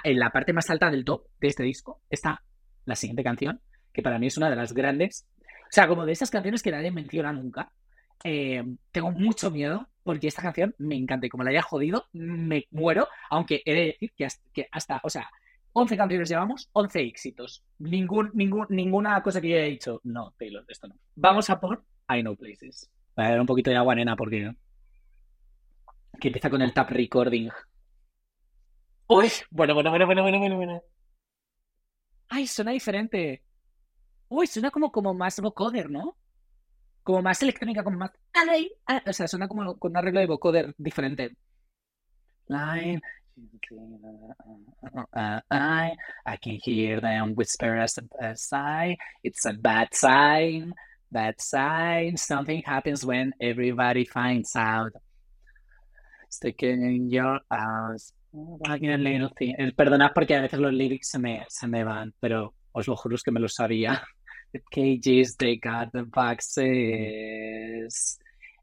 en 0.04 0.18
la 0.18 0.30
parte 0.30 0.54
más 0.54 0.70
alta 0.70 0.90
del 0.90 1.04
top 1.04 1.26
de 1.38 1.48
este 1.48 1.62
disco 1.62 2.00
está 2.08 2.42
la 2.86 2.96
siguiente 2.96 3.22
canción, 3.22 3.60
que 3.92 4.02
para 4.02 4.18
mí 4.18 4.28
es 4.28 4.38
una 4.38 4.48
de 4.48 4.56
las 4.56 4.72
grandes. 4.72 5.26
O 5.64 5.72
sea, 5.72 5.88
como 5.88 6.06
de 6.06 6.12
esas 6.12 6.30
canciones 6.30 6.62
que 6.62 6.70
nadie 6.70 6.90
menciona 6.90 7.32
nunca. 7.32 7.70
Eh, 8.24 8.64
tengo 8.90 9.10
mucho 9.12 9.50
miedo 9.50 9.86
porque 10.02 10.28
esta 10.28 10.40
canción 10.40 10.74
me 10.78 10.96
encanta 10.96 11.26
y 11.26 11.28
como 11.28 11.44
la 11.44 11.50
haya 11.50 11.62
jodido, 11.62 12.06
me 12.12 12.66
muero. 12.70 13.06
Aunque 13.28 13.62
he 13.66 13.74
de 13.74 13.86
decir 13.86 14.12
que 14.16 14.28
que 14.54 14.68
hasta 14.72 15.00
o 15.02 15.10
sea, 15.10 15.28
11 15.78 15.94
canciones 15.94 16.30
llevamos, 16.30 16.70
11 16.72 17.02
éxitos. 17.02 17.62
Ningún, 17.80 18.30
ningún, 18.32 18.66
ninguna 18.70 19.22
cosa 19.22 19.42
que 19.42 19.50
yo 19.50 19.56
haya 19.56 19.66
dicho, 19.66 20.00
no, 20.04 20.32
Taylor, 20.38 20.64
esto 20.68 20.88
no. 20.88 20.94
Vamos 21.14 21.50
a 21.50 21.60
por 21.60 21.84
I 22.08 22.22
Know 22.22 22.34
Places. 22.34 22.90
Voy 23.14 23.26
a 23.26 23.30
dar 23.30 23.40
un 23.40 23.46
poquito 23.46 23.68
de 23.68 23.76
agua, 23.76 23.94
nena, 23.94 24.16
porque... 24.16 24.54
Que 26.18 26.28
empieza 26.28 26.48
con 26.48 26.62
el 26.62 26.72
tap 26.72 26.88
recording. 26.88 27.50
Uy, 29.06 29.28
bueno, 29.50 29.74
bueno, 29.74 29.90
bueno, 29.90 30.06
bueno, 30.06 30.22
bueno, 30.22 30.38
bueno, 30.38 30.56
bueno. 30.56 30.82
Ay, 32.30 32.46
suena 32.46 32.70
diferente. 32.70 33.42
Uy, 34.28 34.46
suena 34.46 34.70
como, 34.70 34.90
como 34.90 35.12
más 35.12 35.38
vocoder, 35.40 35.90
¿no? 35.90 36.16
Como 37.02 37.20
más 37.20 37.42
electrónica, 37.42 37.84
como 37.84 37.98
más... 37.98 38.12
O 39.06 39.12
sea, 39.12 39.28
suena 39.28 39.46
como 39.46 39.78
con 39.78 39.90
un 39.90 39.98
arreglo 39.98 40.20
de 40.20 40.26
vocoder 40.26 40.74
diferente. 40.78 41.36
Line, 42.48 43.02
Uh, 43.38 44.96
uh, 44.96 45.02
uh, 45.14 45.40
I, 45.50 45.92
I 46.24 46.36
can 46.36 46.58
hear 46.62 47.00
them 47.00 47.34
whisper 47.34 47.76
as 47.76 47.98
a 47.98 48.36
sigh. 48.36 48.96
It's 49.22 49.44
a 49.44 49.52
bad 49.52 49.94
sign, 49.94 50.72
bad 51.12 51.40
sign. 51.40 52.16
Something 52.16 52.62
happens 52.62 53.04
when 53.04 53.34
everybody 53.40 54.06
finds 54.06 54.56
out. 54.56 54.92
Sticking 56.30 56.82
in 56.82 57.10
your 57.10 57.40
house. 57.50 58.12
little 58.32 59.30
thing. 59.36 59.54
Perdonad 59.76 60.14
porque 60.14 60.34
a 60.34 60.40
veces 60.40 60.58
los 60.58 60.72
lyrics 60.72 61.10
se 61.10 61.18
me, 61.18 61.44
se 61.48 61.66
me 61.66 61.84
van, 61.84 62.14
pero 62.20 62.54
os 62.72 62.88
lo 62.88 62.96
juro 62.96 63.16
que 63.22 63.32
me 63.32 63.40
lo 63.40 63.48
sabía. 63.48 64.02
The 64.52 64.62
cages, 64.70 65.36
they 65.36 65.56
got 65.56 65.92
the 65.92 66.04
boxes. 66.04 66.58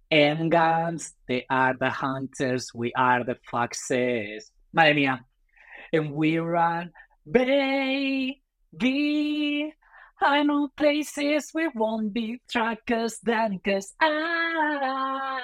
And 0.09 0.49
guns, 0.49 1.13
they 1.28 1.45
are 1.49 1.76
the 1.78 1.89
hunters, 1.89 2.74
we 2.74 2.91
are 2.95 3.24
the 3.24 3.38
foxes. 3.51 4.51
Madre 4.74 4.93
mía. 4.95 5.26
And 5.93 6.11
we 6.13 6.39
run, 6.39 6.91
baby. 7.30 8.41
I 10.19 10.43
know 10.43 10.69
places 10.76 11.51
we 11.53 11.67
won't 11.76 12.11
be 12.13 12.41
trackers 12.49 13.19
then, 13.21 13.59
cause 13.63 13.93
I, 13.99 15.39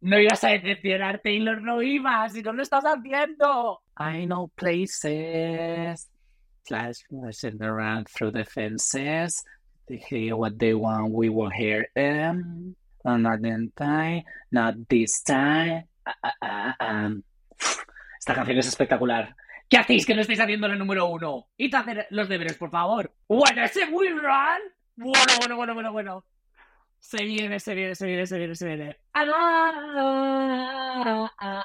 No 0.00 0.18
ibas 0.18 0.42
a 0.44 0.58
decepcionar, 0.58 1.22
Taylor, 1.22 1.62
no 1.62 1.80
ibas, 1.80 2.32
si 2.32 2.42
no 2.42 2.52
lo 2.52 2.62
estás 2.62 2.84
haciendo. 2.84 3.78
I 3.96 4.26
know 4.26 4.48
places. 4.56 6.08
Flash 6.66 7.04
flashing 7.08 7.62
around 7.62 8.08
through 8.08 8.32
the 8.32 8.44
fences. 8.44 9.42
They 9.88 9.96
hear 9.98 10.36
what 10.36 10.58
they 10.58 10.74
want, 10.74 11.12
we 11.12 11.28
will 11.28 11.50
hear 11.50 11.86
them. 11.94 12.74
Not 13.04 13.42
this 13.42 13.70
time, 13.76 14.22
not 14.50 14.74
this 14.88 15.22
time. 15.22 15.84
Esta 18.18 18.34
canción 18.34 18.58
es 18.58 18.68
espectacular. 18.68 19.34
¿Qué 19.68 19.78
hacéis 19.78 20.04
que 20.04 20.14
no 20.14 20.20
estáis 20.20 20.38
haciendo 20.38 20.66
el 20.66 20.78
número 20.78 21.06
uno? 21.06 21.48
Id 21.56 21.74
a 21.74 21.80
hacer 21.80 22.06
los 22.10 22.28
deberes, 22.28 22.56
por 22.58 22.70
favor. 22.70 23.12
Bueno, 23.26 23.64
ese 23.64 23.86
muy 23.86 24.10
run. 24.10 24.60
Bueno, 24.96 25.32
bueno, 25.40 25.56
bueno, 25.56 25.74
bueno, 25.74 25.92
bueno. 25.92 26.24
Se 27.00 27.24
viene, 27.24 27.58
se 27.58 27.74
viene, 27.74 27.94
se 27.94 28.06
viene, 28.06 28.26
se 28.26 28.38
viene, 28.38 28.54
se 28.54 28.66
viene. 28.66 28.96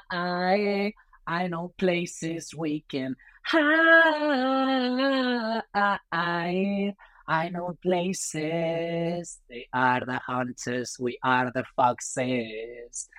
I, 0.09 0.93
I 1.27 1.47
know 1.47 1.73
places 1.77 2.53
we 2.55 2.85
can 2.89 3.15
hide. 3.45 3.75
I 7.27 7.49
know 7.49 7.77
places. 7.81 9.41
They 9.49 9.67
are 9.73 10.05
the 10.05 10.19
hunters, 10.25 10.97
we 10.97 11.19
are 11.21 11.51
the 11.51 11.65
foxes 11.75 13.09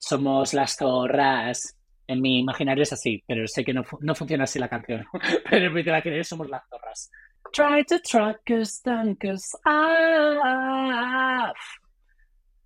somos 0.00 0.54
las 0.54 0.76
zorras. 0.76 1.76
En 2.06 2.20
mi 2.20 2.40
imaginario 2.40 2.82
es 2.82 2.92
así, 2.92 3.22
pero 3.26 3.46
sé 3.46 3.64
que 3.64 3.72
no, 3.72 3.84
no 4.00 4.14
funciona 4.16 4.44
así 4.44 4.58
la 4.58 4.68
canción. 4.68 5.06
pero 5.48 5.66
en 5.66 5.72
mi 5.72 5.82
imaginario 5.82 6.24
somos 6.24 6.48
las 6.48 6.62
zorras. 6.68 7.10
Try 7.52 7.84
to 7.84 8.00
track 8.00 8.40
us, 8.50 8.82
us 9.24 9.52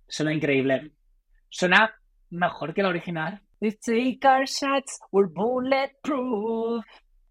Suena 0.07 0.33
increíble. 0.33 0.91
Suena 1.49 1.93
mejor 2.31 2.73
que 2.73 2.81
la 2.81 2.89
original. 2.89 3.41
We 3.61 3.71
take 3.71 4.25
our 4.25 4.45
shots, 4.45 4.99
we're 5.11 5.27
bulletproof. 5.27 6.83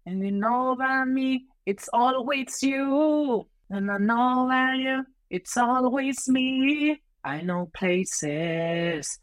And 0.05 0.23
you 0.23 0.31
know 0.31 0.73
about 0.73 1.07
me, 1.07 1.47
it's 1.65 1.89
always 1.93 2.61
you. 2.61 3.47
And 3.69 3.89
I 3.91 3.97
know 3.97 4.45
about 4.45 4.77
you, 4.77 5.05
it's 5.29 5.57
always 5.57 6.27
me. 6.27 7.01
I 7.23 7.41
know 7.41 7.71
places 7.73 9.19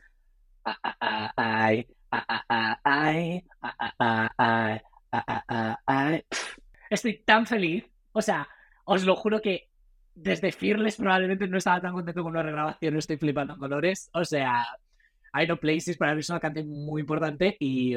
Estoy 6.91 7.23
tan 7.25 7.47
feliz. 7.47 7.85
O 8.13 8.23
sea, 8.23 8.49
os 8.85 9.05
lo 9.05 9.17
juro 9.17 9.41
que 9.41 9.69
desde 10.15 10.53
Fearless 10.53 10.97
probablemente 10.97 11.49
no 11.49 11.59
estaba 11.59 11.81
tan 11.81 11.93
contento 11.93 12.23
con 12.23 12.35
la 12.35 12.43
regrabación. 12.43 12.97
Estoy 12.97 13.17
flipando 13.17 13.57
colores. 13.57 14.11
O 14.13 14.25
sea, 14.25 14.67
I 15.35 15.47
Know 15.47 15.59
Places 15.59 15.97
para 15.97 16.15
mí 16.15 16.21
es 16.21 16.31
una 16.31 16.41
canción 16.41 16.69
muy 16.69 17.01
importante 17.01 17.57
y, 17.59 17.97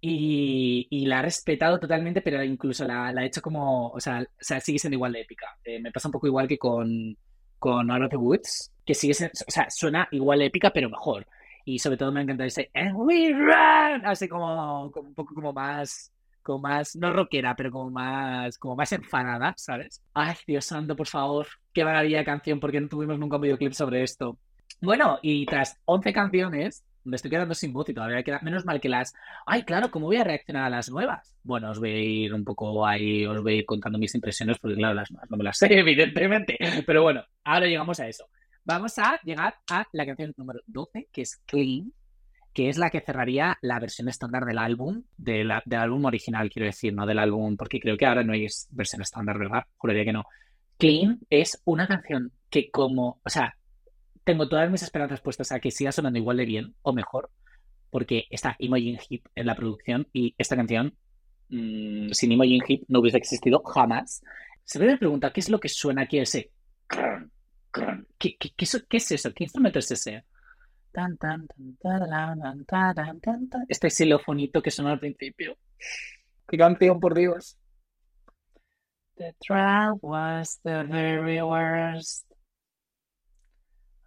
y, 0.00 1.06
la 1.06 1.20
he 1.20 1.22
respetado 1.22 1.78
totalmente, 1.78 2.20
pero 2.20 2.42
incluso 2.42 2.84
la, 2.84 3.12
la 3.12 3.22
he 3.22 3.26
hecho 3.26 3.40
como. 3.40 3.88
O 3.90 4.00
sea, 4.00 4.22
o 4.22 4.44
sea, 4.44 4.60
sigue 4.60 4.78
siendo 4.78 4.96
igual 4.96 5.12
de 5.12 5.20
épica. 5.20 5.46
Eh, 5.64 5.80
me 5.80 5.92
pasa 5.92 6.08
un 6.08 6.12
poco 6.12 6.26
igual 6.26 6.48
que 6.48 6.58
con, 6.58 7.16
con 7.58 7.90
Out 7.90 8.02
of 8.04 8.10
the 8.10 8.16
Woods, 8.16 8.72
que 8.84 8.94
sigue 8.94 9.14
siendo. 9.14 9.32
O 9.46 9.50
sea, 9.50 9.70
suena 9.70 10.08
igual 10.10 10.40
de 10.40 10.46
épica, 10.46 10.70
pero 10.72 10.90
mejor. 10.90 11.26
Y 11.64 11.78
sobre 11.78 11.96
todo 11.96 12.12
me 12.12 12.22
encanta 12.22 12.44
ese 12.44 12.70
And 12.74 12.94
we 12.94 13.32
run, 13.32 14.04
así 14.04 14.28
como, 14.28 14.86
un 14.86 15.14
poco 15.14 15.34
como 15.34 15.52
más, 15.52 16.12
como 16.42 16.58
más, 16.58 16.94
no 16.96 17.12
rockera, 17.12 17.56
pero 17.56 17.70
como 17.70 17.90
más, 17.90 18.58
como 18.58 18.76
más 18.76 18.92
enfadada, 18.92 19.54
¿sabes? 19.56 20.02
Ay, 20.12 20.36
Dios 20.46 20.66
santo, 20.66 20.94
por 20.94 21.06
favor, 21.06 21.46
qué 21.72 21.84
maravilla 21.84 22.24
canción, 22.24 22.60
porque 22.60 22.80
no 22.80 22.88
tuvimos 22.88 23.18
nunca 23.18 23.36
un 23.36 23.42
videoclip 23.42 23.72
sobre 23.72 24.02
esto. 24.02 24.38
Bueno, 24.80 25.18
y 25.22 25.46
tras 25.46 25.80
11 25.86 26.12
canciones, 26.12 26.84
me 27.04 27.16
estoy 27.16 27.30
quedando 27.30 27.54
sin 27.54 27.72
voz 27.72 27.88
y 27.88 27.94
todavía 27.94 28.22
queda 28.22 28.40
menos 28.42 28.64
mal 28.64 28.80
que 28.80 28.88
las. 28.88 29.14
Ay, 29.46 29.62
claro, 29.62 29.90
¿cómo 29.90 30.06
voy 30.06 30.16
a 30.16 30.24
reaccionar 30.24 30.64
a 30.64 30.70
las 30.70 30.90
nuevas? 30.90 31.34
Bueno, 31.42 31.70
os 31.70 31.78
voy 31.78 31.90
a 31.90 31.98
ir 31.98 32.34
un 32.34 32.44
poco 32.44 32.86
ahí, 32.86 33.26
os 33.26 33.42
voy 33.42 33.54
a 33.54 33.56
ir 33.56 33.66
contando 33.66 33.98
mis 33.98 34.14
impresiones, 34.14 34.58
porque 34.58 34.76
claro, 34.76 34.94
las 34.94 35.10
nuevas 35.10 35.30
no 35.30 35.36
me 35.36 35.44
las 35.44 35.58
sé, 35.58 35.68
evidentemente. 35.78 36.58
Pero 36.86 37.02
bueno, 37.02 37.22
ahora 37.44 37.66
llegamos 37.66 38.00
a 38.00 38.08
eso. 38.08 38.26
Vamos 38.66 38.98
a 38.98 39.20
llegar 39.24 39.56
a 39.70 39.86
la 39.92 40.06
canción 40.06 40.32
número 40.38 40.60
12, 40.66 41.08
que 41.12 41.20
es 41.20 41.36
Clean, 41.44 41.92
que 42.54 42.70
es 42.70 42.78
la 42.78 42.88
que 42.88 43.02
cerraría 43.02 43.58
la 43.60 43.78
versión 43.78 44.08
estándar 44.08 44.46
del 44.46 44.56
álbum, 44.56 45.02
del 45.18 45.50
álbum 45.50 46.06
original, 46.06 46.48
quiero 46.48 46.66
decir, 46.66 46.94
no 46.94 47.04
del 47.04 47.18
álbum, 47.18 47.58
porque 47.58 47.78
creo 47.78 47.98
que 47.98 48.06
ahora 48.06 48.24
no 48.24 48.32
hay 48.32 48.46
versión 48.70 49.02
estándar, 49.02 49.38
¿verdad? 49.38 49.64
Juraría 49.76 50.04
que 50.06 50.12
no. 50.14 50.24
Clean 50.78 51.20
es 51.28 51.60
una 51.66 51.86
canción 51.86 52.32
que 52.48 52.70
como, 52.70 53.20
o 53.22 53.28
sea, 53.28 53.54
tengo 54.24 54.48
todas 54.48 54.70
mis 54.70 54.82
esperanzas 54.82 55.20
puestas 55.20 55.52
a 55.52 55.60
que 55.60 55.70
siga 55.70 55.92
sonando 55.92 56.18
igual 56.18 56.38
de 56.38 56.46
bien 56.46 56.74
o 56.80 56.94
mejor, 56.94 57.30
porque 57.90 58.24
está 58.30 58.56
Imogen 58.58 58.98
Hip 59.10 59.26
en 59.34 59.46
la 59.46 59.56
producción 59.56 60.08
y 60.12 60.34
esta 60.38 60.56
canción 60.56 60.96
mmm, 61.50 62.12
sin 62.12 62.32
Imogen 62.32 62.62
Hip 62.66 62.84
no 62.88 63.00
hubiese 63.00 63.18
existido 63.18 63.62
jamás. 63.62 64.22
Se 64.64 64.78
me 64.78 64.96
pregunta 64.96 65.34
qué 65.34 65.40
es 65.40 65.50
lo 65.50 65.60
que 65.60 65.68
suena 65.68 66.02
aquí 66.02 66.18
ese. 66.18 66.50
¿Qué, 67.74 68.36
qué, 68.38 68.52
qué, 68.56 68.66
qué 68.88 68.96
es 68.96 69.10
eso? 69.10 69.32
¿Qué 69.34 69.44
instrumento 69.44 69.80
es 69.80 69.90
ese? 69.90 70.24
Este 73.68 73.90
xilofonito 73.90 74.62
que 74.62 74.70
suena 74.70 74.92
al 74.92 75.00
principio. 75.00 75.56
¡Qué 76.46 76.56
canción, 76.56 77.00
por 77.00 77.14
Dios! 77.14 77.58
The 79.16 79.34
trial 79.44 79.98
was 80.02 80.60
the 80.62 80.84
very 80.84 81.42
worst. 81.42 82.24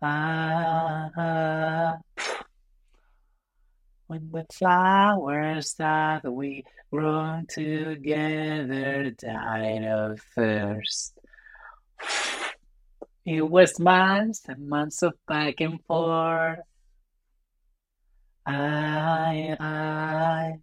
Ah, 0.02 1.98
when 4.08 4.30
the 4.32 4.46
flowers 4.54 5.74
that 5.76 6.24
we 6.24 6.64
grow 6.92 7.42
together 7.50 9.12
died 9.12 9.84
of 9.84 10.22
thirst. 10.36 11.18
It 13.28 13.42
was 13.42 13.78
months 13.78 14.44
and 14.48 14.70
months 14.70 15.04
of 15.04 15.14
back 15.28 15.60
and 15.60 15.80
oh. 15.90 16.06
forth. 16.06 16.60
I, 18.46 19.58
I, 19.60 20.54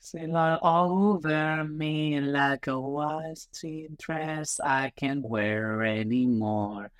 still 0.00 0.36
all 0.36 1.14
over 1.14 1.62
me 1.62 2.20
like 2.20 2.66
a 2.66 2.80
white 2.80 3.46
dress 3.96 4.58
I 4.58 4.90
can't 4.96 5.22
wear 5.24 5.84
anymore. 5.84 6.90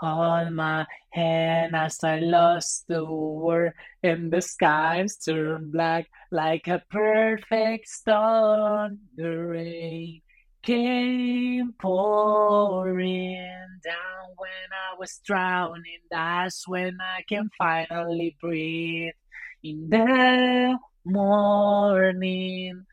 On 0.00 0.54
my 0.54 0.86
hand 1.10 1.74
as 1.74 2.04
I 2.04 2.20
lost 2.20 2.86
the 2.86 3.04
war 3.04 3.74
and 4.04 4.32
the 4.32 4.40
skies 4.40 5.16
turned 5.16 5.72
black 5.72 6.06
like 6.30 6.68
a 6.68 6.80
perfect 6.88 7.88
storm. 7.88 9.00
The 9.16 9.30
rain 9.30 10.22
came 10.66 11.72
pouring 11.80 13.38
down 13.84 14.26
when 14.36 14.68
I 14.72 14.98
was 14.98 15.20
drowning. 15.24 16.00
That's 16.10 16.66
when 16.66 16.98
I 17.00 17.22
can 17.22 17.50
finally 17.56 18.36
breathe. 18.40 19.14
In 19.62 19.88
the 19.88 20.76
morning, 21.04 22.84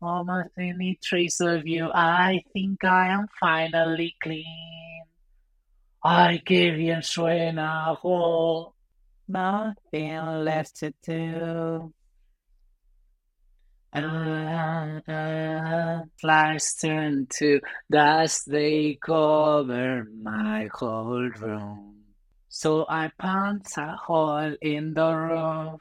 almost 0.00 0.50
any 0.56 1.00
trace 1.02 1.40
of 1.40 1.66
you, 1.66 1.90
I 1.92 2.44
think 2.52 2.84
I 2.84 3.08
am 3.08 3.26
finally 3.40 4.14
clean. 4.22 5.02
Ay, 6.04 6.42
qué 6.46 6.76
bien 6.76 7.02
suena, 7.02 7.96
oh. 8.04 8.72
Nothing 9.26 10.44
left 10.44 10.76
to 10.76 10.94
do. 11.02 11.92
Uh, 13.92 15.00
flies 16.20 16.74
turn 16.74 17.26
to 17.30 17.60
dust, 17.90 18.50
they 18.50 18.98
cover 19.00 20.06
my 20.22 20.68
whole 20.72 21.30
room. 21.30 21.94
So 22.48 22.86
I 22.88 23.10
punch 23.18 23.76
a 23.78 23.96
hole 23.96 24.56
in 24.60 24.94
the 24.94 25.14
roof. 25.14 25.80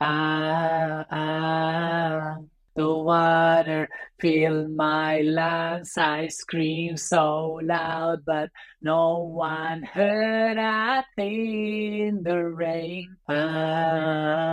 Ah, 0.00 1.04
ah, 1.10 2.36
the 2.76 2.92
water 2.94 3.88
filled 4.20 4.70
my 4.70 5.20
lungs. 5.22 5.96
I 5.96 6.28
screamed 6.28 7.00
so 7.00 7.58
loud, 7.62 8.24
but 8.26 8.50
no 8.82 9.18
one 9.20 9.82
heard 9.82 10.58
a 10.58 11.04
thing. 11.16 12.22
The 12.22 12.44
rain. 12.44 13.16
Ah, 13.28 14.46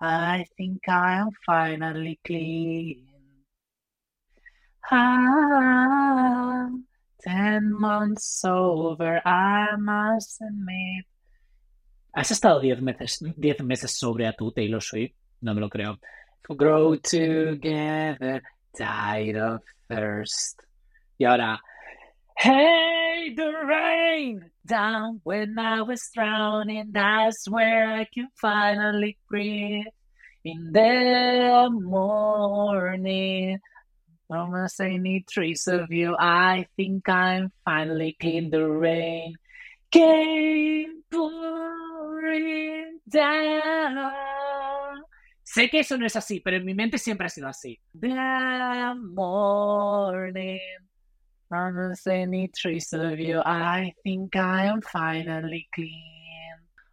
I 0.00 0.46
think 0.56 0.88
I 0.88 1.18
am 1.20 1.28
finally 1.46 2.18
clean. 2.24 3.06
Ah, 4.90 6.68
ten 7.20 7.72
months 7.78 8.44
over, 8.44 9.20
I 9.26 9.76
must 9.76 10.40
admit. 10.42 11.04
¿Has 12.14 12.30
estado 12.30 12.60
10 12.60 12.82
meses, 12.82 13.24
diez 13.36 13.62
meses 13.64 13.98
sobre 13.98 14.26
a 14.26 14.32
tu 14.34 14.52
Taylor 14.52 14.82
Swift? 14.82 15.14
No 15.40 15.54
me 15.54 15.60
lo 15.60 15.70
creo. 15.70 15.98
Grow 16.46 16.96
together, 16.98 18.42
died 18.76 19.36
of 19.36 19.62
thirst. 19.88 20.60
Y 21.18 21.24
ahora, 21.24 21.58
Hey, 22.36 23.32
the 23.36 23.52
rain 23.66 24.50
down 24.66 25.20
when 25.22 25.58
I 25.58 25.82
was 25.82 26.10
drowning. 26.12 26.88
That's 26.90 27.48
where 27.48 27.86
I 27.88 28.04
can 28.12 28.28
finally 28.34 29.16
breathe. 29.28 29.86
In 30.44 30.72
the 30.72 31.68
morning, 31.70 33.60
almost 34.28 34.80
any 34.80 35.24
trace 35.30 35.68
of 35.68 35.92
you. 35.92 36.16
I 36.18 36.66
think 36.76 37.08
I'm 37.08 37.52
finally 37.64 38.16
clean. 38.20 38.50
The 38.50 38.66
rain 38.66 39.36
came 39.92 41.04
pouring 41.10 41.81
Sé 45.42 45.68
que 45.68 45.80
eso 45.80 45.98
no 45.98 46.06
es 46.06 46.16
así, 46.16 46.40
pero 46.40 46.56
en 46.56 46.64
mi 46.64 46.74
mente 46.74 46.98
siempre 46.98 47.26
ha 47.26 47.30
sido 47.30 47.48
así. 47.48 47.78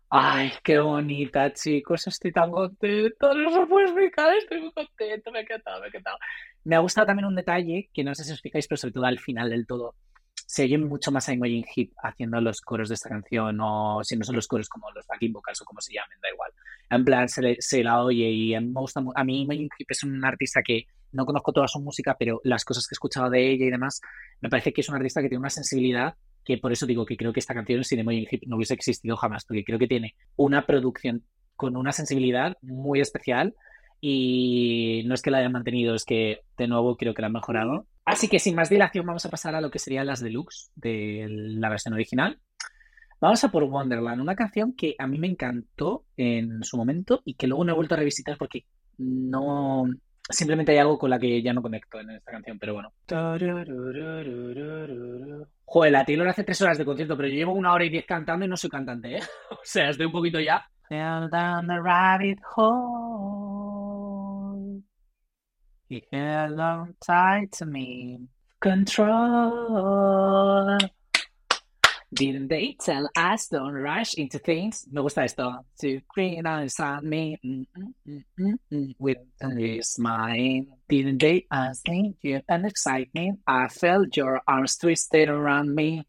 Ay, 0.09 0.51
qué 0.63 0.79
bonita, 0.79 1.53
chicos. 1.53 2.07
Estoy 2.07 2.31
tan 2.31 2.51
contento. 2.51 3.33
No 3.35 3.51
se 3.51 3.65
puede 3.67 3.85
explicar. 3.85 4.35
Estoy 4.35 4.61
muy 4.61 4.71
contento. 4.71 5.31
Me 5.31 5.39
ha 5.39 5.41
encantado, 5.43 5.79
me 5.79 5.85
ha 5.85 5.87
encantado. 5.89 6.17
Me 6.63 6.75
ha 6.75 6.79
gustado 6.79 7.07
también 7.07 7.27
un 7.27 7.35
detalle 7.35 7.89
que 7.93 8.03
no 8.03 8.15
sé 8.15 8.23
si 8.23 8.33
os 8.33 8.41
fijáis, 8.41 8.67
pero 8.67 8.77
sobre 8.77 8.93
todo 8.93 9.05
al 9.05 9.19
final 9.19 9.49
del 9.51 9.67
todo 9.67 9.95
se 10.49 10.63
oye 10.63 10.79
mucho 10.79 11.11
más 11.11 11.29
a 11.29 11.33
Imogen 11.33 11.63
Heap 11.63 11.91
haciendo 12.01 12.41
los 12.41 12.61
coros 12.61 12.89
de 12.89 12.95
esta 12.95 13.07
canción, 13.07 13.59
o 13.61 13.99
si 14.03 14.17
no 14.17 14.25
son 14.25 14.35
los 14.35 14.47
coros 14.47 14.67
como 14.67 14.89
los 14.89 15.05
backing 15.05 15.31
vocals 15.31 15.61
o 15.61 15.63
como 15.63 15.79
se 15.79 15.93
llamen, 15.93 16.17
da 16.23 16.29
igual. 16.33 16.51
En 16.89 17.05
plan, 17.05 17.29
se, 17.29 17.83
la 17.83 18.03
oye 18.03 18.27
y 18.31 18.57
gusta 18.73 18.99
A 19.13 19.23
mí 19.23 19.43
Imogen 19.43 19.69
Heap 19.77 19.85
es 19.89 20.03
un 20.03 20.25
artista 20.25 20.61
que 20.65 20.87
no 21.11 21.27
conozco 21.27 21.53
toda 21.53 21.67
su 21.67 21.79
música, 21.79 22.15
pero 22.17 22.41
las 22.43 22.65
cosas 22.65 22.87
que 22.87 22.93
he 22.93 22.95
escuchado 22.95 23.29
de 23.29 23.47
ella 23.47 23.65
y 23.65 23.69
demás, 23.69 24.01
me 24.41 24.49
parece 24.49 24.73
que 24.73 24.81
es 24.81 24.89
un 24.89 24.95
artista 24.95 25.21
que 25.21 25.29
tiene 25.29 25.39
una 25.39 25.51
sensibilidad 25.51 26.15
que 26.43 26.57
por 26.57 26.71
eso 26.71 26.87
digo 26.87 27.05
que 27.05 27.15
creo 27.15 27.31
que 27.31 27.41
esta 27.41 27.53
canción 27.53 27.83
sin 27.83 27.99
Imogen 27.99 28.25
Heap 28.25 28.41
no 28.47 28.55
hubiese 28.55 28.73
existido 28.73 29.17
jamás, 29.17 29.45
porque 29.45 29.63
creo 29.63 29.77
que 29.77 29.87
tiene 29.87 30.15
una 30.35 30.65
producción 30.65 31.23
con 31.57 31.77
una 31.77 31.91
sensibilidad 31.91 32.57
muy 32.63 33.01
especial 33.01 33.53
y 34.01 35.03
no 35.05 35.13
es 35.13 35.21
que 35.21 35.31
la 35.31 35.39
hayan 35.39 35.51
mantenido, 35.51 35.95
es 35.95 36.05
que 36.05 36.41
de 36.57 36.67
nuevo 36.67 36.95
creo 36.95 37.13
que 37.13 37.21
la 37.21 37.27
han 37.27 37.33
mejorado. 37.33 37.87
Así 38.05 38.27
que 38.27 38.39
sin 38.39 38.55
más 38.55 38.69
dilación 38.69 39.05
vamos 39.05 39.25
a 39.25 39.29
pasar 39.29 39.55
a 39.55 39.61
lo 39.61 39.69
que 39.69 39.79
serían 39.79 40.07
las 40.07 40.21
deluxe 40.21 40.71
de 40.75 41.27
la 41.29 41.69
versión 41.69 41.93
original. 41.93 42.39
Vamos 43.21 43.43
a 43.43 43.51
por 43.51 43.63
Wonderland, 43.63 44.21
una 44.21 44.35
canción 44.35 44.73
que 44.73 44.95
a 44.97 45.05
mí 45.05 45.19
me 45.19 45.27
encantó 45.27 46.05
en 46.15 46.63
su 46.63 46.77
momento 46.77 47.21
y 47.25 47.33
que 47.33 47.47
luego 47.47 47.65
no 47.65 47.73
he 47.73 47.75
vuelto 47.75 47.95
a 47.95 47.97
revisitar 47.97 48.37
porque 48.37 48.65
no... 48.97 49.85
Simplemente 50.31 50.71
hay 50.71 50.77
algo 50.77 50.99
con 50.99 51.09
la 51.09 51.19
que 51.19 51.41
ya 51.41 51.53
no 51.53 51.61
conecto 51.61 51.99
en 51.99 52.11
esta 52.11 52.31
canción, 52.31 52.59
pero 52.59 52.75
bueno. 52.75 52.93
Joder, 55.65 55.91
la 55.91 56.05
Taylor 56.05 56.27
hace 56.27 56.43
tres 56.43 56.61
horas 56.61 56.77
de 56.77 56.85
concierto, 56.85 57.17
pero 57.17 57.29
yo 57.29 57.35
llevo 57.35 57.53
una 57.53 57.73
hora 57.73 57.83
y 57.83 57.89
diez 57.89 58.05
cantando 58.05 58.45
y 58.45 58.47
no 58.47 58.55
soy 58.55 58.69
cantante, 58.69 59.17
¿eh? 59.17 59.21
O 59.51 59.59
sea, 59.63 59.89
estoy 59.89 60.05
un 60.05 60.11
poquito 60.11 60.39
ya. 60.39 60.65
He 65.89 66.03
held 66.13 66.59
on 66.59 66.95
tight 67.05 67.51
to 67.53 67.65
me. 67.65 68.19
Control. 68.61 69.07
Didn't 72.13 72.47
they 72.47 72.75
tell 72.79 73.09
us 73.15 73.47
don't 73.47 73.73
rush 73.73 74.15
into 74.15 74.39
things? 74.39 74.87
Me 74.91 75.01
gusta 75.01 75.21
esto. 75.23 75.65
To 75.81 76.01
green 76.09 76.45
inside 76.45 77.03
me 77.03 77.37
mm, 77.45 77.65
mm, 78.07 78.23
mm, 78.71 78.95
with 78.99 79.17
a 79.41 79.81
smile. 79.81 80.65
Didn't 80.89 81.19
they 81.19 81.45
ask 81.51 81.87
you 82.21 82.41
and 82.49 82.65
excitement? 82.65 83.39
I 83.47 83.67
felt 83.67 84.17
your 84.17 84.41
arms 84.47 84.77
twisted 84.77 85.29
around 85.29 85.73
me. 85.75 86.05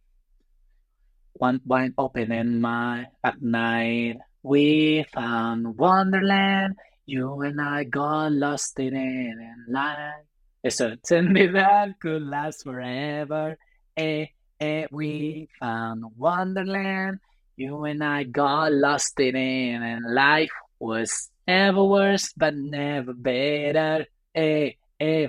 one 1.35 1.61
wine 1.65 1.95
open 1.97 2.33
in 2.33 2.61
my 2.61 3.07
at 3.25 3.41
night. 3.43 4.19
We 4.43 5.05
found 5.13 5.79
Wonderland. 5.79 6.77
You 7.07 7.43
and 7.43 7.61
I 7.61 7.85
got 7.85 8.33
lost 8.33 8.79
in 8.79 8.95
it 8.95 9.37
in 9.39 9.65
life. 9.69 10.25
Eso, 10.63 10.97
tell 10.97 11.23
me 11.23 11.47
that 11.47 11.99
could 12.01 12.23
last 12.23 12.63
forever. 12.65 13.57
Eh, 13.97 14.27
eh, 14.61 14.87
we 14.91 15.49
found 15.59 16.05
Wonderland. 16.17 17.21
You 17.57 17.85
and 17.85 18.05
I 18.05 18.25
got 18.25 18.73
lost 18.73 19.19
in 19.21 19.37
it 19.37 19.83
and 19.83 20.15
life 20.15 20.53
was 20.79 21.31
ever 21.47 21.83
worse 21.83 22.33
but 22.37 22.55
never 22.55 23.15
better. 23.15 24.07
Eh, 24.35 24.73
eh. 24.99 25.29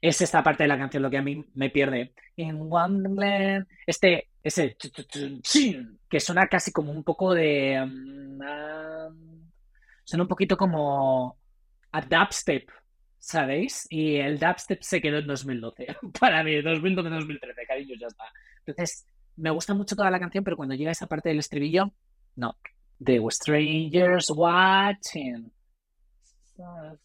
Es 0.00 0.20
esta 0.20 0.42
parte 0.42 0.62
de 0.62 0.68
la 0.68 0.78
canción 0.78 1.02
lo 1.02 1.10
que 1.10 1.18
a 1.18 1.22
mí 1.22 1.44
me 1.54 1.70
pierde. 1.70 2.12
In 2.36 2.60
Wonderland. 2.62 3.66
Este, 3.86 4.28
ese 4.42 4.76
que 6.08 6.20
suena 6.20 6.46
casi 6.46 6.70
como 6.70 6.92
un 6.92 7.02
poco 7.02 7.34
de. 7.34 7.82
Um, 7.82 9.45
suena 10.06 10.22
un 10.22 10.28
poquito 10.28 10.56
como 10.56 11.36
a 11.90 12.00
dubstep, 12.00 12.70
¿sabéis? 13.18 13.86
Y 13.90 14.16
el 14.16 14.38
dubstep 14.38 14.80
se 14.82 15.02
quedó 15.02 15.18
en 15.18 15.26
2012. 15.26 15.96
Para 16.20 16.44
mí, 16.44 16.52
2012-2013, 16.52 17.66
cariño, 17.66 17.96
ya 18.00 18.06
está. 18.06 18.24
Entonces, 18.64 19.04
me 19.36 19.50
gusta 19.50 19.74
mucho 19.74 19.96
toda 19.96 20.10
la 20.10 20.20
canción, 20.20 20.44
pero 20.44 20.56
cuando 20.56 20.76
llega 20.76 20.92
esa 20.92 21.08
parte 21.08 21.28
del 21.28 21.40
estribillo, 21.40 21.92
no. 22.36 22.56
Were 23.00 23.30
strangers 23.30 24.30
watching, 24.30 25.50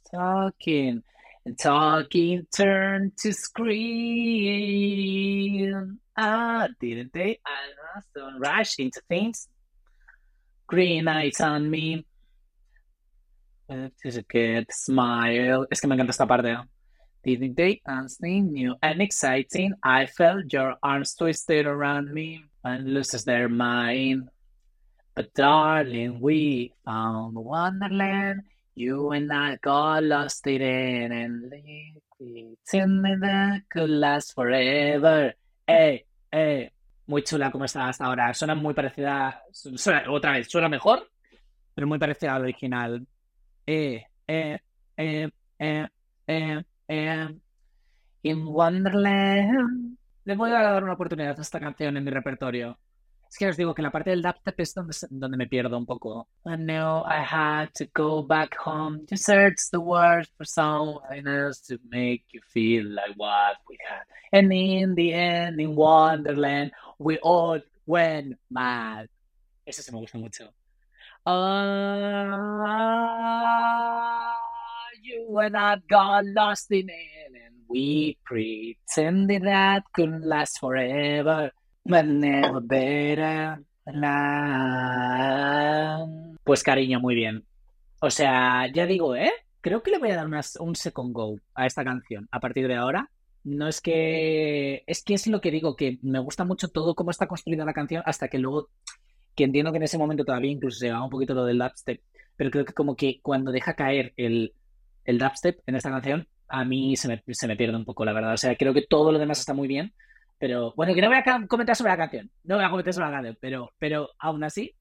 talking, 0.10 1.04
talking 1.58 2.48
turned 2.56 3.18
to 3.18 3.34
scream. 3.34 4.40
Ah, 6.16 6.70
didn't 6.80 7.12
they? 7.12 7.40
I 7.46 7.74
must 7.96 8.08
rush 8.40 8.80
into 8.80 9.02
things. 9.10 9.50
Green 10.68 11.10
eyes 11.10 11.42
on 11.42 11.70
me. 11.70 12.06
Good 13.72 14.66
smile. 14.70 15.66
Es 15.72 15.80
que 15.80 15.88
me 15.88 15.96
encanta 15.96 16.12
esta 16.12 16.28
parte. 16.28 16.58
Didn't 17.24 17.56
they? 17.56 17.82
Something 17.86 18.52
new 18.52 18.76
and 18.82 19.02
exciting. 19.02 19.74
I 19.82 20.08
felt 20.08 20.52
your 20.52 20.76
arms 20.84 21.16
twisted 21.16 21.66
around 21.66 22.12
me 22.14 22.44
and 22.66 22.94
loses 22.94 23.24
their 23.24 23.48
mind. 23.48 24.30
But 25.16 25.34
darling, 25.34 26.20
we 26.20 26.74
found 26.84 27.36
Wonderland. 27.36 28.42
You 28.76 29.12
and 29.12 29.32
I 29.32 29.58
got 29.62 30.04
lost 30.04 30.46
in 30.48 30.62
it 30.62 31.12
and 31.12 31.54
pretending 32.18 33.20
that 33.22 33.62
could 33.70 33.90
last 33.90 34.34
forever. 34.34 35.34
Eh, 35.68 36.00
eh. 36.32 36.70
Muy 37.08 37.22
chula 37.24 37.52
como 37.52 37.66
está 37.66 37.88
hasta 37.88 38.06
ahora. 38.06 38.34
Suena 38.34 38.56
muy 38.56 38.74
parecida. 38.74 39.44
Otra 40.10 40.32
vez, 40.34 40.50
suena 40.50 40.68
mejor, 40.68 41.08
pero 41.74 41.88
muy 41.88 42.00
parecida 42.00 42.36
al 42.36 42.42
original. 42.42 43.06
Eh, 43.74 44.06
eh, 44.28 44.60
eh. 45.58 47.28
In 48.24 48.46
Wonderland. 48.46 49.98
Le 50.26 50.36
voy 50.36 50.52
a 50.52 50.62
dar 50.62 50.84
una 50.84 50.94
oportunidad 50.94 51.40
a 51.40 51.42
esta 51.42 51.60
canción 51.60 51.96
en 51.96 52.04
mi 52.04 52.12
repertorio. 52.12 52.78
Es 53.30 53.38
que 53.38 53.48
os 53.48 53.56
digo 53.56 53.74
que 53.74 53.82
la 53.82 53.90
parte 53.90 54.10
del 54.10 54.22
dubstep 54.22 54.60
es 54.60 54.74
donde, 54.74 54.94
donde 55.10 55.38
me 55.38 55.48
pierdo 55.48 55.78
un 55.78 55.86
poco. 55.86 56.28
I 56.46 56.58
know 56.58 57.06
I 57.08 57.24
had 57.24 57.70
to 57.76 57.86
go 57.94 58.22
back 58.22 58.58
home 58.58 59.06
to 59.08 59.16
search 59.16 59.70
the 59.72 59.80
words 59.80 60.30
for 60.36 60.46
something 60.46 61.26
else 61.26 61.62
to 61.68 61.80
make 61.90 62.26
you 62.34 62.42
feel 62.50 62.94
like 62.94 63.16
what 63.16 63.58
we 63.70 63.78
had. 63.90 64.06
And 64.34 64.52
in 64.52 64.96
the 64.96 65.14
end, 65.14 65.62
in 65.62 65.76
Wonderland, 65.78 66.74
we 67.00 67.20
all 67.24 67.62
went 67.86 68.38
mad. 68.50 69.08
Eso 69.66 69.82
se 69.82 69.94
me 69.94 70.00
gusta 70.00 70.18
mucho. 70.18 70.54
Ah, 71.24 72.82
you 75.04 75.38
and 75.40 75.56
I 75.56 75.78
got 75.88 76.26
lost 76.26 76.72
in 76.72 76.90
it, 76.90 77.32
and 77.36 77.56
we 77.70 78.18
pretended 78.26 79.44
that 79.44 79.84
couldn't 79.94 80.26
last 80.26 80.58
forever. 80.60 81.52
Pues 86.44 86.64
cariño, 86.64 87.00
muy 87.00 87.16
bien. 87.16 87.46
O 88.02 88.10
sea, 88.10 88.68
ya 88.74 88.86
digo, 88.88 89.16
¿eh? 89.16 89.32
Creo 89.62 89.84
que 89.84 89.92
le 89.92 90.00
voy 90.00 90.10
a 90.12 90.16
dar 90.16 90.28
un 90.60 90.76
second 90.76 91.14
go 91.14 91.38
a 91.54 91.68
esta 91.68 91.84
canción 91.84 92.28
a 92.32 92.40
partir 92.40 92.68
de 92.68 92.76
ahora. 92.76 93.12
No 93.44 93.68
es 93.68 93.82
que. 93.82 94.84
Es 94.88 95.04
que 95.04 95.14
es 95.14 95.28
lo 95.28 95.40
que 95.42 95.52
digo, 95.52 95.76
que 95.76 96.00
me 96.02 96.20
gusta 96.20 96.46
mucho 96.46 96.68
todo 96.70 96.96
cómo 96.96 97.12
está 97.12 97.28
construida 97.28 97.66
la 97.66 97.74
canción, 97.74 98.02
hasta 98.06 98.28
que 98.28 98.40
luego. 98.40 98.70
Que 99.36 99.44
entiendo 99.44 99.72
que 99.72 99.78
en 99.78 99.84
ese 99.84 99.98
momento 99.98 100.26
todavía 100.26 100.52
incluso 100.52 100.80
se 100.80 100.92
va 100.92 101.04
un 101.04 101.10
poquito 101.10 101.34
lo 101.34 101.46
del 101.46 101.60
dubstep. 101.60 102.02
Pero 102.36 102.52
creo 102.52 102.66
que 102.66 102.74
como 102.74 102.96
que 102.96 103.20
cuando 103.22 103.52
deja 103.52 103.76
caer 103.76 104.14
el, 104.18 104.54
el 105.06 105.18
dubstep 105.20 105.60
en 105.68 105.76
esta 105.76 105.90
canción, 105.90 106.28
a 106.48 106.66
mí 106.66 106.96
se 106.96 107.08
me, 107.08 107.24
se 107.28 107.48
me 107.48 107.56
pierde 107.56 107.78
un 107.78 107.86
poco, 107.86 108.06
la 108.06 108.14
verdad. 108.14 108.34
O 108.34 108.38
sea, 108.38 108.56
creo 108.56 108.74
que 108.74 108.86
todo 108.88 109.12
lo 109.12 109.20
demás 109.20 109.40
está 109.40 109.54
muy 109.54 109.68
bien 109.68 109.94
pero 110.42 110.74
bueno, 110.76 110.96
que 110.96 111.02
no 111.02 111.08
voy 111.08 111.18
a 111.18 111.48
comentar 111.48 111.76
sobre 111.76 111.92
la 111.92 111.98
canción. 111.98 112.32
No 112.44 112.56
voy 112.56 112.66
a 112.66 112.70
comentar 112.72 112.92
sobre 112.92 113.06
la 113.06 113.14
canción, 113.14 113.38
pero, 113.40 113.72
pero 113.78 114.10
aún 114.18 114.44
así 114.44 114.74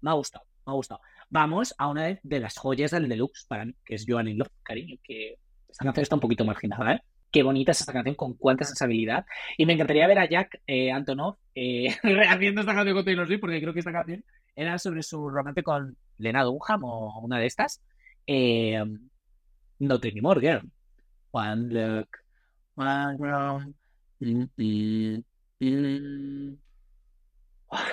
me 0.00 0.10
ha 0.10 0.14
gustado. 0.14 0.44
Me 0.66 0.72
ha 0.72 0.74
gustado. 0.74 1.00
Vamos 1.30 1.72
a 1.78 1.86
una 1.86 2.18
de 2.20 2.40
las 2.40 2.58
joyas 2.58 2.90
del 2.90 3.08
deluxe 3.08 3.46
para 3.46 3.64
mí, 3.64 3.76
que 3.84 3.94
es 3.94 4.04
Joan 4.08 4.26
in 4.26 4.38
Love, 4.38 4.50
cariño. 4.64 4.96
Que 5.04 5.36
esta 5.68 5.84
canción 5.84 6.02
está 6.02 6.16
un 6.16 6.20
poquito 6.20 6.44
marginada, 6.44 6.94
¿eh? 6.94 7.00
Qué 7.34 7.42
bonita 7.42 7.72
es 7.72 7.80
esta 7.80 7.92
canción, 7.92 8.14
con 8.14 8.34
cuánta 8.34 8.64
sensibilidad. 8.64 9.26
Y 9.58 9.66
me 9.66 9.72
encantaría 9.72 10.06
ver 10.06 10.20
a 10.20 10.28
Jack 10.28 10.60
eh, 10.68 10.92
Antonov 10.92 11.34
eh, 11.56 11.88
rehaciendo 12.04 12.60
esta 12.60 12.76
canción 12.76 12.94
con 12.94 13.04
Taylor 13.04 13.26
Swift, 13.26 13.40
porque 13.40 13.60
creo 13.60 13.72
que 13.72 13.80
esta 13.80 13.90
canción 13.90 14.24
era 14.54 14.78
sobre 14.78 15.02
su 15.02 15.28
romance 15.28 15.64
con 15.64 15.96
Lena 16.18 16.44
Dunham 16.44 16.84
o 16.84 17.18
una 17.18 17.40
de 17.40 17.46
estas. 17.46 17.82
Eh, 18.24 18.80
no 19.80 19.94
anymore, 20.00 20.40
girl. 20.40 20.70
One 21.32 21.74
look, 21.74 22.08
one 22.76 23.16
round. 23.18 23.74
Mm, 24.20 24.44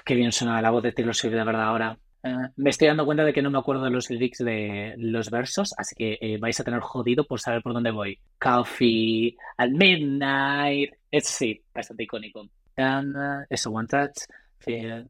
qué 0.06 0.16
bien 0.16 0.32
suena 0.32 0.62
la 0.62 0.70
voz 0.70 0.84
de 0.84 0.92
Taylor 0.92 1.16
Swift 1.16 1.34
de 1.34 1.44
verdad 1.44 1.64
ahora. 1.64 1.98
Eh, 2.24 2.50
me 2.56 2.70
estoy 2.70 2.88
dando 2.88 3.06
cuenta 3.06 3.24
de 3.24 3.34
que 3.34 3.42
no 3.42 3.50
me 3.50 3.58
acuerdo 3.58 3.84
de 3.84 3.90
los 3.90 4.10
lyrics 4.10 4.40
de 4.40 4.94
los 4.98 5.32
versos, 5.32 5.74
así 5.78 5.96
que 5.96 6.18
eh, 6.22 6.38
vais 6.40 6.60
a 6.60 6.64
tener 6.64 6.80
jodido 6.82 7.26
por 7.26 7.40
saber 7.40 7.64
por 7.64 7.74
dónde 7.74 7.92
voy. 7.92 8.20
Coffee 8.40 9.36
at 9.58 9.70
midnight. 9.70 10.92
Es 11.10 11.28
sí, 11.28 11.64
bastante 11.74 12.04
icónico. 12.04 12.48
And, 12.78 13.16
uh, 13.16 13.46
eso, 13.50 13.72
one 13.72 13.88
touch, 13.88 14.26
feel 14.60 15.10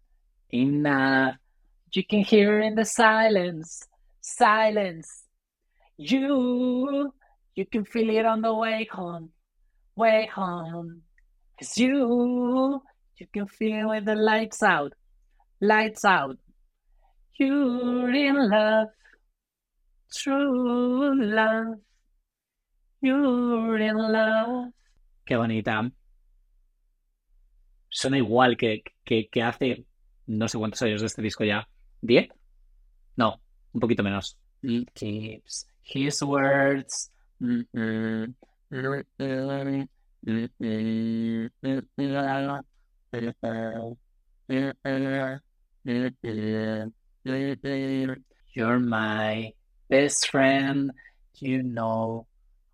enough. 0.49 1.35
You 1.93 2.03
can 2.09 2.23
hear 2.23 2.61
in 2.61 2.75
the 2.75 2.85
silence, 2.85 3.85
silence. 4.21 5.25
You, 5.97 7.13
you 7.55 7.65
can 7.65 7.85
feel 7.85 8.09
it 8.09 8.25
on 8.25 8.41
the 8.41 8.53
way 8.53 8.87
home, 8.89 9.31
way 9.95 10.29
home. 10.33 11.03
Cause 11.59 11.77
you, 11.77 12.81
you 13.17 13.27
can 13.31 13.45
feel 13.47 13.89
with 13.89 14.05
the 14.05 14.15
lights 14.15 14.63
out, 14.63 14.93
lights 15.59 16.05
out. 16.05 16.37
You're 17.41 18.13
in 18.13 18.49
love, 18.51 18.89
true 20.13 21.15
love. 21.17 21.79
You're 23.01 23.79
in 23.79 23.97
love. 23.97 24.71
Qué 25.25 25.35
bonita. 25.35 25.89
Suena 27.89 28.17
igual 28.19 28.57
que, 28.57 28.83
que, 29.03 29.27
que 29.27 29.41
hace 29.41 29.85
no 30.27 30.47
sé 30.47 30.59
cuántos 30.59 30.83
años 30.83 31.01
de 31.01 31.07
este 31.07 31.23
disco 31.23 31.43
ya. 31.43 31.67
¿Diez? 31.99 32.29
No, 33.15 33.41
un 33.73 33.79
poquito 33.79 34.03
menos. 34.03 34.37
He 34.61 34.85
keeps 34.93 35.65
his 35.81 36.21
words. 36.21 37.11
Mm 37.39 37.65
-hmm. 37.73 38.35
You're 47.23 48.79
my 48.79 49.53
best 49.89 50.29
friend, 50.29 50.91
you 51.35 51.63
know. 51.63 52.27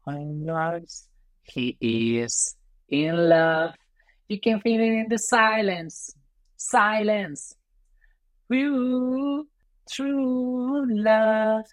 I'm. 0.05 1.07
He 1.43 1.77
is 1.81 2.55
in 2.89 3.29
love. 3.29 3.73
You 4.27 4.39
can 4.39 4.59
feel 4.61 4.81
it 4.81 4.85
in 4.85 5.07
the 5.09 5.17
silence. 5.17 6.13
Silence. 6.55 7.55
You, 8.49 9.47
true 9.89 10.85
love. 10.89 11.65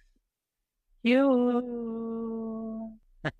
You. 1.02 3.20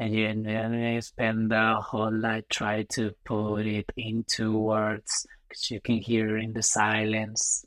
and 0.00 0.14
you 0.14 1.02
spend 1.02 1.50
the 1.50 1.76
whole 1.78 2.10
night 2.10 2.46
trying 2.48 2.86
to 2.86 3.12
put 3.26 3.66
it 3.66 3.84
into 3.98 4.58
words 4.58 5.26
because 5.46 5.70
you 5.70 5.78
can 5.78 5.98
hear 5.98 6.38
in 6.38 6.54
the 6.54 6.62
silence. 6.62 7.66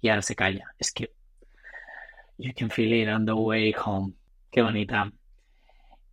Y 0.00 0.20
se 0.20 0.34
calla. 0.36 0.62
Es 0.80 0.92
que 0.92 1.08
you 2.38 2.54
can 2.54 2.70
feel 2.70 2.92
it 2.92 3.08
on 3.08 3.24
the 3.24 3.34
way 3.34 3.72
home. 3.72 4.14
Qué 4.54 4.62
bonita. 4.62 5.10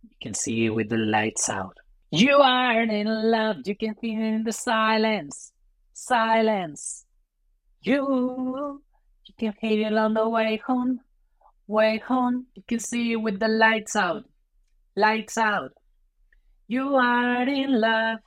You 0.02 0.16
can 0.20 0.34
see 0.34 0.66
it 0.66 0.70
with 0.70 0.88
the 0.88 0.96
lights 0.96 1.48
out. 1.48 1.76
You 2.10 2.38
are 2.38 2.82
in 2.82 3.06
love, 3.30 3.58
you 3.66 3.76
can 3.76 3.94
feel 3.94 4.18
it 4.18 4.34
in 4.34 4.42
the 4.42 4.52
silence. 4.52 5.52
Silence. 5.92 7.04
You, 7.82 8.82
you 9.24 9.34
can 9.38 9.54
hear 9.60 9.86
it 9.86 9.96
on 9.96 10.14
the 10.14 10.28
way 10.28 10.56
home. 10.56 10.98
Way 11.68 11.98
home, 11.98 12.46
you 12.54 12.64
can 12.66 12.80
see 12.80 13.12
it 13.12 13.16
with 13.22 13.38
the 13.38 13.46
lights 13.46 13.94
out. 13.94 14.24
Lights 14.96 15.38
out. 15.38 15.72
You 16.66 16.96
are 16.96 17.48
in 17.48 17.80
love. 17.80 18.20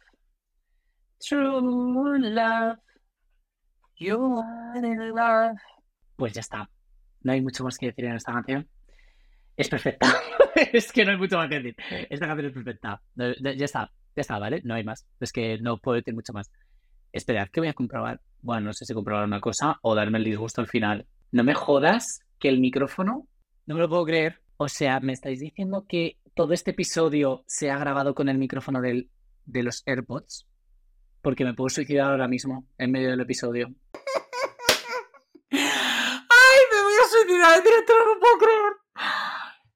True 1.22 2.20
love. 2.20 2.78
You 3.98 4.38
are 4.38 4.78
in 4.78 5.14
love. 5.14 5.58
Pues 6.16 6.34
ya 6.34 6.42
está. 6.42 6.70
No 7.22 7.34
hay 7.34 7.42
mucho 7.42 7.64
más 7.64 7.78
que 7.78 7.88
decir 7.88 8.06
en 8.06 8.16
esta 8.16 8.34
canción. 8.34 8.68
Es 9.58 9.70
perfecta. 9.70 10.08
es 10.74 10.92
que 10.92 11.06
no 11.06 11.12
hay 11.12 11.18
mucho 11.18 11.38
más 11.38 11.50
que 11.50 11.56
decir. 11.56 11.76
Esta 12.10 12.28
canción 12.28 12.48
es 12.48 12.54
perfecta. 12.54 13.02
ya 13.16 13.66
está. 13.66 13.92
Ya 14.16 14.22
está, 14.22 14.40
¿vale? 14.40 14.62
No 14.64 14.74
hay 14.74 14.84
más. 14.84 15.06
Es 15.20 15.32
que 15.32 15.58
no 15.60 15.78
puedo 15.78 15.96
decir 15.96 16.14
mucho 16.14 16.34
más. 16.34 16.52
Esperad 17.12 17.50
que 17.50 17.60
voy 17.60 17.70
a 17.70 17.74
comprobar. 17.74 18.22
Bueno, 18.42 18.68
no 18.68 18.74
sé 18.74 18.86
si 18.86 18.94
comprobar 18.94 19.26
una 19.26 19.42
cosa 19.42 19.80
o 19.82 19.96
darme 19.96 20.18
el 20.18 20.24
disgusto 20.24 20.62
al 20.62 20.68
final. 20.68 21.08
No 21.32 21.44
me 21.44 21.54
jodas 21.54 22.22
que 22.40 22.50
el 22.50 22.60
micrófono. 22.60 23.28
No 23.66 23.76
me 23.76 23.82
lo 23.82 23.90
puedo 23.90 24.06
creer. 24.06 24.42
O 24.58 24.68
sea, 24.68 25.00
me 25.00 25.14
estáis 25.14 25.40
diciendo 25.40 25.86
que 25.88 26.18
todo 26.34 26.54
este 26.54 26.72
episodio 26.72 27.44
se 27.48 27.70
ha 27.70 27.78
grabado 27.78 28.16
con 28.16 28.30
el 28.30 28.38
micrófono 28.38 28.82
del, 28.82 29.10
de 29.46 29.64
los 29.64 29.84
AirPods. 29.86 30.48
Porque 31.22 31.46
me 31.46 31.54
puedo 31.54 31.70
suicidar 31.70 32.12
ahora 32.12 32.28
mismo 32.28 32.68
en 32.78 32.92
medio 32.92 33.10
del 33.12 33.22
episodio. 33.22 33.68
¡Ay, 35.52 35.60
me 36.72 36.82
voy 36.82 36.94
a 36.94 37.10
suicidar 37.10 37.58
en 37.58 37.64
directo! 37.64 37.94
No 37.98 38.14
lo 38.14 38.20
puedo 38.20 38.38
creer. 38.40 38.74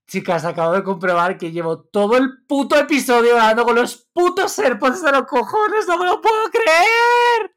Chicas, 0.08 0.46
acabo 0.46 0.74
de 0.74 0.84
comprobar 0.84 1.38
que 1.38 1.52
llevo 1.52 1.82
todo 1.84 2.18
el 2.18 2.44
puto 2.48 2.78
episodio 2.78 3.36
grabando 3.36 3.66
con 3.66 3.76
los 3.76 4.10
putos 4.14 4.58
AirPods 4.60 5.04
de 5.04 5.12
los 5.12 5.24
cojones. 5.24 5.88
¡No 5.88 5.98
me 5.98 6.06
lo 6.06 6.22
puedo 6.22 6.50
creer! 6.50 7.52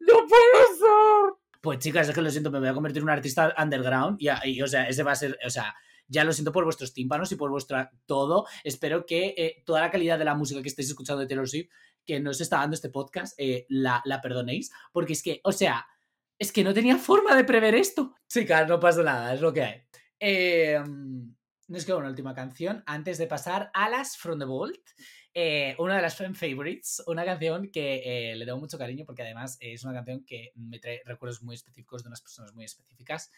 ¡No 0.00 0.26
puede 0.26 0.66
ser! 0.78 1.34
Pues 1.60 1.78
chicas, 1.78 2.08
es 2.08 2.14
que 2.14 2.22
lo 2.22 2.30
siento, 2.30 2.50
me 2.50 2.58
voy 2.58 2.68
a 2.68 2.74
convertir 2.74 2.98
en 2.98 3.04
un 3.04 3.10
artista 3.10 3.54
underground 3.58 4.16
y, 4.20 4.28
y 4.44 4.62
o 4.62 4.66
sea, 4.66 4.88
ese 4.88 5.02
va 5.02 5.12
a 5.12 5.16
ser, 5.16 5.38
o 5.44 5.50
sea, 5.50 5.74
ya 6.08 6.24
lo 6.24 6.32
siento 6.32 6.52
por 6.52 6.64
vuestros 6.64 6.92
tímpanos 6.92 7.30
y 7.32 7.36
por 7.36 7.50
vuestra 7.50 7.92
todo. 8.06 8.46
Espero 8.64 9.06
que 9.06 9.34
eh, 9.36 9.62
toda 9.64 9.80
la 9.80 9.90
calidad 9.90 10.18
de 10.18 10.24
la 10.24 10.34
música 10.34 10.62
que 10.62 10.68
estáis 10.68 10.88
escuchando 10.88 11.20
de 11.20 11.26
Taylor 11.26 11.48
Swift, 11.48 11.68
que 12.04 12.18
nos 12.18 12.40
está 12.40 12.56
dando 12.56 12.74
este 12.74 12.88
podcast, 12.88 13.34
eh, 13.38 13.66
la, 13.68 14.00
la 14.06 14.20
perdonéis. 14.20 14.72
Porque 14.92 15.12
es 15.12 15.22
que, 15.22 15.40
o 15.44 15.52
sea, 15.52 15.86
es 16.38 16.50
que 16.50 16.64
no 16.64 16.72
tenía 16.72 16.96
forma 16.96 17.36
de 17.36 17.44
prever 17.44 17.74
esto. 17.74 18.14
Chicas, 18.28 18.66
no 18.66 18.80
pasa 18.80 19.02
nada, 19.02 19.34
es 19.34 19.40
lo 19.40 19.52
que 19.52 19.62
hay. 19.62 19.82
Eh, 20.18 20.82
nos 21.68 21.84
queda 21.84 21.98
una 21.98 22.08
última 22.08 22.34
canción 22.34 22.82
antes 22.86 23.18
de 23.18 23.26
pasar 23.26 23.70
a 23.74 23.90
las 23.90 24.16
From 24.16 24.38
the 24.38 24.46
Vault. 24.46 24.80
Eh, 25.34 25.76
una 25.78 25.96
de 25.96 26.02
las 26.02 26.16
fan 26.16 26.34
favorites, 26.34 27.02
una 27.06 27.24
canción 27.24 27.70
que 27.70 28.32
le 28.34 28.44
doy 28.44 28.58
mucho 28.58 28.78
cariño 28.78 29.04
porque 29.04 29.22
además 29.22 29.56
es 29.60 29.84
una 29.84 29.92
canción 29.92 30.24
que 30.24 30.52
me 30.56 30.80
trae 30.80 31.02
recuerdos 31.04 31.42
muy 31.42 31.54
específicos 31.54 32.02
de 32.02 32.08
unas 32.08 32.22
personas 32.22 32.54
muy 32.54 32.64
específicas. 32.64 33.30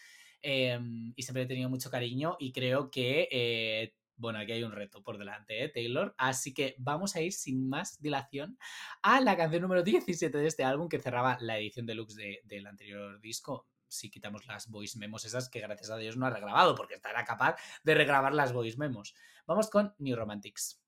Em, 0.43 1.13
y 1.17 1.23
siempre 1.23 1.43
he 1.43 1.47
tenido 1.47 1.69
mucho 1.69 1.91
cariño 1.91 2.37
y 2.39 2.53
creo 2.53 2.91
que, 2.91 3.29
eh, 3.31 3.95
bueno, 4.17 4.39
aquí 4.39 4.53
hay 4.53 4.63
un 4.63 4.73
reto 4.73 5.03
por 5.03 5.19
delante, 5.19 5.65
¿eh, 5.65 5.69
Taylor. 5.69 6.15
Así 6.19 6.55
que 6.55 6.75
vamos 6.79 7.17
a 7.17 7.21
ir 7.21 7.33
sin 7.33 7.69
más 7.69 8.01
dilación 8.01 8.59
a 9.03 9.21
la 9.21 9.37
canción 9.37 9.63
número 9.63 9.83
17 9.83 10.37
de 10.37 10.47
este 10.47 10.65
álbum 10.65 10.89
que 10.89 10.99
cerraba 10.99 11.39
la 11.41 11.59
edición 11.59 11.87
deluxe 11.87 12.17
de, 12.17 12.41
del 12.45 12.67
anterior 12.67 13.21
disco. 13.21 13.69
Si 13.89 14.11
quitamos 14.11 14.47
las 14.47 14.69
voice 14.69 14.99
memos 14.99 15.25
esas 15.25 15.49
que 15.49 15.61
gracias 15.61 15.91
a 15.91 15.97
Dios 15.97 16.17
no 16.17 16.27
ha 16.27 16.31
regrabado 16.31 16.75
porque 16.75 16.95
estará 16.95 17.25
capaz 17.25 17.57
de 17.83 17.95
regrabar 17.95 18.33
las 18.35 18.53
voice 18.53 18.79
memos. 18.79 19.15
Vamos 19.47 19.69
con 19.69 19.95
New 19.99 20.17
Romantics. 20.17 20.81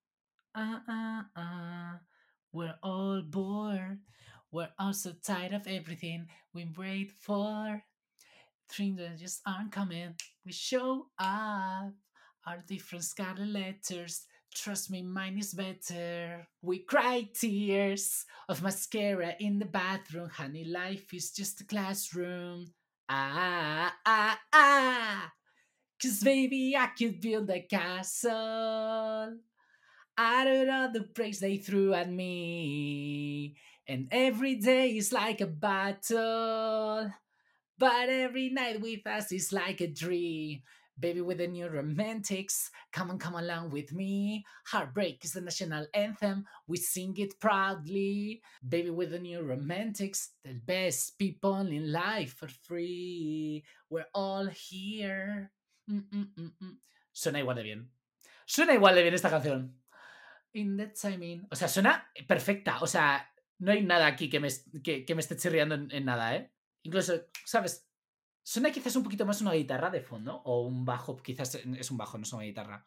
Ah, 0.54 0.84
ah, 0.86 1.30
ah. 1.34 2.00
We're 2.52 2.78
all 2.82 3.22
bored. 3.22 4.00
We're 4.50 4.72
all 4.78 4.92
so 4.92 5.12
tired 5.12 5.54
of 5.54 5.66
everything 5.66 6.28
we 6.52 6.66
wait 6.76 7.10
for. 7.10 7.82
That 8.78 9.18
just 9.18 9.42
aren't 9.46 9.70
coming. 9.70 10.14
We 10.46 10.52
show 10.52 11.08
up. 11.18 11.92
Our 12.46 12.64
different 12.66 13.04
scarlet 13.04 13.48
letters. 13.48 14.26
Trust 14.54 14.90
me, 14.90 15.02
mine 15.02 15.38
is 15.38 15.52
better. 15.52 16.48
We 16.62 16.78
cry 16.80 17.28
tears 17.34 18.24
of 18.48 18.62
mascara 18.62 19.34
in 19.38 19.58
the 19.58 19.66
bathroom. 19.66 20.30
Honey, 20.30 20.64
life 20.64 21.12
is 21.12 21.32
just 21.32 21.60
a 21.60 21.64
classroom. 21.64 22.72
Ah, 23.10 23.94
ah, 24.06 24.40
ah. 24.54 25.32
Cause 26.02 26.20
baby, 26.24 26.74
I 26.76 26.88
could 26.98 27.20
build 27.20 27.50
a 27.50 27.60
castle 27.60 29.36
out 30.18 30.46
of 30.46 30.68
all 30.68 30.92
the 30.92 31.08
praise 31.14 31.40
they 31.40 31.58
threw 31.58 31.92
at 31.92 32.10
me. 32.10 33.54
And 33.86 34.08
every 34.10 34.56
day 34.56 34.96
is 34.96 35.12
like 35.12 35.42
a 35.42 35.46
battle. 35.46 37.12
But 37.78 38.08
every 38.08 38.50
night 38.50 38.80
with 38.80 39.06
us 39.06 39.32
is 39.32 39.52
like 39.52 39.80
a 39.80 39.86
dream. 39.86 40.62
Baby, 40.98 41.22
with 41.22 41.38
the 41.38 41.48
new 41.48 41.68
romantics, 41.68 42.70
come 42.92 43.10
on, 43.10 43.18
come 43.18 43.34
along 43.34 43.70
with 43.70 43.92
me. 43.92 44.44
Heartbreak 44.66 45.24
is 45.24 45.32
the 45.32 45.40
national 45.40 45.86
anthem, 45.94 46.44
we 46.68 46.76
sing 46.76 47.14
it 47.16 47.40
proudly. 47.40 48.42
Baby, 48.66 48.90
with 48.90 49.10
the 49.10 49.18
new 49.18 49.40
romantics, 49.40 50.30
the 50.44 50.52
best 50.52 51.18
people 51.18 51.66
in 51.66 51.90
life 51.90 52.34
for 52.34 52.48
free. 52.48 53.64
We're 53.88 54.10
all 54.14 54.46
here. 54.46 55.50
Mm 55.88 56.04
-mm 56.12 56.28
-mm 56.36 56.76
suena 57.12 57.38
igual 57.38 57.56
de 57.56 57.62
bien. 57.62 57.92
Suena 58.44 58.74
igual 58.74 58.94
de 58.94 59.02
bien 59.02 59.14
esta 59.14 59.30
canción. 59.30 59.80
In 60.52 60.76
the 60.76 60.88
timing. 60.88 61.46
O 61.50 61.56
sea, 61.56 61.68
suena 61.68 62.10
perfecta. 62.26 62.78
O 62.80 62.86
sea, 62.86 63.30
no 63.58 63.72
hay 63.72 63.82
nada 63.82 64.06
aquí 64.06 64.28
que 64.28 64.40
me, 64.40 64.48
que, 64.82 65.14
me 65.14 65.20
esté 65.20 65.36
chirriando 65.36 65.74
en 65.74 66.04
nada, 66.04 66.36
¿eh? 66.36 66.51
Incluso, 66.82 67.26
¿sabes? 67.44 67.86
Suena 68.42 68.72
quizás 68.72 68.96
un 68.96 69.04
poquito 69.04 69.24
más 69.24 69.40
una 69.40 69.52
guitarra 69.52 69.90
de 69.90 70.00
fondo. 70.00 70.42
O 70.44 70.66
un 70.66 70.84
bajo, 70.84 71.16
quizás 71.16 71.54
es 71.54 71.90
un 71.90 71.96
bajo, 71.96 72.18
no 72.18 72.24
es 72.24 72.32
una 72.32 72.44
guitarra. 72.44 72.86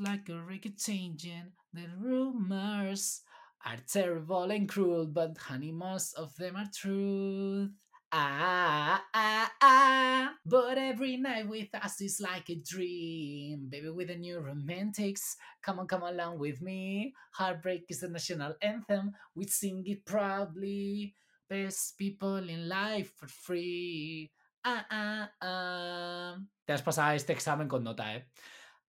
like 0.00 0.66
a 0.66 0.70
changing. 0.76 1.52
The 1.72 1.86
rumors 1.98 3.22
are 3.64 3.78
terrible 3.86 4.50
and 4.50 4.68
cruel, 4.68 5.06
but 5.06 5.38
honey, 5.38 5.72
most 5.72 6.14
of 6.14 6.34
them 6.36 6.56
are 6.56 6.68
truth. 6.74 7.70
Ah, 8.12 9.00
ah, 9.14 9.52
ah. 9.62 10.34
But 10.44 10.78
every 10.78 11.16
night 11.16 11.48
with 11.48 11.72
us 11.72 12.00
is 12.00 12.20
like 12.20 12.50
a 12.50 12.56
dream. 12.56 13.68
Baby, 13.70 13.90
with 13.90 14.08
the 14.08 14.16
new 14.16 14.40
romantics. 14.40 15.36
Come 15.62 15.78
on, 15.78 15.86
come 15.86 16.02
along 16.02 16.40
with 16.40 16.60
me. 16.60 17.14
Heartbreak 17.32 17.84
is 17.88 18.00
the 18.00 18.08
national 18.08 18.56
anthem. 18.62 19.12
We 19.36 19.46
sing 19.46 19.84
it 19.86 20.04
proudly. 20.04 21.14
Best 21.50 21.98
people 21.98 22.48
in 22.48 22.68
life 22.68 23.10
for 23.18 23.26
free. 23.26 24.30
Ah, 24.62 24.86
ah, 24.88 25.30
ah. 25.42 26.38
Te 26.64 26.72
has 26.72 26.80
pasado 26.80 27.16
este 27.16 27.32
examen 27.32 27.66
con 27.66 27.82
nota, 27.82 28.14
¿eh? 28.14 28.24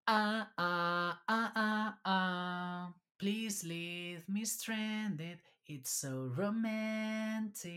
Ah, 0.05 0.53
ah, 0.55 1.23
ah, 1.27 1.51
ah, 1.55 1.99
ah. 2.05 2.93
Please 3.17 3.63
leave 3.63 4.29
me 4.29 4.45
stranded. 4.45 5.39
It's 5.65 5.89
so 5.89 6.29
romantic. 6.37 7.73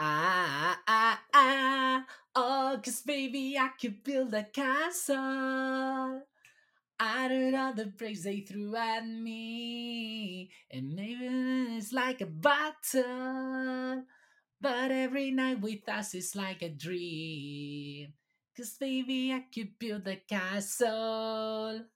Ah, 0.00 0.82
ah, 0.82 0.82
ah. 0.88 1.20
ah. 1.34 2.06
Oh, 2.34 2.80
cause 2.82 3.02
baby, 3.02 3.56
I 3.56 3.68
could 3.80 4.02
build 4.02 4.34
a 4.34 4.42
castle. 4.42 6.26
I 7.04 7.26
don't 7.26 7.50
know 7.50 7.72
the 7.74 7.86
praise 7.88 8.22
they 8.22 8.42
threw 8.42 8.76
at 8.76 9.04
me, 9.04 10.52
and 10.70 10.94
maybe 10.94 11.26
it's 11.76 11.92
like 11.92 12.20
a 12.20 12.26
battle, 12.26 14.04
but 14.60 14.92
every 14.92 15.32
night 15.32 15.60
with 15.60 15.88
us 15.88 16.14
is 16.14 16.36
like 16.36 16.62
a 16.62 16.68
dream. 16.68 18.12
Cause 18.56 18.76
baby, 18.78 19.32
I 19.32 19.46
could 19.52 19.80
build 19.80 20.06
a 20.06 20.14
castle. 20.14 21.86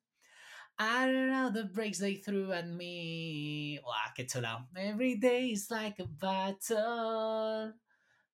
I 0.77 1.07
don't 1.07 1.31
know 1.31 1.51
the 1.51 1.65
breaks 1.65 1.99
they 1.99 2.17
threw 2.17 2.51
at 2.51 2.67
me. 2.67 3.79
Wow, 3.87 4.11
qué 4.19 4.27
chula. 4.29 4.67
Every 4.77 5.15
day 5.19 5.51
is 5.51 5.71
like 5.71 6.01
a 6.01 6.07
battle. 6.07 7.75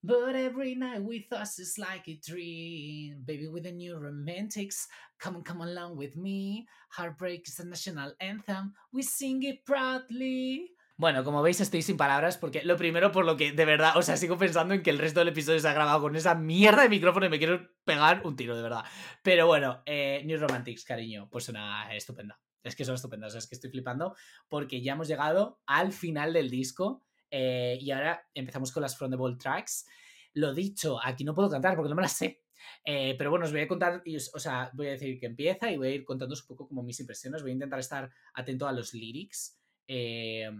But 0.04 0.34
every 0.34 0.74
night 0.74 1.00
with 1.00 1.32
us 1.32 1.60
is 1.60 1.78
like 1.78 2.08
a 2.08 2.18
dream. 2.18 3.22
Baby, 3.24 3.46
with 3.46 3.62
the 3.62 3.72
new 3.72 3.96
romantics, 3.96 4.88
come 5.20 5.44
come 5.44 5.62
along 5.62 5.96
with 5.96 6.16
me. 6.16 6.66
Heartbreak 6.90 7.46
is 7.46 7.56
the 7.56 7.64
national 7.64 8.12
anthem. 8.18 8.74
We 8.92 9.02
sing 9.02 9.44
it 9.44 9.64
proudly. 9.64 10.74
Bueno, 10.96 11.22
como 11.22 11.40
veis 11.40 11.60
estoy 11.60 11.82
sin 11.82 11.96
palabras 11.96 12.36
porque 12.36 12.62
lo 12.64 12.76
primero 12.76 13.12
por 13.12 13.24
lo 13.24 13.36
que 13.36 13.52
de 13.52 13.64
verdad, 13.64 13.96
o 13.96 14.02
sea, 14.02 14.16
sigo 14.16 14.36
pensando 14.36 14.74
en 14.74 14.82
que 14.82 14.90
el 14.90 14.98
resto 14.98 15.20
del 15.20 15.28
episodio 15.28 15.60
se 15.60 15.68
ha 15.68 15.72
grabado 15.72 16.00
con 16.00 16.16
esa 16.16 16.34
mierda 16.34 16.82
de 16.82 16.88
micrófono 16.88 17.26
y 17.26 17.28
me 17.28 17.38
quiero 17.38 17.70
pegar 17.84 18.22
un 18.24 18.34
tiro, 18.34 18.56
de 18.56 18.62
verdad. 18.62 18.84
Pero 19.22 19.46
bueno, 19.46 19.82
eh, 19.86 20.22
New 20.24 20.38
Romantics, 20.38 20.84
cariño, 20.84 21.28
pues 21.30 21.48
una 21.48 21.94
estupenda. 21.94 22.40
Es 22.62 22.76
que 22.76 22.84
son 22.84 22.96
estupendas, 22.96 23.34
es 23.34 23.46
que 23.46 23.54
estoy 23.54 23.70
flipando 23.70 24.14
porque 24.48 24.82
ya 24.82 24.92
hemos 24.92 25.08
llegado 25.08 25.60
al 25.66 25.92
final 25.92 26.32
del 26.32 26.50
disco. 26.50 27.04
Eh, 27.34 27.78
y 27.80 27.90
ahora 27.90 28.28
empezamos 28.34 28.70
con 28.70 28.82
las 28.82 28.96
From 28.96 29.10
the 29.10 29.16
Ball 29.16 29.38
tracks. 29.38 29.86
Lo 30.34 30.52
dicho, 30.52 31.00
aquí 31.02 31.24
no 31.24 31.34
puedo 31.34 31.48
cantar 31.48 31.74
porque 31.74 31.88
no 31.88 31.96
me 31.96 32.02
las 32.02 32.12
sé. 32.12 32.42
Eh, 32.84 33.14
pero 33.16 33.30
bueno, 33.30 33.46
os 33.46 33.52
voy 33.52 33.62
a 33.62 33.68
contar, 33.68 34.02
o 34.34 34.38
sea, 34.38 34.70
voy 34.74 34.88
a 34.88 34.90
decir 34.90 35.18
que 35.18 35.26
empieza 35.26 35.70
y 35.70 35.78
voy 35.78 35.88
a 35.88 35.90
ir 35.92 36.04
contándoos 36.04 36.42
un 36.42 36.48
poco 36.48 36.68
como 36.68 36.82
mis 36.82 37.00
impresiones. 37.00 37.40
Voy 37.40 37.52
a 37.52 37.54
intentar 37.54 37.80
estar 37.80 38.10
atento 38.34 38.68
a 38.68 38.72
los 38.72 38.92
lyrics. 38.92 39.58
eh, 39.88 40.50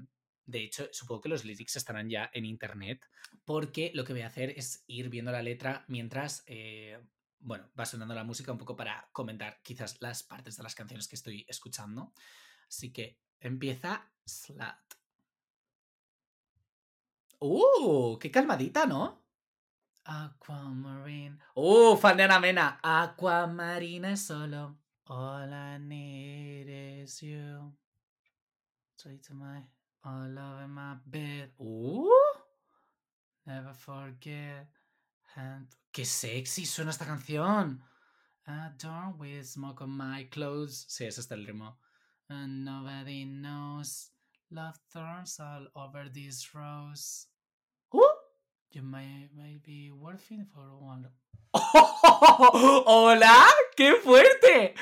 de 0.44 0.64
hecho, 0.64 0.88
supongo 0.90 1.20
que 1.20 1.28
los 1.28 1.44
lyrics 1.44 1.76
estarán 1.76 2.10
ya 2.10 2.28
en 2.34 2.44
internet, 2.44 3.06
porque 3.44 3.92
lo 3.94 4.04
que 4.04 4.12
voy 4.12 4.22
a 4.22 4.26
hacer 4.26 4.50
es 4.50 4.82
ir 4.88 5.08
viendo 5.08 5.30
la 5.30 5.40
letra 5.40 5.84
mientras, 5.86 6.44
bueno, 7.38 7.70
va 7.78 7.86
sonando 7.86 8.12
la 8.12 8.24
música 8.24 8.50
un 8.50 8.58
poco 8.58 8.74
para 8.74 9.08
comentar 9.12 9.60
quizás 9.62 9.98
las 10.00 10.24
partes 10.24 10.56
de 10.56 10.64
las 10.64 10.74
canciones 10.74 11.06
que 11.06 11.14
estoy 11.14 11.46
escuchando. 11.48 12.12
Así 12.66 12.92
que 12.92 13.20
empieza 13.38 14.10
Slut. 14.26 14.91
¡Uh! 17.44 18.18
¡Qué 18.20 18.30
calmadita, 18.30 18.86
¿no? 18.86 19.20
Aquamarine. 20.04 21.40
¡Uh! 21.56 21.96
Fan 21.96 22.16
de 22.16 22.22
Ana 22.22 22.38
Mena. 22.38 22.78
Aquamarina 22.82 24.16
solo. 24.16 24.76
All 25.06 25.52
I 25.52 25.78
need 25.80 26.68
is 27.02 27.20
you. 27.20 27.72
Straight 28.96 29.24
to 29.24 29.34
my 29.34 29.64
all 30.04 30.38
over 30.38 30.68
my 30.68 30.94
bed. 31.04 31.50
¡Uh! 31.58 32.08
Never 33.44 33.74
forget. 33.74 34.68
And... 35.34 35.66
¡Qué 35.92 36.04
sexy 36.04 36.64
suena 36.64 36.90
esta 36.90 37.04
canción! 37.04 37.82
Don't 38.78 39.18
with 39.18 39.46
smoke 39.46 39.82
on 39.82 39.90
my 39.90 40.28
clothes. 40.30 40.86
Sí, 40.88 41.06
ese 41.06 41.20
está 41.20 41.34
el 41.34 41.44
ritmo. 41.44 41.74
And 42.28 42.64
nobody 42.64 43.24
knows. 43.24 44.10
Love 44.52 44.78
thorns 44.92 45.40
all 45.40 45.66
over 45.74 46.08
this 46.08 46.54
rose. 46.54 47.26
You 48.72 48.80
may, 48.80 49.28
may 49.36 49.58
be 49.62 49.90
working 49.90 50.46
for 50.46 50.64
one. 50.80 51.06
¡Hola! 51.54 53.46
¡Qué 53.76 53.96
fuerte! 54.02 54.74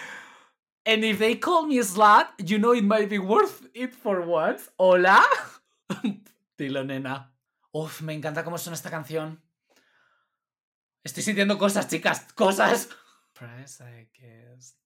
And 0.86 1.05
if 1.05 1.18
they 1.18 1.34
call 1.34 1.66
me 1.66 1.78
a 1.78 1.82
slut, 1.82 2.28
you 2.38 2.59
know 2.59 2.70
it 2.70 2.84
might 2.84 3.09
be 3.09 3.18
worth 3.18 3.66
it 3.74 3.93
for 3.93 4.20
once. 4.20 4.70
¿Hola? 4.78 5.26
Dilo, 6.57 6.86
nena. 6.86 7.32
Uf, 7.72 8.01
me 8.03 8.14
encanta 8.14 8.45
cómo 8.45 8.59
suena 8.59 8.76
esta 8.76 8.91
canción. 8.91 9.41
Estoy 11.03 11.24
sintiendo 11.24 11.59
cosas, 11.59 11.88
chicas, 11.88 12.32
cosas. 12.34 12.88
Price, 13.34 13.80
I 13.80 14.09
guess. 14.14 14.76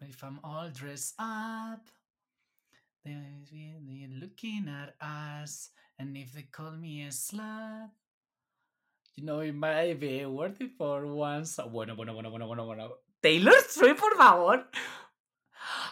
If 0.00 0.22
I'm 0.22 0.38
all 0.44 0.70
dressed 0.70 1.14
up, 1.18 1.84
they're 3.04 3.42
really 3.50 4.06
looking 4.20 4.68
at 4.68 4.94
us. 5.00 5.70
And 5.98 6.16
if 6.16 6.32
they 6.32 6.42
call 6.42 6.72
me 6.72 7.06
a 7.06 7.08
slut, 7.08 7.90
you 9.16 9.24
know 9.24 9.40
it 9.40 9.54
might 9.54 9.98
be 9.98 10.24
worth 10.26 10.60
it 10.60 10.76
for 10.76 11.04
once. 11.04 11.60
Bueno, 11.70 11.96
bueno, 11.96 12.14
bueno, 12.14 12.30
bueno, 12.30 12.46
bueno, 12.46 12.66
bueno. 12.66 12.98
Taylor 13.20 13.54
Swift, 13.68 14.00
por 14.00 14.16
favor. 14.16 14.68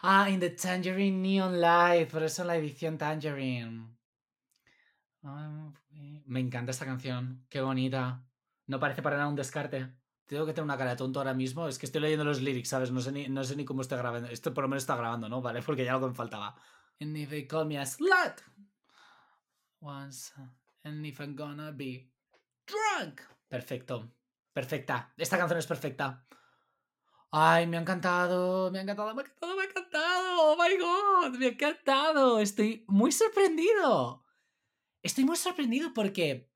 Ah, 0.02 0.28
in 0.28 0.40
the 0.40 0.50
Tangerine 0.50 1.22
Neon 1.22 1.60
Light, 1.60 2.10
por 2.10 2.22
eso 2.22 2.44
la 2.44 2.56
edición 2.56 2.98
Tangerine. 2.98 3.86
Me 6.26 6.40
encanta 6.40 6.70
esta 6.70 6.86
canción, 6.86 7.44
qué 7.48 7.60
bonita. 7.60 8.24
No 8.66 8.80
parece 8.80 9.02
para 9.02 9.16
nada 9.16 9.28
un 9.28 9.36
descarte. 9.36 9.92
Tengo 10.26 10.46
que 10.46 10.52
tener 10.52 10.64
una 10.64 10.78
cara 10.78 10.90
de 10.90 10.96
tonto 10.96 11.18
ahora 11.18 11.34
mismo. 11.34 11.66
Es 11.66 11.78
que 11.78 11.86
estoy 11.86 12.00
leyendo 12.00 12.24
los 12.24 12.40
lyrics, 12.40 12.68
¿sabes? 12.68 12.90
No 12.90 13.00
sé 13.00 13.12
ni, 13.12 13.28
no 13.28 13.42
sé 13.44 13.56
ni 13.56 13.64
cómo 13.64 13.82
está 13.82 13.96
grabando. 13.96 14.28
Esto 14.28 14.54
por 14.54 14.62
lo 14.62 14.68
menos 14.68 14.84
está 14.84 14.96
grabando, 14.96 15.28
¿no? 15.28 15.42
Vale, 15.42 15.60
porque 15.62 15.84
ya 15.84 15.94
algo 15.94 16.08
me 16.08 16.14
faltaba. 16.14 16.54
And 17.00 17.16
if 17.16 17.30
they 17.30 17.46
call 17.46 17.66
me 17.66 17.78
a 17.78 17.84
slut 17.84 18.40
once, 19.80 20.32
and 20.84 21.04
if 21.04 21.20
I'm 21.20 21.34
gonna 21.34 21.72
be 21.72 22.10
drunk. 22.70 23.20
Perfecto. 23.48 24.12
Perfecta. 24.52 25.12
Esta 25.16 25.38
canción 25.38 25.58
es 25.58 25.66
perfecta. 25.66 26.26
Ay, 27.32 27.66
me 27.66 27.76
ha 27.76 27.80
encantado, 27.80 28.70
me 28.70 28.78
ha 28.78 28.82
encantado, 28.82 29.14
me 29.14 29.22
ha 29.22 29.24
encantado, 29.24 29.56
me 29.56 29.62
ha 29.62 29.66
encantado. 29.66 30.52
Oh 30.52 30.56
my 30.56 30.76
god, 30.76 31.38
me 31.38 31.46
ha 31.46 31.48
encantado. 31.50 32.40
Estoy 32.40 32.84
muy 32.88 33.12
sorprendido. 33.12 34.24
Estoy 35.02 35.24
muy 35.24 35.36
sorprendido 35.36 35.94
porque 35.94 36.50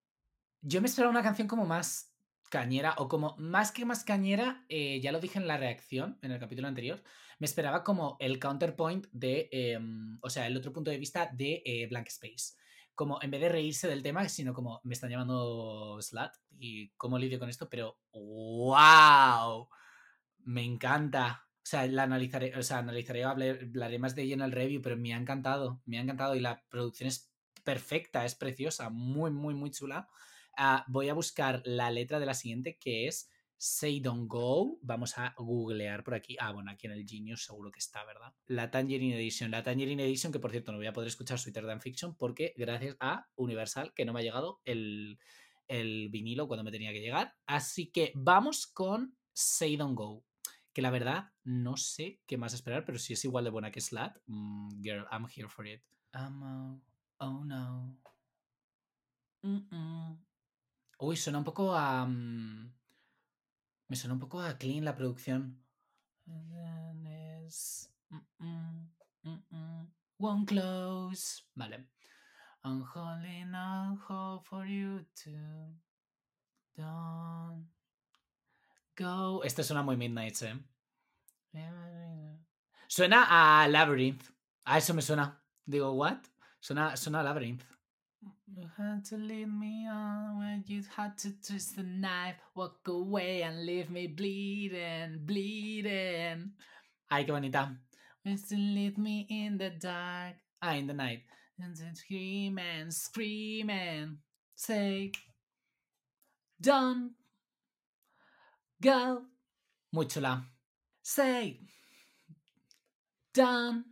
yo 0.60 0.80
me 0.80 0.88
esperaba 0.88 1.10
una 1.10 1.22
canción 1.22 1.46
como 1.46 1.64
más 1.64 2.14
cañera 2.50 2.94
o 2.98 3.08
como 3.08 3.36
más 3.38 3.72
que 3.72 3.84
más 3.84 4.04
cañera, 4.04 4.64
eh, 4.68 5.00
ya 5.00 5.12
lo 5.12 5.20
dije 5.20 5.38
en 5.38 5.46
la 5.46 5.56
reacción, 5.56 6.18
en 6.22 6.30
el 6.30 6.38
capítulo 6.38 6.68
anterior, 6.68 7.02
me 7.38 7.46
esperaba 7.46 7.82
como 7.82 8.16
el 8.20 8.38
counterpoint 8.38 9.06
de, 9.10 9.48
eh, 9.50 9.78
o 10.20 10.30
sea, 10.30 10.46
el 10.46 10.56
otro 10.56 10.72
punto 10.72 10.90
de 10.90 10.98
vista 10.98 11.30
de 11.32 11.62
eh, 11.64 11.86
Blank 11.88 12.08
Space. 12.08 12.54
Como 12.94 13.20
en 13.22 13.30
vez 13.30 13.40
de 13.40 13.48
reírse 13.48 13.88
del 13.88 14.02
tema, 14.02 14.28
sino 14.28 14.54
como 14.54 14.80
me 14.84 14.94
están 14.94 15.10
llamando 15.10 15.98
slut 16.00 16.30
y 16.58 16.90
cómo 16.90 17.18
lidio 17.18 17.38
con 17.38 17.48
esto, 17.48 17.68
pero 17.68 17.98
¡wow! 18.12 19.68
Me 20.44 20.62
encanta. 20.64 21.46
O 21.56 21.66
sea, 21.66 21.86
la 21.86 22.04
analizaré, 22.04 22.56
o 22.56 22.62
sea, 22.62 22.78
analizaré, 22.78 23.24
hablaré, 23.24 23.98
más 23.98 24.14
de 24.14 24.22
ella 24.22 24.34
en 24.34 24.42
el 24.42 24.52
review, 24.52 24.82
pero 24.82 24.96
me 24.96 25.14
ha 25.14 25.16
encantado, 25.16 25.80
me 25.86 25.98
ha 25.98 26.02
encantado 26.02 26.34
y 26.34 26.40
la 26.40 26.62
producción 26.68 27.08
es 27.08 27.32
perfecta, 27.64 28.24
es 28.24 28.34
preciosa, 28.34 28.90
muy, 28.90 29.30
muy, 29.30 29.54
muy 29.54 29.70
chula. 29.70 30.08
Uh, 30.58 30.82
voy 30.86 31.08
a 31.08 31.14
buscar 31.14 31.62
la 31.64 31.90
letra 31.90 32.20
de 32.20 32.26
la 32.26 32.34
siguiente 32.34 32.78
que 32.78 33.08
es 33.08 33.30
Say 33.56 34.00
Don't 34.00 34.28
Go. 34.28 34.78
Vamos 34.82 35.16
a 35.18 35.34
googlear 35.36 36.04
por 36.04 36.14
aquí. 36.14 36.36
Ah, 36.38 36.52
bueno, 36.52 36.70
aquí 36.70 36.86
en 36.86 36.92
el 36.92 37.06
Genius 37.06 37.44
seguro 37.44 37.70
que 37.70 37.78
está, 37.78 38.04
¿verdad? 38.04 38.34
La 38.46 38.70
Tangerine 38.70 39.16
Edition. 39.16 39.50
La 39.50 39.62
Tangerine 39.62 40.04
Edition, 40.04 40.32
que 40.32 40.38
por 40.38 40.50
cierto 40.50 40.72
no 40.72 40.78
voy 40.78 40.86
a 40.86 40.92
poder 40.92 41.08
escuchar 41.08 41.38
Sweeter 41.38 41.66
Than 41.66 41.80
Fiction 41.80 42.14
porque 42.16 42.54
gracias 42.56 42.96
a 43.00 43.26
Universal, 43.36 43.92
que 43.94 44.04
no 44.04 44.12
me 44.12 44.20
ha 44.20 44.22
llegado 44.22 44.60
el, 44.64 45.18
el 45.68 46.08
vinilo 46.10 46.46
cuando 46.46 46.64
me 46.64 46.72
tenía 46.72 46.92
que 46.92 47.00
llegar. 47.00 47.34
Así 47.46 47.90
que 47.90 48.12
vamos 48.14 48.66
con 48.66 49.16
Say 49.32 49.76
Don't 49.76 49.96
Go. 49.96 50.24
Que 50.72 50.82
la 50.82 50.90
verdad 50.90 51.30
no 51.44 51.76
sé 51.76 52.20
qué 52.26 52.36
más 52.36 52.52
esperar, 52.52 52.84
pero 52.84 52.98
si 52.98 53.12
es 53.12 53.24
igual 53.24 53.44
de 53.44 53.50
buena 53.50 53.70
que 53.70 53.80
Slat, 53.80 54.16
mm, 54.26 54.82
girl, 54.82 55.06
I'm 55.10 55.26
here 55.34 55.48
for 55.48 55.66
it. 55.66 55.82
I'm 56.12 56.42
a, 56.42 56.80
oh 57.18 57.44
no. 57.44 57.96
Mm 59.42 59.68
-mm. 59.68 60.18
Uy, 60.98 61.16
suena 61.16 61.38
un 61.38 61.44
poco 61.44 61.74
a. 61.74 62.04
Um, 62.04 62.72
me 63.88 63.96
suena 63.96 64.14
un 64.14 64.20
poco 64.20 64.40
a 64.40 64.56
Clean 64.58 64.84
la 64.84 64.94
producción. 64.94 65.62
One 70.18 70.46
close. 70.46 71.42
Vale. 71.54 71.86
I'm 72.64 72.82
holding 72.82 73.54
out 73.54 73.98
hope 74.08 74.46
for 74.46 74.66
you 74.66 75.04
to. 75.24 75.30
Go. 78.96 79.42
Este 79.44 79.62
suena 79.62 79.82
muy 79.82 79.96
Midnight, 79.96 80.42
eh. 80.42 80.54
Suena 82.88 83.26
a 83.28 83.68
Labyrinth. 83.68 84.30
A 84.64 84.78
eso 84.78 84.94
me 84.94 85.02
suena. 85.02 85.42
Digo, 85.66 85.92
¿what? 85.92 86.18
Suena, 86.60 86.96
suena 86.96 87.20
a 87.20 87.22
Labyrinth. 87.22 87.64
You 88.56 88.70
had 88.76 89.04
to 89.06 89.16
lead 89.16 89.52
me 89.52 89.88
on 89.90 90.38
when 90.38 90.64
you 90.68 90.84
had 90.96 91.18
to 91.18 91.32
twist 91.44 91.74
the 91.74 91.82
knife, 91.82 92.36
walk 92.54 92.86
away 92.86 93.42
and 93.42 93.66
leave 93.66 93.90
me 93.90 94.06
bleeding, 94.06 95.18
bleeding. 95.24 96.52
Ay, 97.10 97.24
qué 97.24 97.32
bonita. 97.32 97.76
You 98.22 98.36
still 98.36 98.60
leave 98.60 98.96
me 98.96 99.26
in 99.28 99.58
the 99.58 99.70
dark. 99.70 100.36
Ah, 100.62 100.74
in 100.74 100.86
the 100.86 100.94
night. 100.94 101.22
And 101.58 101.74
then 101.76 101.96
screaming, 101.96 102.90
screaming. 102.90 104.18
Say, 104.54 105.10
don't 106.60 107.10
go. 108.80 109.22
Muy 109.92 110.04
chula. 110.06 110.44
Say, 111.02 111.58
don't 113.32 113.84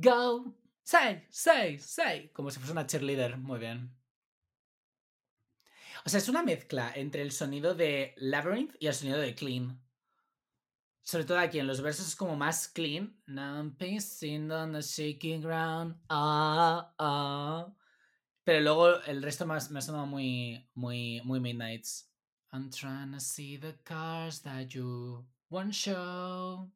go. 0.00 0.54
Say, 0.84 1.26
say, 1.30 1.78
say. 1.78 2.30
Como 2.32 2.50
si 2.50 2.58
fuese 2.58 2.72
una 2.72 2.86
cheerleader. 2.86 3.38
Muy 3.38 3.58
bien. 3.58 3.90
O 6.04 6.08
sea, 6.10 6.18
es 6.18 6.28
una 6.28 6.42
mezcla 6.42 6.92
entre 6.94 7.22
el 7.22 7.32
sonido 7.32 7.74
de 7.74 8.14
Labyrinth 8.18 8.76
y 8.78 8.86
el 8.86 8.94
sonido 8.94 9.18
de 9.18 9.34
Clean. 9.34 9.80
Sobre 11.02 11.24
todo 11.24 11.38
aquí 11.38 11.58
en 11.58 11.66
los 11.66 11.80
versos 11.80 12.08
es 12.08 12.16
como 12.16 12.36
más 12.36 12.68
clean. 12.68 13.14
I'm 13.28 13.76
pacing 13.76 14.50
on 14.50 14.72
the 14.72 14.80
shaking 14.80 15.42
ground. 15.42 15.96
Ah, 16.08 16.94
ah. 16.98 17.74
Pero 18.42 18.60
luego 18.60 19.02
el 19.02 19.22
resto 19.22 19.46
más, 19.46 19.70
me 19.70 19.78
ha 19.78 19.82
sonado 19.82 20.06
muy, 20.06 20.68
muy, 20.74 21.20
muy 21.24 21.40
Midnights. 21.40 22.10
I'm 22.52 22.70
trying 22.70 23.12
to 23.12 23.20
see 23.20 23.58
the 23.58 23.74
cars 23.84 24.40
that 24.42 24.68
you 24.68 25.26
won't 25.50 25.74
show. 25.74 26.70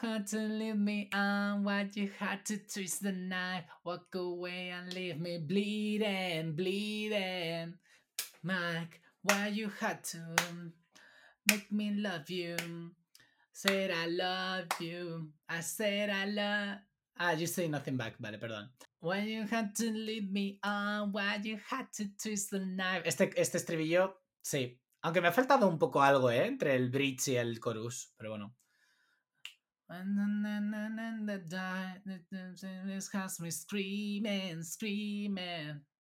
Had 0.00 0.26
to 0.28 0.38
leave 0.38 0.76
me 0.78 1.08
on 1.12 1.64
what 1.64 1.96
you 1.96 2.10
had 2.18 2.44
to 2.46 2.56
twist 2.58 3.02
the 3.02 3.12
knife, 3.12 3.64
walk 3.84 4.14
away 4.14 4.70
and 4.70 4.92
leave 4.92 5.20
me 5.20 5.38
bleeding, 5.38 6.54
bleeding. 6.54 7.74
Mike, 8.42 9.00
why 9.22 9.48
you 9.48 9.70
had 9.80 10.02
to 10.04 10.36
make 11.50 11.70
me 11.72 11.90
love 11.96 12.28
you? 12.30 12.56
Said 13.52 13.90
I 13.90 14.06
love 14.06 14.66
you. 14.80 15.28
I 15.48 15.60
said 15.60 16.10
I 16.10 16.24
love. 16.26 16.78
Ah, 17.18 17.32
you 17.32 17.46
say 17.46 17.68
nothing 17.68 17.96
back. 17.96 18.14
Vale, 18.18 18.38
perdón. 18.38 18.68
Why 19.00 19.20
you 19.20 19.44
had 19.44 19.74
to 19.76 19.90
leave 19.90 20.30
me 20.30 20.58
on, 20.62 21.12
why 21.12 21.40
you 21.42 21.58
had 21.68 21.92
to 21.94 22.04
twist 22.20 22.50
the 22.50 22.60
knife. 22.60 23.02
Este, 23.04 23.32
este 23.36 23.56
estribillo, 23.56 24.14
sí, 24.42 24.78
Aunque 25.06 25.20
me 25.20 25.28
ha 25.28 25.32
faltado 25.32 25.68
un 25.68 25.78
poco 25.78 26.02
algo, 26.02 26.32
¿eh? 26.32 26.46
Entre 26.46 26.74
el 26.74 26.90
bridge 26.90 27.28
y 27.28 27.36
el 27.36 27.60
chorus, 27.60 28.12
pero 28.16 28.30
bueno. 28.30 28.56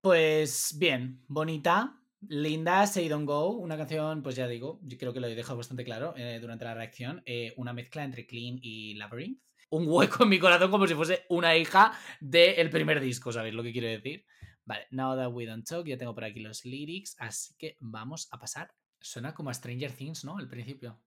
Pues 0.02 0.76
bien, 0.80 1.24
bonita, 1.28 2.02
linda, 2.22 2.88
Say 2.88 3.08
Don't 3.08 3.28
Go, 3.28 3.52
una 3.52 3.78
canción, 3.78 4.24
pues 4.24 4.36
ya 4.36 4.48
digo, 4.48 4.82
creo 4.98 5.14
que 5.14 5.20
lo 5.20 5.28
he 5.28 5.36
dejado 5.36 5.58
bastante 5.58 5.84
claro 5.84 6.16
eh, 6.18 6.40
durante 6.42 6.66
la 6.66 6.74
reacción, 6.74 7.22
eh, 7.26 7.54
una 7.58 7.74
mezcla 7.74 8.04
entre 8.04 8.26
Clean 8.26 8.58
y 8.62 8.96
Labyrinth. 8.96 9.40
Un 9.70 9.86
hueco 9.88 10.24
en 10.24 10.30
mi 10.30 10.40
corazón 10.40 10.72
como 10.72 10.88
si 10.88 10.96
fuese 10.96 11.26
una 11.30 11.56
hija 11.56 11.92
del 12.20 12.70
primer 12.70 13.00
disco, 13.00 13.32
¿sabéis 13.32 13.54
lo 13.54 13.64
que 13.64 13.72
quiero 13.72 13.88
decir? 13.88 14.26
Vale, 14.64 14.88
Now 14.92 15.16
That 15.16 15.32
We 15.32 15.46
Don't 15.46 15.68
Talk, 15.68 15.86
ya 15.86 15.98
tengo 15.98 16.16
por 16.16 16.24
aquí 16.24 16.40
los 16.40 16.66
lyrics, 16.66 17.16
así 17.20 17.56
que 17.58 17.78
vamos 17.80 18.28
a 18.32 18.40
pasar. 18.40 18.72
Suena 19.00 19.36
como 19.36 19.52
a 19.52 19.54
Stranger 19.54 19.92
Things, 19.92 20.26
¿no? 20.26 20.40
El 20.40 20.48
principio. 20.48 21.04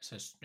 Eso 0.00 0.16
es... 0.16 0.38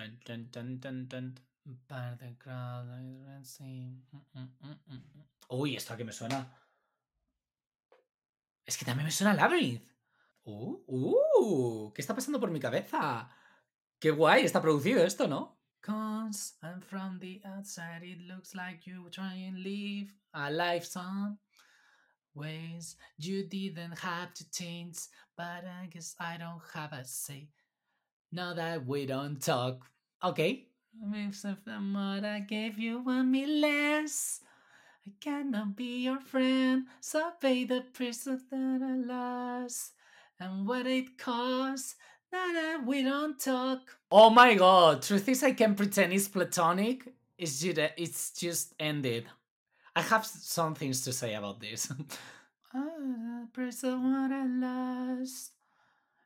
Uy, 5.49 5.75
esto 5.75 5.93
a 5.93 5.97
qué 5.97 6.03
me 6.03 6.11
suena. 6.11 6.55
Es 8.65 8.77
que 8.77 8.85
también 8.85 9.05
me 9.05 9.11
suena 9.11 9.33
Labyrinth. 9.33 9.87
Uh, 10.43 10.83
uh, 10.87 11.93
¿qué 11.93 12.01
está 12.01 12.15
pasando 12.15 12.39
por 12.39 12.51
mi 12.51 12.59
cabeza? 12.59 13.29
Qué 13.99 14.11
guay, 14.11 14.45
está 14.45 14.61
producido 14.61 15.03
esto, 15.03 15.27
¿no? 15.27 15.59
I'm 16.61 16.81
from 16.81 17.19
the 17.19 17.41
outside, 17.45 18.03
it 18.03 18.19
looks 18.27 18.53
like 18.53 18.85
you 18.85 19.09
live 19.55 20.13
a 20.33 20.51
life 20.51 20.85
ways 22.35 22.95
you 23.17 23.43
didn't 23.47 23.97
have 23.99 24.33
to 24.35 24.49
change, 24.51 24.97
but 25.35 25.65
I 25.65 25.87
guess 25.89 26.15
I 26.19 26.37
don't 26.37 26.61
have 26.73 26.93
a 26.93 27.03
say. 27.03 27.49
Now 28.31 28.53
that 28.53 28.85
we 28.85 29.05
don't 29.05 29.41
talk. 29.41 29.89
Okay, 30.23 30.68
If 31.29 31.35
something 31.35 31.93
what 31.93 32.25
I 32.25 32.39
gave 32.39 32.79
you 32.79 32.99
want 32.99 33.29
me 33.29 33.45
less. 33.45 34.41
I 35.05 35.11
cannot 35.19 35.75
be 35.75 36.03
your 36.03 36.19
friend, 36.19 36.85
so 36.99 37.31
pay 37.39 37.65
the 37.65 37.81
price 37.81 38.27
of 38.27 38.49
that 38.49 38.81
I 38.83 38.95
lost. 38.95 39.93
And 40.39 40.67
what 40.67 40.87
it 40.87 41.17
costs, 41.17 41.95
now 42.31 42.51
that 42.53 42.85
we 42.85 43.03
don't 43.03 43.39
talk. 43.39 43.79
Oh 44.11 44.29
my 44.29 44.55
god, 44.55 45.01
truth 45.01 45.29
is 45.29 45.43
I 45.43 45.51
can 45.53 45.75
pretend 45.75 46.13
it's 46.13 46.27
platonic. 46.27 47.13
It's 47.37 47.59
just, 47.59 47.79
it's 47.97 48.31
just 48.31 48.73
ended. 48.79 49.25
I 49.95 50.01
have 50.01 50.25
some 50.25 50.75
things 50.75 51.01
to 51.05 51.13
say 51.13 51.33
about 51.33 51.59
this. 51.59 51.91
oh, 52.73 53.41
the 53.41 53.47
price 53.53 53.83
of 53.83 54.01
what 54.01 54.31
I 54.31 54.45
lost. 54.45 55.51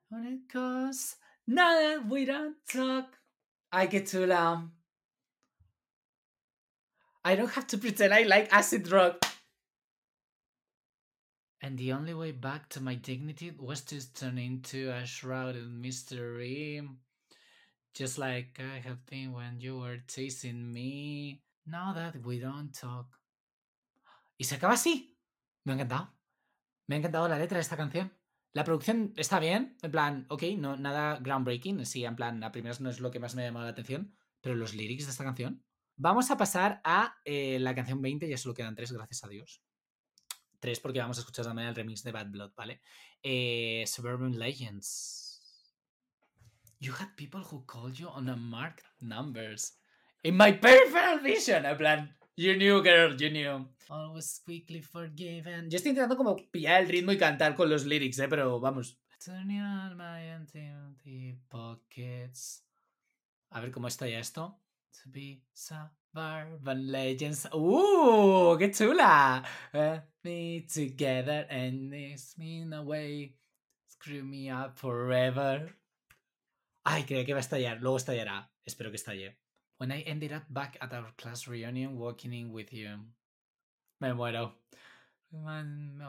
What 0.10 0.26
it 0.26 0.52
costs, 0.52 1.18
now 1.48 1.74
that 1.74 2.08
we 2.08 2.26
don't 2.26 2.56
talk. 2.68 3.18
I 3.76 3.88
get 3.88 4.06
to 4.14 4.28
loud. 4.28 4.70
I 7.26 7.36
don't 7.36 7.50
have 7.58 7.66
to 7.74 7.78
pretend 7.82 8.14
I 8.14 8.22
like 8.22 8.54
acid 8.54 8.92
rock. 8.92 9.26
And 11.60 11.76
the 11.78 11.94
only 11.94 12.14
way 12.14 12.34
back 12.34 12.70
to 12.70 12.82
my 12.82 12.94
dignity 12.94 13.52
was 13.58 13.82
to 13.90 13.98
turn 14.14 14.38
into 14.38 14.92
a 14.92 15.08
shrouded 15.08 15.68
mystery. 15.72 16.88
Just 17.96 18.20
like 18.20 18.60
I 18.60 18.78
have 18.78 19.04
been 19.08 19.34
when 19.34 19.60
you 19.60 19.80
were 19.80 19.98
chasing 20.08 20.72
me. 20.72 21.42
Now 21.66 21.94
that 21.94 22.22
we 22.24 22.40
don't 22.40 22.72
talk. 22.74 23.08
Y 24.38 24.46
se 24.46 24.58
acaba 24.58 24.74
así. 24.74 25.16
Me 25.66 25.74
ha 25.74 25.78
encantado. 25.78 26.10
Me 26.88 26.96
ha 26.96 27.00
encantado 27.00 27.28
la 27.28 27.40
letra 27.40 27.58
de 27.58 27.62
esta 27.62 27.78
canción. 27.78 28.12
La 28.54 28.64
producción 28.64 29.14
está 29.18 29.40
bien, 29.40 29.78
en 29.82 29.92
plan, 29.92 30.26
ok, 30.30 30.44
no, 30.58 30.78
nada 30.78 31.18
groundbreaking, 31.18 31.86
sí, 31.88 32.06
en 32.06 32.16
plan, 32.16 32.44
a 32.44 32.52
primeras 32.52 32.82
no 32.82 32.90
es 32.92 33.00
lo 33.00 33.10
que 33.10 33.20
más 33.20 33.34
me 33.34 33.42
ha 33.42 33.46
llamado 33.48 33.66
la 33.66 33.72
atención, 33.72 34.16
pero 34.42 34.54
los 34.54 34.76
lyrics 34.76 35.06
de 35.06 35.12
esta 35.12 35.24
canción. 35.24 35.66
Vamos 35.96 36.30
a 36.30 36.38
pasar 36.38 36.80
a 36.84 37.16
eh, 37.26 37.58
la 37.60 37.74
canción 37.74 38.00
20, 38.02 38.30
ya 38.30 38.38
solo 38.38 38.54
quedan 38.54 38.76
tres, 38.76 38.92
gracias 38.92 39.24
a 39.24 39.28
Dios. 39.28 39.64
Tres 40.60 40.80
porque 40.80 41.00
vamos 41.00 41.18
a 41.18 41.22
escuchar 41.22 41.46
también 41.46 41.68
el 41.68 41.76
remix 41.76 42.04
de 42.04 42.12
Bad 42.12 42.28
Blood, 42.28 42.54
¿vale? 42.56 42.82
Eh, 43.24 43.86
Suburban 43.88 44.38
Legends. 44.38 45.42
You 46.80 46.94
had 46.94 47.16
people 47.16 47.42
who 47.42 47.66
called 47.66 47.96
you 47.96 48.08
on 48.08 48.30
a 48.30 48.36
marked 48.36 48.86
numbers. 49.00 49.80
In 50.22 50.38
my 50.38 50.54
peripheral 50.54 51.20
vision, 51.20 51.66
en 51.66 51.78
plan, 51.78 52.18
You 52.36 52.56
knew, 52.56 52.82
girl, 52.82 53.16
you 53.16 53.30
knew. 53.30 53.70
Always 53.90 54.42
quickly 54.44 54.82
forgiven. 54.82 55.70
Yo 55.70 55.78
estoy 55.78 55.92
intentando 55.92 56.18
como 56.18 56.36
pillar 56.50 56.82
el 56.82 56.90
ritmo 56.90 57.12
y 57.12 57.18
cantar 57.18 57.56
con 57.56 57.70
los 57.70 57.86
lyrics, 57.86 58.18
¿eh? 58.18 58.28
Pero 58.28 58.60
vamos. 58.60 59.00
My 59.96 61.40
pockets. 61.48 62.66
A 63.52 63.62
ver 63.62 63.72
cómo 63.72 63.88
está 63.88 64.08
ya 64.08 64.18
esto. 64.18 64.60
To 65.04 65.12
be 65.12 65.44
suburban 65.54 66.92
legends. 66.92 67.48
¡Uh! 67.54 68.58
¡Qué 68.58 68.72
chula! 68.72 69.44
Me 70.24 70.66
together 70.74 71.46
and 71.52 71.92
this 71.92 72.36
mean 72.38 72.74
away. 72.74 73.38
Screw 73.86 74.24
me 74.24 74.52
up 74.52 74.76
forever. 74.76 75.78
Ay, 76.84 77.04
creo 77.04 77.24
que 77.26 77.34
va 77.34 77.40
a 77.40 77.42
estallar. 77.42 77.80
Luego 77.80 77.98
estallará. 77.98 78.52
Espero 78.66 78.90
que 78.90 78.98
estalle. 78.98 79.43
When 79.84 79.92
I 79.92 80.00
ended 80.08 80.32
up 80.32 80.44
back 80.50 80.78
at 80.80 80.94
our 80.94 81.12
class 81.18 81.46
reunion 81.46 82.00
walking 82.00 82.32
in 82.32 82.54
with 82.54 82.72
you. 82.72 82.88
Me 84.00 84.08
muero. 84.12 84.52
My 85.30 85.60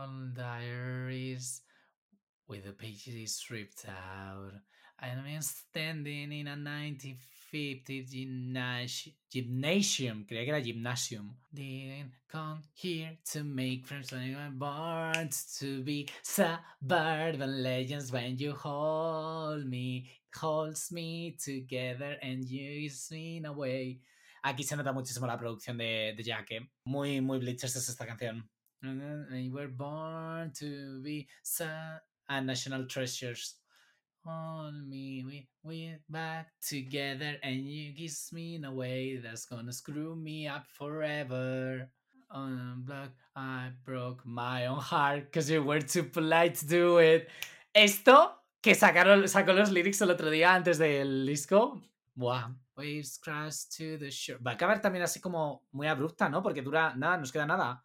old 0.00 0.36
diaries 0.36 1.60
with 2.46 2.66
the 2.66 2.70
pages 2.70 3.34
stripped 3.34 3.84
out. 3.88 4.52
I 5.00 5.08
am 5.08 5.42
standing 5.42 6.30
in 6.30 6.46
a 6.46 6.54
1950 6.54 8.04
gymnasium. 8.04 9.16
Gymnasium, 9.28 10.24
creía 10.24 10.44
que 10.44 10.52
era 10.52 10.62
gymnasium. 10.62 11.34
Didn't 11.52 12.12
come 12.28 12.62
here 12.74 13.18
to 13.32 13.42
make 13.42 13.88
friends. 13.88 14.12
I'm 14.12 14.56
born 14.56 15.30
to 15.58 15.82
be 15.82 16.08
suburban 16.22 17.60
legends 17.60 18.12
when 18.12 18.38
you 18.38 18.52
hold 18.52 19.66
me 19.66 20.08
holds 20.36 20.90
me 20.92 21.36
together 21.42 22.16
and 22.22 22.46
gives 22.46 23.10
me 23.10 23.42
away. 23.44 24.00
Aquí 24.44 24.62
se 24.62 24.76
nota 24.76 24.92
muchísimo 24.92 25.26
la 25.26 25.38
producción 25.38 25.78
de, 25.78 26.14
de 26.16 26.22
Jack. 26.22 26.50
¿eh? 26.50 26.68
Muy, 26.86 27.20
muy 27.20 27.38
Bleachers 27.38 27.76
es 27.76 27.88
esta 27.88 28.06
canción. 28.06 28.48
We 28.82 29.48
were 29.50 29.68
born 29.68 30.52
to 30.58 31.00
be 31.02 31.26
and 32.28 32.46
national 32.46 32.86
treasures. 32.86 33.56
Hold 34.24 34.88
me, 34.88 35.22
we, 35.26 35.48
we 35.62 35.96
back 36.08 36.48
together 36.66 37.36
and 37.42 37.56
you 37.56 37.92
kiss 37.94 38.32
me 38.32 38.54
in 38.54 38.64
a 38.64 38.72
way 38.72 39.16
that's 39.16 39.44
gonna 39.46 39.72
screw 39.72 40.16
me 40.16 40.46
up 40.46 40.64
forever. 40.78 41.88
On 42.30 42.82
block, 42.84 43.12
I 43.36 43.70
broke 43.84 44.24
my 44.24 44.66
own 44.66 44.78
heart 44.78 45.26
because 45.26 45.50
you 45.50 45.62
were 45.62 45.80
too 45.80 46.04
polite 46.04 46.56
to 46.56 46.66
do 46.66 46.98
it. 46.98 47.28
Esto 47.74 48.32
que 48.64 48.74
sacaron, 48.74 49.28
sacó 49.28 49.52
los 49.52 49.70
lyrics 49.70 50.00
el 50.00 50.08
otro 50.08 50.30
día 50.30 50.54
antes 50.54 50.78
del 50.78 51.26
disco. 51.26 51.82
Buah. 52.14 52.48
Waves 52.76 53.20
crash 53.22 53.66
to 53.76 53.98
the 53.98 54.10
shore. 54.10 54.42
Va 54.42 54.52
a 54.52 54.54
acabar 54.54 54.80
también 54.80 55.04
así 55.04 55.20
como 55.20 55.66
muy 55.72 55.86
abrupta, 55.86 56.30
¿no? 56.30 56.42
Porque 56.42 56.62
dura 56.62 56.94
nada, 56.96 57.18
nos 57.18 57.30
queda 57.30 57.44
nada. 57.44 57.84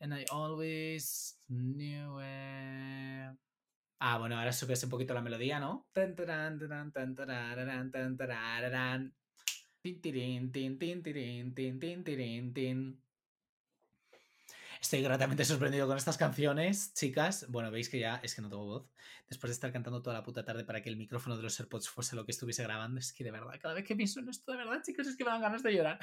And 0.00 0.12
I 0.12 0.24
always 0.32 1.38
knew. 1.48 2.18
Ah, 4.00 4.18
bueno, 4.18 4.36
ahora 4.36 4.52
subes 4.52 4.82
un 4.82 4.90
poquito 4.90 5.14
la 5.14 5.22
melodía, 5.22 5.60
¿no? 5.60 5.86
Tin, 5.92 6.16
tin, 10.00 10.50
tin, 10.50 10.76
tin, 10.76 11.02
tin, 11.04 11.78
tin, 11.78 12.04
tin, 12.04 12.52
tin. 12.52 13.02
Estoy 14.82 15.00
gratamente 15.00 15.44
sorprendido 15.44 15.86
con 15.86 15.96
estas 15.96 16.18
canciones, 16.18 16.92
chicas. 16.92 17.46
Bueno, 17.48 17.70
veis 17.70 17.88
que 17.88 18.00
ya 18.00 18.16
es 18.22 18.34
que 18.34 18.42
no 18.42 18.48
tengo 18.48 18.66
voz. 18.66 18.90
Después 19.28 19.50
de 19.50 19.54
estar 19.54 19.72
cantando 19.72 20.02
toda 20.02 20.16
la 20.16 20.24
puta 20.24 20.44
tarde 20.44 20.64
para 20.64 20.82
que 20.82 20.90
el 20.90 20.96
micrófono 20.96 21.36
de 21.36 21.42
los 21.44 21.58
AirPods 21.58 21.88
fuese 21.88 22.16
lo 22.16 22.26
que 22.26 22.32
estuviese 22.32 22.64
grabando, 22.64 22.98
es 22.98 23.12
que 23.12 23.22
de 23.22 23.30
verdad, 23.30 23.54
cada 23.62 23.74
vez 23.74 23.84
que 23.84 23.94
pienso 23.94 24.18
en 24.18 24.28
esto, 24.28 24.50
de 24.50 24.58
verdad, 24.58 24.82
chicos, 24.84 25.06
es 25.06 25.16
que 25.16 25.24
me 25.24 25.30
dan 25.30 25.40
ganas 25.40 25.62
de 25.62 25.72
llorar. 25.72 26.00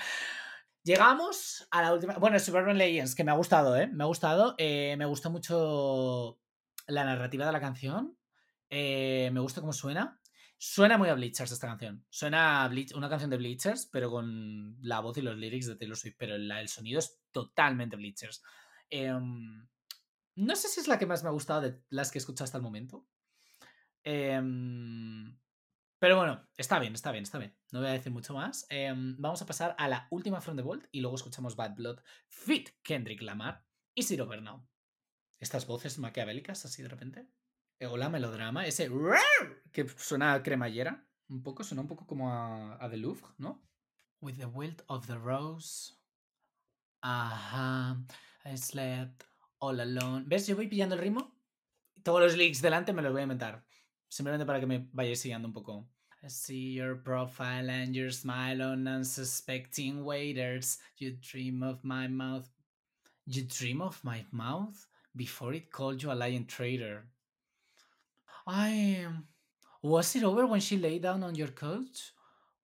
Llegamos 0.83 1.67
a 1.71 1.81
la 1.81 1.93
última. 1.93 2.13
Bueno, 2.17 2.39
Superman 2.39 2.77
Legends, 2.77 3.15
que 3.15 3.25
me 3.25 3.31
ha 3.31 3.35
gustado, 3.35 3.75
¿eh? 3.75 3.87
Me 3.87 4.05
ha 4.05 4.07
gustado. 4.07 4.55
Eh, 4.57 4.95
me 4.97 5.05
gustó 5.05 5.29
mucho 5.29 6.39
la 6.87 7.03
narrativa 7.03 7.45
de 7.45 7.51
la 7.51 7.59
canción. 7.59 8.17
Eh, 8.69 9.29
me 9.33 9.41
gusta 9.41 9.59
cómo 9.59 9.73
suena. 9.73 10.21
Suena 10.57 10.97
muy 10.97 11.09
a 11.09 11.15
Bleachers 11.15 11.51
esta 11.51 11.67
canción. 11.67 12.05
Suena 12.09 12.63
a 12.63 12.71
una 12.95 13.09
canción 13.09 13.29
de 13.29 13.37
Bleachers, 13.37 13.89
pero 13.91 14.09
con 14.09 14.77
la 14.81 15.01
voz 15.01 15.17
y 15.17 15.21
los 15.21 15.35
lyrics 15.35 15.67
de 15.67 15.75
Taylor 15.75 15.97
Swift. 15.97 16.15
Pero 16.17 16.35
el 16.35 16.69
sonido 16.69 16.99
es 16.99 17.19
totalmente 17.33 17.97
Bleachers. 17.97 18.41
Em, 18.89 19.67
no 20.35 20.55
sé 20.55 20.67
si 20.67 20.79
es 20.79 20.87
la 20.87 20.97
que 20.97 21.05
más 21.05 21.23
me 21.23 21.29
ha 21.29 21.33
gustado 21.33 21.61
de 21.61 21.83
las 21.89 22.11
que 22.11 22.17
he 22.17 22.21
escuchado 22.21 22.45
hasta 22.45 22.57
el 22.57 22.63
momento. 22.63 23.07
Em, 24.03 25.37
pero 25.99 26.15
bueno, 26.15 26.47
está 26.55 26.79
bien, 26.79 26.93
está 26.93 27.11
bien, 27.11 27.23
está 27.23 27.37
bien. 27.37 27.57
No 27.71 27.79
voy 27.79 27.89
a 27.89 27.93
decir 27.93 28.11
mucho 28.11 28.33
más. 28.33 28.65
Em, 28.69 29.15
vamos 29.19 29.41
a 29.41 29.45
pasar 29.45 29.75
a 29.77 29.87
la 29.87 30.07
última 30.11 30.39
From 30.39 30.55
the 30.55 30.63
Vault 30.63 30.85
y 30.91 31.01
luego 31.01 31.15
escuchamos 31.15 31.55
Bad 31.55 31.75
Blood, 31.75 31.99
Fit 32.27 32.69
Kendrick 32.83 33.21
Lamar 33.21 33.65
y 33.93 34.03
Ciro 34.03 34.25
Bernau. 34.25 34.65
Estas 35.39 35.67
voces 35.67 35.99
maquiavélicas 35.99 36.65
así 36.65 36.81
de 36.81 36.89
repente. 36.89 37.27
Eh, 37.79 37.87
Hola, 37.87 38.09
melodrama. 38.09 38.65
Ese 38.65 38.89
que 39.71 39.87
suena 39.89 40.33
a 40.33 40.43
cremallera. 40.43 41.05
Un 41.27 41.43
poco, 41.43 41.63
suena 41.63 41.81
un 41.81 41.87
poco 41.87 42.07
como 42.07 42.31
a, 42.31 42.83
a 42.83 42.89
The 42.89 42.97
Louvre, 42.97 43.27
¿no? 43.37 43.61
With 44.21 44.37
the 44.37 44.45
wilt 44.45 44.81
of 44.87 45.05
the 45.07 45.15
rose. 45.15 45.93
Ajá. 47.01 48.01
I 48.45 48.55
slept 48.55 49.25
all 49.59 49.79
alone. 49.79 50.25
¿Ves? 50.27 50.47
Yo 50.47 50.55
voy 50.55 50.67
pillando 50.67 50.95
el 50.95 51.01
ritmo. 51.01 51.35
Todos 52.03 52.21
los 52.21 52.37
leaks 52.37 52.61
delante 52.61 52.93
me 52.93 53.01
los 53.01 53.11
voy 53.11 53.21
a 53.21 53.23
inventar. 53.23 53.63
Simplemente 54.07 54.45
para 54.45 54.59
que 54.59 54.65
me 54.65 54.87
vayáis 54.93 55.19
siguiendo 55.19 55.47
un 55.47 55.53
poco. 55.53 55.87
I 56.23 56.27
see 56.27 56.73
your 56.73 56.95
profile 56.95 57.69
and 57.69 57.95
your 57.95 58.11
smile 58.11 58.61
on 58.61 58.87
unsuspecting 58.87 60.03
waiters. 60.03 60.79
You 60.97 61.17
dream 61.21 61.63
of 61.63 61.83
my 61.83 62.07
mouth. 62.07 62.49
You 63.25 63.43
dream 63.43 63.81
of 63.81 64.03
my 64.03 64.25
mouth 64.31 64.87
before 65.15 65.53
it 65.53 65.71
called 65.71 66.01
you 66.01 66.11
a 66.11 66.15
lying 66.15 66.45
traitor. 66.45 67.05
I. 68.47 69.07
Was 69.81 70.15
it 70.15 70.23
over 70.23 70.45
when 70.45 70.59
she 70.59 70.77
lay 70.77 70.99
down 70.99 71.23
on 71.23 71.35
your 71.35 71.49
couch? 71.49 72.11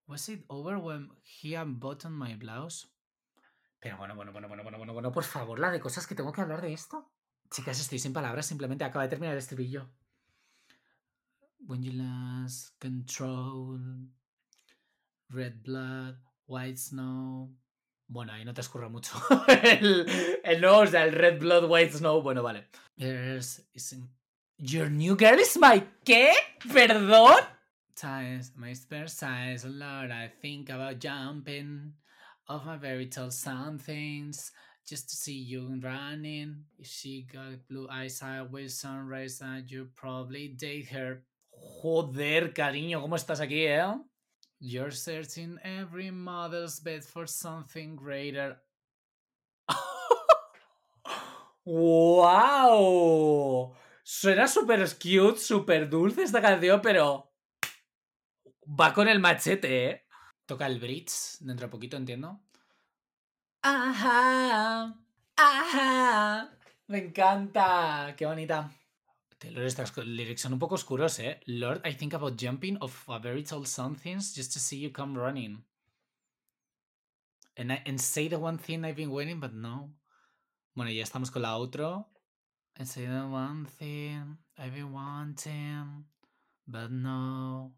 Was 0.07 0.27
it 0.27 0.43
over 0.49 0.77
when 0.77 1.09
he 1.23 1.55
unbuttoned 1.55 2.13
my 2.13 2.33
blouse? 2.35 2.85
Pero 3.85 3.97
bueno, 3.97 4.15
bueno, 4.15 4.31
bueno, 4.31 4.47
bueno, 4.47 4.63
bueno, 4.63 4.77
bueno, 4.79 4.93
bueno, 4.93 5.11
por 5.11 5.23
favor, 5.23 5.59
la 5.59 5.69
de 5.69 5.79
cosas 5.79 6.07
que 6.07 6.15
tengo 6.15 6.33
que 6.33 6.41
hablar 6.41 6.59
de 6.59 6.73
esto. 6.73 7.07
Chicas, 7.51 7.79
estoy 7.79 7.99
sin 7.99 8.13
palabras, 8.13 8.47
simplemente 8.47 8.83
acaba 8.83 9.03
de 9.03 9.09
terminar 9.09 9.33
el 9.33 9.37
estribillo. 9.37 9.91
When 11.59 11.83
you 11.83 11.91
lost 11.91 12.81
control, 12.81 14.09
red 15.29 15.61
blood, 15.61 16.15
white 16.47 16.79
snow. 16.79 17.55
Bueno, 18.07 18.33
ahí 18.33 18.43
no 18.43 18.55
te 18.55 18.61
escurra 18.61 18.89
mucho. 18.89 19.13
el, 19.47 20.07
el 20.43 20.61
no, 20.61 20.79
o 20.79 20.87
sea, 20.87 21.03
el 21.03 21.13
red 21.13 21.39
blood, 21.39 21.69
white 21.69 21.95
snow. 21.95 22.23
Bueno, 22.23 22.41
vale. 22.41 22.67
Your 24.57 24.89
new 24.89 25.15
girl 25.15 25.39
is 25.39 25.59
my. 25.61 25.87
¿Qué? 26.03 26.33
¿Perdón? 26.73 27.35
My 28.55 28.73
spare 28.73 29.09
size, 29.09 29.63
lot. 29.63 30.09
I 30.09 30.27
think 30.41 30.71
about 30.71 30.99
jumping 30.99 31.93
off 32.47 32.65
my 32.65 32.77
very 32.77 33.07
tall 33.07 33.31
somethings 33.31 34.51
just 34.87 35.09
to 35.09 35.15
see 35.15 35.33
you 35.33 35.79
running. 35.81 36.65
If 36.77 36.87
she 36.87 37.27
got 37.31 37.67
blue 37.67 37.87
eyes, 37.91 38.21
I 38.21 38.41
will 38.43 38.69
sunrise 38.69 39.41
and 39.41 39.69
you 39.69 39.89
probably 39.95 40.49
date 40.49 40.89
her. 40.89 41.23
Joder, 41.51 42.53
cariño, 42.53 43.01
¿cómo 43.01 43.15
estás 43.15 43.39
aquí, 43.39 43.65
eh? 43.65 43.97
You're 44.59 44.91
searching 44.91 45.57
every 45.63 46.11
mother's 46.11 46.79
bed 46.79 47.03
for 47.03 47.27
something 47.27 47.95
greater. 47.95 48.57
¡Wow! 51.65 52.95
Suena 54.03 54.47
súper 54.47 54.85
cute, 54.99 55.39
súper 55.39 55.89
dulce 55.89 56.21
esta 56.23 56.39
canción, 56.41 56.79
pero. 56.81 57.31
Va 58.67 58.93
con 58.93 59.07
el 59.07 59.19
machete, 59.19 59.89
¿eh? 59.89 60.04
Toca 60.45 60.67
el 60.67 60.79
bridge 60.79 61.37
dentro 61.39 61.67
de 61.67 61.71
poquito, 61.71 61.97
entiendo. 61.97 62.39
Ajá. 63.61 64.95
Ajá. 65.35 66.49
Me 66.87 66.99
encanta. 66.99 68.13
Qué 68.15 68.25
bonita. 68.25 68.71
Taylor, 69.39 69.63
estas 69.65 69.95
lyrics 69.97 70.41
son 70.41 70.53
un 70.53 70.59
poco 70.59 70.75
oscuros, 70.75 71.19
¿eh? 71.19 71.39
Lord, 71.45 71.81
I 71.85 71.93
think 71.95 72.13
about 72.13 72.39
jumping 72.39 72.77
off 72.79 73.09
a 73.09 73.19
very 73.19 73.43
tall 73.43 73.65
somethings 73.65 74.33
just 74.35 74.53
to 74.53 74.59
see 74.59 74.79
you 74.79 74.91
come 74.91 75.17
running. 75.19 75.65
And, 77.57 77.71
I- 77.71 77.83
and 77.85 77.99
say 77.99 78.27
the 78.27 78.37
one 78.37 78.57
thing 78.57 78.85
I've 78.85 78.95
been 78.95 79.11
waiting, 79.11 79.39
but 79.39 79.53
no. 79.53 79.93
Bueno, 80.75 80.91
ya 80.91 81.03
estamos 81.03 81.31
con 81.31 81.41
la 81.41 81.55
outro. 81.57 82.07
And 82.75 82.87
say 82.87 83.05
the 83.05 83.25
one 83.27 83.65
thing 83.65 84.37
I've 84.57 84.73
been 84.73 84.91
wanting, 84.91 86.05
but 86.67 86.91
no. 86.91 87.73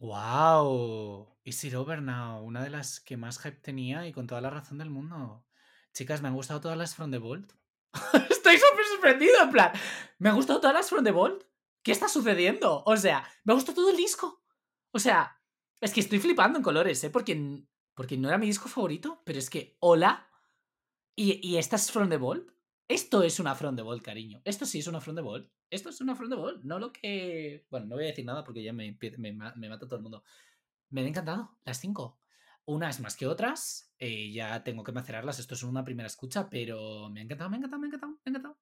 ¡Wow! 0.00 1.36
Is 1.44 1.62
it 1.62 1.74
over 1.74 2.00
now? 2.00 2.42
Una 2.42 2.64
de 2.64 2.70
las 2.70 3.00
que 3.00 3.18
más 3.18 3.38
hype 3.38 3.60
tenía 3.60 4.06
y 4.06 4.12
con 4.12 4.26
toda 4.26 4.40
la 4.40 4.48
razón 4.48 4.78
del 4.78 4.88
mundo. 4.88 5.44
Chicas, 5.92 6.22
me 6.22 6.28
han 6.28 6.34
gustado 6.34 6.62
todas 6.62 6.78
las 6.78 6.94
From 6.94 7.10
the 7.10 7.18
Vault. 7.18 7.52
Estoy 8.30 8.56
súper 8.56 8.86
sorprendido, 8.92 9.42
en 9.42 9.50
plan. 9.50 9.72
Me 10.18 10.30
han 10.30 10.36
gustado 10.36 10.58
todas 10.58 10.74
las 10.74 10.88
From 10.88 11.04
the 11.04 11.10
Vault. 11.10 11.44
¿Qué 11.82 11.92
está 11.92 12.08
sucediendo? 12.08 12.82
O 12.86 12.96
sea, 12.96 13.28
me 13.44 13.52
ha 13.52 13.56
gustado 13.56 13.76
todo 13.76 13.90
el 13.90 13.96
disco. 13.98 14.42
O 14.90 14.98
sea, 14.98 15.38
es 15.82 15.92
que 15.92 16.00
estoy 16.00 16.18
flipando 16.18 16.58
en 16.58 16.62
colores, 16.62 17.04
¿eh? 17.04 17.10
Porque, 17.10 17.62
porque 17.94 18.16
no 18.16 18.28
era 18.28 18.38
mi 18.38 18.46
disco 18.46 18.70
favorito, 18.70 19.20
pero 19.26 19.38
es 19.38 19.50
que, 19.50 19.76
hola. 19.80 20.30
¿Y, 21.14 21.46
y 21.46 21.58
esta 21.58 21.76
es 21.76 21.92
From 21.92 22.08
the 22.08 22.16
Vault? 22.16 22.50
Esto 22.90 23.22
es 23.22 23.38
una 23.38 23.54
From 23.54 23.76
the 23.76 23.82
Vault, 23.82 24.02
cariño. 24.02 24.42
Esto 24.44 24.66
sí 24.66 24.80
es 24.80 24.88
una 24.88 25.00
From 25.00 25.14
the 25.14 25.22
Vault. 25.22 25.48
Esto 25.70 25.90
es 25.90 26.00
una 26.00 26.16
From 26.16 26.28
the 26.28 26.34
Vault. 26.34 26.64
No 26.64 26.80
lo 26.80 26.92
que. 26.92 27.64
Bueno, 27.70 27.86
no 27.86 27.94
voy 27.94 28.02
a 28.02 28.08
decir 28.08 28.24
nada 28.24 28.42
porque 28.42 28.64
ya 28.64 28.72
me, 28.72 28.98
me, 29.18 29.32
ma- 29.32 29.54
me 29.56 29.68
mata 29.68 29.86
todo 29.86 29.94
el 29.94 30.02
mundo. 30.02 30.24
Me 30.88 31.02
han 31.02 31.06
encantado 31.06 31.56
las 31.64 31.78
cinco. 31.78 32.18
Unas 32.64 32.98
más 32.98 33.14
que 33.16 33.28
otras. 33.28 33.92
eh, 34.00 34.32
ya 34.32 34.64
tengo 34.64 34.82
que 34.82 34.90
macerarlas. 34.90 35.38
Esto 35.38 35.54
es 35.54 35.62
una 35.62 35.84
primera 35.84 36.08
escucha, 36.08 36.50
pero 36.50 37.08
me 37.10 37.20
ha 37.20 37.22
encantado, 37.22 37.48
me 37.48 37.56
ha 37.56 37.58
encantado, 37.58 37.80
me 37.80 37.86
ha 37.86 37.90
encantado, 37.90 38.12
me 38.12 38.18
ha 38.24 38.30
encantado. 38.30 38.58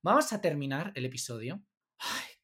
Vamos 0.00 0.32
a 0.32 0.40
terminar 0.40 0.92
el 0.94 1.04
episodio. 1.04 1.60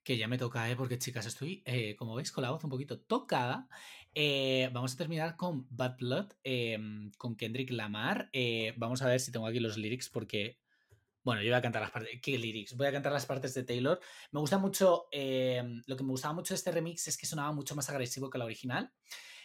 Que 0.03 0.17
ya 0.19 0.27
me 0.27 0.39
toca, 0.39 0.69
¿eh? 0.69 0.75
Porque, 0.75 0.99
chicas, 0.99 1.27
estoy, 1.27 1.63
eh, 1.67 1.95
como 1.95 2.17
veis, 2.17 2.33
con 2.33 2.43
la 2.43 2.51
voz 2.51 2.65
un 2.65 2.71
poquito 2.71 2.99
tocada. 2.99 3.69
Eh, 4.13 4.71
vamos 4.73 4.93
a 4.95 4.97
terminar 4.97 5.37
con 5.37 5.69
Bad 5.71 5.99
Blood, 5.99 6.33
eh, 6.43 6.79
con 7.17 7.37
Kendrick 7.37 7.71
Lamar. 7.71 8.29
Vamos 8.77 9.03
a 9.03 9.07
ver 9.07 9.21
si 9.21 9.31
tengo 9.31 9.47
aquí 9.47 9.61
los 9.61 9.77
lyrics 9.79 10.09
porque... 10.09 10.59
Bueno, 11.23 11.43
yo 11.43 11.51
voy 11.51 11.59
a 11.59 11.63
cantar 11.63 11.83
las 11.83 11.91
partes... 11.91 12.19
¿Qué 12.23 12.39
lyrics? 12.39 12.77
Voy 12.77 12.87
a 12.87 12.93
cantar 12.93 13.13
las 13.13 13.27
partes 13.27 13.53
de 13.55 13.65
Taylor. 13.65 14.01
Me 14.31 14.41
gusta 14.41 14.59
mucho... 14.59 15.09
eh, 15.13 15.63
lo 15.87 15.97
que 15.97 16.05
me 16.05 16.11
gustaba 16.11 16.35
mucho 16.35 16.55
de 16.55 16.57
este 16.57 16.71
remix 16.71 17.09
es 17.09 17.19
que 17.19 17.27
sonaba 17.27 17.53
mucho 17.53 17.75
más 17.75 17.89
agresivo 17.91 18.31
que 18.31 18.39
la 18.39 18.45
original. 18.45 18.93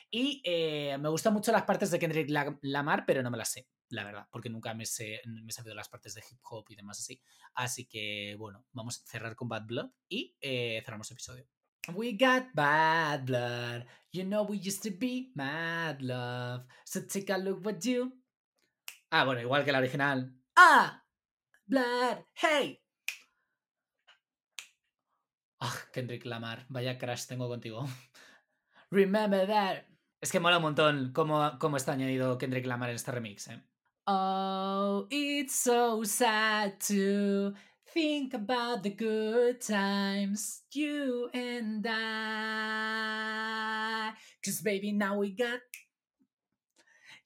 Y 0.09 0.41
eh, 0.45 0.95
me 0.99 1.09
gustan 1.09 1.33
mucho 1.33 1.51
las 1.51 1.63
partes 1.63 1.89
de 1.89 1.97
Kendrick 1.97 2.29
La- 2.29 2.57
Lamar, 2.61 3.03
pero 3.05 3.23
no 3.23 3.31
me 3.31 3.37
las 3.37 3.49
sé, 3.49 3.67
la 3.89 4.03
verdad, 4.03 4.27
porque 4.31 4.47
nunca 4.47 4.73
me, 4.75 4.85
sé, 4.85 5.19
me 5.25 5.49
he 5.49 5.51
sabido 5.51 5.73
las 5.73 5.89
partes 5.89 6.13
de 6.13 6.21
hip 6.21 6.37
hop 6.43 6.65
y 6.69 6.75
demás 6.75 6.99
así. 6.99 7.19
Así 7.55 7.85
que, 7.85 8.35
bueno, 8.37 8.63
vamos 8.73 9.01
a 9.01 9.07
cerrar 9.07 9.35
con 9.35 9.49
Bad 9.49 9.65
Blood 9.65 9.89
y 10.07 10.37
eh, 10.39 10.83
cerramos 10.85 11.09
el 11.09 11.15
episodio. 11.15 11.47
We 11.95 12.11
got 12.11 12.53
bad 12.53 13.25
blood. 13.25 13.85
You 14.11 14.23
know 14.23 14.43
we 14.43 14.57
used 14.57 14.83
to 14.83 14.95
be 14.97 15.31
mad 15.35 15.99
love. 15.99 16.65
So 16.85 17.01
take 17.07 17.33
a 17.33 17.37
look 17.37 17.65
what 17.65 17.79
you. 17.81 18.13
Ah, 19.09 19.25
bueno, 19.25 19.41
igual 19.41 19.65
que 19.65 19.71
la 19.71 19.79
original. 19.79 20.31
Ah, 20.55 21.02
blood, 21.67 22.25
hey. 22.35 22.79
Ah, 25.59 25.77
Kendrick 25.93 26.25
Lamar, 26.25 26.65
vaya 26.69 26.97
crush 26.97 27.25
tengo 27.25 27.47
contigo. 27.47 27.87
Remember 28.91 29.47
that. 29.47 29.85
Es 30.21 30.31
que 30.31 30.39
mola 30.39 30.57
un 30.57 30.63
montón 30.63 31.11
cómo, 31.13 31.57
cómo 31.59 31.77
está 31.77 31.93
añadido 31.93 32.37
Kendrick 32.37 32.65
Lamar 32.65 32.89
en 32.89 32.95
este 32.95 33.11
remix, 33.11 33.47
¿eh? 33.47 33.61
Oh, 34.05 35.07
it's 35.09 35.55
so 35.55 36.03
sad 36.03 36.79
to 36.87 37.53
think 37.93 38.33
about 38.33 38.83
the 38.83 38.89
good 38.89 39.61
times, 39.61 40.63
you 40.73 41.29
and 41.33 41.85
I. 41.87 43.23
Cause 44.43 44.61
baby, 44.61 44.91
now 44.91 45.17
we 45.17 45.31
got. 45.31 45.61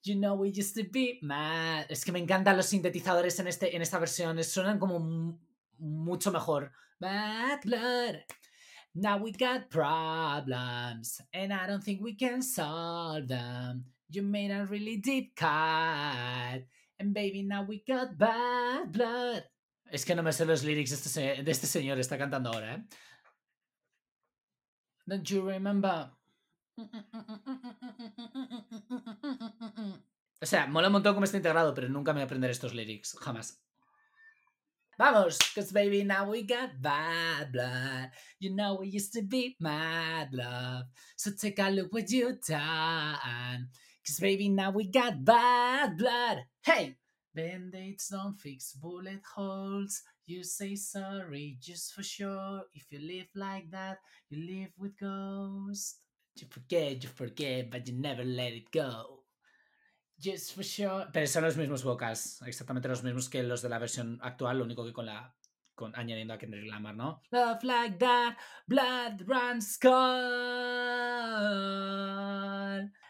You 0.08 0.16
know 0.16 0.36
we 0.36 0.50
used 0.50 0.74
to 0.76 0.84
be 0.90 1.20
mad. 1.22 1.86
Es 1.90 2.06
que 2.06 2.14
me 2.14 2.20
encantan 2.20 2.56
los 2.56 2.68
sintetizadores 2.68 3.38
en, 3.40 3.48
este, 3.48 3.76
en 3.76 3.82
esta 3.82 4.00
versión. 4.00 4.42
Suenan 4.42 4.80
como 4.80 5.00
mu- 5.00 5.38
mucho 5.80 6.32
mejor. 6.32 6.72
Bad 7.00 7.60
blood. 7.66 8.16
Now 8.96 9.18
we 9.18 9.32
got 9.32 9.70
problems, 9.70 11.22
and 11.34 11.54
I 11.54 11.68
don't 11.68 11.84
think 11.84 12.02
we 12.02 12.16
can 12.16 12.42
solve 12.42 13.28
them. 13.28 13.86
You 14.10 14.24
made 14.24 14.50
a 14.52 14.66
really 14.66 14.98
deep 14.98 15.36
cut, 15.36 16.64
and 16.98 17.14
baby, 17.14 17.44
now 17.44 17.64
we 17.68 17.84
got 17.86 18.18
bad 18.18 18.92
blood. 18.92 19.44
Es 19.92 20.04
que 20.06 20.16
no 20.16 20.24
me 20.24 20.32
sé 20.32 20.46
los 20.46 20.64
lyrics 20.64 20.90
de 20.90 20.96
este, 20.96 21.44
de 21.44 21.52
este 21.52 21.68
señor, 21.68 22.00
está 22.00 22.18
cantando 22.18 22.50
ahora, 22.52 22.76
¿eh? 22.76 22.84
Don't 25.06 25.30
you 25.30 25.42
remember? 25.48 26.10
Sea, 30.48 30.68
mola 30.68 30.88
un 30.88 30.94
montón 30.94 31.14
cómo 31.14 31.26
está 31.26 31.38
integrado, 31.38 31.74
pero 31.74 31.90
nunca 31.90 32.14
me 32.14 32.20
voy 32.20 32.24
a 32.24 32.26
aprender 32.26 32.50
estos 32.50 32.74
lyrics, 32.74 33.18
jamás. 33.20 33.62
Vamos, 34.98 35.38
cause 35.54 35.72
baby, 35.72 36.04
now 36.04 36.28
we 36.28 36.42
got 36.42 36.72
bad 36.82 37.52
blood. 37.52 38.10
You 38.40 38.56
know 38.56 38.80
we 38.80 38.88
used 38.88 39.14
to 39.14 39.22
be 39.22 39.56
mad 39.60 40.30
love. 40.34 40.86
So 41.16 41.32
take 41.40 41.60
a 41.60 41.70
look 41.70 41.94
what 41.94 42.10
you 42.10 42.40
done. 42.48 43.70
Cause 44.04 44.20
baby, 44.20 44.50
now 44.50 44.72
we 44.72 44.90
got 44.90 45.24
bad 45.24 45.98
blood. 45.98 46.46
Hey! 46.64 46.96
Band-aids 47.36 48.08
don't 48.08 48.34
fix 48.40 48.74
bullet 48.74 49.22
holes. 49.36 50.02
You 50.26 50.44
say 50.44 50.74
sorry 50.74 51.58
just 51.62 51.94
for 51.94 52.02
sure. 52.02 52.64
If 52.74 52.92
you 52.92 53.00
live 53.00 53.28
like 53.36 53.70
that, 53.70 54.00
you 54.32 54.48
live 54.48 54.72
with 54.80 54.98
ghosts. 55.00 56.00
You 56.36 56.48
forget, 56.50 57.04
you 57.04 57.10
forget, 57.10 57.70
but 57.70 57.88
you 57.88 57.94
never 57.94 58.24
let 58.24 58.54
it 58.54 58.72
go. 58.72 59.17
Just 60.20 60.56
for 60.56 60.64
sure. 60.64 61.08
Pero 61.14 61.28
son 61.28 61.44
los 61.44 61.58
mismos 61.58 61.84
vocals, 61.84 62.42
exactamente 62.42 62.88
los 62.88 63.04
mismos 63.04 63.30
que 63.30 63.44
los 63.44 63.62
de 63.62 63.70
la 63.70 63.78
versión 63.78 64.20
actual, 64.24 64.58
lo 64.58 64.64
único 64.64 64.84
que 64.86 64.92
con 64.94 65.06
la 65.06 65.36
con, 65.76 65.96
añadiendo 65.96 66.34
a 66.34 66.40
Kendrick 66.40 66.66
Lamar, 66.66 66.96
¿no? 66.96 67.22
Love 67.30 67.64
like 67.64 67.98
that, 68.00 68.36
blood 68.66 69.22
runs 69.28 69.78
cold. 69.78 69.94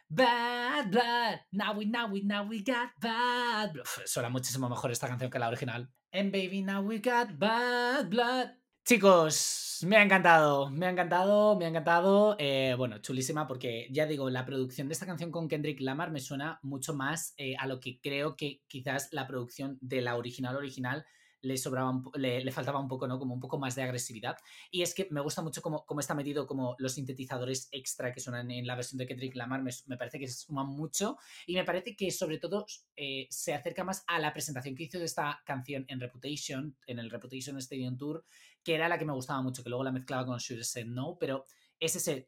Bad 0.09 0.91
blood, 0.91 1.39
now 1.53 1.73
we, 1.73 1.85
now 1.85 2.07
we, 2.11 2.23
now 2.23 2.43
we 2.43 2.61
got 2.61 2.89
bad 2.99 3.71
blood. 3.71 3.85
Suena 4.05 4.29
muchísimo 4.29 4.67
mejor 4.69 4.91
esta 4.91 5.07
canción 5.07 5.31
que 5.31 5.39
la 5.39 5.47
original. 5.47 5.89
And 6.11 6.31
baby, 6.31 6.61
now 6.61 6.81
we 6.81 6.99
got 6.99 7.39
bad 7.39 8.09
blood. 8.09 8.49
Chicos, 8.87 9.79
me 9.85 9.97
ha 9.97 10.01
encantado, 10.01 10.69
me 10.69 10.85
ha 10.85 10.89
encantado, 10.89 11.57
me 11.57 11.65
ha 11.65 11.67
encantado. 11.67 12.37
Eh, 12.39 12.73
bueno, 12.77 12.99
chulísima 12.99 13.45
porque 13.45 13.89
ya 13.91 14.05
digo, 14.05 14.29
la 14.29 14.45
producción 14.45 14.87
de 14.87 14.93
esta 14.93 15.05
canción 15.05 15.29
con 15.29 15.49
Kendrick 15.49 15.81
Lamar 15.81 16.09
me 16.09 16.21
suena 16.21 16.57
mucho 16.63 16.93
más 16.93 17.33
eh, 17.35 17.57
a 17.59 17.67
lo 17.67 17.81
que 17.81 17.99
creo 17.99 18.37
que 18.37 18.61
quizás 18.69 19.09
la 19.11 19.27
producción 19.27 19.77
de 19.81 19.99
la 19.99 20.15
original 20.15 20.55
original 20.55 21.05
le 21.41 21.57
sobraba, 21.57 22.01
le, 22.15 22.51
faltaba 22.51 22.79
un 22.79 22.87
poco, 22.87 23.07
¿no? 23.07 23.19
Como 23.19 23.33
un 23.33 23.39
poco 23.39 23.57
más 23.57 23.75
de 23.75 23.83
agresividad. 23.83 24.37
Y 24.71 24.81
es 24.81 24.93
que 24.93 25.07
me 25.11 25.21
gusta 25.21 25.41
mucho 25.41 25.61
cómo, 25.61 25.85
cómo 25.85 25.99
está 25.99 26.15
metido 26.15 26.47
como 26.47 26.75
los 26.79 26.93
sintetizadores 26.93 27.69
extra 27.71 28.11
que 28.11 28.19
suenan 28.19 28.49
en 28.51 28.65
la 28.65 28.75
versión 28.75 28.97
de 28.97 29.05
Kendrick 29.05 29.35
Lamar, 29.35 29.61
me, 29.61 29.97
parece 29.97 30.19
que 30.19 30.27
se 30.27 30.45
suman 30.45 30.67
mucho 30.67 31.17
y 31.45 31.55
me 31.55 31.63
parece 31.63 31.95
que 31.95 32.11
sobre 32.11 32.39
todo 32.39 32.65
eh, 32.95 33.27
se 33.29 33.53
acerca 33.53 33.83
más 33.83 34.03
a 34.07 34.19
la 34.19 34.33
presentación 34.33 34.75
que 34.75 34.83
hizo 34.83 34.99
de 34.99 35.05
esta 35.05 35.41
canción 35.45 35.85
en 35.87 35.99
Reputation, 35.99 36.75
en 36.87 36.99
el 36.99 37.09
Reputation 37.09 37.57
Stadium 37.57 37.97
Tour, 37.97 38.25
que 38.67 38.75
era 38.75 38.89
la 38.89 38.97
que 38.97 39.05
me 39.05 39.13
gustaba 39.13 39.41
mucho, 39.41 39.63
que 39.63 39.69
luego 39.69 39.85
la 39.85 39.93
mezclaba 39.93 40.25
con 40.25 40.39
Should 40.39 40.61
Said 40.63 40.87
No, 40.87 41.15
pero 41.17 41.45
es 41.79 41.95
ese, 41.95 42.27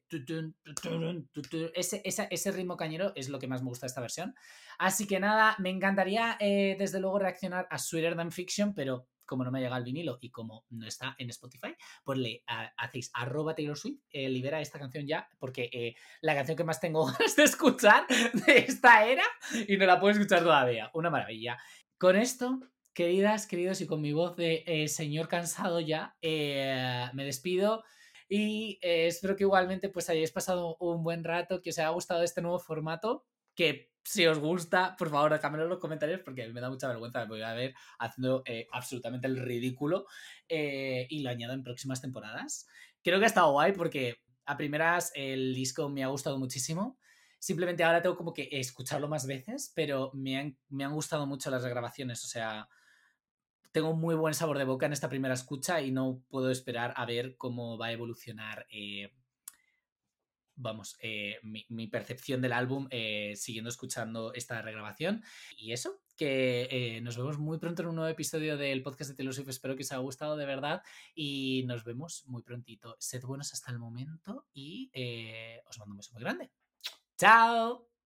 ese, 1.73 2.27
ese, 2.31 2.51
ritmo 2.53 2.77
cañero 2.77 3.11
es 3.13 3.27
lo 3.27 3.39
que 3.39 3.47
más 3.49 3.61
me 3.61 3.67
gusta 3.67 3.85
de 3.85 3.89
esta 3.89 3.99
versión. 3.99 4.33
Así 4.77 5.05
que 5.05 5.19
nada, 5.19 5.57
me 5.59 5.69
encantaría 5.69 6.37
eh, 6.39 6.77
desde 6.79 7.01
luego 7.01 7.19
reaccionar 7.19 7.67
a 7.69 7.77
Sweeter 7.77 8.15
Than 8.15 8.31
Fiction, 8.31 8.73
pero 8.73 9.09
como 9.25 9.43
no 9.43 9.51
me 9.51 9.59
llega 9.59 9.75
el 9.75 9.83
vinilo 9.83 10.17
y 10.21 10.31
como 10.31 10.63
no 10.69 10.87
está 10.87 11.13
en 11.17 11.29
Spotify, 11.29 11.75
pues 12.05 12.17
le 12.17 12.41
hacéis 12.77 13.11
arroba 13.13 13.53
Taylor 13.53 13.77
Swift, 13.77 13.99
eh, 14.09 14.29
libera 14.29 14.61
esta 14.61 14.79
canción 14.79 15.05
ya, 15.05 15.27
porque 15.39 15.69
eh, 15.73 15.93
la 16.21 16.35
canción 16.35 16.55
que 16.55 16.63
más 16.63 16.79
tengo 16.79 17.05
ganas 17.19 17.35
de 17.35 17.43
escuchar 17.43 18.07
de 18.07 18.59
esta 18.59 19.05
era 19.05 19.25
y 19.67 19.75
no 19.75 19.85
la 19.85 19.99
puedo 19.99 20.13
escuchar 20.13 20.41
todavía. 20.41 20.89
Una 20.93 21.09
maravilla. 21.09 21.57
Con 21.97 22.15
esto 22.15 22.61
queridas, 22.99 23.47
queridos, 23.47 23.79
y 23.79 23.87
con 23.87 24.01
mi 24.01 24.11
voz 24.11 24.35
de 24.35 24.85
señor 24.89 25.29
cansado 25.29 25.79
ya, 25.79 26.17
me 26.21 27.23
despido. 27.23 27.83
Y 28.27 28.77
eh, 28.81 29.07
espero 29.07 29.37
que 29.37 29.43
igualmente 29.43 29.87
pues 29.87 30.09
hayáis 30.09 30.31
pasado 30.31 30.75
un 30.81 31.01
buen 31.01 31.23
rato, 31.23 31.61
que 31.61 31.69
os 31.69 31.79
haya 31.79 31.87
gustado 31.89 32.23
este 32.23 32.41
nuevo 32.41 32.59
formato, 32.59 33.25
que 33.55 33.93
si 34.03 34.27
os 34.27 34.37
gusta, 34.37 34.97
por 34.97 35.09
favor, 35.09 35.31
déjamelo 35.31 35.63
en 35.63 35.69
los 35.69 35.79
comentarios 35.79 36.19
porque 36.25 36.47
me 36.49 36.59
da 36.59 36.69
mucha 36.69 36.89
vergüenza, 36.89 37.21
me 37.21 37.27
voy 37.27 37.41
a 37.41 37.53
ver 37.53 37.73
haciendo 37.99 38.43
eh, 38.45 38.67
absolutamente 38.71 39.27
el 39.27 39.37
ridículo 39.37 40.05
eh, 40.49 41.07
y 41.09 41.21
lo 41.21 41.29
añado 41.29 41.53
en 41.53 41.63
próximas 41.63 42.01
temporadas. 42.01 42.67
Creo 43.01 43.17
que 43.17 43.25
ha 43.25 43.27
estado 43.27 43.53
guay 43.53 43.71
porque 43.71 44.17
a 44.45 44.57
primeras 44.57 45.13
el 45.15 45.55
disco 45.55 45.87
me 45.87 46.03
ha 46.03 46.07
gustado 46.07 46.37
muchísimo. 46.37 46.99
Simplemente 47.39 47.85
ahora 47.85 48.01
tengo 48.01 48.17
como 48.17 48.33
que 48.33 48.49
escucharlo 48.51 49.07
más 49.07 49.25
veces, 49.25 49.71
pero 49.73 50.11
me 50.13 50.37
han, 50.37 50.57
me 50.67 50.83
han 50.83 50.93
gustado 50.93 51.25
mucho 51.25 51.49
las 51.49 51.63
regrabaciones. 51.63 52.23
O 52.25 52.27
sea, 52.27 52.67
tengo 53.71 53.95
muy 53.95 54.15
buen 54.15 54.33
sabor 54.33 54.57
de 54.57 54.65
boca 54.65 54.85
en 54.85 54.93
esta 54.93 55.09
primera 55.09 55.33
escucha 55.33 55.81
y 55.81 55.91
no 55.91 56.23
puedo 56.29 56.49
esperar 56.49 56.93
a 56.95 57.05
ver 57.05 57.35
cómo 57.37 57.77
va 57.77 57.87
a 57.87 57.91
evolucionar, 57.91 58.67
eh, 58.71 59.13
vamos, 60.55 60.97
eh, 61.01 61.39
mi, 61.43 61.87
percepción 61.87 62.41
del 62.41 62.53
álbum 62.53 62.87
eh, 62.89 63.33
siguiendo 63.35 63.69
escuchando 63.69 64.33
esta 64.33 64.61
regrabación. 64.61 65.23
Y 65.57 65.71
eso, 65.71 66.01
que 66.17 66.99
nos 67.01 67.15
vemos 67.15 67.37
muy 67.37 67.59
pronto 67.59 67.81
en 67.81 67.89
un 67.89 67.95
nuevo 67.95 68.09
episodio 68.09 68.57
del 68.57 68.81
podcast 68.83 69.11
de 69.11 69.15
Taylor 69.15 69.49
Espero 69.49 69.75
que 69.75 69.83
os 69.83 69.91
haya 69.91 70.01
gustado 70.01 70.35
de 70.35 70.45
verdad 70.45 70.81
y 71.15 71.63
nos 71.65 71.83
vemos 71.85 72.25
muy 72.27 72.43
prontito. 72.43 72.97
Sed 72.99 73.23
buenos 73.23 73.53
hasta 73.53 73.71
el 73.71 73.79
momento 73.79 74.47
y 74.53 74.91
os 75.65 75.79
mando 75.79 75.93
un 75.93 75.97
beso 75.97 76.11
muy 76.13 76.23
grande. 76.23 76.51
¡Chao! 77.17 77.88